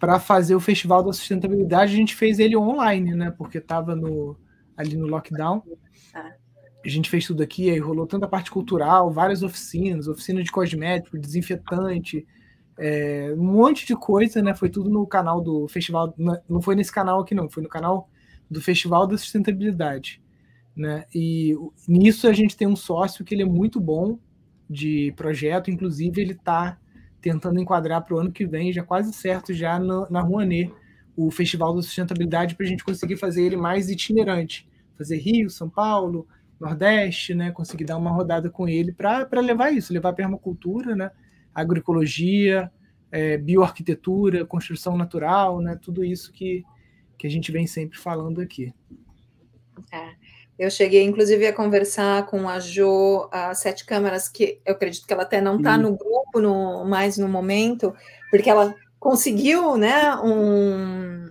para 0.00 0.18
fazer 0.18 0.54
o 0.54 0.60
Festival 0.60 1.02
da 1.02 1.12
Sustentabilidade. 1.12 1.92
A 1.92 1.96
gente 1.96 2.14
fez 2.14 2.38
ele 2.38 2.56
online, 2.56 3.14
né? 3.14 3.30
Porque 3.30 3.58
estava 3.58 3.94
no, 3.94 4.36
ali 4.76 4.96
no 4.96 5.06
lockdown. 5.06 5.62
A 6.14 6.88
gente 6.88 7.10
fez 7.10 7.26
tudo 7.26 7.42
aqui, 7.42 7.68
aí 7.68 7.78
rolou 7.78 8.06
tanta 8.06 8.28
parte 8.28 8.50
cultural, 8.50 9.10
várias 9.10 9.42
oficinas, 9.42 10.08
oficina 10.08 10.42
de 10.42 10.52
cosmético, 10.52 11.18
desinfetante, 11.18 12.26
é, 12.78 13.32
um 13.36 13.44
monte 13.44 13.86
de 13.86 13.94
coisa, 13.96 14.42
né? 14.42 14.54
Foi 14.54 14.68
tudo 14.68 14.90
no 14.90 15.06
canal 15.06 15.40
do 15.40 15.66
festival. 15.68 16.14
Não 16.48 16.60
foi 16.60 16.74
nesse 16.74 16.92
canal 16.92 17.20
aqui, 17.20 17.34
não, 17.34 17.48
foi 17.48 17.62
no 17.62 17.68
canal 17.68 18.08
do 18.50 18.60
Festival 18.60 19.06
da 19.06 19.18
Sustentabilidade. 19.18 20.22
Né? 20.76 21.04
E 21.14 21.54
nisso 21.88 22.28
a 22.28 22.32
gente 22.32 22.56
tem 22.56 22.68
um 22.68 22.76
sócio 22.76 23.24
que 23.24 23.34
ele 23.34 23.42
é 23.42 23.46
muito 23.46 23.80
bom 23.80 24.18
de 24.68 25.12
projeto, 25.16 25.70
inclusive 25.70 26.20
ele 26.20 26.32
está 26.32 26.78
tentando 27.20 27.58
enquadrar 27.58 28.04
para 28.04 28.14
o 28.14 28.18
ano 28.18 28.30
que 28.30 28.46
vem, 28.46 28.72
já 28.72 28.82
quase 28.82 29.12
certo, 29.12 29.52
já 29.52 29.78
na, 29.78 30.08
na 30.10 30.20
Rouanet, 30.20 30.72
o 31.16 31.30
Festival 31.30 31.74
da 31.74 31.82
Sustentabilidade, 31.82 32.54
para 32.54 32.66
a 32.66 32.68
gente 32.68 32.84
conseguir 32.84 33.16
fazer 33.16 33.44
ele 33.44 33.56
mais 33.56 33.88
itinerante. 33.88 34.68
Fazer 34.96 35.16
Rio, 35.16 35.48
São 35.50 35.68
Paulo, 35.68 36.26
Nordeste, 36.60 37.34
né? 37.34 37.50
Conseguir 37.50 37.84
dar 37.84 37.96
uma 37.96 38.10
rodada 38.10 38.50
com 38.50 38.68
ele 38.68 38.92
para 38.92 39.28
levar 39.40 39.72
isso, 39.72 39.92
levar 39.92 40.10
a 40.10 40.14
permacultura, 40.14 40.94
né? 40.94 41.10
Agroecologia, 41.56 42.70
é, 43.10 43.38
bioarquitetura, 43.38 44.44
construção 44.44 44.96
natural, 44.96 45.60
né? 45.60 45.78
Tudo 45.80 46.04
isso 46.04 46.30
que, 46.32 46.64
que 47.16 47.26
a 47.26 47.30
gente 47.30 47.50
vem 47.50 47.66
sempre 47.66 47.98
falando 47.98 48.40
aqui. 48.40 48.74
É. 49.90 50.14
Eu 50.58 50.70
cheguei, 50.70 51.02
inclusive, 51.02 51.46
a 51.46 51.52
conversar 51.52 52.26
com 52.26 52.48
a 52.48 52.58
Jo, 52.58 53.28
a 53.30 53.54
Sete 53.54 53.84
Câmaras, 53.84 54.28
que 54.28 54.60
eu 54.64 54.72
acredito 54.72 55.06
que 55.06 55.12
ela 55.12 55.22
até 55.22 55.40
não 55.40 55.56
está 55.56 55.76
no 55.76 55.96
grupo 55.96 56.40
no, 56.40 56.84
mais 56.84 57.18
no 57.18 57.28
momento, 57.28 57.94
porque 58.30 58.48
ela 58.48 58.74
conseguiu 58.98 59.76
né, 59.76 60.16
um, 60.16 61.30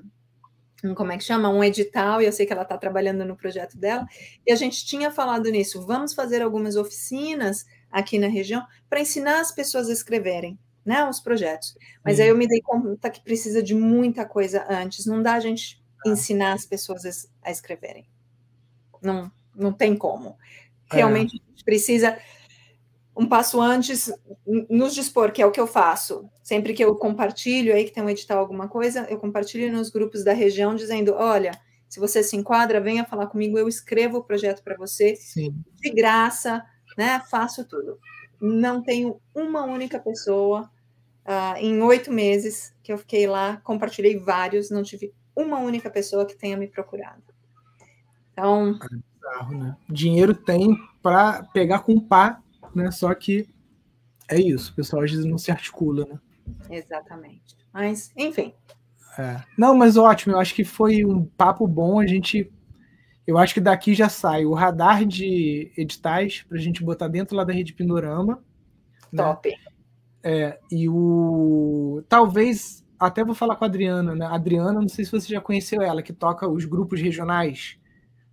como 0.96 1.12
é 1.12 1.18
que 1.18 1.24
chama? 1.24 1.50
Um 1.50 1.64
edital, 1.64 2.22
e 2.22 2.26
eu 2.26 2.32
sei 2.32 2.46
que 2.46 2.54
ela 2.54 2.62
está 2.62 2.78
trabalhando 2.78 3.26
no 3.26 3.36
projeto 3.36 3.78
dela, 3.78 4.06
e 4.46 4.52
a 4.52 4.56
gente 4.56 4.86
tinha 4.86 5.10
falado 5.10 5.50
nisso. 5.50 5.86
Vamos 5.88 6.14
fazer 6.14 6.44
algumas 6.44 6.76
oficinas 6.76 7.66
aqui 7.96 8.20
na 8.20 8.28
região 8.28 8.66
para 8.90 9.00
ensinar 9.00 9.40
as 9.40 9.52
pessoas 9.52 9.90
a 9.90 9.94
escreverem. 9.94 10.60
Né, 10.86 11.04
os 11.10 11.20
projetos. 11.20 11.76
Mas 12.04 12.20
aí 12.20 12.28
eu 12.28 12.38
me 12.38 12.48
dei 12.48 12.62
conta 12.62 13.10
que 13.10 13.20
precisa 13.20 13.64
de 13.64 13.74
muita 13.74 14.24
coisa 14.24 14.68
antes. 14.70 15.08
Não 15.08 15.20
dá 15.20 15.34
a 15.34 15.40
gente 15.40 15.84
ah. 16.06 16.10
ensinar 16.12 16.54
as 16.54 16.64
pessoas 16.64 17.28
a 17.42 17.50
escreverem. 17.50 18.08
Não, 19.02 19.32
não 19.56 19.74
tem 19.74 19.98
como. 19.98 20.38
É. 20.92 20.98
Realmente 20.98 21.38
é. 21.38 21.64
precisa 21.64 22.16
um 23.18 23.26
passo 23.26 23.60
antes 23.60 24.12
nos 24.70 24.94
dispor, 24.94 25.32
que 25.32 25.42
é 25.42 25.46
o 25.46 25.52
que 25.52 25.60
eu 25.60 25.66
faço. 25.66 26.30
Sempre 26.44 26.74
que 26.74 26.84
eu 26.84 26.96
compartilho 26.96 27.74
aí 27.74 27.86
que 27.86 27.92
tem 27.92 28.04
um 28.04 28.10
edital 28.10 28.38
alguma 28.38 28.68
coisa, 28.68 29.08
eu 29.10 29.18
compartilho 29.18 29.72
nos 29.72 29.90
grupos 29.90 30.24
da 30.24 30.34
região 30.34 30.76
dizendo, 30.76 31.16
olha, 31.16 31.52
se 31.88 32.00
você 32.00 32.22
se 32.22 32.36
enquadra, 32.36 32.82
venha 32.82 33.06
falar 33.06 33.28
comigo, 33.28 33.58
eu 33.58 33.68
escrevo 33.68 34.18
o 34.18 34.24
projeto 34.24 34.62
para 34.64 34.76
você 34.76 35.16
Sim. 35.16 35.56
de 35.76 35.90
graça, 35.92 36.64
né? 36.98 37.20
Faço 37.30 37.66
tudo. 37.66 38.00
Não 38.40 38.82
tenho 38.82 39.20
uma 39.34 39.64
única 39.64 40.00
pessoa 40.00 40.70
uh, 41.26 41.58
em 41.58 41.82
oito 41.82 42.12
meses 42.12 42.74
que 42.84 42.92
eu 42.92 42.98
fiquei 42.98 43.28
lá, 43.28 43.58
compartilhei 43.64 44.18
vários, 44.18 44.70
não 44.70 44.84
tive 44.84 45.14
uma 45.36 45.60
única 45.60 45.90
pessoa 45.90 46.26
que 46.26 46.36
tenha 46.36 46.58
me 46.58 46.68
procurado. 46.68 47.24
Então, 48.32 48.78
é 48.82 48.96
bizarro, 48.96 49.58
né? 49.58 49.78
Dinheiro 49.90 50.34
tem 50.34 50.78
para 51.02 51.44
pegar 51.54 51.80
com 51.80 52.00
pá 52.00 52.42
né? 52.76 52.92
Só 52.92 53.14
que 53.16 53.48
é 54.28 54.40
isso, 54.40 54.72
o 54.72 54.76
pessoal 54.76 55.04
às 55.04 55.12
vezes 55.12 55.26
não 55.26 55.38
se 55.38 55.50
articula, 55.50 56.06
né? 56.06 56.20
Exatamente. 56.70 57.56
Mas, 57.74 58.12
enfim. 58.18 58.54
É. 59.18 59.42
Não, 59.58 59.74
mas 59.74 59.96
ótimo, 59.96 60.36
eu 60.36 60.40
acho 60.40 60.54
que 60.54 60.66
foi 60.66 61.06
um 61.06 61.26
papo 61.26 61.66
bom. 61.66 62.00
A 62.00 62.06
gente. 62.06 62.52
Eu 63.28 63.38
acho 63.38 63.54
que 63.54 63.60
daqui 63.60 63.94
já 63.94 64.08
sai 64.08 64.46
o 64.46 64.54
radar 64.54 65.06
de 65.06 65.72
editais 65.78 66.44
para 66.48 66.58
a 66.58 66.62
gente 66.62 66.84
botar 66.84 67.08
dentro 67.08 67.36
lá 67.36 67.44
da 67.44 67.54
rede 67.54 67.74
Pindorama. 67.74 68.44
Né? 69.12 69.24
Top. 69.24 69.50
Né? 69.50 69.56
É, 70.24 70.60
e 70.72 70.88
o. 70.90 72.04
Talvez. 72.08 72.84
Até 72.98 73.26
vou 73.26 73.36
falar 73.36 73.58
com 73.58 73.66
a 73.66 73.68
Adriana, 73.68 74.16
né? 74.16 74.26
A 74.26 74.36
Adriana, 74.36 74.80
não 74.80 74.88
sei 74.88 75.04
se 75.04 75.12
você 75.12 75.28
já 75.28 75.42
conheceu 75.42 75.82
ela, 75.82 76.02
que 76.02 76.14
toca 76.14 76.48
os 76.48 76.64
grupos 76.64 77.02
regionais. 77.02 77.78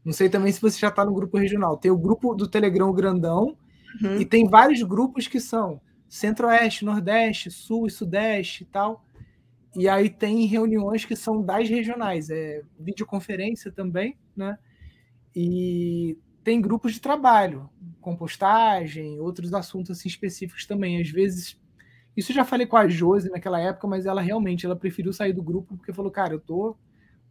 Não 0.04 0.12
sei 0.12 0.28
também 0.28 0.52
se 0.52 0.60
você 0.60 0.78
já 0.78 0.88
está 0.88 1.04
no 1.04 1.12
grupo 1.12 1.36
regional. 1.36 1.76
Tem 1.76 1.90
o 1.90 1.98
grupo 1.98 2.32
do 2.34 2.46
Telegram 2.46 2.92
Grandão, 2.92 3.56
Uhum. 4.00 4.20
E 4.20 4.24
tem 4.24 4.48
vários 4.48 4.82
grupos 4.82 5.26
que 5.26 5.40
são 5.40 5.80
Centro-Oeste, 6.08 6.84
Nordeste, 6.84 7.50
Sul 7.50 7.86
e 7.86 7.90
Sudeste 7.90 8.62
e 8.62 8.66
tal. 8.66 9.04
E 9.74 9.88
aí 9.88 10.08
tem 10.08 10.46
reuniões 10.46 11.04
que 11.04 11.16
são 11.16 11.42
das 11.42 11.68
regionais, 11.68 12.28
é 12.30 12.62
videoconferência 12.78 13.72
também, 13.72 14.16
né? 14.36 14.58
E 15.34 16.18
tem 16.44 16.60
grupos 16.60 16.94
de 16.94 17.00
trabalho, 17.00 17.70
compostagem, 18.00 19.20
outros 19.20 19.54
assuntos 19.54 19.90
assim 19.90 20.08
específicos 20.08 20.66
também. 20.66 21.00
Às 21.00 21.08
vezes, 21.08 21.58
isso 22.16 22.32
eu 22.32 22.36
já 22.36 22.44
falei 22.44 22.66
com 22.66 22.76
a 22.76 22.88
Josi 22.88 23.30
naquela 23.30 23.60
época, 23.60 23.86
mas 23.86 24.06
ela 24.06 24.20
realmente 24.20 24.66
ela 24.66 24.76
preferiu 24.76 25.12
sair 25.12 25.32
do 25.32 25.42
grupo 25.42 25.76
porque 25.76 25.92
falou, 25.92 26.10
cara, 26.10 26.34
eu 26.34 26.40
tô 26.40 26.76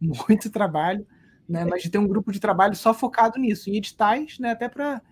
muito 0.00 0.50
trabalho, 0.50 1.06
né? 1.48 1.64
Mas 1.64 1.82
de 1.82 1.90
ter 1.90 1.98
um 1.98 2.08
grupo 2.08 2.32
de 2.32 2.40
trabalho 2.40 2.74
só 2.74 2.92
focado 2.92 3.38
nisso, 3.38 3.70
em 3.70 3.76
editais, 3.76 4.38
né? 4.38 4.50
Até 4.50 4.68
para 4.68 5.02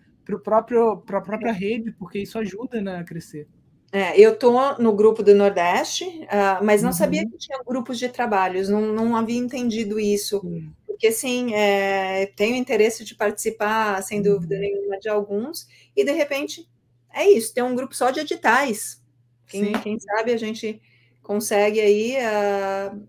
para 0.45 0.59
a 0.59 1.20
própria 1.20 1.51
rede, 1.51 1.91
porque 1.93 2.20
isso 2.20 2.38
ajuda 2.38 2.80
né, 2.80 2.99
a 2.99 3.05
crescer. 3.05 3.49
É, 3.93 4.18
eu 4.20 4.34
estou 4.34 4.78
no 4.78 4.93
grupo 4.93 5.20
do 5.22 5.34
Nordeste, 5.34 6.05
uh, 6.05 6.64
mas 6.64 6.80
não 6.80 6.91
uhum. 6.91 6.97
sabia 6.97 7.28
que 7.28 7.36
tinha 7.36 7.59
grupos 7.66 7.99
de 7.99 8.09
trabalhos, 8.09 8.68
não, 8.68 8.80
não 8.93 9.16
havia 9.16 9.38
entendido 9.38 9.99
isso. 9.99 10.41
Uhum. 10.45 10.70
Porque, 11.01 11.13
sim, 11.13 11.55
é, 11.55 12.27
tenho 12.37 12.55
interesse 12.55 13.07
de 13.07 13.15
participar, 13.15 14.03
sem 14.03 14.21
dúvida 14.21 14.55
uhum. 14.57 14.61
nenhuma, 14.61 14.99
de 14.99 15.09
alguns, 15.09 15.67
e 15.97 16.05
de 16.05 16.13
repente 16.13 16.69
é 17.11 17.27
isso, 17.27 17.55
tem 17.55 17.65
um 17.65 17.75
grupo 17.75 17.97
só 17.97 18.11
de 18.11 18.21
editais. 18.21 19.03
Quem, 19.47 19.73
quem 19.81 19.99
sabe 19.99 20.31
a 20.31 20.37
gente 20.37 20.79
consegue 21.23 21.81
aí, 21.81 22.17
uh, 22.19 23.09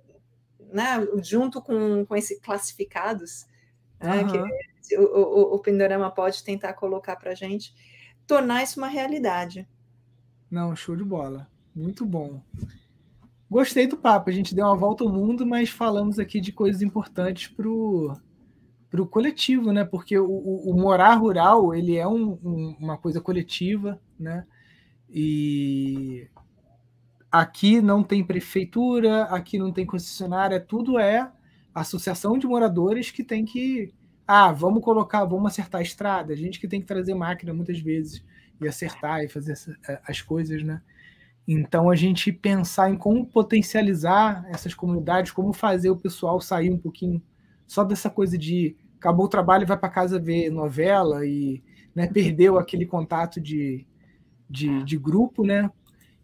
né, 0.74 1.06
junto 1.22 1.62
com, 1.62 2.06
com 2.06 2.16
esses 2.16 2.40
classificados, 2.40 3.46
né, 4.00 4.24
que 4.24 4.98
o, 4.98 5.04
o, 5.04 5.56
o 5.56 5.60
Pindorama 5.60 6.10
pode 6.10 6.46
tentar 6.46 6.72
colocar 6.72 7.18
para 7.18 7.32
a 7.32 7.36
gente, 7.36 7.76
tornar 8.26 8.64
isso 8.64 8.80
uma 8.80 8.88
realidade. 8.88 9.68
Não, 10.50 10.74
show 10.78 10.96
de 10.96 11.04
bola. 11.04 11.46
Muito 11.76 12.06
bom. 12.06 12.42
Gostei 13.52 13.86
do 13.86 13.98
papo. 13.98 14.30
A 14.30 14.34
gente 14.34 14.56
deu 14.56 14.66
uma 14.66 14.78
volta 14.78 15.04
ao 15.04 15.12
mundo, 15.12 15.46
mas 15.46 15.70
falamos 15.70 16.18
aqui 16.18 16.40
de 16.40 16.54
coisas 16.54 16.82
importantes 16.82 17.50
para 17.50 17.68
o 17.68 19.08
coletivo, 19.10 19.74
né? 19.74 19.84
Porque 19.84 20.18
o, 20.18 20.26
o, 20.26 20.72
o, 20.72 20.74
morar 20.80 21.16
rural 21.16 21.76
ele 21.76 21.98
é 21.98 22.08
um, 22.08 22.40
um, 22.42 22.78
uma 22.80 22.98
coisa 22.98 23.20
coletiva, 23.20 24.00
né? 24.18 24.48
E 25.10 26.30
aqui 27.30 27.82
não 27.82 28.04
tem 28.04 28.24
prefeitura, 28.24 29.24
aqui 29.24 29.58
não 29.60 29.74
tem 29.74 29.86
concessionária, 29.86 30.58
tudo 30.58 30.98
é 30.98 31.30
associação 31.76 32.38
de 32.38 32.48
moradores 32.48 33.12
que 33.12 33.22
tem 33.22 33.44
que 33.44 33.94
ah, 34.26 34.54
vamos 34.54 34.82
colocar, 34.82 35.26
vamos 35.26 35.52
acertar 35.52 35.82
a 35.82 35.84
estrada. 35.84 36.32
A 36.32 36.38
gente 36.38 36.58
que 36.58 36.70
tem 36.70 36.80
que 36.80 36.88
trazer 36.88 37.14
máquina 37.16 37.54
muitas 37.54 37.82
vezes 37.82 38.24
e 38.62 38.66
acertar 38.66 39.26
e 39.26 39.28
fazer 39.28 39.56
as 40.08 40.22
coisas, 40.22 40.64
né? 40.64 40.82
Então 41.48 41.90
a 41.90 41.96
gente 41.96 42.32
pensar 42.32 42.90
em 42.90 42.98
como 42.98 43.26
potencializar 43.26 44.46
essas 44.50 44.74
comunidades, 44.74 45.32
como 45.32 45.54
fazer 45.54 45.90
o 45.90 45.98
pessoal 45.98 46.40
sair 46.40 46.72
um 46.72 46.78
pouquinho 46.78 47.22
só 47.68 47.84
dessa 47.84 48.10
coisa 48.10 48.38
de 48.38 48.76
acabou 48.98 49.26
o 49.26 49.30
trabalho 49.30 49.64
e 49.64 49.66
vai 49.66 49.78
para 49.78 49.90
casa 49.90 50.20
ver 50.20 50.52
novela 50.52 51.26
e 51.26 51.64
né, 51.96 52.06
perdeu 52.08 52.60
aquele 52.60 52.86
contato 52.86 53.42
de, 53.42 53.86
de, 54.50 54.84
de, 54.84 54.98
grupo, 54.98 55.44
né? 55.44 55.70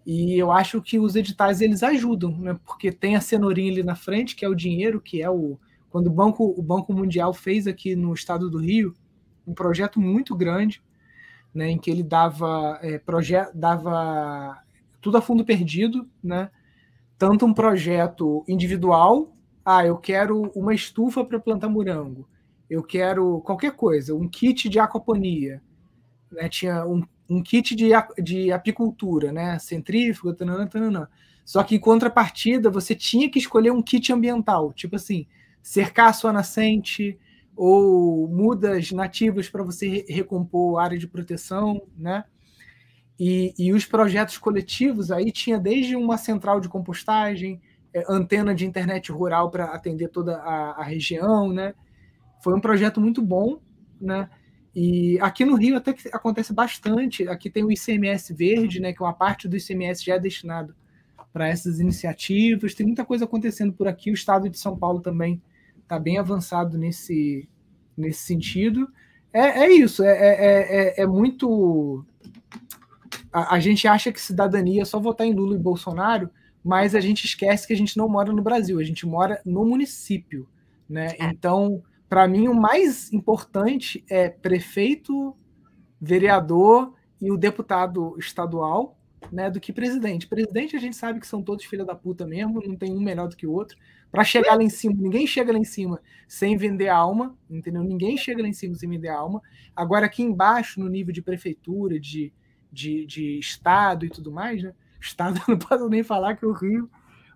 E 0.06 0.38
eu 0.38 0.52
acho 0.52 0.82
que 0.82 1.00
os 1.00 1.16
editais 1.16 1.60
eles 1.60 1.82
ajudam, 1.82 2.38
né? 2.38 2.60
Porque 2.66 2.92
tem 2.92 3.16
a 3.16 3.22
cenourinha 3.22 3.72
ali 3.72 3.84
na 3.84 3.96
frente, 3.96 4.36
que 4.36 4.46
é 4.46 4.48
o 4.50 4.56
dinheiro, 4.56 5.02
que 5.02 5.22
é 5.22 5.30
o, 5.30 5.60
quando 5.90 6.08
o 6.08 6.12
Banco, 6.12 6.54
o 6.58 6.62
Banco 6.62 6.94
Mundial 6.94 7.34
fez 7.34 7.66
aqui 7.66 7.96
no 7.96 8.14
estado 8.14 8.50
do 8.50 8.60
Rio 8.60 8.94
um 9.46 9.54
projeto 9.54 10.00
muito 10.00 10.36
grande, 10.36 10.82
né, 11.54 11.70
em 11.72 11.78
que 11.78 11.90
ele 11.90 12.04
dava, 12.04 12.80
é, 12.84 13.02
dava 13.54 14.62
tudo 15.08 15.18
a 15.20 15.22
fundo 15.22 15.46
perdido, 15.46 16.06
né, 16.22 16.50
tanto 17.18 17.46
um 17.46 17.54
projeto 17.54 18.44
individual, 18.46 19.34
ah, 19.64 19.86
eu 19.86 19.96
quero 19.98 20.52
uma 20.54 20.74
estufa 20.74 21.24
para 21.24 21.40
plantar 21.40 21.70
morango, 21.70 22.28
eu 22.70 22.84
quero 22.84 23.40
qualquer 23.40 23.72
coisa, 23.72 24.14
um 24.14 24.28
kit 24.28 24.68
de 24.68 24.78
aquaponia, 24.80 25.62
né, 26.30 26.50
tinha 26.50 26.86
um, 26.86 27.02
um 27.30 27.42
kit 27.42 27.74
de, 27.74 27.92
de 28.22 28.52
apicultura, 28.52 29.32
né, 29.32 29.58
centrífuga, 29.60 30.34
tanana, 30.34 30.68
tanana. 30.68 31.10
Só 31.46 31.64
que 31.64 31.76
em 31.76 31.80
contrapartida, 31.80 32.70
você 32.70 32.94
tinha 32.94 33.32
que 33.32 33.40
escolher 33.40 33.72
um 33.72 33.82
kit 33.82 34.12
ambiental, 34.12 34.74
tipo 34.74 34.98
assim, 34.98 35.26
cercar 35.64 36.10
a 36.10 36.14
sua 36.14 36.34
nascente 36.34 37.18
ou 37.56 38.28
mudas 38.28 38.92
nativas 38.92 39.48
para 39.48 39.64
você 39.64 40.06
recompor 40.10 40.80
área 40.80 40.98
de 40.98 41.08
proteção, 41.08 41.82
né? 41.98 42.26
E, 43.20 43.54
e, 43.58 43.74
os 43.74 43.86
projetos 43.86 44.38
coletivos 44.38 45.12
aí 45.12 45.32
tinha 45.32 45.60
desde 45.60 45.96
uma 45.96 46.18
central 46.18 46.60
de 46.60 46.70
compostagem, 46.70 47.60
é, 47.94 48.04
antena 48.08 48.54
de 48.54 48.66
internet 48.66 49.12
rural 49.12 49.50
para 49.50 49.66
atender 49.66 50.10
toda 50.10 50.38
a, 50.38 50.82
a, 50.82 50.84
região, 50.84 51.52
né? 51.52 51.74
Foi 52.44 52.54
um 52.54 52.62
projeto 52.62 53.02
muito 53.02 53.22
bom, 53.22 53.60
né? 54.00 54.30
E 54.76 55.18
aqui 55.20 55.44
no 55.44 55.56
Rio 55.56 55.78
até 55.78 55.94
que 55.94 56.08
acontece 56.14 56.54
bastante. 56.54 57.28
Aqui 57.28 57.50
tem 57.50 57.64
o 57.64 57.72
ICMS 57.72 58.34
verde, 58.36 58.80
né? 58.80 58.94
Que 58.94 59.02
uma 59.02 59.14
parte 59.14 59.48
do 59.48 59.58
ICMS 59.58 60.06
já 60.06 60.16
é 60.16 60.20
destinado 60.20 60.76
para 61.34 61.48
essas 61.48 61.80
iniciativas. 61.80 62.76
Tem 62.76 62.86
muita 62.86 63.04
coisa 63.04 63.26
acontecendo 63.26 63.74
por 63.74 63.88
aqui. 63.88 64.12
O 64.12 64.14
Estado 64.14 64.48
de 64.48 64.60
São 64.60 64.78
Paulo 64.78 65.02
também 65.02 65.42
está 65.82 65.98
bem 65.98 66.20
avançado 66.20 66.78
nesse, 66.78 67.50
nesse 67.98 68.20
sentido. 68.20 68.88
É, 69.34 69.66
é 69.66 69.72
isso, 69.72 70.04
é, 70.04 70.10
é, 70.10 71.00
é, 71.00 71.02
é 71.02 71.08
muito. 71.08 72.06
A, 73.38 73.54
a, 73.54 73.60
gente 73.60 73.88
acha 73.88 74.12
que 74.12 74.20
cidadania 74.20 74.82
é 74.82 74.86
só 74.86 75.00
votar 75.00 75.28
em 75.28 75.34
Lula 75.34 75.56
e 75.56 75.60
Bolsonaro, 75.60 76.32
mas 76.64 76.96
a 76.96 77.00
gente 77.00 77.26
esquece 77.26 77.68
que 77.68 77.74
a 77.74 77.78
gente 77.78 77.96
não 77.96 78.10
mora 78.10 78.34
no 78.34 78.42
Brasil, 78.42 78.80
a 78.80 78.84
gente 78.84 79.06
mora 79.06 79.40
no 79.46 79.64
município. 79.64 80.50
Né? 80.90 81.16
Então, 81.20 81.84
para 82.10 82.28
mim, 82.28 82.48
o 82.48 82.56
mais 82.56 83.14
importante 83.14 84.04
é 84.10 84.28
prefeito, 84.28 85.38
vereador 86.02 86.96
e 87.22 87.32
o 87.32 87.38
deputado 87.38 88.16
estadual, 88.18 88.98
né, 89.32 89.52
do 89.52 89.60
que 89.60 89.72
presidente. 89.72 90.28
Presidente 90.28 90.76
a 90.76 90.80
gente 90.80 90.96
sabe 90.96 91.20
que 91.20 91.28
são 91.28 91.44
todos 91.44 91.66
filha 91.66 91.86
da 91.86 91.94
puta 91.94 92.26
mesmo, 92.26 92.60
não 92.66 92.76
tem 92.76 92.92
um 92.92 93.00
melhor 93.00 93.28
do 93.28 93.38
que 93.38 93.46
o 93.46 93.52
outro. 93.52 93.78
Para 94.12 94.24
chegar 94.24 94.56
lá 94.56 94.64
em 94.64 94.70
cima, 94.70 94.96
ninguém 94.98 95.28
chega 95.28 95.52
lá 95.52 95.60
em 95.60 95.64
cima 95.64 96.02
sem 96.28 96.58
vender 96.58 96.88
alma, 96.88 97.38
entendeu? 97.48 97.84
Ninguém 97.84 98.18
chega 98.18 98.42
lá 98.42 98.48
em 98.48 98.54
cima 98.54 98.74
sem 98.74 98.90
vender 98.90 99.10
alma. 99.10 99.42
Agora, 99.76 100.08
aqui 100.08 100.24
embaixo, 100.24 100.80
no 100.80 100.90
nível 100.90 101.14
de 101.14 101.22
prefeitura, 101.22 102.00
de, 102.00 102.34
de, 102.72 103.06
de 103.06 103.40
estado 103.40 104.06
e 104.06 104.10
tudo 104.10 104.32
mais, 104.32 104.64
né? 104.64 104.74
Estado, 105.00 105.40
não 105.48 105.58
posso 105.58 105.90
nem 105.90 106.04
falar 106.04 106.36
que 106.36 106.46
o 106.46 106.52
Rio, 106.52 106.90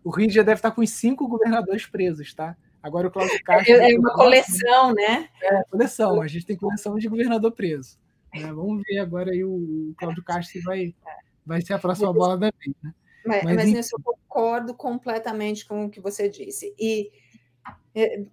o 0.03 0.09
Rio 0.09 0.29
já 0.29 0.43
deve 0.43 0.59
estar 0.59 0.71
com 0.71 0.81
os 0.81 0.89
cinco 0.89 1.27
governadores 1.27 1.85
presos, 1.85 2.33
tá? 2.33 2.55
Agora 2.81 3.07
o 3.07 3.11
Cláudio 3.11 3.43
Castro. 3.43 3.73
É, 3.73 3.91
é 3.91 3.99
uma 3.99 4.13
coleção, 4.13 4.93
né? 4.93 5.29
É, 5.41 5.63
coleção. 5.69 6.21
A 6.21 6.27
gente 6.27 6.45
tem 6.45 6.57
coleção 6.57 6.95
de 6.95 7.07
governador 7.07 7.51
preso. 7.51 7.99
Né? 8.33 8.51
Vamos 8.51 8.81
ver 8.87 8.99
agora 8.99 9.31
aí 9.31 9.43
o 9.43 9.93
Cláudio 9.97 10.23
Castro 10.23 10.61
vai, 10.63 10.95
vai 11.45 11.61
ser 11.61 11.73
a 11.73 11.79
próxima 11.79 12.11
bola 12.11 12.37
da 12.37 12.51
vez. 12.51 12.75
Né? 12.81 12.93
Mas, 13.23 13.43
mas, 13.43 13.71
mas 13.71 13.91
eu 13.91 13.99
concordo 14.03 14.73
completamente 14.73 15.65
com 15.67 15.85
o 15.85 15.89
que 15.91 16.01
você 16.01 16.27
disse. 16.27 16.73
E 16.79 17.11
é, 17.93 18.23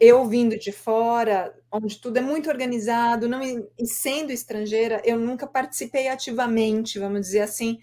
eu 0.00 0.26
vindo 0.28 0.58
de 0.58 0.72
fora, 0.72 1.54
onde 1.70 1.98
tudo 2.00 2.18
é 2.18 2.20
muito 2.20 2.48
organizado, 2.48 3.28
não 3.28 3.42
e 3.42 3.86
sendo 3.86 4.30
estrangeira, 4.30 5.00
eu 5.04 5.18
nunca 5.18 5.46
participei 5.46 6.08
ativamente, 6.08 6.98
vamos 6.98 7.22
dizer 7.22 7.40
assim, 7.40 7.78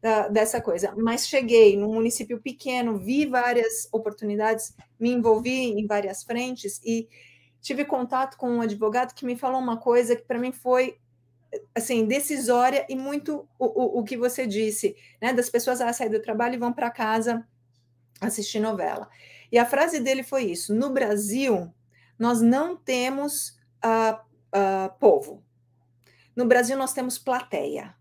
da, 0.00 0.28
dessa 0.28 0.60
coisa. 0.60 0.94
Mas 0.96 1.28
cheguei 1.28 1.76
num 1.76 1.94
município 1.94 2.40
pequeno, 2.40 2.98
vi 2.98 3.26
várias 3.26 3.88
oportunidades, 3.92 4.74
me 4.98 5.10
envolvi 5.10 5.72
em 5.72 5.86
várias 5.86 6.22
frentes 6.22 6.80
e 6.84 7.08
tive 7.60 7.84
contato 7.84 8.36
com 8.36 8.50
um 8.50 8.60
advogado 8.60 9.14
que 9.14 9.26
me 9.26 9.36
falou 9.36 9.60
uma 9.60 9.76
coisa 9.76 10.16
que 10.16 10.22
para 10.22 10.38
mim 10.38 10.52
foi 10.52 10.96
assim 11.74 12.06
decisória 12.06 12.86
e 12.88 12.94
muito 12.94 13.46
o, 13.58 13.66
o, 13.66 14.00
o 14.00 14.04
que 14.04 14.16
você 14.16 14.46
disse, 14.46 14.96
né? 15.20 15.32
Das 15.32 15.50
pessoas 15.50 15.78
saem 15.96 16.10
do 16.10 16.22
trabalho 16.22 16.54
e 16.54 16.58
vão 16.58 16.72
para 16.72 16.90
casa 16.90 17.46
assistir 18.20 18.60
novela. 18.60 19.08
E 19.50 19.58
a 19.58 19.66
frase 19.66 20.00
dele 20.00 20.22
foi 20.22 20.44
isso: 20.44 20.74
no 20.74 20.90
Brasil 20.90 21.72
nós 22.18 22.40
não 22.40 22.76
temos 22.76 23.58
uh, 23.84 24.14
uh, 24.54 24.92
povo. 24.98 25.42
No 26.36 26.44
Brasil 26.44 26.76
nós 26.76 26.92
temos 26.92 27.18
plateia. 27.18 27.94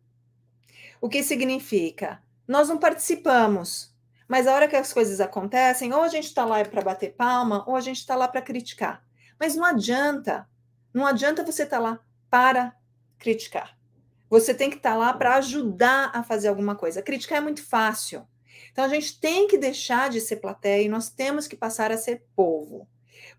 O 1.01 1.07
que 1.07 1.23
significa? 1.23 2.21
Nós 2.47 2.67
não 2.67 2.77
participamos, 2.77 3.95
mas 4.27 4.45
a 4.45 4.53
hora 4.53 4.67
que 4.67 4.75
as 4.75 4.91
coisas 4.91 5.21
acontecem, 5.21 5.93
ou 5.93 6.01
a 6.01 6.07
gente 6.07 6.25
está 6.25 6.43
lá 6.43 6.63
para 6.65 6.81
bater 6.81 7.15
palma, 7.15 7.63
ou 7.67 7.75
a 7.75 7.81
gente 7.81 7.97
está 7.97 8.15
lá 8.15 8.27
para 8.27 8.41
criticar. 8.41 9.03
Mas 9.39 9.55
não 9.55 9.63
adianta, 9.63 10.47
não 10.93 11.05
adianta 11.05 11.43
você 11.43 11.63
estar 11.63 11.77
tá 11.77 11.83
lá 11.83 11.99
para 12.29 12.75
criticar. 13.17 13.77
Você 14.29 14.53
tem 14.53 14.69
que 14.69 14.77
estar 14.77 14.91
tá 14.91 14.97
lá 14.97 15.13
para 15.13 15.35
ajudar 15.35 16.11
a 16.13 16.23
fazer 16.23 16.49
alguma 16.49 16.75
coisa. 16.75 17.01
Criticar 17.01 17.39
é 17.39 17.41
muito 17.41 17.63
fácil. 17.63 18.27
Então 18.71 18.85
a 18.85 18.87
gente 18.87 19.19
tem 19.19 19.47
que 19.47 19.57
deixar 19.57 20.09
de 20.09 20.19
ser 20.19 20.37
plateia 20.37 20.83
e 20.83 20.89
nós 20.89 21.09
temos 21.09 21.47
que 21.47 21.55
passar 21.55 21.91
a 21.91 21.97
ser 21.97 22.23
povo. 22.35 22.87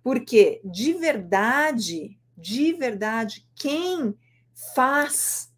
Porque 0.02 0.60
de 0.64 0.94
verdade, 0.94 2.18
de 2.36 2.72
verdade, 2.72 3.47
quem 3.55 4.16
faz 4.74 5.51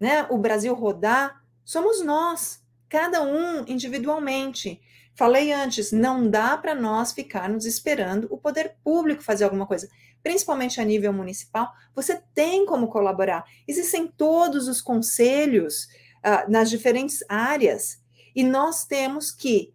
né, 0.00 0.26
o 0.30 0.38
Brasil 0.38 0.74
rodar 0.74 1.42
somos 1.64 2.02
nós, 2.04 2.62
cada 2.88 3.22
um 3.22 3.64
individualmente. 3.66 4.80
Falei 5.14 5.52
antes, 5.52 5.90
não 5.90 6.30
dá 6.30 6.56
para 6.56 6.74
nós 6.74 7.12
ficarmos 7.12 7.66
esperando 7.66 8.28
o 8.30 8.38
poder 8.38 8.76
público 8.84 9.22
fazer 9.22 9.44
alguma 9.44 9.66
coisa, 9.66 9.88
principalmente 10.22 10.80
a 10.80 10.84
nível 10.84 11.12
municipal. 11.12 11.72
Você 11.94 12.22
tem 12.34 12.64
como 12.64 12.88
colaborar. 12.88 13.44
Existem 13.66 14.06
todos 14.06 14.68
os 14.68 14.80
conselhos 14.80 15.88
uh, 16.18 16.48
nas 16.48 16.70
diferentes 16.70 17.24
áreas 17.28 18.00
e 18.34 18.42
nós 18.42 18.84
temos 18.84 19.30
que 19.30 19.72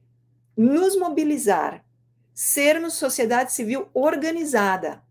nos 0.56 0.98
mobilizar, 0.98 1.84
sermos 2.34 2.94
sociedade 2.94 3.52
civil 3.52 3.90
organizada, 3.94 5.02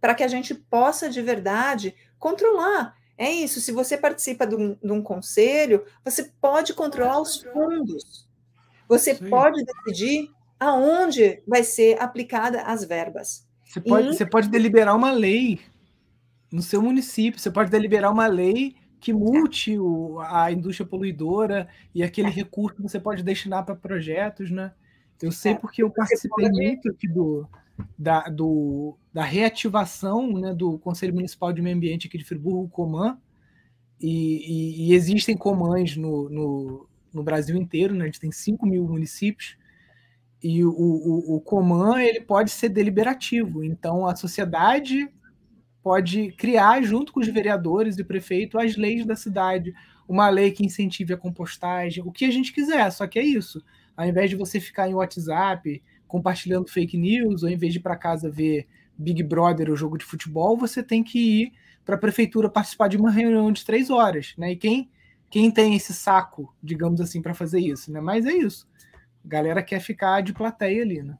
para 0.00 0.14
que 0.14 0.22
a 0.22 0.28
gente 0.28 0.54
possa 0.54 1.08
de 1.08 1.22
verdade 1.22 1.94
controlar 2.18 2.96
é 3.16 3.30
isso. 3.30 3.60
Se 3.60 3.72
você 3.72 3.96
participa 3.96 4.46
de 4.46 4.54
um, 4.54 4.74
de 4.74 4.92
um 4.92 5.02
conselho, 5.02 5.84
você 6.04 6.30
pode 6.40 6.74
controlar 6.74 7.20
os 7.20 7.42
fundos. 7.42 8.28
Você 8.88 9.14
Sim. 9.14 9.30
pode 9.30 9.64
decidir 9.64 10.30
aonde 10.58 11.42
vai 11.46 11.62
ser 11.62 12.00
aplicada 12.00 12.62
as 12.62 12.84
verbas. 12.84 13.46
Você 13.64 13.80
pode, 13.80 14.08
e... 14.08 14.14
você 14.14 14.26
pode 14.26 14.48
deliberar 14.48 14.94
uma 14.94 15.10
lei 15.10 15.60
no 16.52 16.62
seu 16.62 16.82
município, 16.82 17.40
você 17.40 17.50
pode 17.50 17.70
deliberar 17.70 18.12
uma 18.12 18.26
lei 18.26 18.76
que 19.04 19.12
multe 19.12 19.78
o, 19.78 20.18
a 20.18 20.50
indústria 20.50 20.88
poluidora 20.88 21.68
e 21.94 22.02
aquele 22.02 22.28
é. 22.28 22.30
recurso 22.30 22.82
você 22.82 22.98
pode 22.98 23.22
destinar 23.22 23.62
para 23.62 23.76
projetos, 23.76 24.50
né? 24.50 24.72
Eu 25.20 25.30
sei 25.30 25.52
é. 25.52 25.54
porque 25.56 25.82
eu 25.82 25.90
participei 25.90 26.48
muito 26.48 26.90
aqui 26.90 27.06
do, 27.06 27.46
da, 27.98 28.22
do, 28.30 28.96
da 29.12 29.22
reativação 29.22 30.32
né, 30.32 30.54
do 30.54 30.78
Conselho 30.78 31.12
Municipal 31.12 31.52
de 31.52 31.60
Meio 31.60 31.76
Ambiente 31.76 32.06
aqui 32.06 32.16
de 32.16 32.24
Friburgo, 32.24 32.62
o 32.62 32.68
Coman, 32.68 33.18
e, 34.00 34.08
e, 34.08 34.88
e, 34.88 34.94
existem 34.94 35.36
comãs 35.36 35.98
no, 35.98 36.30
no, 36.30 36.88
no, 37.12 37.22
Brasil 37.22 37.56
inteiro, 37.56 37.94
né? 37.94 38.04
a 38.04 38.06
gente 38.06 38.20
tem 38.20 38.32
5 38.32 38.66
mil 38.66 38.88
municípios, 38.88 39.54
e 40.42 40.64
o, 40.64 40.70
o, 40.70 41.36
o 41.36 41.40
Coman 41.42 42.02
ele 42.02 42.22
pode 42.22 42.50
ser 42.50 42.70
deliberativo, 42.70 43.62
então 43.62 44.06
a 44.06 44.16
sociedade 44.16 45.10
pode 45.84 46.32
criar, 46.32 46.82
junto 46.82 47.12
com 47.12 47.20
os 47.20 47.28
vereadores 47.28 47.98
e 47.98 48.04
prefeito, 48.04 48.58
as 48.58 48.74
leis 48.74 49.04
da 49.04 49.14
cidade, 49.14 49.74
uma 50.08 50.30
lei 50.30 50.50
que 50.50 50.64
incentive 50.64 51.12
a 51.12 51.16
compostagem, 51.18 52.02
o 52.02 52.10
que 52.10 52.24
a 52.24 52.30
gente 52.30 52.54
quiser, 52.54 52.90
só 52.90 53.06
que 53.06 53.18
é 53.18 53.22
isso. 53.22 53.62
Ao 53.94 54.06
invés 54.06 54.30
de 54.30 54.36
você 54.36 54.58
ficar 54.58 54.88
em 54.88 54.94
WhatsApp 54.94 55.82
compartilhando 56.08 56.70
fake 56.70 56.96
news, 56.96 57.42
ou 57.42 57.50
em 57.50 57.56
vez 57.58 57.74
de 57.74 57.80
ir 57.80 57.82
para 57.82 57.96
casa 57.96 58.30
ver 58.30 58.66
Big 58.96 59.22
Brother 59.22 59.68
ou 59.68 59.76
jogo 59.76 59.98
de 59.98 60.06
futebol, 60.06 60.56
você 60.56 60.82
tem 60.82 61.04
que 61.04 61.18
ir 61.18 61.52
para 61.84 61.96
a 61.96 61.98
prefeitura 61.98 62.48
participar 62.48 62.88
de 62.88 62.96
uma 62.96 63.10
reunião 63.10 63.52
de 63.52 63.62
três 63.62 63.90
horas, 63.90 64.32
né? 64.38 64.52
E 64.52 64.56
quem, 64.56 64.88
quem 65.28 65.50
tem 65.50 65.74
esse 65.74 65.92
saco, 65.92 66.54
digamos 66.62 66.98
assim, 66.98 67.20
para 67.20 67.34
fazer 67.34 67.60
isso, 67.60 67.92
né? 67.92 68.00
Mas 68.00 68.24
é 68.24 68.32
isso. 68.32 68.66
A 69.22 69.28
galera 69.28 69.62
quer 69.62 69.80
ficar 69.80 70.22
de 70.22 70.32
plateia 70.32 70.82
ali, 70.82 71.02
né? 71.02 71.18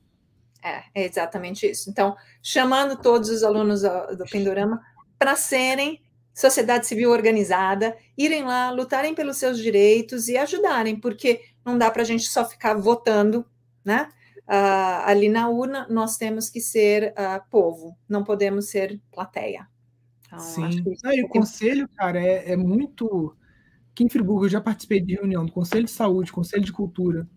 É, 0.64 0.84
é 0.94 1.04
exatamente 1.04 1.66
isso. 1.66 1.90
Então, 1.90 2.16
chamando 2.42 2.96
todos 2.96 3.28
os 3.28 3.42
alunos 3.42 3.82
do 3.82 4.24
Pendorama 4.30 4.80
para 5.18 5.36
serem 5.36 6.00
sociedade 6.32 6.86
civil 6.86 7.10
organizada, 7.10 7.96
irem 8.16 8.44
lá, 8.44 8.70
lutarem 8.70 9.14
pelos 9.14 9.36
seus 9.36 9.58
direitos 9.58 10.28
e 10.28 10.36
ajudarem, 10.36 10.98
porque 10.98 11.42
não 11.64 11.76
dá 11.76 11.90
para 11.90 12.02
a 12.02 12.04
gente 12.04 12.24
só 12.24 12.44
ficar 12.44 12.74
votando, 12.74 13.46
né? 13.84 14.08
uh, 14.48 15.04
ali 15.04 15.28
na 15.28 15.48
urna, 15.48 15.86
nós 15.88 16.16
temos 16.16 16.48
que 16.50 16.60
ser 16.60 17.12
uh, 17.12 17.42
povo, 17.50 17.96
não 18.08 18.24
podemos 18.24 18.68
ser 18.68 19.00
plateia. 19.12 19.66
Então, 20.26 20.38
Sim. 20.38 20.96
Ah, 21.04 21.14
e 21.14 21.22
o 21.22 21.28
conselho, 21.28 21.88
cara, 21.96 22.20
é, 22.20 22.52
é 22.52 22.56
muito. 22.56 23.36
Aqui 23.92 24.04
em 24.04 24.08
Friburgo 24.08 24.46
eu 24.46 24.50
já 24.50 24.60
participei 24.60 25.00
de 25.00 25.14
reunião 25.14 25.46
do 25.46 25.52
Conselho 25.52 25.84
de 25.84 25.90
Saúde, 25.90 26.32
Conselho 26.32 26.64
de 26.64 26.72
Cultura, 26.72 27.28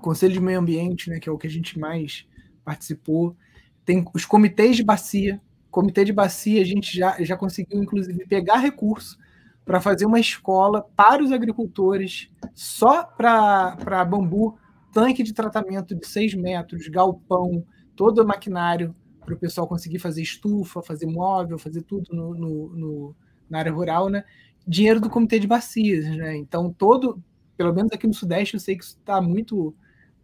Conselho 0.00 0.32
de 0.32 0.40
Meio 0.40 0.60
Ambiente, 0.60 1.10
né, 1.10 1.18
que 1.18 1.28
é 1.28 1.32
o 1.32 1.38
que 1.38 1.48
a 1.48 1.50
gente 1.50 1.78
mais 1.78 2.28
participou. 2.70 3.36
Tem 3.84 4.04
os 4.14 4.24
comitês 4.24 4.76
de 4.76 4.84
bacia. 4.84 5.40
Comitê 5.70 6.04
de 6.04 6.12
bacia, 6.12 6.62
a 6.62 6.64
gente 6.64 6.96
já, 6.96 7.16
já 7.22 7.36
conseguiu, 7.36 7.82
inclusive, 7.82 8.26
pegar 8.26 8.58
recurso 8.58 9.18
para 9.64 9.80
fazer 9.80 10.06
uma 10.06 10.18
escola 10.18 10.82
para 10.96 11.22
os 11.22 11.32
agricultores, 11.32 12.30
só 12.54 13.04
para 13.04 14.04
bambu, 14.04 14.58
tanque 14.92 15.22
de 15.22 15.32
tratamento 15.32 15.94
de 15.94 16.06
6 16.06 16.34
metros, 16.34 16.88
galpão, 16.88 17.64
todo 17.94 18.22
o 18.22 18.26
maquinário 18.26 18.94
para 19.24 19.34
o 19.34 19.38
pessoal 19.38 19.66
conseguir 19.66 19.98
fazer 19.98 20.22
estufa, 20.22 20.82
fazer 20.82 21.06
móvel, 21.06 21.58
fazer 21.58 21.82
tudo 21.82 22.14
no, 22.14 22.34
no, 22.34 22.68
no, 22.70 23.16
na 23.48 23.58
área 23.58 23.72
rural, 23.72 24.08
né? 24.08 24.24
Dinheiro 24.66 25.00
do 25.00 25.10
Comitê 25.10 25.38
de 25.38 25.46
Bacias, 25.46 26.04
né? 26.16 26.36
Então, 26.36 26.72
todo, 26.72 27.22
pelo 27.56 27.72
menos 27.72 27.92
aqui 27.92 28.06
no 28.06 28.14
Sudeste, 28.14 28.54
eu 28.54 28.60
sei 28.60 28.76
que 28.76 28.84
isso 28.84 28.96
está 28.98 29.20
muito 29.20 29.74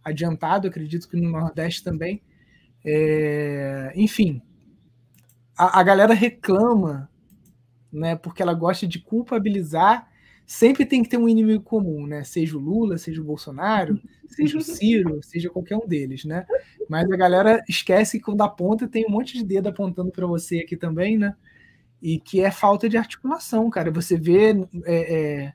adiantado, 0.03 0.67
acredito 0.67 1.09
que 1.09 1.17
no 1.17 1.31
Nordeste 1.31 1.85
também. 1.85 2.23
É, 2.87 3.93
enfim, 3.97 4.41
a, 5.59 5.81
a 5.81 5.83
galera 5.83 6.15
reclama, 6.15 7.11
né? 7.93 8.17
Porque 8.17 8.41
ela 8.41 8.55
gosta 8.55 8.87
de 8.87 9.01
culpabilizar 9.01 10.09
sempre 10.47 10.87
tem 10.87 11.03
que 11.03 11.09
ter 11.09 11.19
um 11.19 11.29
inimigo 11.29 11.63
comum, 11.63 12.07
né? 12.07 12.23
Seja 12.23 12.57
o 12.57 12.61
Lula, 12.61 12.97
seja 12.97 13.21
o 13.21 13.25
Bolsonaro, 13.25 14.01
seja 14.29 14.57
o 14.57 14.61
Ciro, 14.61 15.21
seja 15.23 15.51
qualquer 15.51 15.77
um 15.77 15.87
deles, 15.87 16.25
né? 16.25 16.47
Mas 16.89 17.11
a 17.11 17.17
galera 17.17 17.63
esquece 17.69 18.19
que 18.19 18.25
quando 18.25 18.43
aponta 18.43 18.87
tem 18.87 19.05
um 19.07 19.11
monte 19.11 19.37
de 19.37 19.45
dedo 19.45 19.69
apontando 19.69 20.13
para 20.13 20.27
você 20.27 20.61
aqui 20.61 20.77
também, 20.77 21.19
né? 21.19 21.35
E 22.01 22.21
que 22.21 22.41
é 22.41 22.51
falta 22.51 22.89
de 22.89 22.97
articulação, 22.97 23.69
cara. 23.69 23.91
Você 23.91 24.17
vê 24.17 24.53
é, 24.85 25.45
é, 25.45 25.53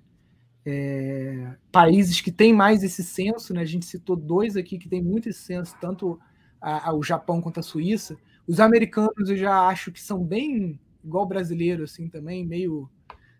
é, 0.65 1.55
países 1.71 2.19
que 2.19 2.31
têm 2.31 2.51
mais 2.51 2.83
esse 2.83 3.03
senso, 3.03 3.53
né? 3.53 3.61
A 3.61 3.65
gente 3.65 3.85
citou 3.85 4.17
dois 4.17 4.57
aqui 4.57 4.77
que 4.77 4.89
tem 4.89 5.01
muito 5.01 5.29
esse 5.29 5.39
senso, 5.39 5.73
tanto 5.79 6.19
a, 6.61 6.89
a, 6.89 6.93
o 6.93 7.03
Japão 7.03 7.41
quanto 7.41 7.59
a 7.59 7.63
Suíça. 7.63 8.17
Os 8.47 8.59
americanos 8.59 9.29
eu 9.29 9.35
já 9.35 9.67
acho 9.67 9.91
que 9.91 9.99
são 10.01 10.23
bem 10.23 10.79
igual 11.03 11.25
brasileiro, 11.25 11.83
assim, 11.83 12.07
também, 12.07 12.45
meio 12.45 12.89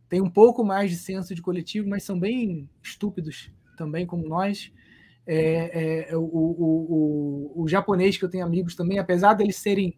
têm 0.09 0.19
um 0.21 0.29
pouco 0.29 0.63
mais 0.63 0.91
de 0.91 0.97
senso 0.97 1.33
de 1.33 1.41
coletivo, 1.41 1.87
mas 1.87 2.03
são 2.03 2.19
bem 2.19 2.69
estúpidos 2.83 3.49
também, 3.77 4.05
como 4.05 4.27
nós. 4.27 4.71
É, 5.25 6.09
é, 6.11 6.17
o, 6.17 6.21
o, 6.21 7.53
o, 7.55 7.63
o, 7.63 7.67
japonês, 7.67 8.17
que 8.17 8.25
eu 8.25 8.29
tenho 8.29 8.45
amigos 8.45 8.75
também, 8.75 8.99
apesar 8.99 9.33
deles 9.35 9.55
serem 9.55 9.97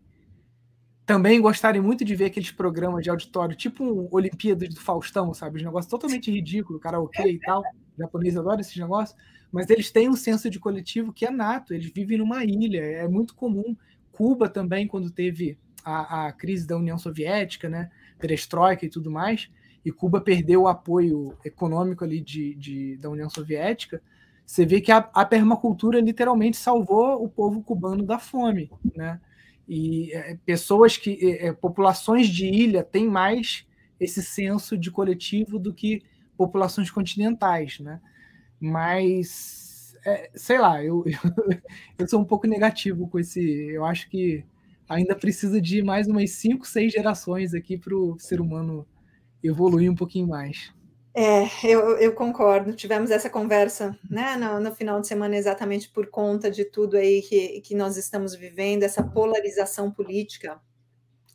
também 1.05 1.41
gostarem 1.41 1.81
muito 1.81 2.05
de 2.05 2.15
ver 2.15 2.25
aqueles 2.25 2.51
programas 2.51 3.03
de 3.03 3.09
auditório, 3.09 3.55
tipo 3.55 3.83
um 3.83 4.07
Olimpíadas 4.11 4.69
do 4.69 4.79
Faustão, 4.79 5.33
sabe? 5.33 5.61
Um 5.61 5.65
negócio 5.65 5.89
totalmente 5.89 6.31
ridículo, 6.31 6.79
karaokê 6.79 7.31
e 7.31 7.39
tal. 7.39 7.61
O 7.61 8.01
japonês 8.01 8.37
adora 8.37 8.61
esse 8.61 8.79
negócio, 8.79 9.15
mas 9.53 9.69
eles 9.69 9.91
têm 9.91 10.09
um 10.09 10.15
senso 10.15 10.49
de 10.49 10.59
coletivo 10.59 11.13
que 11.13 11.27
é 11.27 11.29
nato, 11.29 11.75
eles 11.75 11.91
vivem 11.93 12.17
numa 12.17 12.43
ilha, 12.43 12.79
é 12.81 13.07
muito 13.07 13.35
comum. 13.35 13.77
Cuba 14.11 14.49
também, 14.49 14.87
quando 14.87 15.11
teve 15.11 15.59
a, 15.85 16.25
a 16.25 16.31
crise 16.31 16.65
da 16.65 16.75
União 16.75 16.97
Soviética, 16.97 17.69
né, 17.69 17.91
perestroika 18.17 18.83
e 18.83 18.89
tudo 18.89 19.11
mais, 19.11 19.51
e 19.85 19.91
Cuba 19.91 20.19
perdeu 20.19 20.63
o 20.63 20.67
apoio 20.67 21.37
econômico 21.45 22.03
ali 22.03 22.19
de, 22.19 22.55
de 22.55 22.97
da 22.97 23.11
União 23.11 23.29
Soviética, 23.29 24.01
você 24.43 24.65
vê 24.65 24.81
que 24.81 24.91
a, 24.91 24.97
a, 25.13 25.23
permacultura 25.23 26.01
literalmente 26.01 26.57
salvou 26.57 27.23
o 27.23 27.29
povo 27.29 27.61
cubano 27.61 28.03
da 28.03 28.17
fome, 28.17 28.71
né? 28.95 29.21
E 29.67 30.11
é, 30.13 30.35
pessoas 30.45 30.97
que, 30.97 31.17
é, 31.21 31.47
é 31.47 31.53
populações 31.53 32.27
de 32.27 32.47
ilha 32.47 32.83
têm 32.83 33.07
mais 33.07 33.67
esse 33.99 34.23
senso 34.23 34.75
de 34.77 34.89
coletivo 34.89 35.59
do 35.59 35.73
que 35.73 36.01
populações 36.35 36.89
continentais, 36.89 37.79
né? 37.79 38.01
Mas, 38.63 39.93
é, 40.05 40.29
sei 40.33 40.57
lá, 40.57 40.81
eu, 40.81 41.03
eu, 41.05 41.19
eu 41.99 42.07
sou 42.07 42.21
um 42.21 42.23
pouco 42.23 42.47
negativo 42.47 43.09
com 43.09 43.19
esse. 43.19 43.41
Eu 43.41 43.83
acho 43.83 44.09
que 44.09 44.45
ainda 44.87 45.13
precisa 45.17 45.59
de 45.59 45.83
mais 45.83 46.07
umas 46.07 46.31
cinco, 46.31 46.65
seis 46.65 46.93
gerações 46.93 47.53
aqui 47.53 47.77
para 47.77 47.93
o 47.93 48.17
ser 48.17 48.39
humano 48.39 48.87
evoluir 49.43 49.91
um 49.91 49.95
pouquinho 49.95 50.29
mais. 50.29 50.73
É, 51.13 51.43
eu, 51.61 51.97
eu, 51.97 52.13
concordo. 52.13 52.73
Tivemos 52.73 53.11
essa 53.11 53.29
conversa 53.29 53.99
né, 54.09 54.37
no, 54.37 54.61
no, 54.61 54.73
final 54.73 55.01
de 55.01 55.07
semana 55.07 55.35
exatamente 55.35 55.89
por 55.89 56.07
conta 56.07 56.49
de 56.49 56.63
tudo 56.63 56.95
aí 56.95 57.21
que, 57.21 57.59
que 57.59 57.75
nós 57.75 57.97
estamos 57.97 58.33
vivendo, 58.33 58.83
essa 58.83 59.03
polarização 59.03 59.91
política 59.91 60.57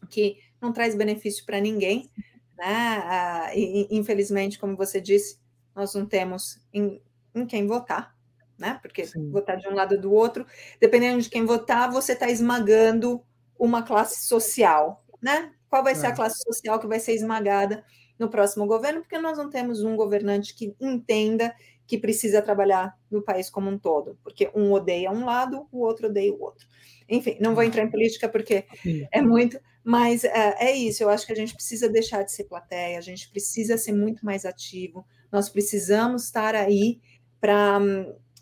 que 0.08 0.38
não 0.62 0.72
traz 0.72 0.94
benefício 0.94 1.44
para 1.44 1.60
ninguém. 1.60 2.10
Né? 2.56 3.02
Ah, 3.04 3.50
e, 3.54 3.86
infelizmente, 3.90 4.58
como 4.58 4.74
você 4.74 4.98
disse, 4.98 5.38
nós 5.76 5.94
não 5.94 6.06
temos 6.06 6.58
em, 6.72 7.00
em 7.34 7.46
quem 7.46 7.66
votar, 7.66 8.14
né? 8.58 8.78
Porque 8.82 9.06
Sim. 9.06 9.30
votar 9.30 9.56
de 9.56 9.68
um 9.68 9.74
lado 9.74 9.94
ou 9.94 10.00
do 10.00 10.12
outro, 10.12 10.46
dependendo 10.80 11.20
de 11.20 11.30
quem 11.30 11.44
votar, 11.44 11.90
você 11.90 12.12
está 12.12 12.28
esmagando 12.28 13.22
uma 13.58 13.82
classe 13.82 14.26
social, 14.26 15.04
né? 15.20 15.52
Qual 15.68 15.82
vai 15.82 15.92
é. 15.92 15.96
ser 15.96 16.06
a 16.06 16.10
é. 16.10 16.14
classe 16.14 16.42
social 16.42 16.78
que 16.78 16.86
vai 16.86 17.00
ser 17.00 17.12
esmagada 17.12 17.84
no 18.18 18.28
próximo 18.28 18.66
governo? 18.66 19.00
Porque 19.00 19.18
nós 19.18 19.38
não 19.38 19.50
temos 19.50 19.82
um 19.82 19.96
governante 19.96 20.54
que 20.54 20.74
entenda 20.80 21.54
que 21.86 21.96
precisa 21.96 22.42
trabalhar 22.42 22.94
no 23.10 23.22
país 23.22 23.48
como 23.48 23.70
um 23.70 23.78
todo, 23.78 24.18
porque 24.22 24.50
um 24.54 24.70
odeia 24.72 25.10
um 25.10 25.24
lado, 25.24 25.66
o 25.72 25.80
outro 25.80 26.08
odeia 26.08 26.32
o 26.32 26.40
outro. 26.40 26.66
Enfim, 27.08 27.38
não 27.40 27.54
vou 27.54 27.64
entrar 27.64 27.82
em 27.82 27.90
política 27.90 28.28
porque 28.28 28.66
é 29.10 29.22
muito, 29.22 29.58
mas 29.82 30.22
é, 30.22 30.56
é, 30.58 30.76
isso. 30.76 31.02
Eu 31.02 31.08
acho 31.08 31.26
que 31.26 31.32
a 31.32 31.36
gente 31.36 31.54
precisa 31.54 31.88
deixar 31.88 32.22
de 32.22 32.30
ser 32.30 32.44
plateia, 32.44 32.98
a 32.98 33.00
gente 33.00 33.30
precisa 33.30 33.78
ser 33.78 33.92
muito 33.92 34.24
mais 34.24 34.44
ativo. 34.44 35.06
Nós 35.32 35.48
precisamos 35.48 36.24
estar 36.24 36.54
aí 36.54 37.00
para 37.40 37.78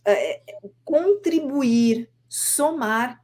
é, 0.05 0.43
contribuir, 0.85 2.09
somar 2.29 3.23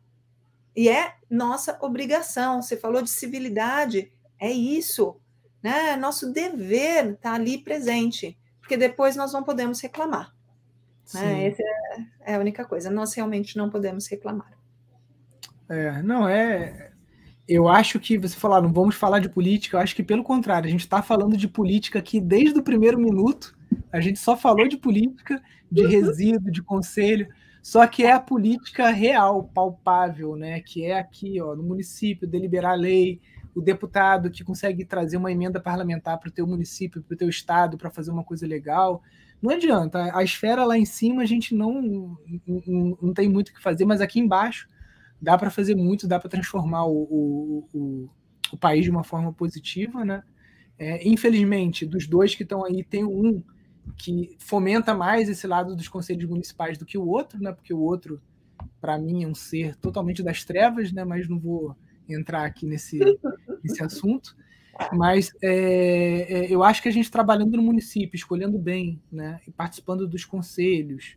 e 0.74 0.89
é 0.89 1.15
nossa 1.31 1.78
obrigação. 1.81 2.62
Você 2.62 2.77
falou 2.77 3.03
de 3.03 3.11
civilidade, 3.11 4.12
é 4.39 4.51
isso. 4.51 5.16
Né? 5.62 5.90
É 5.90 5.97
nosso 5.97 6.32
dever 6.32 7.12
estar 7.12 7.31
tá 7.31 7.35
ali 7.35 7.59
presente, 7.59 8.39
porque 8.61 8.77
depois 8.77 9.16
nós 9.16 9.32
não 9.32 9.43
podemos 9.43 9.81
reclamar. 9.81 10.35
Né? 11.15 11.49
Essa 11.49 11.62
é, 11.62 12.32
é 12.32 12.35
a 12.35 12.39
única 12.39 12.65
coisa. 12.65 12.90
Nós 12.90 13.15
realmente 13.15 13.57
não 13.57 13.70
podemos 13.70 14.07
reclamar. 14.09 14.53
É, 15.69 16.03
não 16.03 16.28
é. 16.28 16.90
Eu 17.49 17.69
acho 17.69 17.99
que 17.99 18.19
você 18.19 18.36
falar, 18.36 18.59
ah, 18.59 18.62
não 18.62 18.73
vamos 18.73 18.94
falar 18.94 19.19
de 19.19 19.28
política, 19.28 19.77
eu 19.77 19.81
acho 19.81 19.97
que 19.97 20.03
pelo 20.03 20.23
contrário, 20.23 20.69
a 20.69 20.70
gente 20.70 20.81
está 20.81 21.03
falando 21.03 21.36
de 21.36 21.49
política 21.49 21.99
aqui 21.99 22.20
desde 22.20 22.59
o 22.59 22.62
primeiro 22.62 22.99
minuto. 22.99 23.57
A 23.93 24.01
gente 24.01 24.19
só 24.19 24.36
falou 24.36 24.66
de 24.66 24.77
política, 24.77 25.43
de 25.70 25.86
resíduo, 25.86 26.51
de 26.51 26.62
conselho. 26.62 27.28
Só 27.62 27.86
que 27.86 28.02
é 28.02 28.12
a 28.12 28.19
política 28.19 28.90
real, 28.90 29.44
palpável, 29.44 30.35
né? 30.35 30.60
Que 30.60 30.85
é 30.86 30.98
aqui, 30.98 31.40
ó, 31.40 31.55
no 31.55 31.62
município, 31.62 32.27
deliberar 32.27 32.73
a 32.73 32.77
lei, 32.77 33.20
o 33.55 33.60
deputado 33.60 34.31
que 34.31 34.43
consegue 34.43 34.85
trazer 34.85 35.16
uma 35.16 35.31
emenda 35.31 35.60
parlamentar 35.60 36.19
para 36.19 36.28
o 36.28 36.32
teu 36.32 36.47
município, 36.47 37.02
para 37.02 37.14
o 37.14 37.16
teu 37.16 37.28
estado, 37.28 37.77
para 37.77 37.90
fazer 37.90 38.10
uma 38.10 38.24
coisa 38.24 38.47
legal. 38.47 39.02
Não 39.40 39.51
adianta, 39.51 40.16
a 40.16 40.23
esfera 40.23 40.64
lá 40.64 40.78
em 40.78 40.85
cima 40.85 41.23
a 41.23 41.27
gente 41.27 41.55
não, 41.55 42.16
não, 42.47 42.98
não 43.02 43.12
tem 43.12 43.28
muito 43.28 43.48
o 43.48 43.55
que 43.55 43.62
fazer, 43.62 43.85
mas 43.85 44.01
aqui 44.01 44.20
embaixo 44.20 44.69
dá 45.20 45.36
para 45.36 45.51
fazer 45.51 45.74
muito, 45.74 46.09
dá 46.09 46.19
para 46.19 46.31
transformar 46.31 46.85
o, 46.86 47.02
o, 47.02 47.69
o, 47.73 48.10
o, 48.52 48.56
país 48.56 48.85
de 48.85 48.90
uma 48.90 49.05
forma 49.05 49.32
positiva, 49.32 50.05
né? 50.05 50.23
É, 50.78 51.06
infelizmente, 51.06 51.86
dos 51.86 52.09
dois 52.09 52.35
que 52.35 52.43
estão 52.43 52.64
aí, 52.64 52.82
tem 52.82 53.05
um 53.05 53.43
que 53.96 54.36
fomenta 54.38 54.94
mais 54.94 55.28
esse 55.28 55.46
lado 55.46 55.76
dos 55.76 55.88
conselhos 55.88 56.28
municipais 56.28 56.78
do 56.78 56.84
que 56.84 56.98
o 56.98 57.06
outro, 57.06 57.40
né? 57.40 57.52
Porque 57.52 57.74
o 57.74 57.80
outro, 57.80 58.20
para 58.80 58.98
mim, 58.98 59.24
é 59.24 59.28
um 59.28 59.34
ser 59.34 59.76
totalmente 59.76 60.22
das 60.22 60.44
trevas, 60.44 60.92
né? 60.92 61.04
Mas 61.04 61.28
não 61.28 61.38
vou 61.38 61.76
entrar 62.09 62.44
aqui 62.44 62.66
nesse, 62.66 62.98
nesse 63.62 63.82
assunto. 63.82 64.36
Mas 64.92 65.32
é, 65.42 66.26
é, 66.28 66.52
eu 66.52 66.62
acho 66.62 66.82
que 66.82 66.88
a 66.88 66.92
gente 66.92 67.10
trabalhando 67.10 67.56
no 67.56 67.62
município, 67.62 68.16
escolhendo 68.16 68.59
bem, 68.59 69.00
né? 69.10 69.40
E 69.46 69.50
participando 69.50 70.09
dos 70.09 70.24
conselhos, 70.24 71.16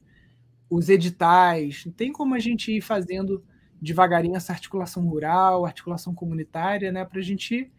os 0.70 0.90
editais, 0.90 1.88
tem 1.96 2.12
como 2.12 2.36
a 2.36 2.40
gente 2.40 2.76
ir 2.76 2.82
fazendo 2.82 3.44
devagarinho 3.82 4.36
essa 4.36 4.52
articulação 4.52 5.04
rural, 5.08 5.66
articulação 5.66 6.14
comunitária, 6.14 6.92
né? 6.92 7.06
Para 7.06 7.20
a 7.20 7.24
gente 7.24 7.72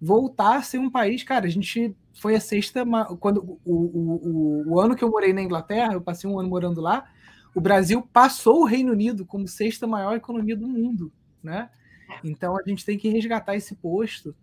voltar 0.00 0.56
a 0.56 0.62
ser 0.62 0.78
um 0.78 0.90
país, 0.90 1.22
cara, 1.22 1.46
a 1.46 1.50
gente 1.50 1.96
foi 2.14 2.34
a 2.34 2.40
sexta. 2.40 2.84
Quando 3.18 3.58
o, 3.64 3.74
o, 3.74 4.72
o, 4.72 4.80
ano 4.80 4.96
que 4.96 5.02
eu 5.02 5.10
morei 5.10 5.32
na 5.32 5.42
Inglaterra, 5.42 5.94
eu 5.94 6.00
passei 6.00 6.28
um 6.28 6.38
ano 6.38 6.48
morando 6.48 6.80
lá, 6.80 7.10
o 7.54 7.60
Brasil 7.60 8.02
passou 8.12 8.62
o 8.62 8.64
Reino 8.64 8.92
Unido 8.92 9.24
como 9.26 9.46
sexta 9.46 9.86
maior 9.86 10.16
economia 10.16 10.56
do 10.56 10.66
mundo, 10.66 11.12
né? 11.42 11.70
Então 12.22 12.56
a 12.56 12.62
gente 12.66 12.84
tem 12.84 12.98
que 12.98 13.08
resgatar 13.08 13.56
esse 13.56 13.74
posto. 13.74 14.34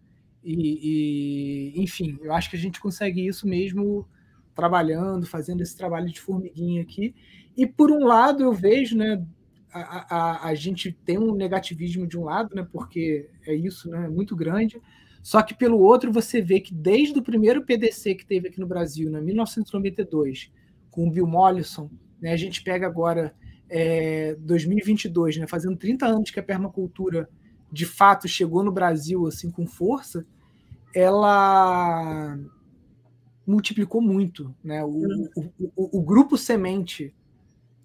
E, 0.43 1.73
e, 1.75 1.83
enfim, 1.83 2.17
eu 2.21 2.33
acho 2.33 2.49
que 2.49 2.55
a 2.55 2.59
gente 2.59 2.79
consegue 2.79 3.25
isso 3.25 3.47
mesmo 3.47 4.07
trabalhando, 4.55 5.25
fazendo 5.25 5.61
esse 5.61 5.77
trabalho 5.77 6.07
de 6.07 6.19
formiguinha 6.19 6.81
aqui. 6.81 7.15
E 7.55 7.65
por 7.65 7.91
um 7.91 8.05
lado 8.05 8.43
eu 8.43 8.53
vejo, 8.53 8.97
né, 8.97 9.23
a, 9.71 10.15
a, 10.15 10.47
a 10.49 10.55
gente 10.55 10.91
tem 10.91 11.17
um 11.17 11.33
negativismo 11.33 12.07
de 12.07 12.17
um 12.17 12.23
lado, 12.23 12.55
né, 12.55 12.67
porque 12.71 13.29
é 13.45 13.53
isso, 13.53 13.89
né, 13.89 14.05
é 14.05 14.09
muito 14.09 14.35
grande, 14.35 14.81
só 15.21 15.41
que 15.41 15.53
pelo 15.53 15.79
outro, 15.79 16.11
você 16.11 16.41
vê 16.41 16.59
que 16.59 16.73
desde 16.73 17.17
o 17.19 17.23
primeiro 17.23 17.63
PDC 17.63 18.15
que 18.15 18.25
teve 18.25 18.47
aqui 18.47 18.59
no 18.59 18.67
Brasil, 18.67 19.09
em 19.09 19.11
né, 19.11 19.21
1992, 19.21 20.51
com 20.89 21.07
o 21.07 21.11
Bill 21.11 21.27
Mollison, 21.27 21.89
né, 22.19 22.33
a 22.33 22.37
gente 22.37 22.63
pega 22.63 22.87
agora 22.87 23.33
é, 23.69 24.35
2022, 24.39 25.37
né, 25.37 25.47
fazendo 25.47 25.77
30 25.77 26.05
anos 26.05 26.31
que 26.31 26.39
a 26.39 26.43
permacultura 26.43 27.29
de 27.71 27.85
fato 27.85 28.27
chegou 28.27 28.63
no 28.63 28.71
Brasil 28.71 29.27
assim 29.27 29.49
com 29.49 29.65
força, 29.65 30.25
ela 30.93 32.37
multiplicou 33.45 34.01
muito. 34.01 34.53
Né? 34.63 34.83
O, 34.83 34.87
uhum. 34.87 35.29
o, 35.35 35.71
o, 35.75 35.99
o 35.99 36.01
grupo 36.01 36.37
semente 36.37 37.13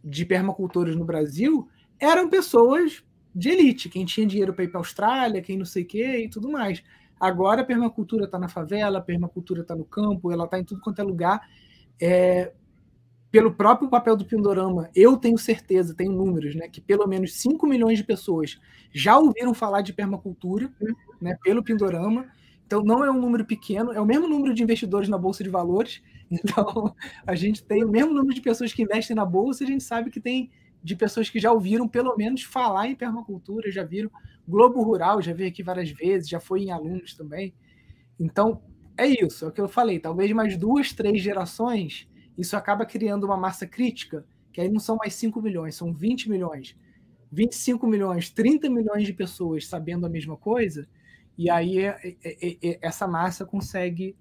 de 0.02 0.24
permacultores 0.24 0.96
no 0.96 1.04
Brasil 1.04 1.68
eram 2.00 2.28
pessoas 2.28 3.04
de 3.34 3.50
elite, 3.50 3.88
quem 3.88 4.04
tinha 4.04 4.26
dinheiro 4.26 4.54
para 4.54 4.64
ir 4.64 4.68
para 4.68 4.78
a 4.78 4.80
Austrália, 4.80 5.42
quem 5.42 5.58
não 5.58 5.64
sei 5.64 5.82
o 5.82 5.86
quê 5.86 6.24
e 6.24 6.28
tudo 6.28 6.50
mais. 6.50 6.82
Agora 7.18 7.62
a 7.62 7.64
permacultura 7.64 8.24
está 8.24 8.38
na 8.38 8.48
favela, 8.48 8.98
a 8.98 9.02
permacultura 9.02 9.62
está 9.62 9.74
no 9.74 9.84
campo, 9.84 10.30
ela 10.30 10.44
está 10.44 10.58
em 10.58 10.64
tudo 10.64 10.80
quanto 10.80 11.00
é 11.00 11.04
lugar. 11.04 11.40
É, 12.00 12.52
pelo 13.30 13.52
próprio 13.52 13.88
papel 13.88 14.16
do 14.16 14.24
Pindorama, 14.24 14.88
eu 14.94 15.16
tenho 15.16 15.36
certeza, 15.36 15.94
tenho 15.94 16.12
números, 16.12 16.54
né, 16.54 16.68
que 16.68 16.80
pelo 16.80 17.06
menos 17.06 17.34
5 17.34 17.66
milhões 17.66 17.98
de 17.98 18.04
pessoas 18.04 18.58
já 18.92 19.18
ouviram 19.18 19.52
falar 19.52 19.82
de 19.82 19.92
permacultura 19.92 20.72
né, 21.20 21.36
pelo 21.42 21.62
Pindorama. 21.62 22.26
Então 22.66 22.82
não 22.82 23.04
é 23.04 23.10
um 23.10 23.20
número 23.20 23.44
pequeno, 23.44 23.92
é 23.92 24.00
o 24.00 24.06
mesmo 24.06 24.26
número 24.28 24.52
de 24.54 24.62
investidores 24.62 25.08
na 25.08 25.18
Bolsa 25.18 25.44
de 25.44 25.50
Valores. 25.50 26.02
Então 26.28 26.92
a 27.24 27.36
gente 27.36 27.62
tem 27.62 27.84
o 27.84 27.88
mesmo 27.88 28.12
número 28.12 28.34
de 28.34 28.40
pessoas 28.40 28.72
que 28.72 28.82
investem 28.82 29.14
na 29.14 29.24
Bolsa, 29.24 29.62
a 29.62 29.66
gente 29.66 29.84
sabe 29.84 30.10
que 30.10 30.18
tem 30.18 30.50
de 30.86 30.94
pessoas 30.94 31.28
que 31.28 31.40
já 31.40 31.50
ouviram 31.50 31.88
pelo 31.88 32.16
menos 32.16 32.44
falar 32.44 32.86
em 32.86 32.94
permacultura, 32.94 33.72
já 33.72 33.82
viram 33.82 34.08
Globo 34.46 34.80
Rural, 34.84 35.20
já 35.20 35.34
veio 35.34 35.48
aqui 35.48 35.60
várias 35.60 35.90
vezes, 35.90 36.28
já 36.28 36.38
foi 36.38 36.60
em 36.62 36.70
alunos 36.70 37.12
também. 37.12 37.52
Então, 38.20 38.62
é 38.96 39.04
isso, 39.04 39.44
é 39.44 39.48
o 39.48 39.50
que 39.50 39.60
eu 39.60 39.66
falei, 39.66 39.98
talvez 39.98 40.30
mais 40.30 40.56
duas, 40.56 40.92
três 40.92 41.20
gerações, 41.20 42.08
isso 42.38 42.56
acaba 42.56 42.86
criando 42.86 43.24
uma 43.24 43.36
massa 43.36 43.66
crítica, 43.66 44.24
que 44.52 44.60
aí 44.60 44.68
não 44.68 44.78
são 44.78 44.94
mais 44.94 45.12
5 45.14 45.42
milhões, 45.42 45.74
são 45.74 45.92
20 45.92 46.30
milhões, 46.30 46.76
25 47.32 47.84
milhões, 47.88 48.30
30 48.30 48.70
milhões 48.70 49.04
de 49.04 49.12
pessoas 49.12 49.66
sabendo 49.66 50.06
a 50.06 50.08
mesma 50.08 50.36
coisa, 50.36 50.86
e 51.36 51.50
aí 51.50 51.80
é, 51.80 52.16
é, 52.22 52.48
é, 52.48 52.56
é 52.62 52.78
essa 52.80 53.08
massa 53.08 53.44
consegue 53.44 54.14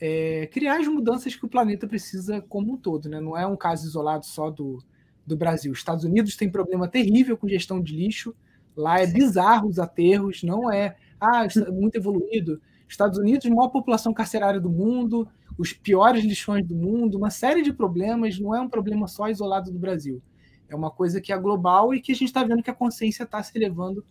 é, 0.00 0.46
criar 0.52 0.78
as 0.78 0.86
mudanças 0.86 1.34
que 1.34 1.44
o 1.44 1.48
planeta 1.48 1.88
precisa 1.88 2.40
como 2.42 2.74
um 2.74 2.76
todo, 2.76 3.08
né? 3.08 3.20
não 3.20 3.36
é 3.36 3.44
um 3.44 3.56
caso 3.56 3.88
isolado 3.88 4.24
só 4.24 4.50
do, 4.50 4.78
do 5.26 5.36
Brasil. 5.36 5.72
Os 5.72 5.78
Estados 5.78 6.04
Unidos 6.04 6.36
tem 6.36 6.50
problema 6.50 6.88
terrível 6.88 7.36
com 7.36 7.48
gestão 7.48 7.80
de 7.80 7.94
lixo. 7.94 8.34
Lá 8.76 9.00
é 9.00 9.06
bizarro 9.06 9.68
os 9.68 9.78
aterros, 9.78 10.42
não 10.42 10.70
é 10.70 10.96
ah, 11.20 11.46
muito 11.70 11.96
evoluído. 11.96 12.60
Estados 12.88 13.18
Unidos, 13.18 13.48
maior 13.48 13.68
população 13.68 14.12
carcerária 14.12 14.60
do 14.60 14.70
mundo, 14.70 15.26
os 15.56 15.72
piores 15.72 16.24
lixões 16.24 16.66
do 16.66 16.74
mundo, 16.74 17.16
uma 17.16 17.30
série 17.30 17.62
de 17.62 17.72
problemas, 17.72 18.38
não 18.38 18.54
é 18.54 18.60
um 18.60 18.68
problema 18.68 19.06
só 19.06 19.28
isolado 19.28 19.70
do 19.70 19.78
Brasil. 19.78 20.22
É 20.68 20.74
uma 20.74 20.90
coisa 20.90 21.20
que 21.20 21.32
é 21.32 21.38
global 21.38 21.94
e 21.94 22.00
que 22.00 22.12
a 22.12 22.14
gente 22.14 22.28
está 22.28 22.44
vendo 22.44 22.62
que 22.62 22.70
a 22.70 22.74
consciência 22.74 23.24
está 23.24 23.42
se 23.42 23.56
elevando 23.56 24.04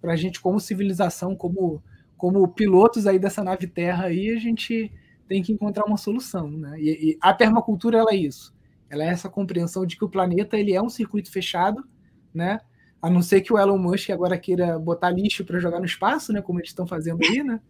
para 0.00 0.12
a 0.12 0.16
gente 0.16 0.40
como 0.40 0.60
civilização, 0.60 1.34
como, 1.34 1.82
como 2.16 2.46
pilotos 2.48 3.06
aí 3.06 3.18
dessa 3.18 3.42
nave 3.42 3.66
Terra 3.66 4.04
aí, 4.06 4.30
a 4.30 4.38
gente 4.38 4.92
tem 5.26 5.42
que 5.42 5.52
encontrar 5.52 5.84
uma 5.84 5.96
solução, 5.96 6.50
né? 6.50 6.80
E, 6.80 7.10
e, 7.10 7.18
a 7.20 7.34
permacultura 7.34 7.98
ela 7.98 8.12
é 8.12 8.16
isso. 8.16 8.54
Ela 8.90 9.04
é 9.04 9.08
essa 9.08 9.28
compreensão 9.28 9.84
de 9.84 9.96
que 9.96 10.04
o 10.04 10.08
planeta 10.08 10.56
ele 10.56 10.72
é 10.72 10.82
um 10.82 10.88
circuito 10.88 11.30
fechado, 11.30 11.86
né? 12.32 12.60
A 13.00 13.08
não 13.08 13.22
ser 13.22 13.42
que 13.42 13.52
o 13.52 13.58
Elon 13.58 13.78
Musk 13.78 14.10
agora 14.10 14.38
queira 14.38 14.78
botar 14.78 15.10
lixo 15.10 15.44
para 15.44 15.60
jogar 15.60 15.78
no 15.78 15.86
espaço, 15.86 16.32
né? 16.32 16.42
Como 16.42 16.58
eles 16.58 16.70
estão 16.70 16.86
fazendo 16.86 17.22
aí, 17.22 17.42
né? 17.42 17.60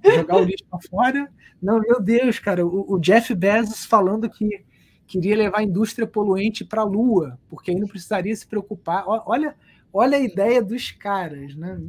Jogar 0.14 0.36
o 0.36 0.44
lixo 0.44 0.64
para 0.70 0.80
fora. 0.88 1.28
Não, 1.60 1.80
meu 1.80 2.00
Deus, 2.00 2.38
cara, 2.38 2.64
o, 2.64 2.94
o, 2.94 3.00
Jeff 3.00 3.34
Bezos 3.34 3.84
falando 3.84 4.30
que 4.30 4.64
queria 5.08 5.36
levar 5.36 5.58
a 5.58 5.64
indústria 5.64 6.06
poluente 6.06 6.64
para 6.64 6.82
a 6.82 6.84
Lua, 6.84 7.36
porque 7.48 7.72
aí 7.72 7.80
não 7.80 7.88
precisaria 7.88 8.34
se 8.34 8.46
preocupar. 8.46 9.02
Olha, 9.06 9.56
olha 9.92 10.16
a 10.16 10.20
ideia 10.20 10.62
dos 10.62 10.92
caras, 10.92 11.56
né? 11.56 11.80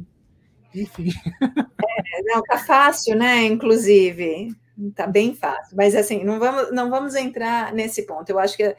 Enfim. 0.74 1.10
É, 1.40 2.22
não, 2.22 2.42
tá 2.42 2.58
fácil, 2.58 3.16
né? 3.16 3.44
Inclusive. 3.44 4.54
Tá 4.94 5.06
bem 5.06 5.34
fácil, 5.34 5.76
mas 5.76 5.94
assim, 5.94 6.24
não 6.24 6.38
vamos, 6.38 6.72
não 6.72 6.88
vamos 6.88 7.14
entrar 7.14 7.72
nesse 7.72 8.06
ponto. 8.06 8.30
Eu 8.30 8.38
acho 8.38 8.56
que 8.56 8.74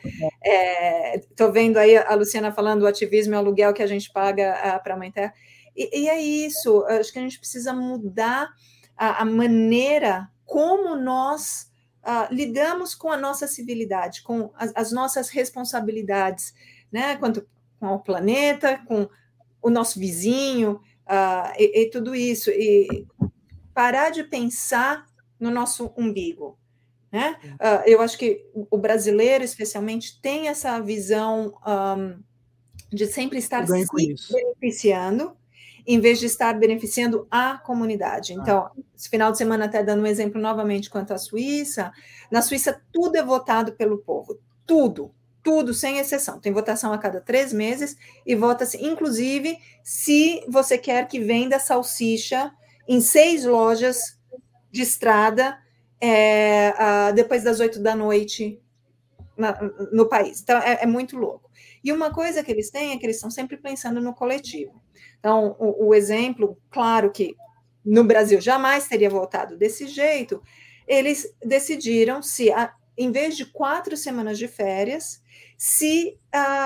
estou 1.30 1.50
é, 1.50 1.52
vendo 1.52 1.78
aí 1.78 1.96
a 1.96 2.16
Luciana 2.16 2.52
falando 2.52 2.82
do 2.82 2.88
ativismo 2.88 3.34
e 3.34 3.38
aluguel 3.38 3.74
que 3.74 3.84
a 3.84 3.88
gente 3.88 4.12
paga 4.12 4.80
para 4.84 4.94
aumentar. 4.94 5.34
E, 5.76 6.02
e, 6.02 6.10
é 6.10 6.20
isso, 6.20 6.84
acho 6.86 7.14
que 7.14 7.20
a 7.20 7.22
gente 7.22 7.38
precisa 7.38 7.74
mudar 7.74 8.50
a, 8.98 9.22
a 9.22 9.26
maneira 9.26 10.30
como 10.46 10.96
nós 10.96 11.72
uh, 12.04 12.34
lidamos 12.34 12.96
com 12.96 13.12
a 13.12 13.18
nossa 13.18 13.48
civilidade, 13.48 14.24
com 14.24 14.52
as, 14.56 14.72
as 14.76 14.92
nossas 14.92 15.30
responsabilidades, 15.30 16.54
né? 16.92 17.16
Quanto 17.18 17.48
com 17.80 17.88
o 17.88 18.00
planeta, 18.00 18.82
com 18.86 19.08
o 19.62 19.70
nosso 19.70 20.00
vizinho, 20.00 20.82
uh, 21.08 21.54
e, 21.58 21.84
e 21.84 21.90
tudo 21.90 22.16
isso. 22.16 22.50
E 22.50 23.08
parar 23.74 24.10
de 24.10 24.24
pensar 24.24 25.06
no 25.42 25.50
nosso 25.50 25.92
umbigo. 25.98 26.58
Né? 27.12 27.36
Uh, 27.56 27.84
eu 27.86 28.02
acho 28.02 28.18
que 28.18 28.46
o 28.54 28.78
brasileiro, 28.78 29.44
especialmente, 29.44 30.22
tem 30.22 30.48
essa 30.48 30.80
visão 30.80 31.54
um, 31.68 32.24
de 32.90 33.06
sempre 33.08 33.38
estar 33.38 33.68
se 33.68 33.86
beneficiando, 34.32 35.36
em 35.86 36.00
vez 36.00 36.20
de 36.20 36.28
estar 36.28 36.58
beneficiando 36.58 37.28
a 37.30 37.58
comunidade. 37.58 38.34
Ah. 38.34 38.36
Então, 38.40 38.72
esse 38.96 39.10
final 39.10 39.32
de 39.32 39.38
semana, 39.38 39.66
até 39.66 39.84
dando 39.84 40.04
um 40.04 40.08
exemplo 40.08 40.40
novamente 40.40 40.90
quanto 40.90 41.14
à 41.14 41.18
Suíça, 41.18 41.92
na 42.32 42.42
Suíça 42.42 42.82
tudo 42.94 43.18
é 43.18 43.24
votado 43.24 43.74
pelo 43.74 43.98
povo, 43.98 44.40
tudo, 44.66 45.12
tudo, 45.44 45.74
sem 45.74 45.98
exceção. 45.98 46.40
Tem 46.40 46.54
votação 46.54 46.94
a 46.94 46.98
cada 46.98 47.20
três 47.20 47.52
meses 47.52 47.98
e 48.26 48.36
vota-se, 48.36 48.78
inclusive, 48.78 49.58
se 49.84 50.46
você 50.48 50.78
quer 50.78 51.08
que 51.08 51.20
venda 51.20 51.60
salsicha 51.60 52.54
em 52.88 53.02
seis 53.02 53.44
lojas 53.44 54.21
de 54.72 54.82
estrada 54.82 55.58
é, 56.02 57.14
depois 57.14 57.44
das 57.44 57.60
oito 57.60 57.80
da 57.80 57.96
noite 57.96 58.60
na, 59.38 59.58
no 59.92 60.10
país. 60.10 60.42
Então, 60.42 60.58
é, 60.58 60.80
é, 60.82 60.86
muito 60.86 61.16
louco. 61.16 61.50
E 61.84 61.92
uma 61.92 62.12
coisa 62.12 62.44
que 62.44 62.52
eles 62.52 62.72
têm 62.72 62.92
é 62.92 62.98
que 62.98 63.06
eles 63.06 63.18
estão 63.18 63.30
sempre 63.30 63.58
pensando 63.58 64.02
no 64.02 64.14
coletivo. 64.14 64.82
Então, 65.20 65.56
o, 65.60 65.88
o 65.88 65.96
exemplo, 65.96 66.58
claro 66.72 67.12
que 67.12 67.36
no 67.86 68.04
Brasil 68.04 68.42
jamais 68.42 68.88
teria 68.88 69.10
voltado 69.10 69.58
desse 69.58 69.88
jeito, 69.88 70.42
eles 70.88 71.34
decidiram 71.44 72.22
se, 72.22 72.52
a, 72.52 72.74
em 72.98 73.12
vez 73.12 73.38
de 73.38 73.46
quatro 73.46 73.96
semanas 73.96 74.38
de 74.38 74.48
férias, 74.48 75.22
se 75.58 76.18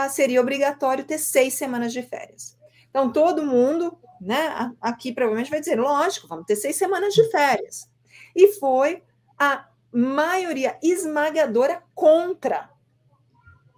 seria 0.09 0.39
obrigatório 0.39 1.03
ter 1.03 1.17
seis 1.17 1.53
semanas 1.55 1.91
de 1.91 2.01
férias. 2.01 2.57
Então, 2.89 3.11
todo 3.11 3.45
mundo, 3.45 3.97
né, 4.21 4.73
aqui 4.79 5.11
provavelmente 5.11 5.51
vai 5.51 5.59
dizer, 5.59 5.77
lógico, 5.77 6.29
vamos 6.29 6.45
ter 6.45 6.55
seis 6.55 6.77
semanas 6.77 7.13
de 7.13 7.29
férias 7.29 7.89
e 8.35 8.53
foi 8.53 9.01
a 9.39 9.67
maioria 9.91 10.77
esmagadora 10.83 11.81
contra 11.93 12.69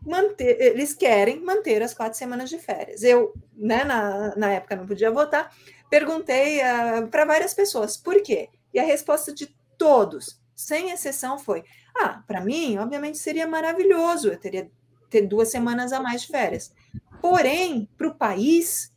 manter, 0.07 0.59
eles 0.59 0.93
querem 0.93 1.43
manter 1.43 1.83
as 1.83 1.93
quatro 1.93 2.17
semanas 2.17 2.49
de 2.49 2.57
férias. 2.57 3.03
Eu, 3.03 3.33
né, 3.53 3.83
na, 3.83 4.35
na 4.35 4.51
época 4.51 4.75
não 4.75 4.87
podia 4.87 5.11
votar, 5.11 5.53
perguntei 5.89 6.59
uh, 6.59 7.07
para 7.09 7.25
várias 7.25 7.53
pessoas 7.53 7.97
por 7.97 8.21
quê? 8.23 8.49
E 8.73 8.79
a 8.79 8.83
resposta 8.83 9.33
de 9.33 9.53
todos, 9.77 10.41
sem 10.55 10.91
exceção, 10.91 11.37
foi: 11.37 11.63
ah, 11.99 12.23
para 12.25 12.41
mim, 12.41 12.77
obviamente 12.77 13.17
seria 13.17 13.45
maravilhoso, 13.45 14.29
eu 14.29 14.39
teria 14.39 14.71
ter 15.09 15.21
duas 15.21 15.49
semanas 15.49 15.91
a 15.91 15.99
mais 15.99 16.21
de 16.21 16.27
férias. 16.27 16.73
Porém, 17.21 17.89
para 17.97 18.07
o 18.07 18.15
país, 18.15 18.93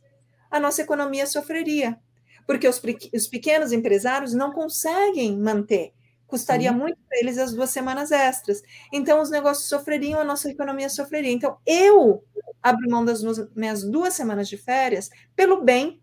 a 0.49 0.59
nossa 0.59 0.81
economia 0.81 1.25
sofreria 1.25 1.99
porque 2.45 2.67
os, 2.67 2.81
os 3.13 3.27
pequenos 3.27 3.71
empresários 3.71 4.33
não 4.33 4.51
conseguem 4.51 5.37
manter. 5.37 5.93
Custaria 6.27 6.71
muito 6.71 6.97
para 7.09 7.19
eles 7.19 7.37
as 7.37 7.53
duas 7.53 7.69
semanas 7.71 8.09
extras. 8.09 8.61
Então, 8.93 9.21
os 9.21 9.29
negócios 9.29 9.67
sofreriam, 9.67 10.19
a 10.19 10.23
nossa 10.23 10.49
economia 10.49 10.89
sofreria. 10.89 11.31
Então, 11.31 11.57
eu 11.65 12.23
abro 12.63 12.89
mão 12.89 13.03
das 13.03 13.21
minhas 13.53 13.83
duas 13.83 14.13
semanas 14.13 14.47
de 14.47 14.55
férias 14.55 15.09
pelo 15.35 15.61
bem 15.61 16.01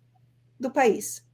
do 0.60 0.70
país. 0.70 1.24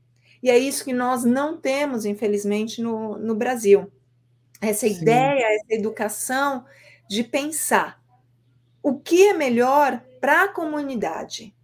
E 0.40 0.48
é 0.50 0.56
isso 0.56 0.84
que 0.84 0.92
nós 0.92 1.24
não 1.24 1.56
temos, 1.56 2.04
infelizmente, 2.04 2.80
no, 2.80 3.18
no 3.18 3.34
Brasil. 3.34 3.90
Essa 4.60 4.86
Sim. 4.86 5.00
ideia, 5.00 5.44
essa 5.56 5.74
educação 5.74 6.64
de 7.08 7.24
pensar 7.24 8.00
o 8.82 8.98
que 9.00 9.28
é 9.28 9.32
melhor 9.32 10.04
para 10.20 10.44
a 10.44 10.48
comunidade 10.48 11.54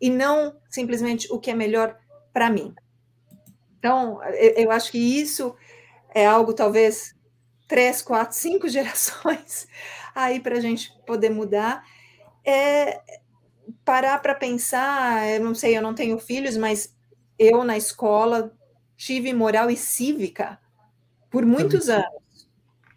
e 0.00 0.10
não 0.10 0.56
simplesmente 0.68 1.32
o 1.32 1.38
que 1.38 1.50
é 1.50 1.54
melhor 1.54 1.98
para 2.34 2.50
mim. 2.50 2.74
Então, 3.78 4.20
eu 4.56 4.70
acho 4.70 4.90
que 4.90 4.98
isso 4.98 5.54
é 6.14 6.26
algo, 6.26 6.52
talvez, 6.52 7.14
três, 7.68 8.02
quatro, 8.02 8.36
cinco 8.36 8.68
gerações 8.68 9.66
aí 10.14 10.40
para 10.40 10.58
a 10.58 10.60
gente 10.60 10.92
poder 11.06 11.30
mudar. 11.30 11.82
É 12.44 13.00
parar 13.84 14.18
para 14.18 14.34
pensar, 14.34 15.26
eu 15.28 15.40
não 15.42 15.54
sei, 15.54 15.76
eu 15.76 15.80
não 15.80 15.94
tenho 15.94 16.18
filhos, 16.18 16.56
mas 16.56 16.94
eu 17.38 17.64
na 17.64 17.76
escola 17.76 18.52
tive 18.96 19.32
moral 19.32 19.70
e 19.70 19.76
cívica 19.76 20.58
por 21.30 21.46
muitos 21.46 21.88
anos. 21.88 22.48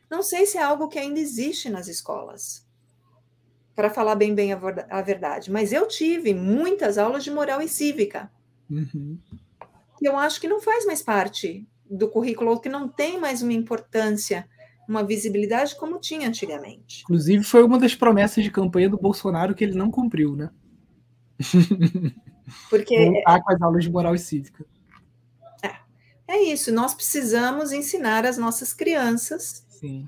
Não 0.10 0.22
sei 0.22 0.46
se 0.46 0.58
é 0.58 0.64
algo 0.64 0.88
que 0.88 1.00
ainda 1.00 1.20
existe 1.20 1.70
nas 1.70 1.88
escolas, 1.88 2.66
para 3.76 3.90
falar 3.90 4.16
bem 4.16 4.34
bem 4.34 4.54
a, 4.54 4.60
a 4.90 5.02
verdade, 5.02 5.52
mas 5.52 5.72
eu 5.72 5.88
tive 5.88 6.34
muitas 6.34 6.98
aulas 6.98 7.24
de 7.24 7.32
moral 7.32 7.62
e 7.62 7.68
cívica. 7.68 8.32
Uhum. 8.70 9.18
Eu 10.02 10.18
acho 10.18 10.40
que 10.40 10.48
não 10.48 10.62
faz 10.62 10.86
mais 10.86 11.02
parte 11.02 11.68
do 11.90 12.10
currículo, 12.10 12.52
ou 12.52 12.60
que 12.60 12.70
não 12.70 12.88
tem 12.88 13.20
mais 13.20 13.42
uma 13.42 13.54
importância, 13.54 14.48
uma 14.88 15.04
visibilidade 15.04 15.76
como 15.76 16.00
tinha 16.00 16.28
antigamente. 16.28 17.04
Inclusive, 17.04 17.44
foi 17.44 17.64
uma 17.64 17.80
das 17.80 17.96
promessas 17.96 18.44
de 18.44 18.52
campanha 18.52 18.90
do 18.90 18.98
Bolsonaro 18.98 19.56
que 19.56 19.64
ele 19.64 19.78
não 19.78 19.90
cumpriu, 19.90 20.36
né? 20.36 20.50
Porque. 22.70 23.12
Voltar 23.12 23.42
com 23.42 23.54
as 23.54 23.62
aulas 23.62 23.84
de 23.84 23.92
moral 23.92 24.16
e 24.16 24.20
cívica. 24.20 24.66
É, 25.62 25.76
é 26.28 26.44
isso, 26.44 26.72
nós 26.72 26.94
precisamos 26.94 27.72
ensinar 27.72 28.26
as 28.26 28.38
nossas 28.38 28.74
crianças. 28.74 29.66
Sim. 29.70 30.08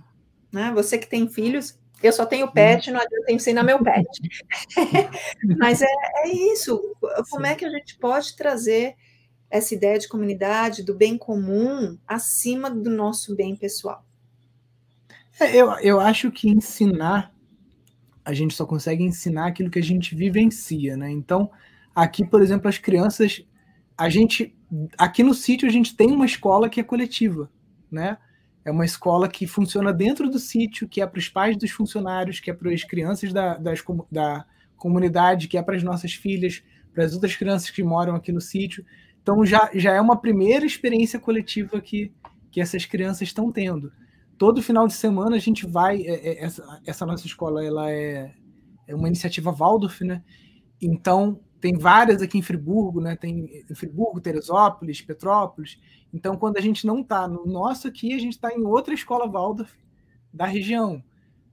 Né? 0.52 0.72
Você 0.74 0.98
que 0.98 1.08
tem 1.08 1.28
filhos, 1.28 1.78
eu 2.02 2.14
só 2.14 2.26
tenho 2.26 2.52
pet, 2.52 2.92
não 2.92 3.00
adianta 3.00 3.32
ensinar 3.32 3.64
meu 3.64 3.84
pet. 3.84 4.08
Mas 5.58 5.82
é, 5.82 5.88
é 6.24 6.28
isso. 6.54 6.82
Como 7.30 7.46
é 7.46 7.56
que 7.56 7.66
a 7.66 7.70
gente 7.70 7.98
pode 7.98 8.36
trazer 8.36 8.96
essa 9.50 9.74
ideia 9.74 9.98
de 9.98 10.08
comunidade, 10.08 10.84
do 10.84 10.94
bem 10.94 11.18
comum, 11.18 11.98
acima 12.08 12.70
do 12.70 12.90
nosso 12.90 13.36
bem 13.36 13.56
pessoal? 13.56 14.06
É, 15.40 15.56
eu, 15.56 15.72
eu 15.80 16.00
acho 16.00 16.32
que 16.32 16.50
ensinar, 16.50 17.34
a 18.24 18.34
gente 18.34 18.54
só 18.54 18.66
consegue 18.66 19.04
ensinar 19.04 19.48
aquilo 19.48 19.70
que 19.70 19.80
a 19.80 19.84
gente 19.84 20.16
vivencia, 20.16 20.96
né? 20.96 21.10
Então, 21.10 21.50
aqui, 21.96 22.26
por 22.26 22.42
exemplo, 22.42 22.68
as 22.68 22.78
crianças, 22.78 23.44
a 23.98 24.10
gente, 24.10 24.56
aqui 24.98 25.24
no 25.24 25.34
sítio, 25.34 25.68
a 25.68 25.72
gente 25.72 25.96
tem 25.96 26.12
uma 26.12 26.26
escola 26.26 26.70
que 26.70 26.80
é 26.80 26.84
coletiva, 26.84 27.50
né? 27.92 28.18
É 28.64 28.72
uma 28.72 28.86
escola 28.86 29.28
que 29.28 29.48
funciona 29.48 29.94
dentro 29.94 30.30
do 30.30 30.38
sítio, 30.38 30.88
que 30.88 31.02
é 31.02 31.08
para 31.08 31.20
os 31.20 31.30
pais 31.30 31.58
dos 31.58 31.72
funcionários, 31.72 32.40
que 32.40 32.52
é 32.52 32.54
para 32.54 32.72
as 32.72 32.84
crianças 32.84 33.32
da, 33.32 33.58
das, 33.58 33.84
da 34.12 34.46
comunidade, 34.76 35.48
que 35.48 35.58
é 35.58 35.62
para 35.62 35.76
as 35.76 35.84
nossas 35.84 36.14
filhas, 36.14 36.64
para 36.94 37.06
as 37.06 37.14
outras 37.14 37.36
crianças 37.36 37.70
que 37.70 37.84
moram 37.84 38.16
aqui 38.16 38.32
no 38.32 38.42
sítio. 38.42 38.86
Então 39.22 39.46
já, 39.46 39.70
já 39.74 39.94
é 39.94 40.02
uma 40.02 40.20
primeira 40.20 40.66
experiência 40.66 41.20
coletiva 41.20 41.80
que, 41.80 42.12
que 42.52 42.60
essas 42.60 42.86
crianças 42.86 43.24
estão 43.24 43.52
tendo. 43.52 43.92
Todo 44.38 44.64
final 44.64 44.88
de 44.88 44.94
semana 44.94 45.36
a 45.36 45.40
gente 45.40 45.68
vai. 45.68 46.02
É, 46.02 46.30
é, 46.30 46.44
essa, 46.46 46.82
essa 46.86 47.06
nossa 47.06 47.28
escola 47.28 47.64
ela 47.64 47.92
é, 47.92 48.34
é 48.88 48.96
uma 48.96 49.08
iniciativa 49.08 49.52
Waldorf, 49.52 50.04
né? 50.04 50.24
Então 50.82 51.40
tem 51.60 51.78
várias 51.78 52.22
aqui 52.22 52.38
em 52.38 52.42
Friburgo, 52.42 53.02
né? 53.02 53.16
Tem 53.16 53.66
em 53.70 53.76
Friburgo, 53.76 54.22
Teresópolis, 54.22 55.02
Petrópolis. 55.02 55.80
Então, 56.14 56.38
quando 56.38 56.58
a 56.58 56.62
gente 56.62 56.88
não 56.88 57.02
está 57.02 57.28
no 57.28 57.46
nosso 57.46 57.88
aqui, 57.88 58.14
a 58.14 58.20
gente 58.20 58.34
está 58.34 58.52
em 58.54 58.64
outra 58.64 58.94
escola 58.94 59.30
Waldorf, 59.30 59.72
da 60.34 60.46
região. 60.46 61.04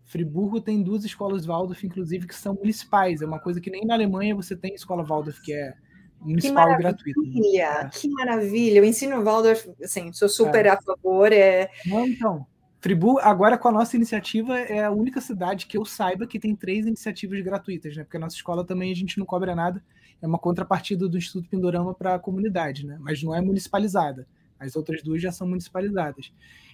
Friburgo 0.05 0.61
tem 0.61 0.83
duas 0.83 1.05
escolas 1.05 1.45
Waldorf, 1.45 1.85
inclusive, 1.85 2.27
que 2.27 2.35
são 2.35 2.55
municipais. 2.55 3.21
É 3.21 3.27
uma 3.27 3.41
coisa 3.41 3.61
que 3.61 3.71
nem 3.71 3.85
na 3.85 3.95
Alemanha 3.95 4.35
você 4.35 4.55
tem 4.55 4.75
escola 4.75 5.03
Waldorf, 5.03 5.41
que 5.43 5.53
é 5.53 5.75
municipal 6.21 6.71
e 6.71 6.79
gratuita. 6.79 7.21
É. 7.57 7.89
Que 7.89 8.09
maravilha! 8.09 8.83
O 8.83 8.85
ensino 8.85 9.23
Waldorf, 9.23 9.69
assim, 9.83 10.13
sou 10.13 10.29
super 10.29 10.67
é. 10.67 10.71
a 10.71 10.81
favor. 10.81 11.33
É... 11.33 11.69
Não, 11.87 12.07
então, 12.07 12.47
Friburgo, 12.81 13.19
agora 13.19 13.59
com 13.59 13.67
a 13.67 13.73
nossa 13.73 13.97
iniciativa, 13.97 14.59
é 14.59 14.85
a 14.85 14.93
única 14.93 15.21
cidade 15.21 15.67
que 15.67 15.77
eu 15.77 15.85
saiba 15.85 16.27
que 16.27 16.39
tem 16.39 16.55
três 16.55 16.87
iniciativas 16.87 17.41
gratuitas, 17.41 17.97
né? 17.97 18.05
Porque 18.05 18.17
a 18.17 18.21
nossa 18.21 18.37
escola 18.37 18.65
também 18.65 18.93
a 18.93 18.95
gente 18.95 19.19
não 19.19 19.27
cobra 19.27 19.57
nada, 19.57 19.83
é 20.21 20.27
uma 20.27 20.39
contrapartida 20.39 21.09
do 21.09 21.19
Instituto 21.19 21.49
Pindorama 21.49 21.95
para 21.95 22.15
a 22.15 22.19
comunidade, 22.19 22.87
né? 22.87 22.97
Mas 23.01 23.23
não 23.23 23.35
é 23.35 23.41
municipalizada. 23.41 24.27
As 24.59 24.75
outras 24.75 25.03
duas 25.03 25.21
já 25.21 25.31
são 25.31 25.47
municipalizadas. 25.47 26.33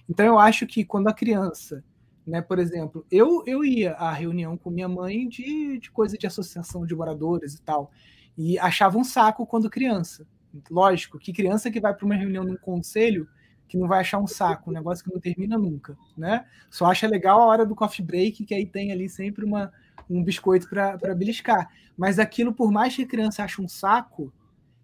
Então 0.09 0.25
eu 0.25 0.39
acho 0.39 0.65
que 0.65 0.85
quando 0.85 1.07
a 1.07 1.13
criança, 1.13 1.83
né, 2.25 2.41
por 2.41 2.59
exemplo, 2.59 3.05
eu, 3.11 3.43
eu 3.45 3.63
ia 3.63 3.93
à 3.93 4.11
reunião 4.11 4.57
com 4.57 4.69
minha 4.69 4.87
mãe 4.87 5.27
de, 5.27 5.77
de 5.79 5.91
coisa 5.91 6.17
de 6.17 6.25
associação 6.25 6.85
de 6.85 6.95
moradores 6.95 7.55
e 7.55 7.61
tal, 7.61 7.91
e 8.37 8.57
achava 8.59 8.97
um 8.97 9.03
saco 9.03 9.45
quando 9.45 9.69
criança. 9.69 10.25
Lógico 10.69 11.19
que 11.19 11.33
criança 11.33 11.69
que 11.69 11.79
vai 11.79 11.93
para 11.93 12.05
uma 12.05 12.15
reunião 12.15 12.43
num 12.43 12.57
conselho 12.57 13.27
que 13.67 13.77
não 13.77 13.87
vai 13.87 14.01
achar 14.01 14.19
um 14.19 14.27
saco, 14.27 14.69
um 14.69 14.73
negócio 14.73 15.03
que 15.03 15.11
não 15.11 15.19
termina 15.19 15.57
nunca, 15.57 15.97
né? 16.15 16.45
Só 16.69 16.85
acha 16.85 17.07
legal 17.07 17.41
a 17.41 17.45
hora 17.45 17.65
do 17.65 17.75
coffee 17.75 18.05
break, 18.05 18.45
que 18.45 18.53
aí 18.53 18.65
tem 18.65 18.91
ali 18.91 19.09
sempre 19.09 19.43
uma, 19.43 19.71
um 20.13 20.23
biscoito 20.23 20.69
para 20.69 21.15
beliscar. 21.15 21.69
Mas 21.97 22.19
aquilo, 22.19 22.53
por 22.53 22.71
mais 22.71 22.95
que 22.95 23.03
a 23.03 23.07
criança 23.07 23.43
ache 23.43 23.61
um 23.61 23.67
saco, 23.67 24.33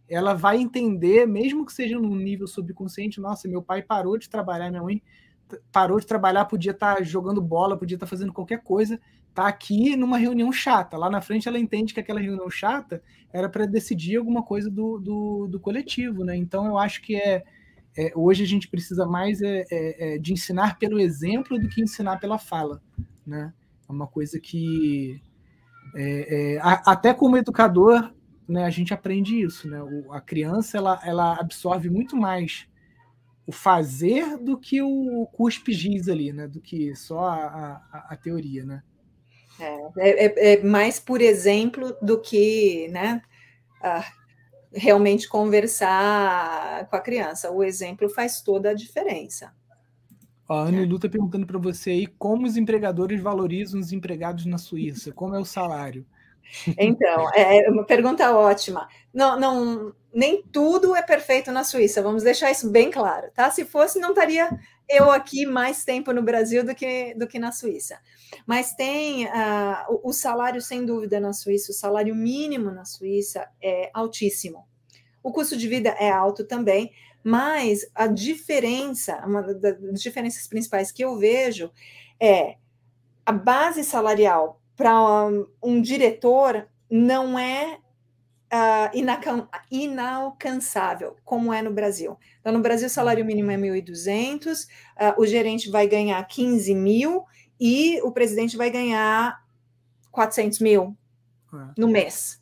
ela 0.07 0.33
vai 0.33 0.57
entender, 0.57 1.27
mesmo 1.27 1.65
que 1.65 1.73
seja 1.73 1.99
num 1.99 2.15
nível 2.15 2.47
subconsciente, 2.47 3.21
nossa, 3.21 3.47
meu 3.47 3.61
pai 3.61 3.81
parou 3.81 4.17
de 4.17 4.29
trabalhar, 4.29 4.69
minha 4.69 4.81
mãe 4.81 5.01
parou 5.71 5.99
de 5.99 6.05
trabalhar, 6.05 6.45
podia 6.45 6.71
estar 6.71 6.95
tá 6.95 7.03
jogando 7.03 7.41
bola, 7.41 7.77
podia 7.77 7.95
estar 7.95 8.05
tá 8.05 8.09
fazendo 8.09 8.33
qualquer 8.33 8.61
coisa, 8.61 8.99
tá 9.33 9.47
aqui 9.47 9.95
numa 9.95 10.17
reunião 10.17 10.51
chata. 10.51 10.97
Lá 10.97 11.09
na 11.09 11.21
frente 11.21 11.47
ela 11.47 11.59
entende 11.59 11.93
que 11.93 11.99
aquela 11.99 12.19
reunião 12.19 12.49
chata 12.49 13.01
era 13.31 13.47
para 13.47 13.65
decidir 13.65 14.17
alguma 14.17 14.43
coisa 14.43 14.69
do, 14.69 14.99
do, 14.99 15.47
do, 15.47 15.59
coletivo, 15.59 16.23
né? 16.23 16.35
Então 16.35 16.65
eu 16.65 16.77
acho 16.77 17.01
que 17.01 17.15
é, 17.15 17.43
é 17.95 18.11
hoje 18.15 18.43
a 18.43 18.47
gente 18.47 18.67
precisa 18.67 19.05
mais 19.05 19.41
é, 19.41 19.65
é, 19.71 20.15
é, 20.15 20.17
de 20.17 20.33
ensinar 20.33 20.77
pelo 20.77 20.99
exemplo 20.99 21.59
do 21.59 21.69
que 21.69 21.81
ensinar 21.81 22.19
pela 22.19 22.37
fala, 22.37 22.81
né? 23.25 23.53
É 23.89 23.91
uma 23.91 24.07
coisa 24.07 24.39
que 24.39 25.19
é, 25.95 26.53
é, 26.55 26.59
a, 26.59 26.91
até 26.91 27.13
como 27.13 27.37
educador 27.37 28.13
né, 28.47 28.65
a 28.65 28.69
gente 28.69 28.93
aprende 28.93 29.41
isso, 29.41 29.67
né? 29.67 29.81
O, 29.81 30.13
a 30.13 30.21
criança 30.21 30.77
ela, 30.77 30.99
ela 31.03 31.39
absorve 31.39 31.89
muito 31.89 32.15
mais 32.15 32.67
o 33.45 33.51
fazer 33.51 34.37
do 34.37 34.59
que 34.59 34.81
o 34.81 35.27
cuspe 35.33 35.71
giz 35.73 36.07
ali, 36.07 36.31
né? 36.31 36.47
Do 36.47 36.61
que 36.61 36.95
só 36.95 37.19
a, 37.19 37.81
a, 37.91 38.07
a 38.11 38.15
teoria, 38.15 38.63
né? 38.63 38.83
É, 39.97 40.25
é, 40.25 40.53
é, 40.53 40.63
mais 40.63 40.99
por 40.99 41.21
exemplo 41.21 41.95
do 42.01 42.19
que, 42.19 42.87
né? 42.89 43.21
Uh, 43.81 44.19
realmente 44.71 45.27
conversar 45.27 46.87
com 46.89 46.95
a 46.95 47.01
criança. 47.01 47.51
O 47.51 47.63
exemplo 47.63 48.09
faz 48.09 48.41
toda 48.41 48.69
a 48.69 48.73
diferença. 48.75 49.53
A 50.49 50.61
Ana 50.61 50.83
Lu 50.83 50.95
está 50.95 51.07
perguntando 51.07 51.45
para 51.45 51.59
você 51.59 51.91
aí 51.91 52.07
como 52.07 52.47
os 52.47 52.57
empregadores 52.57 53.21
valorizam 53.21 53.79
os 53.79 53.93
empregados 53.93 54.47
na 54.47 54.57
Suíça, 54.57 55.11
como 55.11 55.35
é 55.35 55.39
o 55.39 55.45
salário. 55.45 56.03
Então, 56.77 57.29
é, 57.35 57.65
é 57.65 57.69
uma 57.69 57.85
pergunta 57.85 58.35
ótima. 58.35 58.87
Não, 59.13 59.39
não, 59.39 59.93
nem 60.11 60.41
tudo 60.41 60.95
é 60.95 61.01
perfeito 61.03 61.51
na 61.51 61.63
Suíça, 61.63 62.01
vamos 62.01 62.23
deixar 62.23 62.49
isso 62.49 62.71
bem 62.71 62.89
claro, 62.89 63.29
tá? 63.33 63.51
Se 63.51 63.63
fosse, 63.63 63.99
não 63.99 64.09
estaria 64.09 64.49
eu 64.89 65.11
aqui 65.11 65.45
mais 65.45 65.85
tempo 65.85 66.11
no 66.11 66.23
Brasil 66.23 66.65
do 66.65 66.73
que, 66.73 67.13
do 67.13 67.27
que 67.27 67.37
na 67.37 67.51
Suíça. 67.51 67.99
Mas 68.47 68.73
tem 68.73 69.27
uh, 69.27 69.29
o, 69.89 70.09
o 70.09 70.13
salário, 70.13 70.61
sem 70.61 70.83
dúvida, 70.83 71.19
na 71.19 71.31
Suíça, 71.31 71.71
o 71.71 71.75
salário 71.75 72.15
mínimo 72.15 72.71
na 72.71 72.85
Suíça 72.85 73.47
é 73.61 73.91
altíssimo. 73.93 74.67
O 75.21 75.31
custo 75.31 75.55
de 75.55 75.67
vida 75.67 75.89
é 75.89 76.09
alto 76.09 76.43
também, 76.45 76.91
mas 77.23 77.89
a 77.93 78.07
diferença, 78.07 79.17
uma 79.25 79.41
das 79.41 80.01
diferenças 80.01 80.47
principais 80.47 80.91
que 80.91 81.03
eu 81.03 81.17
vejo 81.17 81.71
é 82.19 82.55
a 83.25 83.31
base 83.31 83.83
salarial 83.83 84.61
para 84.75 85.27
um, 85.27 85.45
um, 85.61 85.81
diretor 85.81 86.67
não 86.89 87.37
é 87.37 87.77
uh, 88.51 89.51
inalcançável, 89.69 91.17
como 91.23 91.53
é 91.53 91.61
no 91.61 91.71
Brasil. 91.71 92.17
Então, 92.39 92.53
no 92.53 92.61
Brasil, 92.61 92.87
o 92.87 92.89
salário 92.89 93.25
mínimo 93.25 93.51
é 93.51 93.57
1.200, 93.57 94.63
uh, 94.63 94.67
ah, 94.95 95.15
o 95.17 95.25
gerente 95.25 95.69
vai 95.69 95.87
ganhar 95.87 96.25
15 96.25 96.73
mil 96.73 97.25
e 97.59 98.01
o 98.01 98.11
presidente 98.11 98.55
vai 98.55 98.71
ganhar 98.71 99.43
400 100.11 100.59
mil 100.59 100.97
é. 101.53 101.57
no 101.77 101.87
mês, 101.87 102.41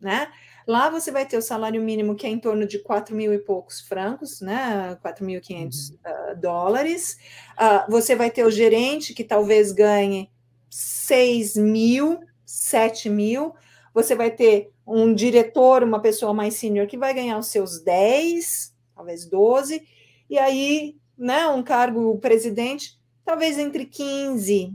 né? 0.00 0.30
Lá 0.68 0.90
você 0.90 1.10
vai 1.10 1.24
ter 1.24 1.38
o 1.38 1.42
salário 1.42 1.80
mínimo 1.80 2.14
que 2.14 2.26
é 2.26 2.28
em 2.28 2.38
torno 2.38 2.66
de 2.66 2.78
4 2.78 3.16
mil 3.16 3.32
e 3.32 3.38
poucos 3.38 3.80
francos, 3.80 4.42
né? 4.42 4.98
4.500 5.02 5.92
uhum. 5.92 5.96
uh, 6.04 6.36
dólares. 6.38 7.18
Uh, 7.54 7.90
você 7.90 8.14
vai 8.14 8.30
ter 8.30 8.44
o 8.44 8.50
gerente 8.50 9.14
que 9.14 9.24
talvez 9.24 9.72
ganhe 9.72 10.30
6 10.68 11.56
mil, 11.56 12.20
7 12.44 13.08
mil. 13.08 13.54
Você 13.94 14.14
vai 14.14 14.30
ter 14.30 14.70
um 14.86 15.14
diretor, 15.14 15.82
uma 15.82 16.02
pessoa 16.02 16.34
mais 16.34 16.56
senior 16.56 16.86
que 16.86 16.98
vai 16.98 17.14
ganhar 17.14 17.38
os 17.38 17.46
seus 17.46 17.80
10, 17.80 18.74
talvez 18.94 19.24
12. 19.24 19.82
E 20.28 20.38
aí, 20.38 20.98
né, 21.16 21.48
um 21.48 21.62
cargo 21.62 22.18
presidente, 22.18 23.00
talvez 23.24 23.56
entre 23.56 23.86
15, 23.86 24.74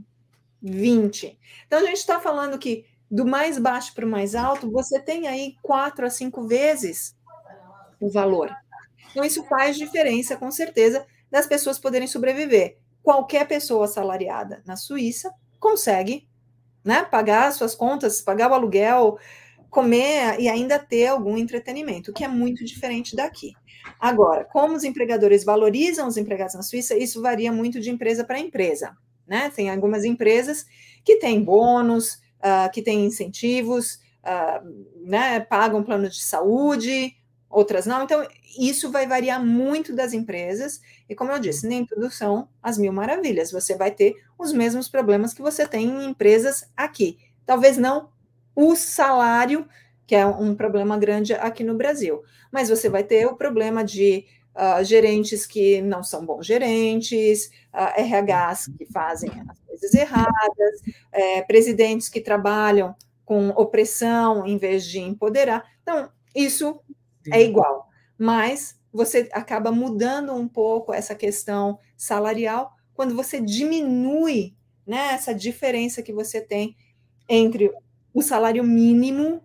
20. 0.59 1.37
Então 1.67 1.77
a 1.77 1.85
gente 1.85 1.97
está 1.97 2.19
falando 2.19 2.57
que 2.57 2.83
do 3.13 3.27
mais 3.27 3.59
baixo 3.59 3.93
para 3.93 4.07
o 4.07 4.09
mais 4.09 4.33
alto, 4.33 4.71
você 4.71 4.99
tem 4.99 5.27
aí 5.27 5.55
quatro 5.61 6.03
a 6.03 6.09
cinco 6.09 6.47
vezes 6.47 7.15
o 8.01 8.09
valor. 8.09 8.49
Então, 9.11 9.23
isso 9.23 9.43
faz 9.43 9.77
diferença, 9.77 10.35
com 10.35 10.49
certeza, 10.49 11.05
das 11.29 11.45
pessoas 11.45 11.77
poderem 11.77 12.07
sobreviver. 12.07 12.79
Qualquer 13.03 13.47
pessoa 13.47 13.85
assalariada 13.85 14.63
na 14.65 14.75
Suíça 14.75 15.31
consegue 15.59 16.27
né, 16.83 17.03
pagar 17.03 17.53
suas 17.53 17.75
contas, 17.75 18.19
pagar 18.19 18.49
o 18.49 18.55
aluguel, 18.55 19.19
comer 19.69 20.39
e 20.39 20.49
ainda 20.49 20.79
ter 20.79 21.05
algum 21.05 21.37
entretenimento, 21.37 22.11
que 22.13 22.23
é 22.23 22.27
muito 22.27 22.65
diferente 22.65 23.15
daqui. 23.15 23.53
Agora, 23.99 24.43
como 24.43 24.75
os 24.75 24.83
empregadores 24.83 25.43
valorizam 25.43 26.07
os 26.07 26.17
empregados 26.17 26.55
na 26.55 26.63
Suíça, 26.63 26.97
isso 26.97 27.21
varia 27.21 27.51
muito 27.51 27.79
de 27.79 27.91
empresa 27.91 28.23
para 28.23 28.39
empresa. 28.39 28.97
Né? 29.27 29.51
Tem 29.55 29.69
algumas 29.69 30.03
empresas 30.03 30.65
que 31.05 31.17
têm 31.17 31.43
bônus, 31.43 32.23
uh, 32.43 32.71
que 32.71 32.81
têm 32.81 33.05
incentivos, 33.05 33.99
uh, 34.23 35.05
né, 35.05 35.39
pagam 35.39 35.83
planos 35.83 36.15
de 36.15 36.23
saúde, 36.23 37.15
outras 37.49 37.85
não. 37.85 38.03
Então, 38.03 38.27
isso 38.59 38.91
vai 38.91 39.07
variar 39.07 39.43
muito 39.43 39.95
das 39.95 40.13
empresas, 40.13 40.79
e 41.09 41.15
como 41.15 41.31
eu 41.31 41.39
disse, 41.39 41.67
nem 41.67 41.85
tudo 41.85 42.11
são 42.11 42.47
as 42.61 42.77
mil 42.77 42.91
maravilhas. 42.91 43.51
Você 43.51 43.75
vai 43.75 43.91
ter 43.91 44.15
os 44.37 44.51
mesmos 44.51 44.87
problemas 44.87 45.33
que 45.33 45.41
você 45.41 45.67
tem 45.67 45.87
em 45.87 46.09
empresas 46.09 46.69
aqui. 46.75 47.17
Talvez 47.45 47.77
não 47.77 48.09
o 48.55 48.75
salário, 48.75 49.67
que 50.05 50.15
é 50.15 50.25
um 50.25 50.53
problema 50.53 50.97
grande 50.97 51.33
aqui 51.33 51.63
no 51.63 51.75
Brasil, 51.75 52.21
mas 52.51 52.69
você 52.69 52.89
vai 52.89 53.03
ter 53.03 53.25
o 53.25 53.35
problema 53.35 53.83
de 53.83 54.25
uh, 54.55 54.83
gerentes 54.83 55.45
que 55.45 55.81
não 55.81 56.03
são 56.03 56.25
bons 56.25 56.45
gerentes, 56.45 57.49
uh, 57.73 57.99
RHs 57.99 58.69
que 58.77 58.85
fazem 58.85 59.31
as 59.49 59.59
coisas 59.73 59.93
erradas, 59.93 60.81
é, 61.11 61.41
presidentes 61.41 62.07
que 62.07 62.21
trabalham 62.21 62.95
com 63.25 63.49
opressão 63.49 64.45
em 64.45 64.57
vez 64.57 64.85
de 64.85 64.99
empoderar. 64.99 65.65
Então, 65.81 66.09
isso 66.35 66.79
é 67.31 67.41
igual, 67.41 67.87
mas 68.17 68.79
você 68.91 69.27
acaba 69.31 69.71
mudando 69.71 70.33
um 70.33 70.47
pouco 70.47 70.93
essa 70.93 71.15
questão 71.15 71.79
salarial 71.97 72.71
quando 72.93 73.15
você 73.15 73.41
diminui 73.41 74.55
né, 74.85 75.13
essa 75.13 75.33
diferença 75.33 76.03
que 76.03 76.13
você 76.13 76.39
tem 76.39 76.75
entre 77.27 77.71
o 78.13 78.21
salário 78.21 78.63
mínimo 78.63 79.41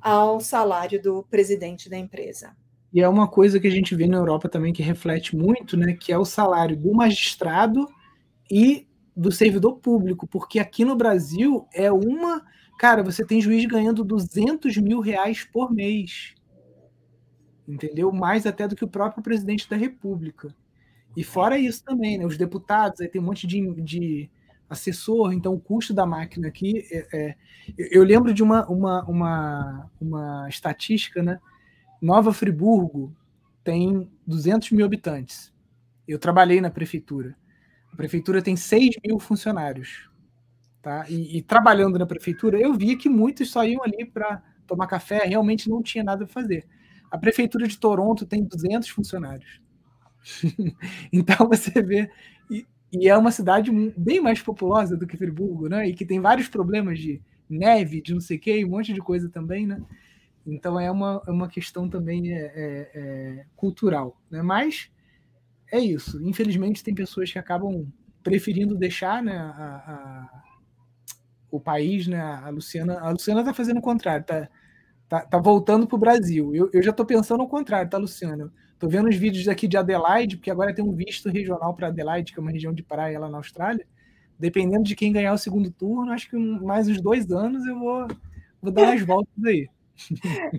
ao 0.00 0.40
salário 0.40 1.00
do 1.00 1.22
presidente 1.30 1.88
da 1.88 1.96
empresa. 1.96 2.56
E 2.92 3.00
é 3.00 3.08
uma 3.08 3.28
coisa 3.28 3.60
que 3.60 3.66
a 3.66 3.70
gente 3.70 3.94
vê 3.94 4.06
na 4.06 4.16
Europa 4.16 4.48
também 4.48 4.72
que 4.72 4.82
reflete 4.82 5.36
muito, 5.36 5.76
né, 5.76 5.92
que 5.92 6.12
é 6.12 6.18
o 6.18 6.24
salário 6.24 6.76
do 6.76 6.92
magistrado 6.92 7.86
e 8.50 8.87
do 9.18 9.32
servidor 9.32 9.78
público, 9.78 10.28
porque 10.28 10.60
aqui 10.60 10.84
no 10.84 10.94
Brasil 10.94 11.66
é 11.74 11.90
uma. 11.90 12.40
Cara, 12.78 13.02
você 13.02 13.26
tem 13.26 13.40
juiz 13.40 13.66
ganhando 13.66 14.04
200 14.04 14.76
mil 14.76 15.00
reais 15.00 15.44
por 15.44 15.72
mês. 15.72 16.34
Entendeu? 17.66 18.12
Mais 18.12 18.46
até 18.46 18.68
do 18.68 18.76
que 18.76 18.84
o 18.84 18.88
próprio 18.88 19.22
presidente 19.22 19.68
da 19.68 19.76
República. 19.76 20.54
E 21.16 21.24
fora 21.24 21.58
isso 21.58 21.82
também, 21.82 22.16
né? 22.16 22.24
Os 22.24 22.38
deputados, 22.38 23.00
aí 23.00 23.08
tem 23.08 23.20
um 23.20 23.24
monte 23.24 23.44
de, 23.44 23.60
de 23.82 24.30
assessor, 24.70 25.32
então 25.32 25.52
o 25.52 25.60
custo 25.60 25.92
da 25.92 26.06
máquina 26.06 26.46
aqui. 26.46 26.86
É, 26.92 27.08
é, 27.12 27.36
eu 27.76 28.04
lembro 28.04 28.32
de 28.32 28.42
uma, 28.42 28.68
uma, 28.68 29.04
uma, 29.04 29.90
uma 30.00 30.48
estatística, 30.48 31.24
né? 31.24 31.40
Nova 32.00 32.32
Friburgo 32.32 33.12
tem 33.64 34.08
200 34.24 34.70
mil 34.70 34.86
habitantes. 34.86 35.52
Eu 36.06 36.20
trabalhei 36.20 36.60
na 36.60 36.70
prefeitura. 36.70 37.36
A 37.92 37.96
prefeitura 37.96 38.42
tem 38.42 38.56
6 38.56 38.96
mil 39.04 39.18
funcionários. 39.18 40.08
Tá? 40.80 41.04
E, 41.08 41.38
e, 41.38 41.42
trabalhando 41.42 41.98
na 41.98 42.06
prefeitura, 42.06 42.58
eu 42.58 42.72
via 42.74 42.96
que 42.96 43.08
muitos 43.08 43.50
só 43.50 43.64
iam 43.64 43.82
ali 43.82 44.04
para 44.04 44.42
tomar 44.66 44.86
café, 44.86 45.24
realmente 45.24 45.68
não 45.68 45.82
tinha 45.82 46.04
nada 46.04 46.24
para 46.24 46.32
fazer. 46.32 46.66
A 47.10 47.18
prefeitura 47.18 47.66
de 47.66 47.78
Toronto 47.78 48.24
tem 48.24 48.44
200 48.44 48.88
funcionários. 48.88 49.60
então 51.12 51.48
você 51.48 51.82
vê. 51.82 52.10
E, 52.50 52.66
e, 52.92 53.08
é 53.08 53.16
uma 53.16 53.32
cidade 53.32 53.70
bem 53.96 54.20
mais 54.20 54.40
populosa 54.40 54.96
do 54.96 55.06
que 55.06 55.16
Friburgo, 55.16 55.68
né? 55.68 55.88
E 55.88 55.94
que 55.94 56.06
tem 56.06 56.20
vários 56.20 56.48
problemas 56.48 56.98
de 56.98 57.20
neve, 57.48 58.00
de 58.02 58.12
não 58.14 58.20
sei 58.20 58.36
o 58.36 58.40
quê, 58.40 58.64
um 58.64 58.70
monte 58.70 58.92
de 58.92 59.00
coisa 59.00 59.28
também, 59.28 59.66
né? 59.66 59.82
Então 60.46 60.78
é 60.78 60.90
uma, 60.90 61.22
é 61.26 61.30
uma 61.30 61.48
questão 61.48 61.88
também 61.88 62.32
é, 62.32 62.38
é, 62.38 62.90
é, 62.94 63.44
cultural, 63.56 64.16
né? 64.30 64.42
Mas 64.42 64.90
é 65.70 65.78
isso. 65.78 66.22
Infelizmente 66.22 66.82
tem 66.82 66.94
pessoas 66.94 67.30
que 67.30 67.38
acabam 67.38 67.86
preferindo 68.22 68.74
deixar, 68.74 69.22
né? 69.22 69.36
A, 69.36 69.50
a, 69.52 70.42
o 71.50 71.60
país, 71.60 72.06
né? 72.06 72.20
A 72.20 72.48
Luciana, 72.50 72.98
a 73.00 73.10
Luciana 73.10 73.40
está 73.40 73.54
fazendo 73.54 73.78
o 73.78 73.82
contrário, 73.82 74.24
tá, 74.24 74.48
tá, 75.08 75.20
tá 75.20 75.38
voltando 75.38 75.86
para 75.86 75.96
o 75.96 75.98
Brasil. 75.98 76.54
Eu, 76.54 76.70
eu 76.72 76.82
já 76.82 76.90
estou 76.90 77.06
pensando 77.06 77.42
o 77.42 77.48
contrário, 77.48 77.90
tá, 77.90 77.98
Luciana? 77.98 78.52
Estou 78.72 78.88
vendo 78.88 79.08
os 79.08 79.16
vídeos 79.16 79.48
aqui 79.48 79.66
de 79.66 79.76
Adelaide, 79.76 80.36
porque 80.36 80.50
agora 80.50 80.74
tem 80.74 80.84
um 80.84 80.94
visto 80.94 81.28
regional 81.28 81.74
para 81.74 81.88
Adelaide, 81.88 82.32
que 82.32 82.38
é 82.38 82.42
uma 82.42 82.52
região 82.52 82.72
de 82.72 82.82
praia 82.82 83.18
lá 83.18 83.28
na 83.28 83.38
Austrália. 83.38 83.86
Dependendo 84.38 84.84
de 84.84 84.94
quem 84.94 85.12
ganhar 85.12 85.32
o 85.32 85.38
segundo 85.38 85.70
turno, 85.70 86.12
acho 86.12 86.30
que 86.30 86.36
mais 86.36 86.88
uns 86.88 87.00
dois 87.00 87.28
anos 87.32 87.66
eu 87.66 87.76
vou, 87.76 88.06
vou 88.62 88.70
dar 88.70 88.82
umas 88.82 89.02
voltas 89.02 89.44
aí. 89.44 89.68
É, 90.24 90.50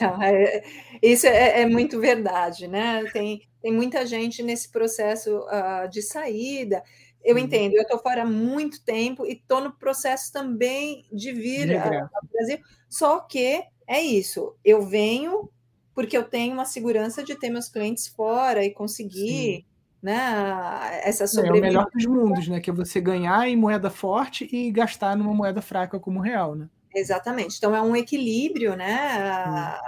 não, 0.04 0.22
é, 0.22 0.62
isso 1.02 1.26
é, 1.26 1.62
é, 1.62 1.66
muito 1.66 1.98
verdade, 2.00 2.68
né? 2.68 3.04
Tem, 3.12 3.42
tem 3.60 3.72
muita 3.72 4.06
gente 4.06 4.42
nesse 4.42 4.70
processo 4.70 5.38
uh, 5.38 5.88
de 5.88 6.02
saída. 6.02 6.82
Eu 7.24 7.36
uhum. 7.36 7.42
entendo, 7.42 7.74
eu 7.74 7.82
estou 7.82 7.98
fora 7.98 8.22
há 8.22 8.26
muito 8.26 8.84
tempo 8.84 9.26
e 9.26 9.32
estou 9.32 9.60
no 9.60 9.72
processo 9.72 10.32
também 10.32 11.06
de 11.12 11.32
vir 11.32 11.76
ao 11.76 12.28
Brasil. 12.32 12.58
Só 12.88 13.20
que 13.20 13.62
é 13.86 14.00
isso, 14.00 14.56
eu 14.64 14.82
venho 14.82 15.48
porque 15.94 16.16
eu 16.16 16.24
tenho 16.24 16.54
uma 16.54 16.64
segurança 16.64 17.22
de 17.22 17.34
ter 17.34 17.50
meus 17.50 17.68
clientes 17.68 18.08
fora 18.08 18.64
e 18.64 18.70
conseguir 18.70 19.56
Sim. 19.56 19.64
né, 20.02 21.00
essa 21.04 21.26
sobrevivência. 21.26 21.66
É 21.66 21.70
o 21.70 21.72
melhor 21.72 21.90
dos 21.92 22.06
mundos, 22.06 22.48
né? 22.48 22.60
Que 22.60 22.70
é 22.70 22.72
você 22.72 23.00
ganhar 23.00 23.46
em 23.46 23.56
moeda 23.56 23.90
forte 23.90 24.48
e 24.50 24.70
gastar 24.70 25.16
numa 25.16 25.34
moeda 25.34 25.60
fraca 25.60 26.00
como 26.00 26.20
real, 26.20 26.54
né? 26.54 26.68
Exatamente. 26.94 27.56
Então 27.56 27.74
é 27.74 27.80
um 27.82 27.96
equilíbrio, 27.96 28.76
né? 28.76 29.78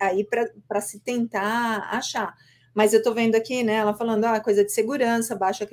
Aí 0.00 0.24
para 0.68 0.80
se 0.80 1.00
tentar 1.00 1.88
achar. 1.90 2.34
Mas 2.74 2.92
eu 2.92 2.98
estou 2.98 3.14
vendo 3.14 3.34
aqui, 3.34 3.62
né? 3.64 3.74
Ela 3.74 3.94
falando, 3.94 4.24
ah, 4.26 4.40
coisa 4.40 4.64
de 4.64 4.70
segurança, 4.72 5.34
baixa 5.34 5.66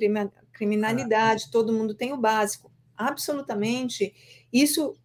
criminalidade, 0.54 1.46
ah, 1.48 1.52
todo 1.52 1.74
mundo 1.74 1.94
tem 1.94 2.14
o 2.14 2.18
básico. 2.18 2.72
Absolutamente. 2.98 4.14
Isso 4.52 4.96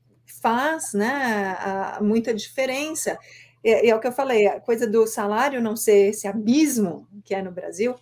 faz, 0.40 0.92
né? 0.94 1.56
Muita 2.00 2.32
diferença. 2.32 3.18
E 3.64 3.90
é 3.90 3.94
o 3.94 4.00
que 4.00 4.06
eu 4.06 4.12
falei, 4.12 4.46
a 4.46 4.60
coisa 4.60 4.86
do 4.86 5.06
salário 5.06 5.60
não 5.60 5.76
ser 5.76 6.10
esse 6.10 6.26
abismo 6.28 7.06
que 7.24 7.34
é 7.34 7.42
no 7.42 7.50
Brasil, 7.50 7.94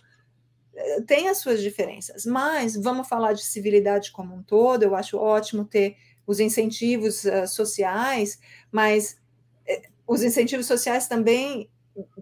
eh, 0.75 1.01
tem 1.07 1.29
as 1.29 1.39
suas 1.39 1.61
diferenças, 1.61 2.25
mas 2.25 2.75
vamos 2.75 3.07
falar 3.07 3.33
de 3.33 3.43
civilidade 3.43 4.11
como 4.11 4.35
um 4.35 4.43
todo. 4.43 4.83
Eu 4.83 4.95
acho 4.95 5.17
ótimo 5.17 5.65
ter 5.65 5.95
os 6.27 6.39
incentivos 6.39 7.23
uh, 7.23 7.47
sociais, 7.47 8.39
mas 8.71 9.17
uh, 9.67 9.87
os 10.05 10.21
incentivos 10.21 10.67
sociais 10.67 11.07
também 11.07 11.69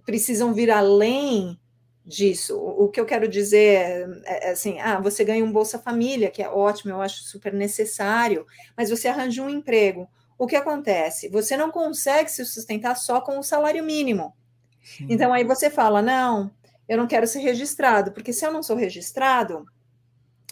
precisam 0.05 0.53
vir 0.53 0.71
além 0.71 1.59
disso. 2.05 2.57
O, 2.57 2.87
que 2.87 3.01
eu 3.01 3.05
quero 3.05 3.27
dizer 3.27 4.23
é, 4.25 4.47
é, 4.47 4.51
assim: 4.51 4.79
ah, 4.79 5.01
você 5.01 5.25
ganha 5.25 5.43
um 5.43 5.51
Bolsa 5.51 5.77
Família, 5.77 6.31
que 6.31 6.41
é 6.41 6.47
ótimo, 6.47 6.91
eu 6.91 7.01
acho 7.01 7.23
super 7.23 7.51
necessário, 7.51 8.45
mas 8.77 8.89
você 8.89 9.09
arranja 9.09 9.41
um 9.41 9.49
emprego 9.49 10.07
o 10.37 10.47
que 10.47 10.55
acontece? 10.55 11.29
Você 11.29 11.55
não 11.55 11.71
consegue 11.71 12.29
se 12.29 12.45
sustentar 12.45 12.95
só 12.95 13.21
com 13.21 13.39
o 13.39 13.43
salário 13.43 13.83
mínimo. 13.83 14.35
Sim. 14.83 15.07
Então 15.09 15.33
aí 15.33 15.43
você 15.43 15.69
fala: 15.69 16.01
não, 16.01 16.51
eu 16.87 16.97
não 16.97 17.07
quero 17.07 17.27
ser 17.27 17.39
registrado, 17.39 18.11
porque 18.11 18.33
se 18.33 18.45
eu 18.45 18.51
não 18.51 18.61
sou 18.61 18.75
registrado, 18.75 19.65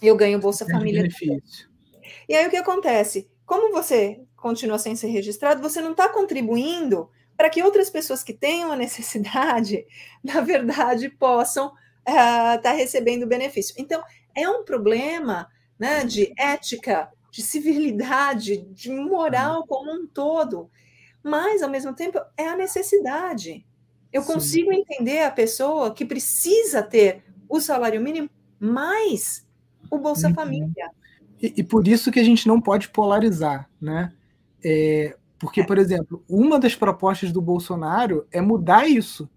eu 0.02 0.16
ganho 0.16 0.40
Bolsa 0.40 0.66
Família. 0.66 1.04
Benefício. 1.04 1.70
E 2.28 2.36
aí 2.36 2.48
o 2.48 2.50
que 2.50 2.58
acontece? 2.58 3.30
Como 3.46 3.72
você 3.72 4.22
continua 4.36 4.80
sem 4.80 4.96
ser 4.96 5.08
registrado, 5.08 5.62
você 5.62 5.82
não 5.82 5.92
está 5.92 6.10
contribuindo 6.10 7.10
para 7.36 7.50
que 7.50 7.64
outras 7.64 7.90
pessoas 7.90 8.24
que 8.24 8.34
tenham 8.34 8.72
a 8.72 8.76
necessidade, 8.76 9.86
na 10.24 10.42
verdade, 10.42 11.10
possam 11.10 11.74
estar 12.08 12.60
uh, 12.60 12.62
tá 12.62 12.72
recebendo 12.72 13.28
benefício. 13.28 13.76
Então, 13.78 14.04
é 14.36 14.48
um 14.50 14.64
problema 14.64 15.48
né, 15.80 16.04
de 16.06 16.34
ética 16.38 17.10
de 17.32 17.42
civilidade, 17.42 18.58
de 18.58 18.92
moral 18.92 19.62
uhum. 19.62 19.68
como 19.68 19.92
um 19.92 20.06
todo. 20.06 20.70
Mas, 21.24 21.64
ao 21.64 21.70
mesmo 21.70 21.94
tempo, 21.94 22.20
é 22.38 22.48
a 22.48 22.56
necessidade. 22.56 23.66
Eu 24.12 24.22
Sim. 24.22 24.34
consigo 24.34 24.72
entender 24.72 25.24
a 25.24 25.32
pessoa 25.32 25.94
que 25.94 26.06
precisa 26.06 26.84
ter 26.84 27.24
o 27.50 27.60
salário 27.60 28.00
mínimo 28.00 28.30
mais 28.60 29.48
o 29.90 29.98
Bolsa 29.98 30.28
uhum. 30.28 30.36
Família. 30.36 30.92
E, 31.44 31.56
e, 31.58 31.64
por 31.64 31.86
isso 31.86 32.10
que 32.10 32.22
a 32.22 32.24
gente 32.24 32.48
não 32.48 32.62
pode 32.62 32.88
polarizar, 32.88 33.70
né? 33.82 34.14
É, 34.64 35.18
porque, 35.38 35.60
é. 35.60 35.66
por 35.66 35.78
exemplo, 35.78 36.24
uma 36.30 36.58
das 36.58 36.74
propostas 36.74 37.34
do 37.34 37.42
Bolsonaro 37.42 38.26
é 38.32 38.40
mudar 38.40 38.88
isso 38.88 39.30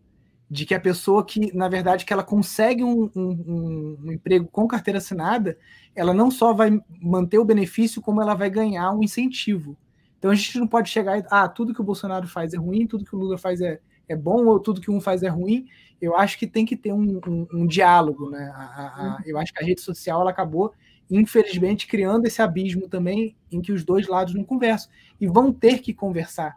de 0.48 0.64
que 0.64 0.72
a 0.72 0.78
pessoa 0.78 1.26
que, 1.26 1.52
na 1.52 1.68
verdade, 1.68 2.04
que 2.04 2.12
ela 2.12 2.22
consegue 2.22 2.84
um, 2.84 3.10
um, 3.16 3.98
um, 4.04 4.12
emprego 4.12 4.46
com 4.46 4.68
carteira 4.68 4.98
assinada, 4.98 5.58
ela 5.96 6.14
não 6.14 6.30
só 6.30 6.52
vai 6.52 6.80
manter 7.02 7.40
o 7.40 7.44
benefício, 7.44 8.00
como 8.00 8.22
ela 8.22 8.34
vai 8.34 8.48
ganhar 8.48 8.92
um 8.92 9.02
incentivo. 9.02 9.76
Então 10.16 10.30
a 10.30 10.34
gente 10.36 10.60
não 10.60 10.68
pode 10.68 10.88
chegar 10.88 11.18
e, 11.18 11.24
ah, 11.28 11.48
tudo 11.48 11.74
que 11.74 11.80
o 11.80 11.84
Bolsonaro 11.84 12.28
faz 12.28 12.54
é 12.54 12.56
ruim, 12.56 12.86
tudo 12.86 13.04
que 13.04 13.16
o 13.16 13.18
Lula 13.18 13.36
faz 13.36 13.60
é, 13.60 13.80
é 14.08 14.14
bom, 14.14 14.46
ou 14.46 14.60
tudo 14.60 14.80
que 14.80 14.92
um 14.92 15.00
faz 15.00 15.24
é 15.24 15.28
ruim. 15.28 15.66
Eu 16.00 16.16
acho 16.16 16.38
que 16.38 16.46
tem 16.46 16.64
que 16.64 16.76
ter 16.76 16.92
um, 16.92 17.20
um 17.52 17.66
diálogo, 17.66 18.30
né? 18.30 18.52
A, 18.54 18.62
a, 18.62 18.86
a, 18.86 19.22
eu 19.26 19.36
acho 19.38 19.52
que 19.52 19.60
a 19.60 19.66
rede 19.66 19.80
social 19.80 20.20
ela 20.20 20.30
acabou, 20.30 20.72
infelizmente, 21.10 21.86
criando 21.86 22.26
esse 22.26 22.42
abismo 22.42 22.88
também 22.88 23.36
em 23.50 23.60
que 23.60 23.72
os 23.72 23.84
dois 23.84 24.06
lados 24.06 24.34
não 24.34 24.44
conversam. 24.44 24.90
E 25.20 25.26
vão 25.26 25.52
ter 25.52 25.78
que 25.78 25.94
conversar 25.94 26.54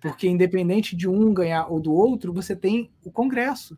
porque 0.00 0.28
independente 0.28 0.96
de 0.96 1.08
um 1.08 1.32
ganhar 1.32 1.66
ou 1.66 1.80
do 1.80 1.92
outro, 1.92 2.32
você 2.32 2.54
tem 2.54 2.90
o 3.04 3.10
Congresso, 3.10 3.76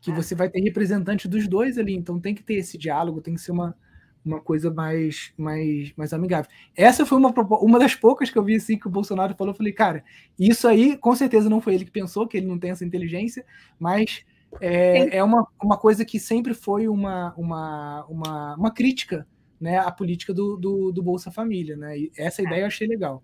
que 0.00 0.10
é. 0.10 0.14
você 0.14 0.34
vai 0.34 0.48
ter 0.48 0.60
representante 0.60 1.26
dos 1.28 1.48
dois 1.48 1.78
ali. 1.78 1.94
Então 1.94 2.20
tem 2.20 2.34
que 2.34 2.42
ter 2.42 2.54
esse 2.54 2.78
diálogo, 2.78 3.20
tem 3.20 3.34
que 3.34 3.40
ser 3.40 3.52
uma, 3.52 3.76
uma 4.24 4.40
coisa 4.40 4.72
mais, 4.72 5.32
mais, 5.36 5.92
mais 5.96 6.12
amigável. 6.12 6.50
Essa 6.76 7.04
foi 7.04 7.18
uma, 7.18 7.30
uma 7.30 7.78
das 7.78 7.94
poucas 7.94 8.30
que 8.30 8.38
eu 8.38 8.44
vi 8.44 8.56
assim 8.56 8.78
que 8.78 8.86
o 8.86 8.90
Bolsonaro 8.90 9.34
falou. 9.34 9.52
Eu 9.52 9.56
falei, 9.56 9.72
cara, 9.72 10.04
isso 10.38 10.68
aí 10.68 10.96
com 10.96 11.14
certeza 11.16 11.50
não 11.50 11.60
foi 11.60 11.74
ele 11.74 11.84
que 11.84 11.90
pensou, 11.90 12.28
que 12.28 12.36
ele 12.36 12.46
não 12.46 12.58
tem 12.58 12.70
essa 12.70 12.84
inteligência, 12.84 13.44
mas 13.78 14.24
é, 14.60 15.16
é 15.16 15.24
uma, 15.24 15.46
uma 15.62 15.78
coisa 15.78 16.04
que 16.04 16.18
sempre 16.18 16.54
foi 16.54 16.88
uma, 16.88 17.34
uma, 17.36 18.04
uma, 18.06 18.54
uma 18.56 18.70
crítica 18.70 19.26
né, 19.60 19.78
à 19.78 19.90
política 19.90 20.32
do, 20.32 20.56
do, 20.56 20.92
do 20.92 21.02
Bolsa 21.02 21.30
Família. 21.30 21.76
Né? 21.76 21.98
E 21.98 22.12
essa 22.16 22.42
ideia 22.42 22.62
eu 22.62 22.66
achei 22.66 22.86
legal. 22.86 23.22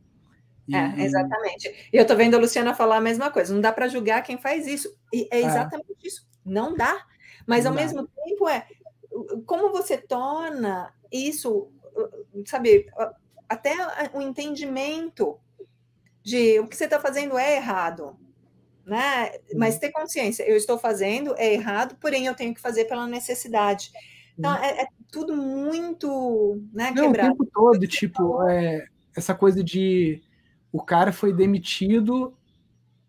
E, 0.69 0.75
é, 0.75 1.05
exatamente. 1.05 1.89
E 1.93 1.97
eu 1.97 2.03
estou 2.03 2.17
vendo 2.17 2.35
a 2.37 2.39
Luciana 2.39 2.75
falar 2.75 2.97
a 2.97 3.01
mesma 3.01 3.31
coisa. 3.31 3.53
Não 3.53 3.61
dá 3.61 3.73
para 3.73 3.89
julgar 3.89 4.23
quem 4.23 4.39
faz 4.39 4.67
isso. 4.67 4.95
E 5.13 5.29
é, 5.31 5.41
é. 5.41 5.45
exatamente 5.45 6.05
é. 6.05 6.07
isso. 6.07 6.27
Não 6.45 6.77
dá. 6.77 7.05
Mas 7.47 7.65
não 7.65 7.73
ao 7.73 7.77
dá. 7.77 7.83
mesmo 7.83 8.09
tempo 8.09 8.49
é 8.49 8.67
como 9.47 9.71
você 9.71 9.97
torna 9.99 10.93
isso, 11.11 11.69
sabe, 12.47 12.87
até 13.49 13.75
o 14.15 14.21
entendimento 14.21 15.39
de 16.23 16.61
o 16.61 16.69
que 16.69 16.77
você 16.77 16.85
está 16.85 17.01
fazendo 17.01 17.37
é 17.39 17.57
errado, 17.57 18.17
né? 18.85 19.31
Mas 19.55 19.79
ter 19.79 19.91
consciência, 19.91 20.43
eu 20.49 20.57
estou 20.57 20.79
fazendo 20.79 21.35
é 21.37 21.53
errado, 21.53 21.97
porém 22.01 22.27
eu 22.27 22.35
tenho 22.35 22.55
que 22.55 22.61
fazer 22.61 22.87
pela 22.87 23.07
necessidade. 23.07 23.91
Então 24.39 24.55
é, 24.57 24.83
é 24.83 24.87
tudo 25.11 25.37
muito, 25.37 26.63
né, 26.73 26.93
Não, 26.95 27.05
quebrado. 27.05 27.35
O 27.35 27.37
tempo 27.37 27.51
todo, 27.53 27.87
tipo, 27.87 28.43
é, 28.49 28.87
essa 29.17 29.35
coisa 29.35 29.63
de 29.63 30.23
o 30.73 30.81
cara 30.83 31.13
foi 31.13 31.33
demitido, 31.33 32.33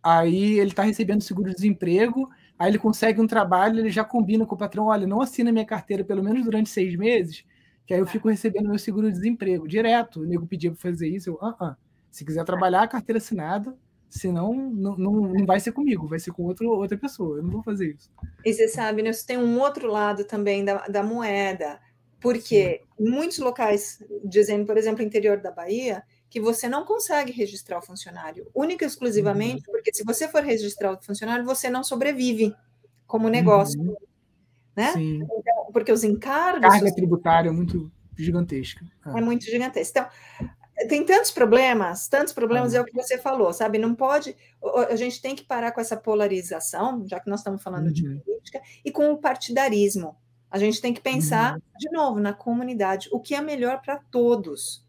aí 0.01 0.59
ele 0.59 0.71
está 0.71 0.83
recebendo 0.83 1.21
seguro-desemprego, 1.21 2.29
aí 2.57 2.69
ele 2.69 2.79
consegue 2.79 3.21
um 3.21 3.27
trabalho, 3.27 3.79
ele 3.79 3.91
já 3.91 4.03
combina 4.03 4.45
com 4.45 4.55
o 4.55 4.57
patrão, 4.57 4.87
olha, 4.87 5.07
não 5.07 5.21
assina 5.21 5.51
minha 5.51 5.65
carteira 5.65 6.03
pelo 6.03 6.23
menos 6.23 6.43
durante 6.43 6.69
seis 6.69 6.95
meses, 6.95 7.45
que 7.85 7.93
aí 7.93 7.99
eu 7.99 8.07
fico 8.07 8.29
recebendo 8.29 8.67
meu 8.67 8.79
seguro-desemprego 8.79 9.67
direto. 9.67 10.21
O 10.21 10.25
nego 10.25 10.47
pedia 10.47 10.71
para 10.71 10.79
fazer 10.79 11.07
isso, 11.07 11.29
eu, 11.29 11.39
ah, 11.41 11.55
ah, 11.59 11.75
se 12.09 12.25
quiser 12.25 12.43
trabalhar, 12.43 12.87
carteira 12.87 13.19
assinada, 13.19 13.75
senão 14.11 14.53
não, 14.53 14.97
não, 14.97 15.13
não 15.13 15.45
vai 15.45 15.59
ser 15.59 15.71
comigo, 15.71 16.07
vai 16.07 16.19
ser 16.19 16.31
com 16.31 16.43
outro, 16.43 16.69
outra 16.69 16.97
pessoa, 16.97 17.37
eu 17.37 17.43
não 17.43 17.49
vou 17.49 17.63
fazer 17.63 17.95
isso. 17.95 18.11
E 18.45 18.53
você 18.53 18.67
sabe, 18.67 19.01
né, 19.01 19.13
você 19.13 19.25
tem 19.25 19.37
um 19.37 19.59
outro 19.59 19.87
lado 19.87 20.25
também 20.25 20.65
da, 20.65 20.85
da 20.87 21.01
moeda, 21.01 21.79
porque 22.19 22.81
Sim. 22.97 23.11
muitos 23.11 23.39
locais, 23.39 24.03
dizendo, 24.25 24.65
por 24.65 24.77
exemplo, 24.77 25.01
interior 25.01 25.37
da 25.37 25.49
Bahia, 25.49 26.03
que 26.29 26.41
você 26.41 26.67
não 26.67 26.85
consegue 26.85 27.31
registrar 27.31 27.79
o 27.79 27.81
funcionário, 27.81 28.45
única 28.53 28.83
e 28.83 28.87
exclusivamente, 28.87 29.63
uhum. 29.65 29.73
porque 29.73 29.93
se 29.93 30.03
você 30.03 30.27
for 30.27 30.43
registrar 30.43 30.91
o 30.91 31.01
funcionário, 31.01 31.45
você 31.45 31.69
não 31.69 31.83
sobrevive 31.83 32.53
como 33.07 33.29
negócio. 33.29 33.79
Uhum. 33.79 33.95
né? 34.75 34.93
Então, 34.97 35.71
porque 35.71 35.91
os 35.91 36.03
encargos. 36.03 36.69
Carga 36.69 36.93
tributária 36.93 37.49
é 37.49 37.51
muito 37.51 37.89
gigantesca. 38.17 38.85
É. 39.05 39.17
é 39.17 39.21
muito 39.21 39.45
gigantesca. 39.45 40.01
Então, 40.37 40.51
tem 40.87 41.05
tantos 41.05 41.31
problemas, 41.31 42.07
tantos 42.07 42.33
problemas, 42.33 42.73
é 42.73 42.81
o 42.81 42.85
que 42.85 42.93
você 42.93 43.17
falou, 43.17 43.51
sabe? 43.53 43.77
Não 43.77 43.95
pode. 43.95 44.35
A 44.89 44.95
gente 44.95 45.21
tem 45.21 45.35
que 45.35 45.43
parar 45.43 45.71
com 45.71 45.81
essa 45.81 45.97
polarização, 45.97 47.05
já 47.07 47.19
que 47.19 47.29
nós 47.29 47.39
estamos 47.39 47.61
falando 47.61 47.87
uhum. 47.87 47.93
de 47.93 48.03
política, 48.03 48.61
e 48.83 48.91
com 48.91 49.11
o 49.11 49.17
partidarismo. 49.17 50.15
A 50.49 50.59
gente 50.59 50.81
tem 50.81 50.93
que 50.93 51.01
pensar, 51.01 51.53
uhum. 51.53 51.61
de 51.77 51.91
novo, 51.91 52.19
na 52.19 52.33
comunidade, 52.33 53.09
o 53.11 53.19
que 53.19 53.33
é 53.33 53.41
melhor 53.41 53.81
para 53.81 53.97
todos. 54.11 54.85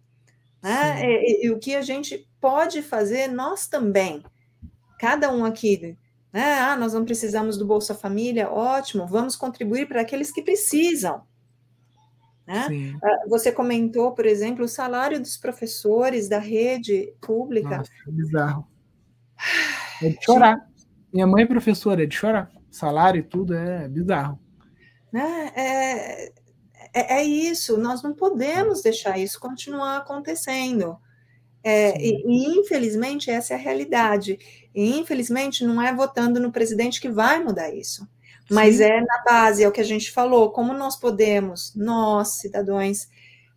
Né? 0.62 1.00
E, 1.04 1.06
e, 1.06 1.46
e, 1.46 1.50
o 1.50 1.58
que 1.58 1.74
a 1.74 1.82
gente 1.82 2.28
pode 2.40 2.82
fazer, 2.82 3.28
nós 3.28 3.66
também. 3.66 4.22
Cada 4.98 5.32
um 5.32 5.44
aqui. 5.44 5.96
Né? 6.32 6.54
Ah, 6.54 6.76
nós 6.76 6.92
não 6.94 7.04
precisamos 7.04 7.56
do 7.56 7.66
Bolsa 7.66 7.94
Família, 7.94 8.50
ótimo, 8.50 9.06
vamos 9.06 9.36
contribuir 9.36 9.86
para 9.86 10.00
aqueles 10.00 10.32
que 10.32 10.42
precisam. 10.42 11.22
Né? 12.46 12.98
Ah, 13.02 13.24
você 13.28 13.52
comentou, 13.52 14.12
por 14.12 14.26
exemplo, 14.26 14.64
o 14.64 14.68
salário 14.68 15.20
dos 15.20 15.36
professores 15.36 16.28
da 16.28 16.38
rede 16.38 17.14
pública. 17.20 17.78
Nossa, 17.78 17.90
é 18.06 18.10
bizarro. 18.10 18.66
É 20.02 20.08
de 20.08 20.24
chorar. 20.24 20.68
Minha 21.12 21.26
mãe 21.26 21.44
é 21.44 21.46
professora, 21.46 22.02
é 22.02 22.06
de 22.06 22.14
chorar. 22.14 22.50
Salário 22.70 23.20
e 23.20 23.22
tudo 23.22 23.54
é 23.54 23.88
bizarro. 23.88 24.40
Né? 25.12 25.52
É, 25.54 26.32
é, 26.94 27.20
é 27.20 27.24
isso, 27.24 27.76
nós 27.76 28.02
não 28.02 28.14
podemos 28.14 28.82
deixar 28.82 29.18
isso 29.18 29.38
continuar 29.38 29.98
acontecendo. 29.98 30.96
É, 31.64 31.96
e, 32.00 32.24
e, 32.26 32.58
infelizmente, 32.58 33.30
essa 33.30 33.54
é 33.54 33.56
a 33.56 33.60
realidade. 33.60 34.38
E, 34.74 34.98
infelizmente, 34.98 35.64
não 35.64 35.80
é 35.80 35.94
votando 35.94 36.40
no 36.40 36.50
presidente 36.50 37.00
que 37.00 37.08
vai 37.08 37.42
mudar 37.42 37.72
isso. 37.72 38.08
Mas 38.52 38.76
Sim. 38.76 38.84
é 38.84 39.00
na 39.00 39.22
base, 39.24 39.64
é 39.64 39.68
o 39.68 39.72
que 39.72 39.80
a 39.80 39.84
gente 39.84 40.12
falou, 40.12 40.50
como 40.50 40.74
nós 40.74 40.96
podemos, 40.96 41.74
nós, 41.74 42.40
cidadãos, 42.40 43.08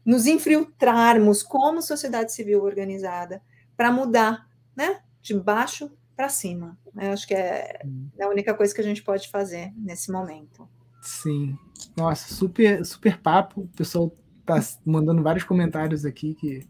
nos 0.05 0.25
infiltrarmos 0.25 1.43
como 1.43 1.81
sociedade 1.81 2.31
civil 2.31 2.63
organizada 2.63 3.41
para 3.75 3.91
mudar, 3.91 4.47
né? 4.75 5.01
De 5.21 5.33
baixo 5.33 5.91
para 6.15 6.29
cima. 6.29 6.77
Eu 6.95 7.11
acho 7.11 7.27
que 7.27 7.33
é, 7.33 7.81
é 8.17 8.23
a 8.23 8.29
única 8.29 8.53
coisa 8.53 8.73
que 8.73 8.79
a 8.79 8.83
gente 8.83 9.03
pode 9.03 9.29
fazer 9.29 9.73
nesse 9.75 10.11
momento. 10.11 10.67
Sim. 11.01 11.57
Nossa, 11.97 12.33
super, 12.33 12.85
super 12.85 13.19
papo. 13.19 13.61
O 13.61 13.67
pessoal 13.75 14.15
tá 14.45 14.59
mandando 14.85 15.21
vários 15.21 15.43
comentários 15.43 16.05
aqui 16.05 16.35
que, 16.35 16.65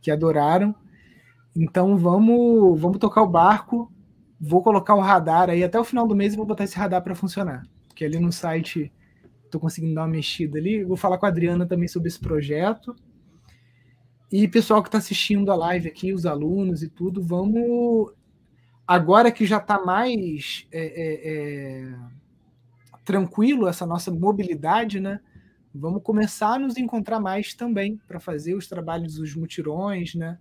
que 0.00 0.10
adoraram. 0.10 0.74
Então 1.54 1.96
vamos, 1.98 2.80
vamos 2.80 2.98
tocar 2.98 3.22
o 3.22 3.28
barco 3.28 3.92
vou 4.40 4.62
colocar 4.62 4.94
o 4.94 5.00
radar 5.00 5.50
aí 5.50 5.64
até 5.64 5.78
o 5.78 5.84
final 5.84 6.06
do 6.06 6.14
mês 6.14 6.34
e 6.34 6.36
vou 6.36 6.46
botar 6.46 6.64
esse 6.64 6.76
radar 6.76 7.02
para 7.02 7.14
funcionar. 7.14 7.62
Porque 7.88 8.04
ali 8.04 8.18
no 8.18 8.32
site 8.32 8.92
estou 9.44 9.60
conseguindo 9.60 9.94
dar 9.94 10.02
uma 10.02 10.08
mexida 10.08 10.58
ali. 10.58 10.84
Vou 10.84 10.96
falar 10.96 11.18
com 11.18 11.26
a 11.26 11.28
Adriana 11.28 11.66
também 11.66 11.88
sobre 11.88 12.08
esse 12.08 12.20
projeto. 12.20 12.94
E 14.30 14.46
pessoal 14.48 14.82
que 14.82 14.88
está 14.88 14.98
assistindo 14.98 15.50
a 15.50 15.56
live 15.56 15.88
aqui, 15.88 16.12
os 16.12 16.26
alunos 16.26 16.82
e 16.82 16.88
tudo, 16.88 17.22
vamos. 17.22 18.12
Agora 18.86 19.32
que 19.32 19.46
já 19.46 19.58
está 19.58 19.84
mais 19.84 20.66
é, 20.70 20.84
é, 20.86 21.30
é... 21.32 21.94
tranquilo 23.04 23.68
essa 23.68 23.86
nossa 23.86 24.10
mobilidade, 24.10 25.00
né? 25.00 25.20
Vamos 25.74 26.02
começar 26.02 26.54
a 26.54 26.58
nos 26.58 26.76
encontrar 26.76 27.20
mais 27.20 27.54
também 27.54 28.00
para 28.08 28.18
fazer 28.18 28.54
os 28.54 28.66
trabalhos 28.66 29.16
dos 29.16 29.34
mutirões, 29.34 30.14
né? 30.14 30.38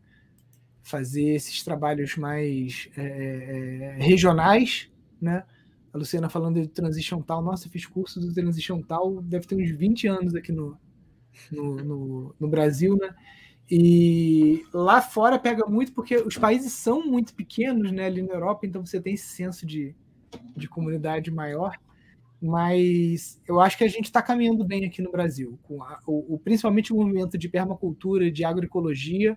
Fazer 0.86 1.32
esses 1.32 1.64
trabalhos 1.64 2.16
mais 2.16 2.88
é, 2.96 3.02
é, 3.02 4.04
regionais, 4.04 4.88
né? 5.20 5.44
A 5.92 5.98
Luciana 5.98 6.30
falando 6.30 6.62
de 6.62 6.68
Transition 6.68 7.22
Tal, 7.22 7.42
nossa, 7.42 7.68
fiz 7.68 7.88
curso 7.88 8.20
do 8.20 8.32
Transition 8.32 8.82
Tal, 8.84 9.20
deve 9.24 9.48
ter 9.48 9.56
uns 9.56 9.72
20 9.72 10.08
anos 10.08 10.36
aqui 10.36 10.52
no, 10.52 10.78
no, 11.52 11.76
no, 11.78 12.36
no 12.40 12.48
Brasil, 12.48 12.96
né? 12.98 13.16
E 13.70 14.64
lá 14.72 15.02
fora 15.02 15.40
pega 15.40 15.66
muito 15.66 15.92
porque 15.92 16.18
os 16.18 16.38
países 16.38 16.72
são 16.74 17.04
muito 17.04 17.34
pequenos, 17.34 17.92
né? 17.92 18.06
Ali 18.06 18.22
na 18.22 18.36
Europa, 18.36 18.68
então 18.68 18.86
você 18.86 19.02
tem 19.02 19.16
esse 19.16 19.28
senso 19.28 19.66
de, 19.66 19.96
de 20.56 20.70
comunidade 20.70 21.32
maior. 21.32 21.80
Mas 22.40 23.42
eu 23.48 23.60
acho 23.60 23.76
que 23.76 23.84
a 23.84 23.88
gente 23.88 24.06
está 24.06 24.22
caminhando 24.22 24.64
bem 24.64 24.86
aqui 24.86 25.02
no 25.02 25.12
Brasil, 25.12 25.58
com 25.64 25.82
a, 25.82 26.00
o, 26.06 26.36
o, 26.36 26.38
principalmente 26.38 26.94
o 26.94 26.96
movimento 26.96 27.40
de 27.40 27.50
permacultura, 27.50 28.30
de 28.30 28.46
agroecologia, 28.46 29.36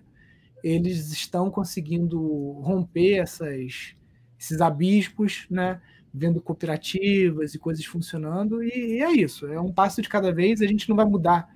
eles 0.63 1.11
estão 1.11 1.49
conseguindo 1.49 2.19
romper 2.61 3.19
essas, 3.19 3.95
esses 4.37 4.61
abismos, 4.61 5.45
né? 5.49 5.81
vendo 6.13 6.41
cooperativas 6.41 7.53
e 7.53 7.59
coisas 7.59 7.85
funcionando, 7.85 8.63
e, 8.63 8.97
e, 8.97 9.01
é 9.03 9.11
isso, 9.11 9.45
é 9.47 9.59
um 9.59 9.71
passo 9.71 10.01
de 10.01 10.09
cada 10.09 10.31
vez. 10.31 10.61
A 10.61 10.65
gente 10.65 10.89
não 10.89 10.95
vai 10.95 11.05
mudar 11.05 11.47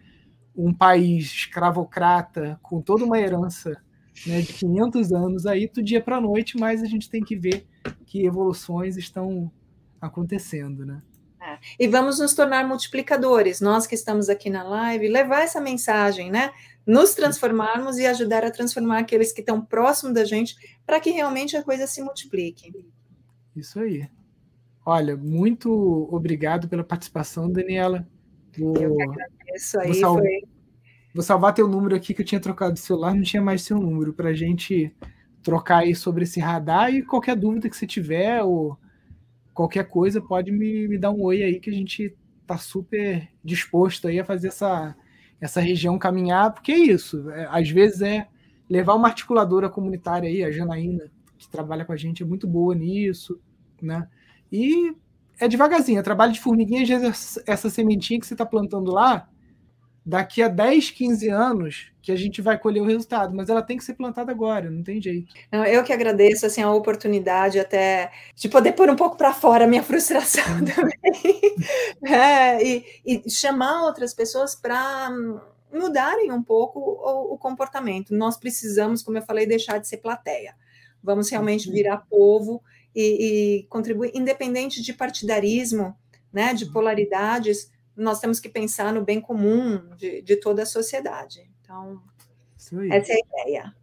um 0.56 0.74
país 0.74 1.26
escravocrata 1.26 2.60
com 2.62 2.80
toda 2.82 3.04
uma 3.04 3.20
herança 3.20 3.76
né, 4.28 4.42
de 4.42 4.54
500 4.54 5.12
anos 5.12 5.46
aí 5.46 5.68
do 5.68 5.82
dia 5.82 6.00
para 6.02 6.18
a 6.18 6.22
noite, 6.22 6.58
mas 6.58 6.84
a 6.84 6.86
gente 6.86 7.10
tem 7.10 7.24
que 7.24 7.36
ver 7.36 7.66
que 8.06 8.26
evoluções 8.26 8.96
estão 8.96 9.52
acontecendo, 10.00 10.86
né? 10.86 11.02
É. 11.42 11.58
E 11.80 11.88
vamos 11.88 12.20
nos 12.20 12.34
tornar 12.34 12.66
multiplicadores, 12.66 13.60
nós 13.60 13.86
que 13.86 13.96
estamos 13.96 14.30
aqui 14.30 14.50
na 14.50 14.64
live, 14.64 15.10
levar 15.10 15.42
essa 15.42 15.60
mensagem, 15.60 16.32
né? 16.32 16.52
Nos 16.86 17.14
transformarmos 17.14 17.98
e 17.98 18.06
ajudar 18.06 18.44
a 18.44 18.52
transformar 18.52 19.00
aqueles 19.00 19.32
que 19.32 19.42
estão 19.42 19.64
próximo 19.64 20.14
da 20.14 20.26
gente 20.26 20.56
para 20.86 21.00
que 21.00 21.12
realmente 21.12 21.56
a 21.56 21.64
coisa 21.64 21.88
se 21.88 22.02
multiplique. 22.02 22.72
Isso 23.56 23.80
aí. 23.80 24.08
Olha, 24.86 25.16
muito 25.16 26.10
obrigado 26.12 26.68
pela 26.68 26.84
participação, 26.84 27.50
Daniela. 27.50 28.06
Vou, 28.58 28.76
eu 28.76 28.96
que 28.96 29.04
agradeço 29.04 29.80
aí. 29.80 29.88
Vou, 29.88 29.96
sal... 29.96 30.18
foi... 30.18 30.42
vou 31.14 31.24
salvar 31.24 31.54
teu 31.54 31.68
número 31.68 31.96
aqui 31.96 32.14
que 32.14 32.22
eu 32.22 32.26
tinha 32.26 32.42
trocado 32.42 32.74
de 32.74 32.80
celular, 32.80 33.16
não 33.16 33.24
tinha 33.24 33.42
mais 33.42 33.62
seu 33.62 33.80
número 33.80 34.14
para 34.14 34.30
a 34.30 34.34
gente 34.34 34.94
trocar 35.42 35.80
aí 35.80 35.96
sobre 35.96 36.24
esse 36.24 36.40
radar 36.40 36.94
e 36.94 37.04
qualquer 37.04 37.36
dúvida 37.36 37.70
que 37.70 37.76
você 37.76 37.88
tiver 37.88 38.42
ou 38.44 38.78
qualquer 39.54 39.88
coisa 39.88 40.22
pode 40.22 40.52
me, 40.52 40.88
me 40.88 40.98
dar 40.98 41.12
um 41.12 41.22
oi 41.22 41.44
aí 41.44 41.60
que 41.60 41.70
a 41.70 41.74
gente 41.74 42.16
tá 42.46 42.58
super 42.58 43.30
disposto 43.44 44.08
aí 44.08 44.20
a 44.20 44.26
fazer 44.26 44.50
essa 44.50 44.96
essa 45.44 45.60
região 45.60 46.00
caminhar, 46.00 46.54
porque 46.54 46.72
é 46.72 46.78
isso. 46.78 47.30
É, 47.32 47.48
às 47.52 47.70
vezes 47.70 48.02
é 48.02 48.28
levar 48.70 48.96
uma 48.96 49.10
articuladora 49.10 49.70
comunitária 49.70 50.30
aí, 50.30 50.42
a 50.42 50.50
Janaína, 50.50 51.12
que 51.38 51.50
trabalha 51.50 51.84
com 51.84 51.92
a 51.92 51.98
gente, 51.98 52.24
é 52.24 52.26
muito 52.26 52.48
boa 52.48 52.74
nisso, 52.74 53.38
né? 53.82 54.08
E 54.50 54.96
é 55.38 55.48
devagarzinho, 55.50 56.00
é 56.00 56.02
trabalho 56.02 56.32
de 56.32 56.40
formiguinha, 56.40 56.84
às 56.84 56.88
vezes 56.88 57.40
essa 57.46 57.70
sementinha 57.70 58.22
que 58.22 58.26
você 58.26 58.34
está 58.34 58.46
plantando 58.46 58.90
lá, 58.90 59.28
daqui 60.06 60.42
a 60.42 60.48
10, 60.48 60.92
15 60.92 61.30
anos 61.30 61.92
que 62.02 62.12
a 62.12 62.16
gente 62.18 62.42
vai 62.42 62.60
colher 62.60 62.82
o 62.82 62.86
resultado, 62.86 63.34
mas 63.34 63.48
ela 63.48 63.62
tem 63.62 63.78
que 63.78 63.84
ser 63.84 63.94
plantada 63.94 64.30
agora, 64.30 64.70
não 64.70 64.84
tem 64.84 65.02
jeito. 65.02 65.34
Eu 65.72 65.84
que 65.86 65.94
agradeço 65.94 66.46
assim 66.46 66.62
a 66.62 66.70
oportunidade 66.70 67.58
até 67.58 68.12
de 68.36 68.50
poder 68.50 68.74
pôr 68.74 68.90
um 68.90 68.96
pouco 68.96 69.16
para 69.16 69.34
fora 69.34 69.64
a 69.64 69.68
minha 69.68 69.82
frustração 69.84 70.44
também, 70.66 71.40
é, 72.06 72.62
e, 72.62 72.86
e, 73.06 73.30
chamar 73.32 73.84
outras 73.84 74.14
pessoas 74.14 74.54
para 74.54 75.10
mudarem 75.72 76.32
um 76.32 76.44
pouco 76.44 76.80
o, 76.80 77.34
o, 77.34 77.38
comportamento. 77.38 78.14
Nós 78.14 78.38
precisamos, 78.38 79.02
como 79.02 79.18
eu 79.18 79.24
falei, 79.24 79.46
deixar 79.46 79.78
de 79.78 79.88
ser 79.88 79.98
plateia. 79.98 80.56
Vamos 81.02 81.30
realmente 81.30 81.70
uhum. 81.70 81.74
virar 81.74 82.06
povo 82.10 82.62
e, 82.94 83.62
e 83.62 83.64
contribuir, 83.70 84.12
independente 84.14 84.82
de 84.82 84.94
partidarismo, 84.94 85.96
né, 86.32 86.54
de 86.54 86.66
uhum. 86.66 86.72
polaridades 86.74 87.72
nós 87.96 88.20
temos 88.20 88.40
que 88.40 88.50
pensar 88.50 88.94
no 88.94 89.04
bem 89.04 89.22
comum 89.22 89.90
de, 89.96 90.22
de 90.22 90.36
toda 90.38 90.64
a 90.64 90.66
sociedade. 90.66 91.50
Então, 91.62 92.02
essa 92.92 93.12
é 93.12 93.16
a 93.16 93.42
ideia. 93.42 93.76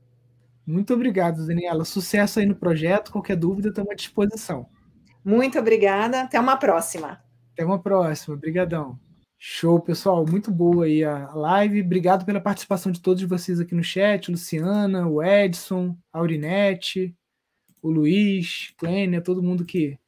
Muito 0.66 0.94
obrigado, 0.94 1.46
Daniela. 1.46 1.84
Sucesso 1.84 2.38
aí 2.38 2.46
no 2.46 2.54
projeto. 2.54 3.10
Qualquer 3.10 3.36
dúvida, 3.36 3.68
estamos 3.68 3.90
à 3.90 3.94
disposição. 3.94 4.66
Muito 5.24 5.58
obrigada. 5.58 6.22
Até 6.22 6.38
uma 6.38 6.56
próxima. 6.56 7.22
Até 7.52 7.64
uma 7.64 7.80
próxima. 7.80 8.36
Obrigadão. 8.36 8.98
Show, 9.38 9.80
pessoal. 9.80 10.24
Muito 10.26 10.50
boa 10.50 10.84
aí 10.84 11.02
a 11.04 11.32
live. 11.34 11.82
Obrigado 11.82 12.24
pela 12.24 12.40
participação 12.40 12.92
de 12.92 13.00
todos 13.00 13.22
vocês 13.22 13.58
aqui 13.58 13.74
no 13.74 13.82
chat. 13.82 14.30
Luciana, 14.30 15.08
o 15.08 15.22
Edson, 15.22 15.96
a 16.12 16.18
Aurinete, 16.18 17.16
o 17.82 17.90
Luiz, 17.90 18.72
Clênia, 18.76 19.20
todo 19.20 19.42
mundo 19.42 19.64
que 19.64 19.98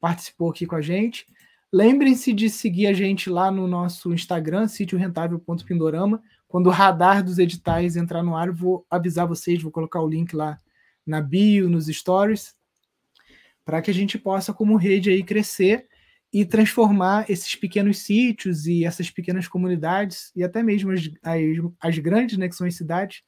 participou 0.00 0.50
aqui 0.50 0.64
com 0.64 0.76
a 0.76 0.80
gente. 0.80 1.26
Lembrem-se 1.70 2.32
de 2.32 2.48
seguir 2.48 2.86
a 2.86 2.94
gente 2.94 3.28
lá 3.28 3.50
no 3.50 3.66
nosso 3.66 4.14
Instagram, 4.14 4.68
sítiorentável.pindorama. 4.68 6.22
Quando 6.46 6.68
o 6.68 6.70
radar 6.70 7.22
dos 7.22 7.38
editais 7.38 7.94
entrar 7.94 8.22
no 8.22 8.34
ar, 8.34 8.50
vou 8.50 8.86
avisar 8.88 9.26
vocês, 9.26 9.62
vou 9.62 9.70
colocar 9.70 10.00
o 10.00 10.08
link 10.08 10.34
lá 10.34 10.58
na 11.06 11.20
bio, 11.20 11.68
nos 11.68 11.86
stories, 11.86 12.54
para 13.66 13.82
que 13.82 13.90
a 13.90 13.94
gente 13.94 14.18
possa, 14.18 14.54
como 14.54 14.76
rede, 14.76 15.10
aí, 15.10 15.22
crescer 15.22 15.86
e 16.32 16.46
transformar 16.46 17.30
esses 17.30 17.54
pequenos 17.54 17.98
sítios 17.98 18.66
e 18.66 18.86
essas 18.86 19.10
pequenas 19.10 19.46
comunidades, 19.46 20.32
e 20.34 20.42
até 20.42 20.62
mesmo 20.62 20.90
as, 20.90 21.10
as, 21.22 21.42
as 21.80 21.98
grandes, 21.98 22.38
né, 22.38 22.48
que 22.48 22.56
são 22.56 22.66
as 22.66 22.76
cidades, 22.76 23.22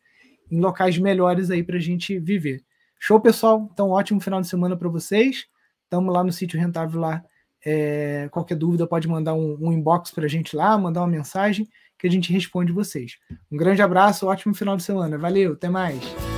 em 0.50 0.60
locais 0.60 0.96
melhores 0.96 1.50
aí 1.50 1.62
para 1.62 1.76
a 1.76 1.80
gente 1.80 2.18
viver. 2.18 2.64
Show, 2.98 3.20
pessoal? 3.20 3.68
Então, 3.70 3.90
ótimo 3.90 4.18
final 4.18 4.40
de 4.40 4.48
semana 4.48 4.78
para 4.78 4.88
vocês. 4.88 5.46
Estamos 5.84 6.12
lá 6.12 6.24
no 6.24 6.32
sítio 6.32 6.58
rentável 6.58 7.00
lá 7.00 7.22
É, 7.64 8.28
qualquer 8.30 8.56
dúvida 8.56 8.86
pode 8.86 9.06
mandar 9.06 9.34
um, 9.34 9.56
um 9.60 9.72
inbox 9.72 10.10
para 10.10 10.24
a 10.24 10.28
gente 10.28 10.56
lá, 10.56 10.76
mandar 10.78 11.00
uma 11.00 11.08
mensagem 11.08 11.68
que 11.98 12.06
a 12.06 12.10
gente 12.10 12.32
responde 12.32 12.72
vocês. 12.72 13.18
Um 13.50 13.56
grande 13.56 13.82
abraço, 13.82 14.26
ótimo 14.26 14.54
final 14.54 14.76
de 14.76 14.82
semana. 14.82 15.18
Valeu, 15.18 15.52
até 15.52 15.68
mais. 15.68 16.29